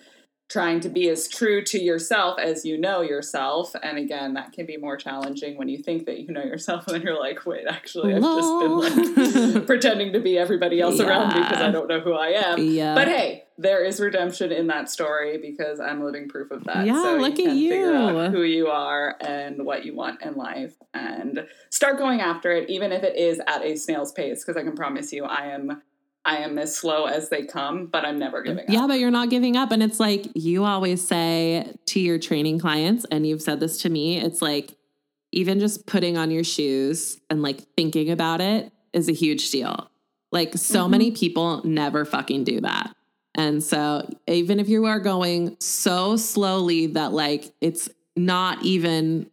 trying 0.50 0.80
to 0.80 0.90
be 0.90 1.08
as 1.10 1.28
true 1.28 1.64
to 1.64 1.80
yourself 1.80 2.40
as 2.40 2.66
you 2.66 2.76
know 2.76 3.02
yourself. 3.02 3.76
And 3.84 4.00
again, 4.00 4.34
that 4.34 4.52
can 4.52 4.66
be 4.66 4.78
more 4.78 4.98
challenging 4.98 5.58
when 5.58 5.70
you 5.70 5.78
think 5.78 6.08
that 6.08 6.20
you 6.20 6.34
know 6.34 6.44
yourself 6.44 6.88
and 6.88 6.96
then 6.96 7.02
you're 7.04 7.20
like, 7.20 7.46
wait, 7.46 7.66
actually, 7.68 8.16
I've 8.16 8.24
just 8.24 8.60
been 8.60 9.56
like 9.56 9.66
pretending 9.68 10.12
to 10.14 10.20
be 10.20 10.38
everybody 10.38 10.82
else 10.82 11.00
yeah. 11.00 11.06
around 11.06 11.36
me 11.36 11.42
because 11.42 11.62
I 11.62 11.70
don't 11.70 11.88
know 11.88 12.00
who 12.00 12.14
I 12.14 12.30
am. 12.30 12.60
Yeah. 12.60 12.96
But 12.96 13.08
hey, 13.08 13.44
there 13.60 13.86
is 13.86 14.00
redemption 14.00 14.52
in 14.52 14.68
that 14.68 14.90
story 14.90 15.38
because 15.38 15.80
I'm 15.80 16.04
living 16.04 16.28
proof 16.28 16.50
of 16.50 16.64
that. 16.64 16.86
Yeah, 16.86 17.04
so 17.04 17.18
look 17.18 17.38
you 17.38 17.50
at 17.50 17.56
you. 17.56 17.70
Figure 17.70 17.94
out 17.94 18.32
who 18.32 18.44
you 18.44 18.68
are 18.68 19.18
and 19.22 19.66
what 19.66 19.86
you 19.86 19.94
want 19.94 20.22
in 20.24 20.36
life 20.36 20.74
and 20.94 21.46
start 21.70 21.98
going 21.98 22.22
after 22.22 22.52
it, 22.54 22.70
even 22.70 22.92
if 22.92 23.04
it 23.04 23.18
is 23.18 23.40
at 23.46 23.64
a 23.64 23.76
snail's 23.76 24.14
pace. 24.14 24.44
Because 24.44 24.60
I 24.60 24.64
can 24.64 24.76
promise 24.76 25.12
you, 25.12 25.26
I 25.26 25.48
am 25.48 25.82
I 26.26 26.38
am 26.38 26.58
as 26.58 26.76
slow 26.76 27.06
as 27.06 27.30
they 27.30 27.46
come, 27.46 27.88
but 27.88 28.06
I'm 28.06 28.20
never 28.20 28.42
giving 28.42 28.64
up. 28.64 28.70
Yeah, 28.70 28.88
but 28.88 29.00
you're 29.00 29.12
not 29.12 29.30
giving 29.30 29.56
up. 29.56 29.72
And 29.72 29.82
it's 29.82 30.00
like 30.00 30.28
you 30.36 30.66
always 30.66 31.06
say 31.06 31.74
to 31.88 32.00
your 32.00 32.20
training 32.20 32.60
clients, 32.60 33.06
and 33.10 33.26
you've 33.26 33.42
said 33.42 33.60
this 33.60 33.82
to 33.82 33.90
me, 33.90 34.20
it's 34.20 34.42
like 34.42 34.76
even 35.32 35.60
just 35.60 35.86
putting 35.86 36.18
on 36.18 36.32
your 36.32 36.44
shoes 36.44 37.20
and 37.30 37.42
like 37.42 37.62
thinking 37.76 38.10
about 38.10 38.42
it 38.42 38.72
is 38.94 39.08
a 39.08 39.14
huge 39.14 39.52
deal. 39.52 39.90
Like 40.32 40.56
so 40.58 40.82
mm-hmm. 40.82 40.92
many 40.92 41.12
people 41.12 41.62
never 41.64 42.06
fucking 42.06 42.44
do 42.44 42.62
that. 42.62 42.96
And 43.36 43.64
so 43.64 44.10
even 44.28 44.60
if 44.60 44.68
you 44.68 44.86
are 44.86 45.00
going 45.00 45.56
so 45.60 46.18
slowly 46.18 46.88
that 46.88 47.14
like 47.14 47.54
it's 47.62 47.90
not 48.16 48.64
even 48.66 49.30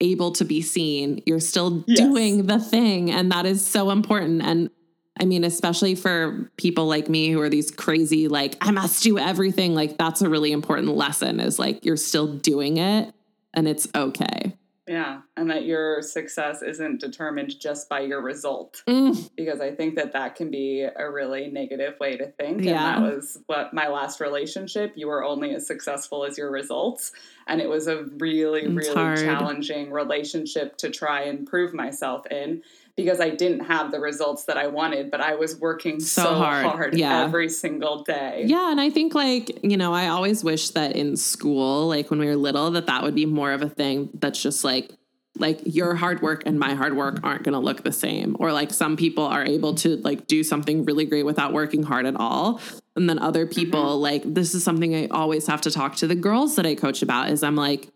able 0.00 0.32
to 0.32 0.44
be 0.44 0.62
seen, 0.62 1.22
you're 1.26 1.40
still 1.40 1.84
yes. 1.86 1.98
doing 1.98 2.46
the 2.46 2.58
thing. 2.58 3.10
And 3.10 3.30
that 3.32 3.46
is 3.46 3.66
so 3.66 3.90
important. 3.90 4.42
And 4.42 4.70
I 5.18 5.24
mean, 5.24 5.44
especially 5.44 5.94
for 5.94 6.50
people 6.56 6.86
like 6.86 7.08
me 7.08 7.30
who 7.30 7.40
are 7.40 7.48
these 7.48 7.70
crazy, 7.70 8.28
like, 8.28 8.56
I 8.60 8.70
must 8.70 9.02
do 9.02 9.18
everything. 9.18 9.74
Like, 9.74 9.96
that's 9.96 10.22
a 10.22 10.28
really 10.28 10.52
important 10.52 10.94
lesson 10.94 11.40
is 11.40 11.58
like, 11.58 11.84
you're 11.84 11.96
still 11.96 12.26
doing 12.26 12.76
it 12.76 13.14
and 13.54 13.66
it's 13.66 13.88
okay. 13.94 14.56
Yeah. 14.88 15.22
And 15.36 15.50
that 15.50 15.64
your 15.64 16.00
success 16.00 16.62
isn't 16.62 17.00
determined 17.00 17.58
just 17.58 17.88
by 17.88 18.00
your 18.00 18.22
result. 18.22 18.84
Mm. 18.86 19.30
Because 19.34 19.60
I 19.60 19.72
think 19.72 19.96
that 19.96 20.12
that 20.12 20.36
can 20.36 20.48
be 20.48 20.82
a 20.82 21.10
really 21.10 21.48
negative 21.48 21.98
way 21.98 22.16
to 22.16 22.26
think. 22.26 22.62
Yeah. 22.62 22.96
And 22.96 23.04
that 23.04 23.14
was 23.16 23.38
what 23.46 23.74
my 23.74 23.88
last 23.88 24.20
relationship, 24.20 24.92
you 24.94 25.08
were 25.08 25.24
only 25.24 25.54
as 25.54 25.66
successful 25.66 26.24
as 26.24 26.38
your 26.38 26.52
results. 26.52 27.10
And 27.48 27.60
it 27.60 27.68
was 27.68 27.88
a 27.88 28.04
really, 28.18 28.60
it's 28.60 28.74
really 28.74 28.94
hard. 28.94 29.18
challenging 29.18 29.90
relationship 29.90 30.76
to 30.76 30.90
try 30.90 31.22
and 31.22 31.48
prove 31.48 31.74
myself 31.74 32.24
in 32.30 32.62
because 32.96 33.20
I 33.20 33.30
didn't 33.30 33.60
have 33.60 33.90
the 33.90 34.00
results 34.00 34.44
that 34.44 34.56
I 34.56 34.68
wanted, 34.68 35.10
but 35.10 35.20
I 35.20 35.34
was 35.34 35.56
working 35.56 36.00
so, 36.00 36.22
so 36.22 36.34
hard, 36.34 36.66
hard 36.66 36.98
yeah. 36.98 37.22
every 37.22 37.50
single 37.50 38.02
day. 38.02 38.44
Yeah, 38.46 38.70
and 38.70 38.80
I 38.80 38.88
think 38.88 39.14
like, 39.14 39.62
you 39.62 39.76
know, 39.76 39.92
I 39.92 40.08
always 40.08 40.42
wish 40.42 40.70
that 40.70 40.96
in 40.96 41.16
school, 41.16 41.88
like 41.88 42.10
when 42.10 42.18
we 42.18 42.26
were 42.26 42.36
little, 42.36 42.70
that 42.70 42.86
that 42.86 43.02
would 43.02 43.14
be 43.14 43.26
more 43.26 43.52
of 43.52 43.60
a 43.60 43.68
thing 43.68 44.08
that's 44.14 44.42
just 44.42 44.64
like 44.64 44.90
like 45.38 45.60
your 45.64 45.94
hard 45.94 46.22
work 46.22 46.42
and 46.46 46.58
my 46.58 46.72
hard 46.72 46.96
work 46.96 47.20
aren't 47.22 47.42
going 47.42 47.52
to 47.52 47.58
look 47.58 47.84
the 47.84 47.92
same 47.92 48.36
or 48.40 48.52
like 48.52 48.72
some 48.72 48.96
people 48.96 49.24
are 49.24 49.44
able 49.44 49.74
to 49.74 49.96
like 49.98 50.26
do 50.26 50.42
something 50.42 50.84
really 50.86 51.04
great 51.04 51.24
without 51.26 51.52
working 51.52 51.82
hard 51.82 52.06
at 52.06 52.16
all 52.16 52.58
and 52.94 53.06
then 53.06 53.18
other 53.18 53.46
people 53.46 53.84
mm-hmm. 53.84 54.02
like 54.02 54.22
this 54.34 54.54
is 54.54 54.64
something 54.64 54.94
I 54.94 55.08
always 55.08 55.46
have 55.46 55.60
to 55.62 55.70
talk 55.70 55.96
to 55.96 56.06
the 56.06 56.14
girls 56.14 56.56
that 56.56 56.64
I 56.64 56.74
coach 56.74 57.02
about 57.02 57.28
is 57.28 57.42
I'm 57.42 57.56
like 57.56 57.90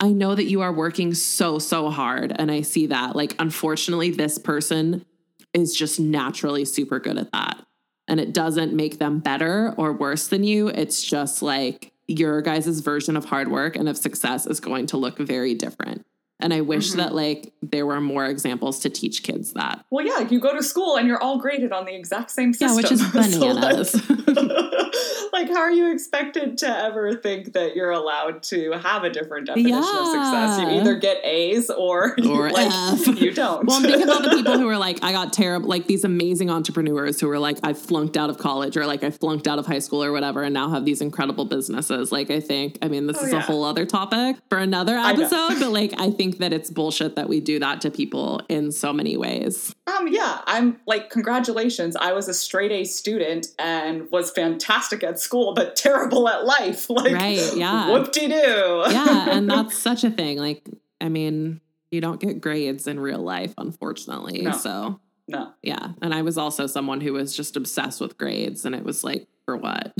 I 0.00 0.08
know 0.08 0.34
that 0.34 0.44
you 0.44 0.62
are 0.62 0.72
working 0.72 1.12
so, 1.14 1.58
so 1.58 1.90
hard. 1.90 2.32
And 2.34 2.50
I 2.50 2.62
see 2.62 2.86
that. 2.86 3.14
Like, 3.14 3.34
unfortunately, 3.38 4.10
this 4.10 4.38
person 4.38 5.04
is 5.52 5.74
just 5.74 6.00
naturally 6.00 6.64
super 6.64 6.98
good 6.98 7.18
at 7.18 7.32
that. 7.32 7.64
And 8.08 8.18
it 8.18 8.32
doesn't 8.32 8.72
make 8.72 8.98
them 8.98 9.20
better 9.20 9.74
or 9.76 9.92
worse 9.92 10.26
than 10.26 10.42
you. 10.42 10.68
It's 10.68 11.02
just 11.02 11.42
like 11.42 11.92
your 12.08 12.40
guys' 12.42 12.80
version 12.80 13.16
of 13.16 13.26
hard 13.26 13.50
work 13.50 13.76
and 13.76 13.88
of 13.88 13.96
success 13.96 14.46
is 14.46 14.58
going 14.58 14.86
to 14.86 14.96
look 14.96 15.18
very 15.18 15.54
different. 15.54 16.04
And 16.40 16.54
I 16.54 16.62
wish 16.62 16.88
mm-hmm. 16.88 16.98
that 16.98 17.14
like 17.14 17.52
there 17.62 17.84
were 17.86 18.00
more 18.00 18.24
examples 18.24 18.80
to 18.80 18.90
teach 18.90 19.22
kids 19.22 19.52
that. 19.52 19.84
Well, 19.90 20.04
yeah, 20.04 20.20
you 20.20 20.40
go 20.40 20.54
to 20.56 20.62
school 20.62 20.96
and 20.96 21.06
you're 21.06 21.22
all 21.22 21.38
graded 21.38 21.70
on 21.72 21.84
the 21.84 21.94
exact 21.94 22.30
same 22.30 22.54
system. 22.54 22.68
Yeah, 22.70 22.76
which 22.76 22.90
is 22.90 23.06
bananas. 23.10 23.90
so 24.02 24.14
like, 24.14 24.26
how 25.48 25.58
are 25.58 25.70
you 25.70 25.92
expected 25.92 26.58
to 26.58 26.68
ever 26.68 27.14
think 27.14 27.52
that 27.52 27.76
you're 27.76 27.90
allowed 27.90 28.42
to 28.44 28.72
have 28.72 29.04
a 29.04 29.10
different 29.10 29.46
definition 29.46 29.70
yeah. 29.70 30.00
of 30.00 30.06
success? 30.06 30.60
You 30.60 30.80
either 30.80 30.96
get 30.96 31.24
A's 31.24 31.68
or, 31.70 32.16
or 32.24 32.50
like, 32.50 32.70
F. 32.72 33.06
you 33.20 33.32
don't. 33.32 33.66
well, 33.66 33.80
think 33.80 34.02
about 34.02 34.22
the 34.22 34.30
people 34.30 34.58
who 34.58 34.68
are 34.68 34.78
like, 34.78 35.02
I 35.02 35.12
got 35.12 35.32
terrible, 35.32 35.68
like 35.68 35.86
these 35.86 36.04
amazing 36.04 36.50
entrepreneurs 36.50 37.20
who 37.20 37.28
are 37.30 37.38
like, 37.38 37.58
I 37.62 37.74
flunked 37.74 38.16
out 38.16 38.30
of 38.30 38.38
college 38.38 38.76
or 38.76 38.86
like 38.86 39.04
I 39.04 39.10
flunked 39.10 39.46
out 39.46 39.58
of 39.58 39.66
high 39.66 39.78
school 39.78 40.02
or 40.02 40.12
whatever, 40.12 40.42
and 40.42 40.54
now 40.54 40.70
have 40.70 40.84
these 40.84 41.00
incredible 41.00 41.44
businesses. 41.44 42.12
Like, 42.12 42.30
I 42.30 42.40
think, 42.40 42.78
I 42.82 42.88
mean, 42.88 43.06
this 43.06 43.18
oh, 43.20 43.26
is 43.26 43.32
yeah. 43.32 43.38
a 43.38 43.42
whole 43.42 43.64
other 43.64 43.84
topic 43.84 44.36
for 44.48 44.58
another 44.58 44.96
episode, 44.96 45.58
but 45.60 45.70
like, 45.70 45.92
I 45.98 46.10
think 46.10 46.30
think 46.30 46.40
that 46.40 46.52
it's 46.52 46.70
bullshit 46.70 47.16
that 47.16 47.28
we 47.28 47.40
do 47.40 47.58
that 47.58 47.80
to 47.80 47.90
people 47.90 48.42
in 48.48 48.70
so 48.70 48.92
many 48.92 49.16
ways. 49.16 49.74
Um, 49.86 50.08
yeah, 50.08 50.40
I'm 50.46 50.78
like, 50.86 51.10
congratulations. 51.10 51.96
I 51.96 52.12
was 52.12 52.28
a 52.28 52.34
straight 52.34 52.70
A 52.72 52.84
student 52.84 53.48
and 53.58 54.10
was 54.10 54.30
fantastic 54.30 55.02
at 55.02 55.18
school, 55.20 55.54
but 55.54 55.76
terrible 55.76 56.28
at 56.28 56.44
life. 56.44 56.88
Like, 56.90 57.12
right, 57.14 57.56
yeah. 57.56 57.90
Whoop 57.90 58.12
de 58.12 58.28
doo. 58.28 58.84
yeah, 58.92 59.30
and 59.30 59.50
that's 59.50 59.76
such 59.76 60.04
a 60.04 60.10
thing. 60.10 60.38
Like, 60.38 60.68
I 61.00 61.08
mean, 61.08 61.60
you 61.90 62.00
don't 62.00 62.20
get 62.20 62.40
grades 62.40 62.86
in 62.86 63.00
real 63.00 63.20
life, 63.20 63.54
unfortunately. 63.58 64.42
No. 64.42 64.52
So, 64.52 65.00
no. 65.28 65.52
Yeah. 65.62 65.92
And 66.02 66.14
I 66.14 66.22
was 66.22 66.38
also 66.38 66.66
someone 66.66 67.00
who 67.00 67.12
was 67.12 67.36
just 67.36 67.56
obsessed 67.56 68.00
with 68.00 68.18
grades, 68.18 68.64
and 68.64 68.74
it 68.74 68.84
was 68.84 69.04
like, 69.04 69.26
for 69.44 69.56
what? 69.56 69.92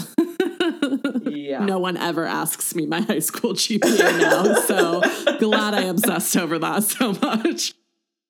yeah. 1.24 1.64
No 1.64 1.78
one 1.78 1.96
ever 1.96 2.24
asks 2.26 2.74
me 2.74 2.86
my 2.86 3.00
high 3.00 3.18
school 3.18 3.54
GPA 3.54 4.20
now. 4.20 4.54
so 4.60 5.02
glad 5.38 5.74
I 5.74 5.82
obsessed 5.82 6.36
over 6.36 6.58
that 6.58 6.84
so 6.84 7.12
much. 7.12 7.74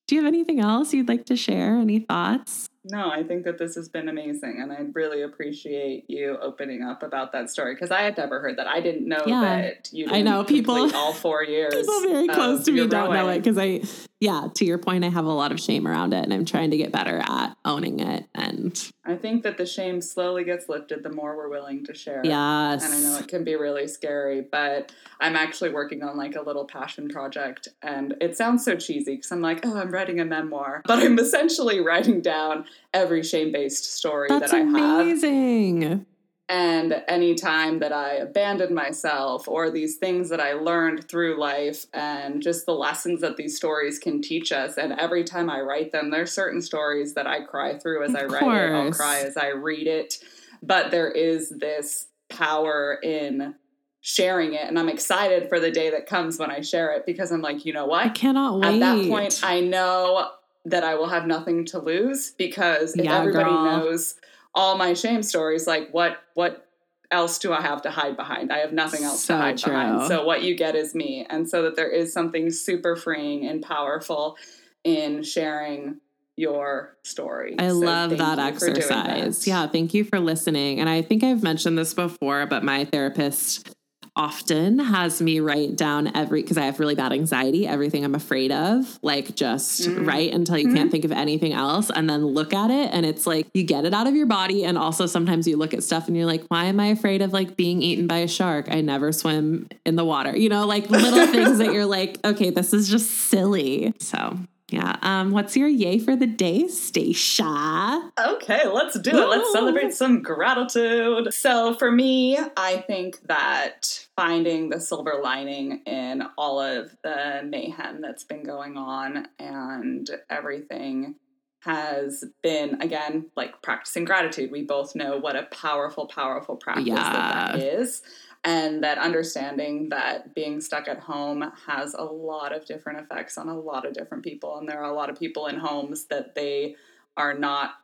Do 0.09 0.17
you 0.17 0.23
have 0.23 0.29
anything 0.29 0.59
else 0.59 0.93
you'd 0.93 1.09
like 1.09 1.27
to 1.27 1.37
share? 1.37 1.77
Any 1.77 2.01
thoughts? 2.01 2.69
No, 2.85 3.11
I 3.11 3.23
think 3.23 3.45
that 3.45 3.59
this 3.59 3.75
has 3.75 3.89
been 3.89 4.09
amazing, 4.09 4.59
and 4.63 4.73
I 4.73 4.79
really 4.95 5.23
appreciate 5.23 6.05
you 6.09 6.39
opening 6.41 6.83
up 6.83 7.03
about 7.03 7.33
that 7.33 7.51
story 7.51 7.75
because 7.75 7.91
I 7.91 8.03
had 8.03 8.17
never 8.17 8.41
heard 8.41 8.57
that. 8.59 8.67
I 8.67 8.81
didn't 8.81 9.07
know 9.07 9.23
Yeah. 9.27 9.41
that 9.41 9.91
you. 9.93 10.07
I 10.11 10.23
know, 10.23 10.45
people- 10.45 10.95
all 10.95 11.13
four 11.13 11.45
years. 11.45 11.75
People 11.75 12.01
very 12.01 12.29
close 12.29 12.65
to 12.65 12.73
me 12.73 12.87
don't 12.87 13.13
know 13.13 13.29
it 13.29 13.39
because 13.39 13.59
I, 13.59 13.83
yeah, 14.21 14.49
to 14.55 14.65
your 14.65 14.79
point, 14.79 15.05
I 15.05 15.09
have 15.09 15.25
a 15.27 15.33
lot 15.33 15.53
of 15.53 15.61
shame 15.61 15.87
around 15.87 16.13
it 16.15 16.23
and 16.25 16.33
I'm 16.33 16.45
trying 16.45 16.71
to 16.71 16.77
get 16.77 16.93
better 16.93 17.19
at 17.27 17.57
owning 17.65 18.01
it. 18.01 18.27
And 18.35 18.79
I 19.05 19.17
think 19.17 19.43
that 19.45 19.57
the 19.57 19.65
shame 19.67 20.01
slowly 20.03 20.45
gets 20.45 20.69
lifted 20.69 21.03
the 21.03 21.11
more 21.11 21.37
we're 21.37 21.49
willing 21.49 21.85
to 21.87 21.95
share. 21.95 22.21
yes. 22.25 22.85
And 22.85 22.93
I 22.95 23.01
know 23.01 23.19
it 23.19 23.29
can 23.29 23.45
be 23.45 23.57
really 23.57 23.89
scary, 23.89 24.41
but 24.43 24.93
I'm 25.21 25.37
actually 25.37 25.71
working 25.71 26.03
on 26.03 26.17
like 26.17 26.35
a 26.37 26.43
little 26.43 26.65
passion 26.67 27.09
project. 27.09 27.69
And 27.83 28.15
it 28.21 28.37
sounds 28.37 28.65
so 28.65 28.77
cheesy 28.77 29.17
because 29.17 29.33
I'm 29.33 29.41
like, 29.43 29.65
oh, 29.65 29.77
I'm 29.79 29.91
writing 29.91 30.21
a 30.21 30.25
memoir. 30.25 30.83
But 30.87 30.99
I'm 30.99 31.19
essentially 31.19 31.81
writing 31.85 32.21
down 32.21 32.67
every 32.93 33.23
shame 33.23 33.53
based 33.53 33.97
story 33.97 34.29
That's 34.29 34.53
that 34.53 34.57
I 34.57 34.61
have. 34.61 35.01
amazing. 35.01 36.07
And 36.49 37.05
any 37.07 37.37
time 37.37 37.79
that 37.79 37.93
I 37.93 38.15
abandoned 38.15 38.75
myself 38.75 39.47
or 39.47 39.71
these 39.71 39.99
things 39.99 40.31
that 40.31 40.41
I 40.41 40.55
learned 40.55 41.09
through 41.09 41.39
life 41.39 41.87
and 41.95 42.43
just 42.43 42.67
the 42.67 42.75
lessons 42.75 43.21
that 43.21 43.37
these 43.37 43.57
stories 43.57 44.01
can 44.01 44.21
teach 44.21 44.51
us. 44.51 44.77
And 44.77 44.93
every 44.95 45.23
time 45.23 45.49
I 45.49 45.61
write 45.61 45.93
them, 45.93 46.11
there's 46.11 46.33
certain 46.33 46.61
stories 46.61 47.15
that 47.15 47.29
I 47.29 47.43
cry 47.43 47.79
through 47.79 48.03
as 48.03 48.15
Of 48.15 48.23
I 48.23 48.25
write 48.25 48.43
it. 48.43 48.75
I'll 48.75 48.91
cry 48.91 49.21
as 49.21 49.37
I 49.37 49.51
read 49.51 49.87
it. 49.87 50.19
But 50.61 50.91
there 50.91 51.09
is 51.09 51.51
this 51.51 52.09
power 52.29 52.99
in 53.01 53.55
sharing 54.01 54.55
it. 54.55 54.67
And 54.67 54.77
I'm 54.79 54.89
excited 54.89 55.49
for 55.49 55.61
the 55.61 55.71
day 55.71 55.91
that 55.91 56.07
comes 56.07 56.39
when 56.39 56.51
I 56.51 56.63
share 56.63 56.93
it 56.95 57.05
because 57.07 57.31
I'm 57.31 57.43
like, 57.43 57.65
you 57.65 57.73
know 57.73 57.87
what? 57.87 58.05
I 58.05 58.09
cannot 58.09 58.59
wait. 58.59 58.75
At 58.75 58.81
that 58.81 59.09
point, 59.09 59.41
I 59.45 59.61
know 59.61 60.31
that 60.65 60.85
I 60.85 60.95
will 60.95 61.09
have 61.09 61.27
nothing 61.27 61.65
to 61.67 61.79
lose 61.79 62.33
because 62.33 62.95
if 62.95 63.05
Yeah, 63.05 63.19
everybody 63.19 63.51
girl. 63.51 63.65
knows 63.65 64.17
all 64.55 64.77
my 64.77 64.95
shame 64.95 65.23
stories, 65.23 65.67
like 65.67 65.89
what 65.93 66.23
what 66.35 66.67
else 67.11 67.39
do 67.39 67.53
I 67.53 67.61
have 67.61 67.83
to 67.83 67.91
hide 67.91 68.17
behind? 68.17 68.53
I 68.53 68.59
have 68.59 68.73
nothing 68.73 69.03
else 69.03 69.25
So 69.25 69.35
to 69.35 69.41
hide 69.43 69.59
true. 69.59 69.73
behind. 69.73 70.09
So 70.09 70.25
what 70.25 70.43
you 70.43 70.55
get 70.57 70.77
is 70.77 70.95
me, 70.95 71.27
and 71.29 71.49
so 71.49 71.63
that 71.63 71.77
there 71.77 71.89
is 71.91 72.13
something 72.13 72.51
super 72.51 72.95
freeing 72.97 73.47
and 73.47 73.63
powerful 73.63 74.37
in 74.85 75.23
sharing 75.23 75.97
your 76.37 76.97
story. 77.03 77.57
I 77.59 77.69
So 77.69 77.79
love 77.79 78.11
that 78.11 78.39
you 78.39 78.59
for 78.59 78.67
doing 78.67 78.77
exercise. 78.77 79.41
that. 79.41 79.47
Yeah, 79.47 79.67
thank 79.67 79.93
you 79.93 80.05
for 80.05 80.21
listening. 80.21 80.81
And 80.81 80.89
I 80.89 81.03
think 81.03 81.23
I've 81.23 81.43
mentioned 81.43 81.77
this 81.77 81.93
before, 81.93 82.47
but 82.47 82.63
my 82.65 82.85
therapist 82.87 83.75
often 84.17 84.79
has 84.79 85.21
me 85.23 85.41
write 85.41 85.77
down 85.77 86.15
every 86.17 86.43
because 86.43 86.59
I 86.59 86.63
have 86.63 86.81
really 86.81 86.95
bad 86.95 87.13
anxiety, 87.13 87.67
everything 87.67 88.05
I'm 88.05 88.15
afraid 88.15 88.53
of, 88.53 88.99
like 89.03 89.35
just 89.35 89.83
Mhm. 89.83 90.07
write 90.07 90.33
until 90.35 90.59
you 90.59 90.73
can't 90.73 90.91
think 90.91 91.05
of 91.05 91.13
anything 91.13 91.53
else 91.53 91.91
and 91.95 92.09
then 92.11 92.25
look 92.27 92.53
at 92.53 92.71
it 92.71 92.91
and 92.93 93.07
it's 93.07 93.27
like 93.27 93.47
you 93.55 93.63
get 93.63 93.85
it 93.85 93.95
out 93.95 94.07
of 94.07 94.15
your 94.15 94.27
body 94.27 94.65
and 94.65 94.77
also 94.77 95.07
sometimes 95.07 95.47
you 95.47 95.57
look 95.57 95.73
at 95.75 95.83
stuff 95.83 96.09
and 96.09 96.17
you're 96.17 96.27
like 96.27 96.45
why 96.49 96.65
am 96.67 96.81
I 96.81 96.87
afraid 96.89 97.23
of 97.23 97.33
like 97.33 97.57
being 97.57 97.83
eaten 97.83 98.07
by 98.07 98.19
a 98.19 98.29
shark? 98.29 98.67
I 98.71 98.81
never 98.81 99.13
swim 99.13 99.69
in 99.87 99.97
the 99.97 100.05
water. 100.05 100.37
You 100.37 100.49
know, 100.49 100.67
like 100.67 100.91
little 100.91 101.27
things 101.33 101.59
that 101.59 101.73
you're 101.73 101.87
like 101.87 102.19
okay, 102.25 102.51
this 102.51 102.73
is 102.75 102.89
just 102.89 103.11
silly. 103.11 103.95
So, 104.01 104.37
yeah. 104.73 104.97
Um 105.03 105.31
what's 105.31 105.57
your 105.57 105.69
yay 105.69 105.99
for 105.99 106.17
the 106.17 106.27
day, 106.27 106.69
Stacia? 106.69 108.13
Okay, 108.19 108.67
let's 108.69 108.99
do 108.99 109.11
it. 109.11 109.29
Let's 109.29 109.53
celebrate 109.53 109.93
some 109.95 110.23
gratitude. 110.23 111.33
So, 111.35 111.75
for 111.75 111.91
me, 111.91 112.39
I 112.57 112.79
think 112.87 113.21
that 113.27 114.07
finding 114.17 114.71
the 114.71 114.81
silver 114.81 115.21
lining 115.23 115.83
in 115.87 116.23
all 116.37 116.61
of 116.61 116.97
the 117.03 117.43
mayhem 117.45 118.01
that's 118.01 118.25
been 118.25 118.45
going 118.45 118.77
on 118.77 119.29
and 119.39 120.09
everything 120.29 121.17
has 121.63 122.25
been, 122.43 122.81
again, 122.81 123.27
like 123.37 123.61
practicing 123.63 124.05
gratitude. 124.07 124.51
We 124.51 124.63
both 124.63 124.95
know 124.95 125.19
what 125.19 125.37
a 125.37 125.43
powerful, 125.45 126.07
powerful 126.07 126.57
practice 126.57 126.87
that, 126.95 127.13
that 127.55 127.59
Yeah. 127.59 127.65
is. 127.81 128.03
And 128.43 128.83
that 128.83 128.97
understanding 128.99 129.91
that 129.91 130.35
being 130.35 130.61
stuck 130.61 130.89
at 130.89 131.01
home 131.01 131.53
has 131.67 131.95
a 131.95 132.03
lot 132.03 132.55
of 132.55 132.65
different 132.65 133.01
effects 133.01 133.37
on 133.37 133.49
a 133.49 133.59
lot 133.59 133.85
of 133.85 133.93
different 133.93 134.25
people. 134.25 134.57
And 134.57 134.69
there 134.69 134.81
are 134.81 134.91
a 134.91 134.95
lot 134.95 135.11
of 135.11 135.19
people 135.19 135.47
in 135.47 135.59
homes 135.59 136.07
that 136.07 136.35
they 136.35 136.77
are 137.17 137.35
not 137.35 137.75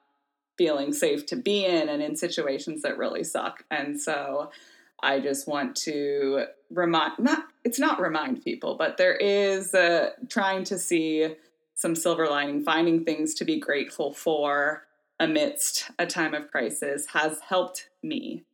feeling 0.56 0.92
safe 0.92 1.26
to 1.26 1.36
be 1.36 1.66
in 1.66 1.88
and 1.88 2.02
in 2.02 2.16
situations 2.16 2.82
that 2.82 2.96
really 2.96 3.22
suck. 3.22 3.64
And 3.70 4.00
so 4.00 4.50
I 5.02 5.20
just 5.20 5.46
want 5.46 5.76
to 5.76 6.46
remind 6.70 7.18
not 7.18 7.44
it's 7.64 7.78
not 7.78 8.00
remind 8.00 8.42
people, 8.42 8.76
but 8.76 8.96
there 8.96 9.14
is 9.14 9.74
uh, 9.74 10.10
trying 10.28 10.64
to 10.64 10.78
see 10.78 11.34
some 11.74 11.94
silver 11.94 12.26
lining, 12.26 12.64
finding 12.64 13.04
things 13.04 13.34
to 13.34 13.44
be 13.44 13.60
grateful 13.60 14.12
for 14.12 14.84
amidst 15.20 15.90
a 15.98 16.06
time 16.06 16.32
of 16.32 16.50
crisis 16.50 17.06
has 17.12 17.40
helped 17.40 17.88
me. 18.02 18.44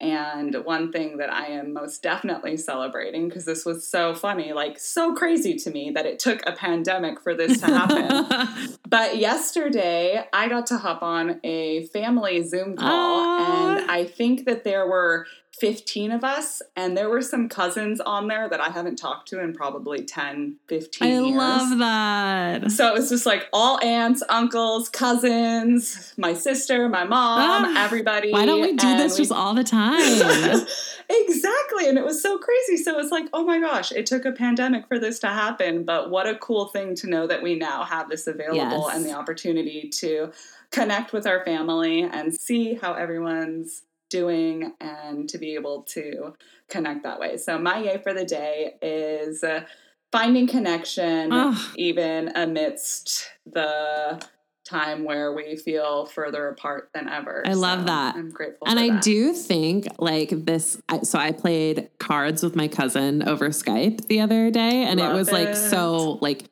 And 0.00 0.54
one 0.64 0.92
thing 0.92 1.18
that 1.18 1.30
I 1.30 1.48
am 1.48 1.74
most 1.74 2.02
definitely 2.02 2.56
celebrating, 2.56 3.28
because 3.28 3.44
this 3.44 3.66
was 3.66 3.86
so 3.86 4.14
funny, 4.14 4.54
like 4.54 4.78
so 4.78 5.14
crazy 5.14 5.54
to 5.56 5.70
me 5.70 5.90
that 5.90 6.06
it 6.06 6.18
took 6.18 6.40
a 6.46 6.52
pandemic 6.52 7.20
for 7.20 7.34
this 7.34 7.60
to 7.60 7.66
happen. 7.66 8.76
But 8.88 9.18
yesterday, 9.18 10.24
I 10.32 10.48
got 10.48 10.66
to 10.66 10.78
hop 10.78 11.02
on 11.02 11.38
a 11.44 11.86
family 11.88 12.42
Zoom 12.42 12.74
call, 12.74 13.20
Aw. 13.20 13.76
and 13.76 13.90
I 13.90 14.04
think 14.04 14.46
that 14.46 14.64
there 14.64 14.84
were 14.88 15.26
15 15.60 16.10
of 16.10 16.24
us, 16.24 16.62
and 16.74 16.96
there 16.96 17.08
were 17.10 17.20
some 17.22 17.48
cousins 17.48 18.00
on 18.00 18.28
there 18.28 18.48
that 18.48 18.60
I 18.60 18.70
haven't 18.70 18.96
talked 18.96 19.28
to 19.28 19.40
in 19.40 19.52
probably 19.52 20.02
10, 20.04 20.56
15 20.68 21.06
I 21.06 21.20
years. 21.20 21.36
love 21.36 21.78
that. 21.78 22.72
So 22.72 22.88
it 22.88 22.94
was 22.94 23.10
just 23.10 23.26
like 23.26 23.46
all 23.52 23.78
aunts, 23.84 24.22
uncles, 24.30 24.88
cousins, 24.88 26.14
my 26.16 26.32
sister, 26.34 26.88
my 26.88 27.04
mom, 27.04 27.76
Ah, 27.76 27.84
everybody. 27.84 28.32
Why 28.32 28.46
don't 28.46 28.60
we 28.62 28.74
do 28.74 28.86
and 28.86 28.98
this 29.00 29.12
we- 29.18 29.18
just 29.24 29.32
all 29.32 29.54
the 29.54 29.62
time? 29.64 30.00
exactly. 31.10 31.88
And 31.88 31.98
it 31.98 32.04
was 32.04 32.22
so 32.22 32.38
crazy. 32.38 32.76
So 32.82 32.98
it's 32.98 33.10
like, 33.10 33.26
oh 33.32 33.44
my 33.44 33.60
gosh, 33.60 33.92
it 33.92 34.06
took 34.06 34.24
a 34.24 34.32
pandemic 34.32 34.86
for 34.88 34.98
this 34.98 35.18
to 35.20 35.28
happen. 35.28 35.84
But 35.84 36.10
what 36.10 36.26
a 36.26 36.36
cool 36.36 36.66
thing 36.68 36.94
to 36.96 37.06
know 37.08 37.26
that 37.26 37.42
we 37.42 37.56
now 37.56 37.84
have 37.84 38.08
this 38.08 38.26
available 38.26 38.86
Yes. 38.88 38.96
and 38.96 39.04
the 39.04 39.12
opportunity 39.12 39.88
to 40.00 40.32
connect 40.70 41.12
with 41.12 41.26
our 41.26 41.44
family 41.44 42.02
and 42.02 42.32
see 42.34 42.74
how 42.74 42.94
everyone's 42.94 43.82
doing 44.10 44.74
and 44.80 45.28
to 45.28 45.38
be 45.38 45.54
able 45.54 45.82
to 45.82 46.34
connect 46.68 47.02
that 47.04 47.18
way. 47.18 47.36
So 47.38 47.58
my 47.58 47.82
yay 47.82 47.98
for 48.02 48.12
the 48.12 48.24
day 48.24 48.74
is 48.82 49.42
uh, 49.42 49.64
finding 50.12 50.46
connection 50.46 51.54
even 51.76 52.32
amidst 52.34 53.30
the 53.46 54.20
time 54.64 55.04
where 55.04 55.32
we 55.32 55.56
feel 55.56 56.06
further 56.06 56.48
apart 56.48 56.90
than 56.94 57.08
ever. 57.08 57.42
I 57.46 57.54
love 57.54 57.86
that. 57.86 58.14
I'm 58.14 58.30
grateful 58.30 58.68
and 58.68 58.78
I 58.78 58.90
that. 58.90 59.02
do 59.02 59.32
think 59.32 59.88
like 59.98 60.30
this. 60.30 60.80
I, 60.88 61.00
so 61.00 61.18
I 61.18 61.32
played 61.32 61.88
cards 61.98 62.42
with 62.42 62.54
my 62.54 62.68
cousin 62.68 63.26
over 63.28 63.48
Skype 63.48 64.06
the 64.06 64.20
other 64.20 64.50
day, 64.50 64.84
and 64.84 65.00
it 65.00 65.04
Love 65.04 65.16
was 65.16 65.32
like 65.32 65.56
so 65.56 66.18
like 66.20 66.44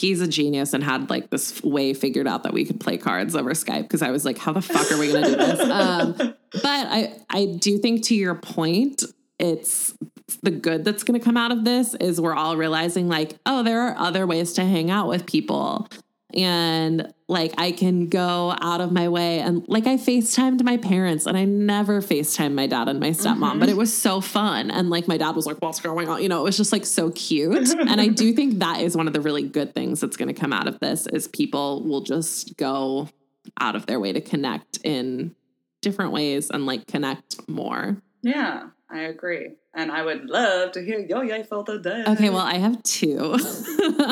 he's 0.00 0.20
a 0.20 0.26
genius 0.26 0.72
and 0.72 0.82
had 0.82 1.10
like 1.10 1.30
this 1.30 1.62
way 1.62 1.92
figured 1.92 2.26
out 2.26 2.44
that 2.44 2.52
we 2.52 2.64
could 2.64 2.80
play 2.80 2.96
cards 2.96 3.36
over 3.36 3.50
Skype 3.50 3.82
because 3.82 4.02
I 4.02 4.10
was 4.10 4.24
like, 4.24 4.38
how 4.38 4.52
the 4.52 4.62
fuck 4.62 4.90
are 4.90 4.98
we 4.98 5.12
gonna 5.12 5.26
do 5.26 5.36
this? 5.36 5.60
Um, 5.70 6.14
but 6.14 6.64
I 6.64 7.14
I 7.28 7.44
do 7.58 7.78
think 7.78 8.04
to 8.06 8.14
your 8.14 8.34
point, 8.34 9.04
it's 9.38 9.94
the 10.42 10.50
good 10.50 10.84
that's 10.84 11.02
going 11.02 11.18
to 11.18 11.24
come 11.24 11.36
out 11.36 11.52
of 11.52 11.64
this 11.64 11.94
is 11.94 12.20
we're 12.20 12.34
all 12.34 12.56
realizing 12.56 13.08
like, 13.08 13.36
oh, 13.46 13.62
there 13.62 13.80
are 13.80 13.96
other 13.96 14.26
ways 14.26 14.52
to 14.54 14.64
hang 14.64 14.90
out 14.90 15.08
with 15.08 15.26
people. 15.26 15.88
And 16.34 17.12
like 17.28 17.54
I 17.58 17.72
can 17.72 18.08
go 18.08 18.56
out 18.60 18.80
of 18.80 18.92
my 18.92 19.08
way 19.08 19.40
and 19.40 19.64
like 19.68 19.86
I 19.86 19.96
FaceTimed 19.96 20.62
my 20.62 20.76
parents 20.76 21.26
and 21.26 21.36
I 21.36 21.44
never 21.44 22.00
FaceTimed 22.00 22.54
my 22.54 22.66
dad 22.66 22.88
and 22.88 23.00
my 23.00 23.10
stepmom, 23.10 23.38
mm-hmm. 23.38 23.58
but 23.60 23.68
it 23.68 23.76
was 23.76 23.96
so 23.96 24.20
fun. 24.20 24.70
And 24.70 24.90
like 24.90 25.08
my 25.08 25.16
dad 25.16 25.36
was 25.36 25.46
like, 25.46 25.58
What's 25.60 25.80
going 25.80 26.08
on? 26.08 26.22
You 26.22 26.28
know, 26.28 26.40
it 26.40 26.44
was 26.44 26.56
just 26.56 26.72
like 26.72 26.86
so 26.86 27.10
cute. 27.10 27.70
and 27.70 28.00
I 28.00 28.08
do 28.08 28.32
think 28.32 28.58
that 28.58 28.80
is 28.80 28.96
one 28.96 29.06
of 29.06 29.12
the 29.12 29.20
really 29.20 29.42
good 29.42 29.74
things 29.74 30.00
that's 30.00 30.16
gonna 30.16 30.34
come 30.34 30.52
out 30.52 30.66
of 30.66 30.80
this 30.80 31.06
is 31.06 31.28
people 31.28 31.84
will 31.84 32.02
just 32.02 32.56
go 32.56 33.08
out 33.58 33.76
of 33.76 33.86
their 33.86 34.00
way 34.00 34.12
to 34.12 34.20
connect 34.20 34.78
in 34.84 35.34
different 35.80 36.12
ways 36.12 36.50
and 36.50 36.66
like 36.66 36.86
connect 36.86 37.48
more. 37.48 38.02
Yeah, 38.22 38.68
I 38.92 39.02
agree. 39.02 39.52
And 39.72 39.92
I 39.92 40.02
would 40.02 40.24
love 40.28 40.72
to 40.72 40.82
hear 40.82 40.98
your 40.98 41.24
yay 41.24 41.44
for 41.44 41.62
the 41.62 41.78
day. 41.78 42.02
Okay, 42.08 42.28
well, 42.28 42.38
I 42.38 42.54
have 42.56 42.82
two. 42.82 43.36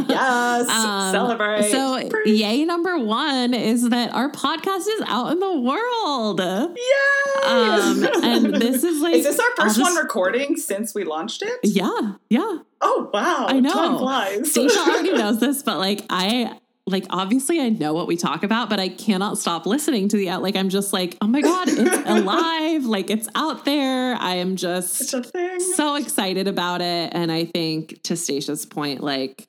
Yes, 0.08 0.68
Um, 0.68 1.12
celebrate. 1.12 1.70
So, 1.70 2.08
Pretty- 2.08 2.32
yay 2.32 2.64
number 2.64 2.98
one 2.98 3.54
is 3.54 3.88
that 3.90 4.12
our 4.14 4.30
podcast 4.30 4.80
is 4.88 5.02
out 5.06 5.32
in 5.32 5.40
the 5.40 5.58
world. 5.60 6.40
Yay! 6.40 7.44
Um, 7.44 8.08
and 8.22 8.54
this 8.54 8.84
is 8.84 9.00
like, 9.02 9.14
is 9.16 9.24
this 9.24 9.38
our 9.38 9.46
I'll 9.58 9.70
1st 9.72 9.80
one 9.80 9.94
recording 9.96 10.56
since 10.56 10.94
we 10.94 11.04
launched 11.04 11.42
it? 11.42 11.58
Yeah, 11.64 12.14
yeah. 12.30 12.58
Oh 12.80 13.10
wow! 13.12 13.46
I 13.48 13.60
know. 13.60 13.72
Time 13.72 13.98
flies. 13.98 14.50
Stacia 14.52 14.78
already 14.78 15.12
knows 15.18 15.40
this, 15.40 15.62
but 15.62 15.78
like, 15.78 16.04
I 16.10 16.58
like 16.88 17.06
obviously 17.10 17.60
I 17.60 17.68
know 17.68 17.92
what 17.92 18.06
we 18.06 18.16
talk 18.16 18.42
about, 18.42 18.68
but 18.68 18.80
I 18.80 18.88
cannot 18.88 19.38
stop 19.38 19.66
listening 19.66 20.08
to 20.08 20.16
the 20.16 20.36
like. 20.38 20.56
I'm 20.56 20.68
just 20.68 20.92
like, 20.92 21.16
oh 21.20 21.26
my 21.26 21.40
god, 21.40 21.68
it's 21.68 21.96
alive! 22.08 22.84
Like 22.84 23.10
it's 23.10 23.28
out 23.34 23.64
there. 23.64 24.14
I 24.14 24.36
am 24.36 24.56
just 24.56 25.14
a 25.14 25.22
thing. 25.22 25.60
so 25.60 25.94
excited 25.94 26.48
about 26.48 26.80
it, 26.80 27.12
and 27.14 27.30
I 27.30 27.44
think 27.44 28.02
to 28.04 28.16
Stacia's 28.16 28.66
point, 28.66 29.02
like 29.02 29.46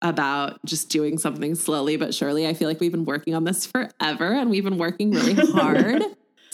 about 0.00 0.64
just 0.64 0.90
doing 0.90 1.18
something 1.18 1.54
slowly 1.54 1.96
but 1.96 2.14
surely. 2.14 2.46
I 2.46 2.54
feel 2.54 2.68
like 2.68 2.80
we've 2.80 2.92
been 2.92 3.04
working 3.04 3.34
on 3.34 3.44
this 3.44 3.66
forever 3.66 4.32
and 4.32 4.48
we've 4.48 4.64
been 4.64 4.78
working 4.78 5.10
really 5.10 5.34
hard. 5.52 6.02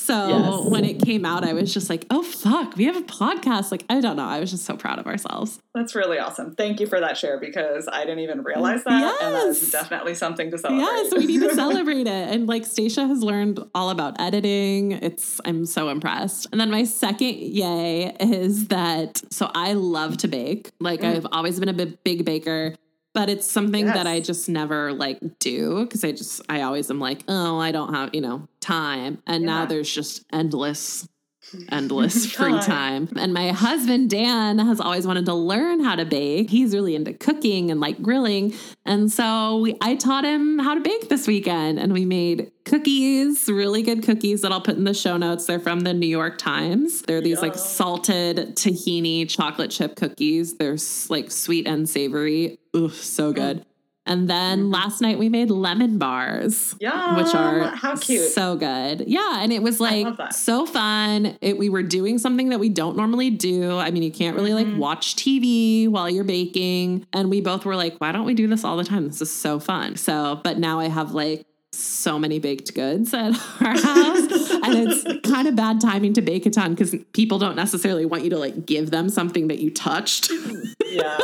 So 0.04 0.28
yes. 0.28 0.70
when 0.70 0.84
it 0.84 1.00
came 1.02 1.24
out, 1.24 1.44
I 1.44 1.54
was 1.54 1.72
just 1.72 1.88
like, 1.88 2.04
oh, 2.10 2.22
fuck, 2.22 2.76
we 2.76 2.84
have 2.84 2.96
a 2.96 3.00
podcast. 3.00 3.70
Like, 3.70 3.86
I 3.88 4.02
don't 4.02 4.16
know. 4.16 4.26
I 4.26 4.38
was 4.38 4.50
just 4.50 4.66
so 4.66 4.76
proud 4.76 4.98
of 4.98 5.06
ourselves. 5.06 5.58
That's 5.74 5.94
really 5.94 6.18
awesome. 6.18 6.54
Thank 6.54 6.78
you 6.78 6.86
for 6.86 7.00
that 7.00 7.16
share 7.16 7.40
because 7.40 7.88
I 7.90 8.00
didn't 8.00 8.18
even 8.18 8.42
realize 8.42 8.84
that. 8.84 9.00
Yes. 9.00 9.22
And 9.22 9.34
that 9.34 9.46
is 9.46 9.70
definitely 9.70 10.14
something 10.14 10.50
to 10.50 10.58
celebrate. 10.58 10.84
Yes, 10.84 11.14
we 11.16 11.24
need 11.24 11.40
to 11.40 11.54
celebrate 11.54 12.06
it. 12.06 12.34
And 12.34 12.46
like 12.46 12.66
Stacia 12.66 13.06
has 13.06 13.22
learned 13.22 13.60
all 13.74 13.88
about 13.88 14.20
editing. 14.20 14.92
It's, 14.92 15.40
I'm 15.46 15.64
so 15.64 15.88
impressed. 15.88 16.48
And 16.52 16.60
then 16.60 16.70
my 16.70 16.84
second 16.84 17.38
yay 17.38 18.14
is 18.20 18.68
that, 18.68 19.22
so 19.32 19.50
I 19.54 19.72
love 19.72 20.18
to 20.18 20.28
bake. 20.28 20.70
Like, 20.80 21.00
mm. 21.00 21.16
I've 21.16 21.26
always 21.32 21.58
been 21.58 21.70
a 21.70 21.86
big 21.86 22.26
baker 22.26 22.74
but 23.14 23.30
it's 23.30 23.50
something 23.50 23.86
yes. 23.86 23.94
that 23.94 24.06
I 24.06 24.20
just 24.20 24.48
never 24.48 24.92
like 24.92 25.38
do 25.38 25.84
because 25.84 26.04
I 26.04 26.12
just 26.12 26.42
I 26.48 26.62
always 26.62 26.90
am 26.90 26.98
like, 26.98 27.22
oh, 27.28 27.58
I 27.58 27.72
don't 27.72 27.94
have, 27.94 28.10
you 28.12 28.20
know, 28.20 28.48
time. 28.60 29.22
And 29.26 29.44
yeah. 29.44 29.50
now 29.50 29.66
there's 29.66 29.92
just 29.92 30.26
endless 30.32 31.08
endless 31.70 32.26
free 32.32 32.58
time. 32.60 33.08
And 33.16 33.32
my 33.32 33.50
husband, 33.50 34.10
Dan, 34.10 34.58
has 34.58 34.80
always 34.80 35.06
wanted 35.06 35.26
to 35.26 35.34
learn 35.34 35.82
how 35.82 35.96
to 35.96 36.04
bake. 36.04 36.50
He's 36.50 36.74
really 36.74 36.94
into 36.94 37.12
cooking 37.12 37.70
and 37.70 37.80
like 37.80 38.00
grilling. 38.02 38.54
And 38.84 39.10
so 39.10 39.58
we, 39.58 39.76
I 39.80 39.96
taught 39.96 40.24
him 40.24 40.58
how 40.58 40.74
to 40.74 40.80
bake 40.80 41.08
this 41.08 41.26
weekend 41.26 41.78
and 41.78 41.92
we 41.92 42.04
made 42.04 42.50
cookies, 42.64 43.48
really 43.48 43.82
good 43.82 44.02
cookies 44.02 44.42
that 44.42 44.52
I'll 44.52 44.60
put 44.60 44.76
in 44.76 44.84
the 44.84 44.94
show 44.94 45.16
notes. 45.16 45.46
They're 45.46 45.60
from 45.60 45.80
the 45.80 45.94
New 45.94 46.06
York 46.06 46.38
Times. 46.38 47.02
They're 47.02 47.20
these 47.20 47.42
like 47.42 47.54
salted 47.54 48.56
tahini 48.56 49.28
chocolate 49.28 49.70
chip 49.70 49.96
cookies. 49.96 50.56
They're 50.56 50.78
like 51.08 51.30
sweet 51.30 51.66
and 51.66 51.88
savory. 51.88 52.58
Ooh, 52.76 52.88
so 52.88 53.32
good. 53.32 53.64
And 54.06 54.28
then 54.28 54.60
mm-hmm. 54.60 54.72
last 54.72 55.00
night 55.00 55.18
we 55.18 55.28
made 55.28 55.50
lemon 55.50 55.98
bars, 55.98 56.74
yeah, 56.78 57.16
which 57.16 57.34
are 57.34 57.74
how 57.74 57.96
cute, 57.96 58.30
so 58.30 58.54
good. 58.54 59.04
Yeah, 59.06 59.42
and 59.42 59.52
it 59.52 59.62
was 59.62 59.80
like 59.80 60.06
so 60.32 60.66
fun. 60.66 61.38
It, 61.40 61.56
we 61.56 61.70
were 61.70 61.82
doing 61.82 62.18
something 62.18 62.50
that 62.50 62.60
we 62.60 62.68
don't 62.68 62.96
normally 62.96 63.30
do. 63.30 63.78
I 63.78 63.90
mean, 63.90 64.02
you 64.02 64.12
can't 64.12 64.36
really 64.36 64.52
mm-hmm. 64.52 64.72
like 64.72 64.80
watch 64.80 65.16
TV 65.16 65.88
while 65.88 66.10
you're 66.10 66.24
baking, 66.24 67.06
and 67.12 67.30
we 67.30 67.40
both 67.40 67.64
were 67.64 67.76
like, 67.76 67.96
why 67.98 68.12
don't 68.12 68.26
we 68.26 68.34
do 68.34 68.46
this 68.46 68.62
all 68.62 68.76
the 68.76 68.84
time? 68.84 69.06
This 69.08 69.22
is 69.22 69.32
so 69.32 69.58
fun. 69.58 69.96
So, 69.96 70.40
but 70.44 70.58
now 70.58 70.80
I 70.80 70.88
have 70.88 71.12
like 71.12 71.46
so 71.74 72.18
many 72.18 72.38
baked 72.38 72.74
goods 72.74 73.12
at 73.12 73.32
our 73.60 73.72
house 73.80 74.50
and 74.50 74.88
it's 74.88 75.28
kind 75.28 75.48
of 75.48 75.56
bad 75.56 75.80
timing 75.80 76.12
to 76.14 76.22
bake 76.22 76.46
a 76.46 76.50
ton 76.50 76.72
because 76.74 76.94
people 77.12 77.38
don't 77.38 77.56
necessarily 77.56 78.06
want 78.06 78.22
you 78.22 78.30
to 78.30 78.38
like 78.38 78.64
give 78.64 78.90
them 78.90 79.08
something 79.08 79.48
that 79.48 79.58
you 79.58 79.70
touched 79.70 80.30
yeah 80.96 81.18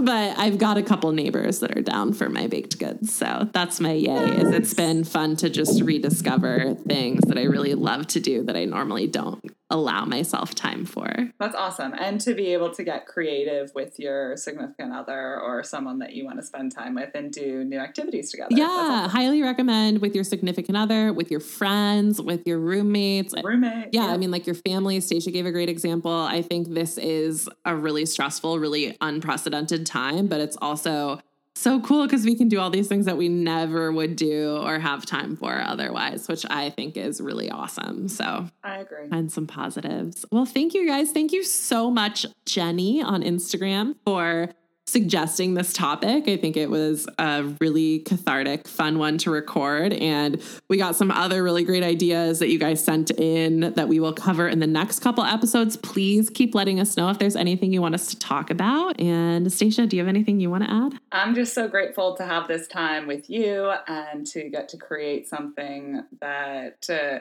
but 0.00 0.38
I've 0.38 0.58
got 0.58 0.76
a 0.78 0.82
couple 0.82 1.12
neighbors 1.12 1.60
that 1.60 1.76
are 1.76 1.82
down 1.82 2.12
for 2.12 2.28
my 2.28 2.46
baked 2.46 2.78
goods. 2.78 3.14
So 3.14 3.48
that's 3.52 3.80
my 3.80 3.92
yay. 3.92 4.36
Is 4.36 4.52
it's 4.52 4.74
been 4.74 5.04
fun 5.04 5.36
to 5.36 5.50
just 5.50 5.82
rediscover 5.82 6.74
things 6.86 7.20
that 7.26 7.38
I 7.38 7.44
really 7.44 7.74
love 7.74 8.06
to 8.08 8.20
do 8.20 8.42
that 8.44 8.56
I 8.56 8.64
normally 8.64 9.06
don't 9.06 9.44
allow 9.68 10.04
myself 10.04 10.54
time 10.54 10.84
for. 10.84 11.08
That's 11.40 11.56
awesome. 11.56 11.92
And 11.98 12.20
to 12.20 12.34
be 12.34 12.52
able 12.52 12.70
to 12.70 12.84
get 12.84 13.06
creative 13.06 13.72
with 13.74 13.98
your 13.98 14.36
significant 14.36 14.92
other 14.92 15.40
or 15.40 15.64
someone 15.64 15.98
that 15.98 16.12
you 16.12 16.24
want 16.24 16.38
to 16.38 16.44
spend 16.44 16.72
time 16.72 16.94
with 16.94 17.10
and 17.14 17.32
do 17.32 17.64
new 17.64 17.78
activities 17.78 18.30
together. 18.30 18.50
Yeah, 18.50 18.66
awesome. 18.66 19.10
highly 19.10 19.42
recommend 19.42 20.00
with 20.00 20.14
your 20.14 20.22
significant 20.22 20.76
other, 20.76 21.12
with 21.12 21.32
your 21.32 21.40
friends, 21.40 22.22
with 22.22 22.46
your 22.46 22.60
roommates. 22.60 23.34
Roommate. 23.42 23.88
Yeah, 23.92 24.06
yeah, 24.06 24.12
I 24.12 24.16
mean 24.18 24.30
like 24.30 24.46
your 24.46 24.54
family. 24.54 25.00
Stacia 25.00 25.32
gave 25.32 25.46
a 25.46 25.52
great 25.52 25.68
example. 25.68 26.12
I 26.12 26.42
think 26.42 26.68
this 26.68 26.96
is 26.96 27.48
a 27.64 27.74
really 27.74 28.06
stressful, 28.06 28.60
really 28.66 28.96
unprecedented 29.00 29.86
time, 29.86 30.26
but 30.26 30.40
it's 30.40 30.56
also 30.60 31.20
so 31.54 31.80
cool 31.80 32.04
because 32.04 32.24
we 32.24 32.34
can 32.34 32.48
do 32.48 32.60
all 32.60 32.68
these 32.68 32.88
things 32.88 33.06
that 33.06 33.16
we 33.16 33.28
never 33.28 33.90
would 33.90 34.14
do 34.16 34.58
or 34.58 34.78
have 34.78 35.06
time 35.06 35.36
for 35.36 35.58
otherwise, 35.58 36.28
which 36.28 36.44
I 36.50 36.70
think 36.70 36.96
is 36.96 37.20
really 37.20 37.50
awesome. 37.50 38.08
So 38.08 38.48
I 38.62 38.78
agree. 38.78 39.08
And 39.10 39.32
some 39.32 39.46
positives. 39.46 40.26
Well, 40.30 40.44
thank 40.44 40.74
you 40.74 40.86
guys. 40.86 41.12
Thank 41.12 41.32
you 41.32 41.42
so 41.42 41.90
much, 41.90 42.26
Jenny 42.44 43.02
on 43.02 43.22
Instagram, 43.22 43.94
for 44.04 44.50
suggesting 44.88 45.54
this 45.54 45.72
topic. 45.72 46.28
I 46.28 46.36
think 46.36 46.56
it 46.56 46.70
was 46.70 47.08
a 47.18 47.42
really 47.60 48.00
cathartic, 48.00 48.68
fun 48.68 48.98
one 48.98 49.18
to 49.18 49.30
record. 49.30 49.92
And 49.92 50.40
we 50.68 50.76
got 50.76 50.94
some 50.94 51.10
other 51.10 51.42
really 51.42 51.64
great 51.64 51.82
ideas 51.82 52.38
that 52.38 52.48
you 52.48 52.58
guys 52.58 52.82
sent 52.82 53.10
in 53.10 53.72
that 53.74 53.88
we 53.88 53.98
will 53.98 54.12
cover 54.12 54.48
in 54.48 54.60
the 54.60 54.66
next 54.66 55.00
couple 55.00 55.24
episodes. 55.24 55.76
Please 55.76 56.30
keep 56.30 56.54
letting 56.54 56.78
us 56.78 56.96
know 56.96 57.10
if 57.10 57.18
there's 57.18 57.36
anything 57.36 57.72
you 57.72 57.82
want 57.82 57.94
us 57.94 58.06
to 58.08 58.18
talk 58.18 58.50
about. 58.50 59.00
And 59.00 59.52
Stacia, 59.52 59.86
do 59.86 59.96
you 59.96 60.02
have 60.02 60.08
anything 60.08 60.38
you 60.38 60.50
want 60.50 60.64
to 60.64 60.70
add? 60.70 60.94
I'm 61.10 61.34
just 61.34 61.52
so 61.52 61.66
grateful 61.66 62.16
to 62.16 62.24
have 62.24 62.46
this 62.46 62.68
time 62.68 63.08
with 63.08 63.28
you 63.28 63.72
and 63.88 64.24
to 64.28 64.48
get 64.48 64.68
to 64.70 64.76
create 64.76 65.28
something 65.28 66.04
that. 66.20 66.86
Uh, 66.88 67.18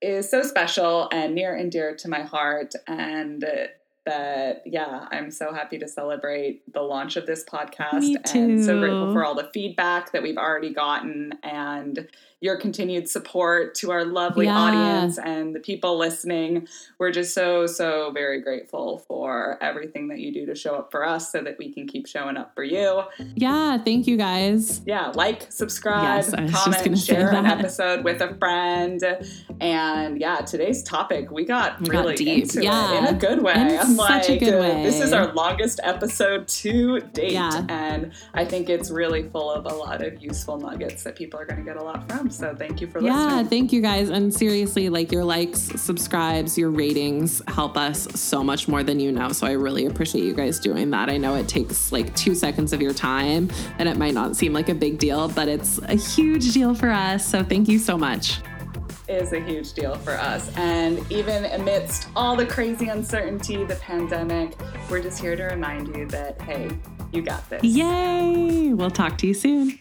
is 0.00 0.30
so 0.30 0.42
special 0.42 1.08
and 1.10 1.34
near 1.34 1.56
and 1.56 1.72
dear 1.72 1.96
to 1.96 2.08
my 2.08 2.22
heart. 2.22 2.72
And 2.86 3.44
that 4.08 4.62
yeah 4.64 5.06
i'm 5.10 5.30
so 5.30 5.52
happy 5.52 5.78
to 5.78 5.86
celebrate 5.86 6.62
the 6.72 6.80
launch 6.80 7.16
of 7.16 7.26
this 7.26 7.44
podcast. 7.44 8.14
And 8.34 8.64
so 8.64 8.78
grateful 8.78 9.12
for 9.12 9.24
all 9.24 9.34
the 9.34 9.50
feedback 9.52 10.12
that 10.12 10.22
we've 10.22 10.36
already 10.36 10.72
gotten. 10.72 11.32
And 11.42 12.08
your 12.40 12.56
continued 12.56 13.08
support 13.08 13.74
to 13.74 13.90
our 13.90 14.04
lovely 14.04 14.46
yeah. 14.46 14.56
audience 14.56 15.18
and 15.18 15.54
the 15.54 15.60
people 15.60 15.98
listening. 15.98 16.68
We're 16.98 17.10
just 17.10 17.34
so, 17.34 17.66
so 17.66 18.12
very 18.12 18.40
grateful 18.40 18.98
for 19.08 19.58
everything 19.60 20.08
that 20.08 20.20
you 20.20 20.32
do 20.32 20.46
to 20.46 20.54
show 20.54 20.76
up 20.76 20.92
for 20.92 21.04
us 21.04 21.32
so 21.32 21.42
that 21.42 21.58
we 21.58 21.72
can 21.72 21.88
keep 21.88 22.06
showing 22.06 22.36
up 22.36 22.54
for 22.54 22.62
you. 22.62 23.02
Yeah, 23.34 23.78
thank 23.78 24.06
you 24.06 24.16
guys. 24.16 24.82
Yeah, 24.86 25.08
like, 25.14 25.50
subscribe, 25.50 26.24
yes, 26.32 26.52
comment, 26.52 26.98
share 26.98 27.32
an 27.32 27.46
episode 27.46 28.04
with 28.04 28.20
a 28.20 28.34
friend. 28.36 29.02
And 29.60 30.20
yeah, 30.20 30.36
today's 30.36 30.84
topic, 30.84 31.32
we 31.32 31.44
got 31.44 31.80
we 31.80 31.90
really 31.90 32.14
got 32.14 32.18
deep. 32.18 32.44
into 32.44 32.62
yeah. 32.62 32.92
it 32.92 32.98
in 32.98 33.16
a 33.16 33.18
good 33.18 33.42
way. 33.42 33.54
In 33.54 33.78
I'm 33.78 33.96
such 33.96 34.28
like, 34.28 34.28
a 34.28 34.38
good 34.38 34.54
uh, 34.54 34.60
way. 34.60 34.82
this 34.84 35.00
is 35.00 35.12
our 35.12 35.32
longest 35.34 35.80
episode 35.82 36.46
to 36.48 37.00
date. 37.00 37.32
Yeah. 37.32 37.66
And 37.68 38.12
I 38.34 38.44
think 38.44 38.68
it's 38.68 38.90
really 38.90 39.28
full 39.28 39.50
of 39.50 39.66
a 39.66 39.74
lot 39.74 40.04
of 40.04 40.22
useful 40.22 40.56
nuggets 40.58 41.02
that 41.02 41.16
people 41.16 41.40
are 41.40 41.44
going 41.44 41.58
to 41.58 41.64
get 41.64 41.76
a 41.76 41.82
lot 41.82 42.08
from. 42.08 42.27
So 42.38 42.54
thank 42.54 42.80
you 42.80 42.86
for 42.86 43.00
listening. 43.00 43.18
Yeah, 43.18 43.42
thank 43.42 43.72
you 43.72 43.80
guys. 43.80 44.10
And 44.10 44.32
seriously, 44.32 44.88
like 44.88 45.10
your 45.10 45.24
likes, 45.24 45.60
subscribes, 45.60 46.56
your 46.56 46.70
ratings 46.70 47.42
help 47.48 47.76
us 47.76 48.06
so 48.20 48.44
much 48.44 48.68
more 48.68 48.84
than 48.84 49.00
you 49.00 49.10
know. 49.10 49.32
So 49.32 49.46
I 49.46 49.52
really 49.52 49.86
appreciate 49.86 50.24
you 50.24 50.34
guys 50.34 50.60
doing 50.60 50.90
that. 50.90 51.10
I 51.10 51.16
know 51.16 51.34
it 51.34 51.48
takes 51.48 51.90
like 51.90 52.14
two 52.14 52.34
seconds 52.36 52.72
of 52.72 52.80
your 52.80 52.94
time 52.94 53.50
and 53.78 53.88
it 53.88 53.96
might 53.96 54.14
not 54.14 54.36
seem 54.36 54.52
like 54.52 54.68
a 54.68 54.74
big 54.74 54.98
deal, 54.98 55.28
but 55.28 55.48
it's 55.48 55.78
a 55.78 55.96
huge 55.96 56.52
deal 56.52 56.74
for 56.74 56.90
us. 56.90 57.26
So 57.26 57.42
thank 57.42 57.66
you 57.66 57.78
so 57.78 57.98
much 57.98 58.40
is 59.08 59.32
a 59.32 59.40
huge 59.40 59.72
deal 59.72 59.94
for 59.96 60.12
us. 60.12 60.54
And 60.56 61.00
even 61.10 61.46
amidst 61.46 62.08
all 62.14 62.36
the 62.36 62.46
crazy 62.46 62.88
uncertainty, 62.88 63.64
the 63.64 63.76
pandemic, 63.76 64.54
we're 64.90 65.02
just 65.02 65.20
here 65.20 65.34
to 65.34 65.44
remind 65.44 65.96
you 65.96 66.06
that, 66.08 66.40
hey, 66.42 66.70
you 67.12 67.22
got 67.22 67.48
this. 67.48 67.64
Yay! 67.64 68.74
We'll 68.74 68.90
talk 68.90 69.16
to 69.18 69.26
you 69.26 69.34
soon. 69.34 69.78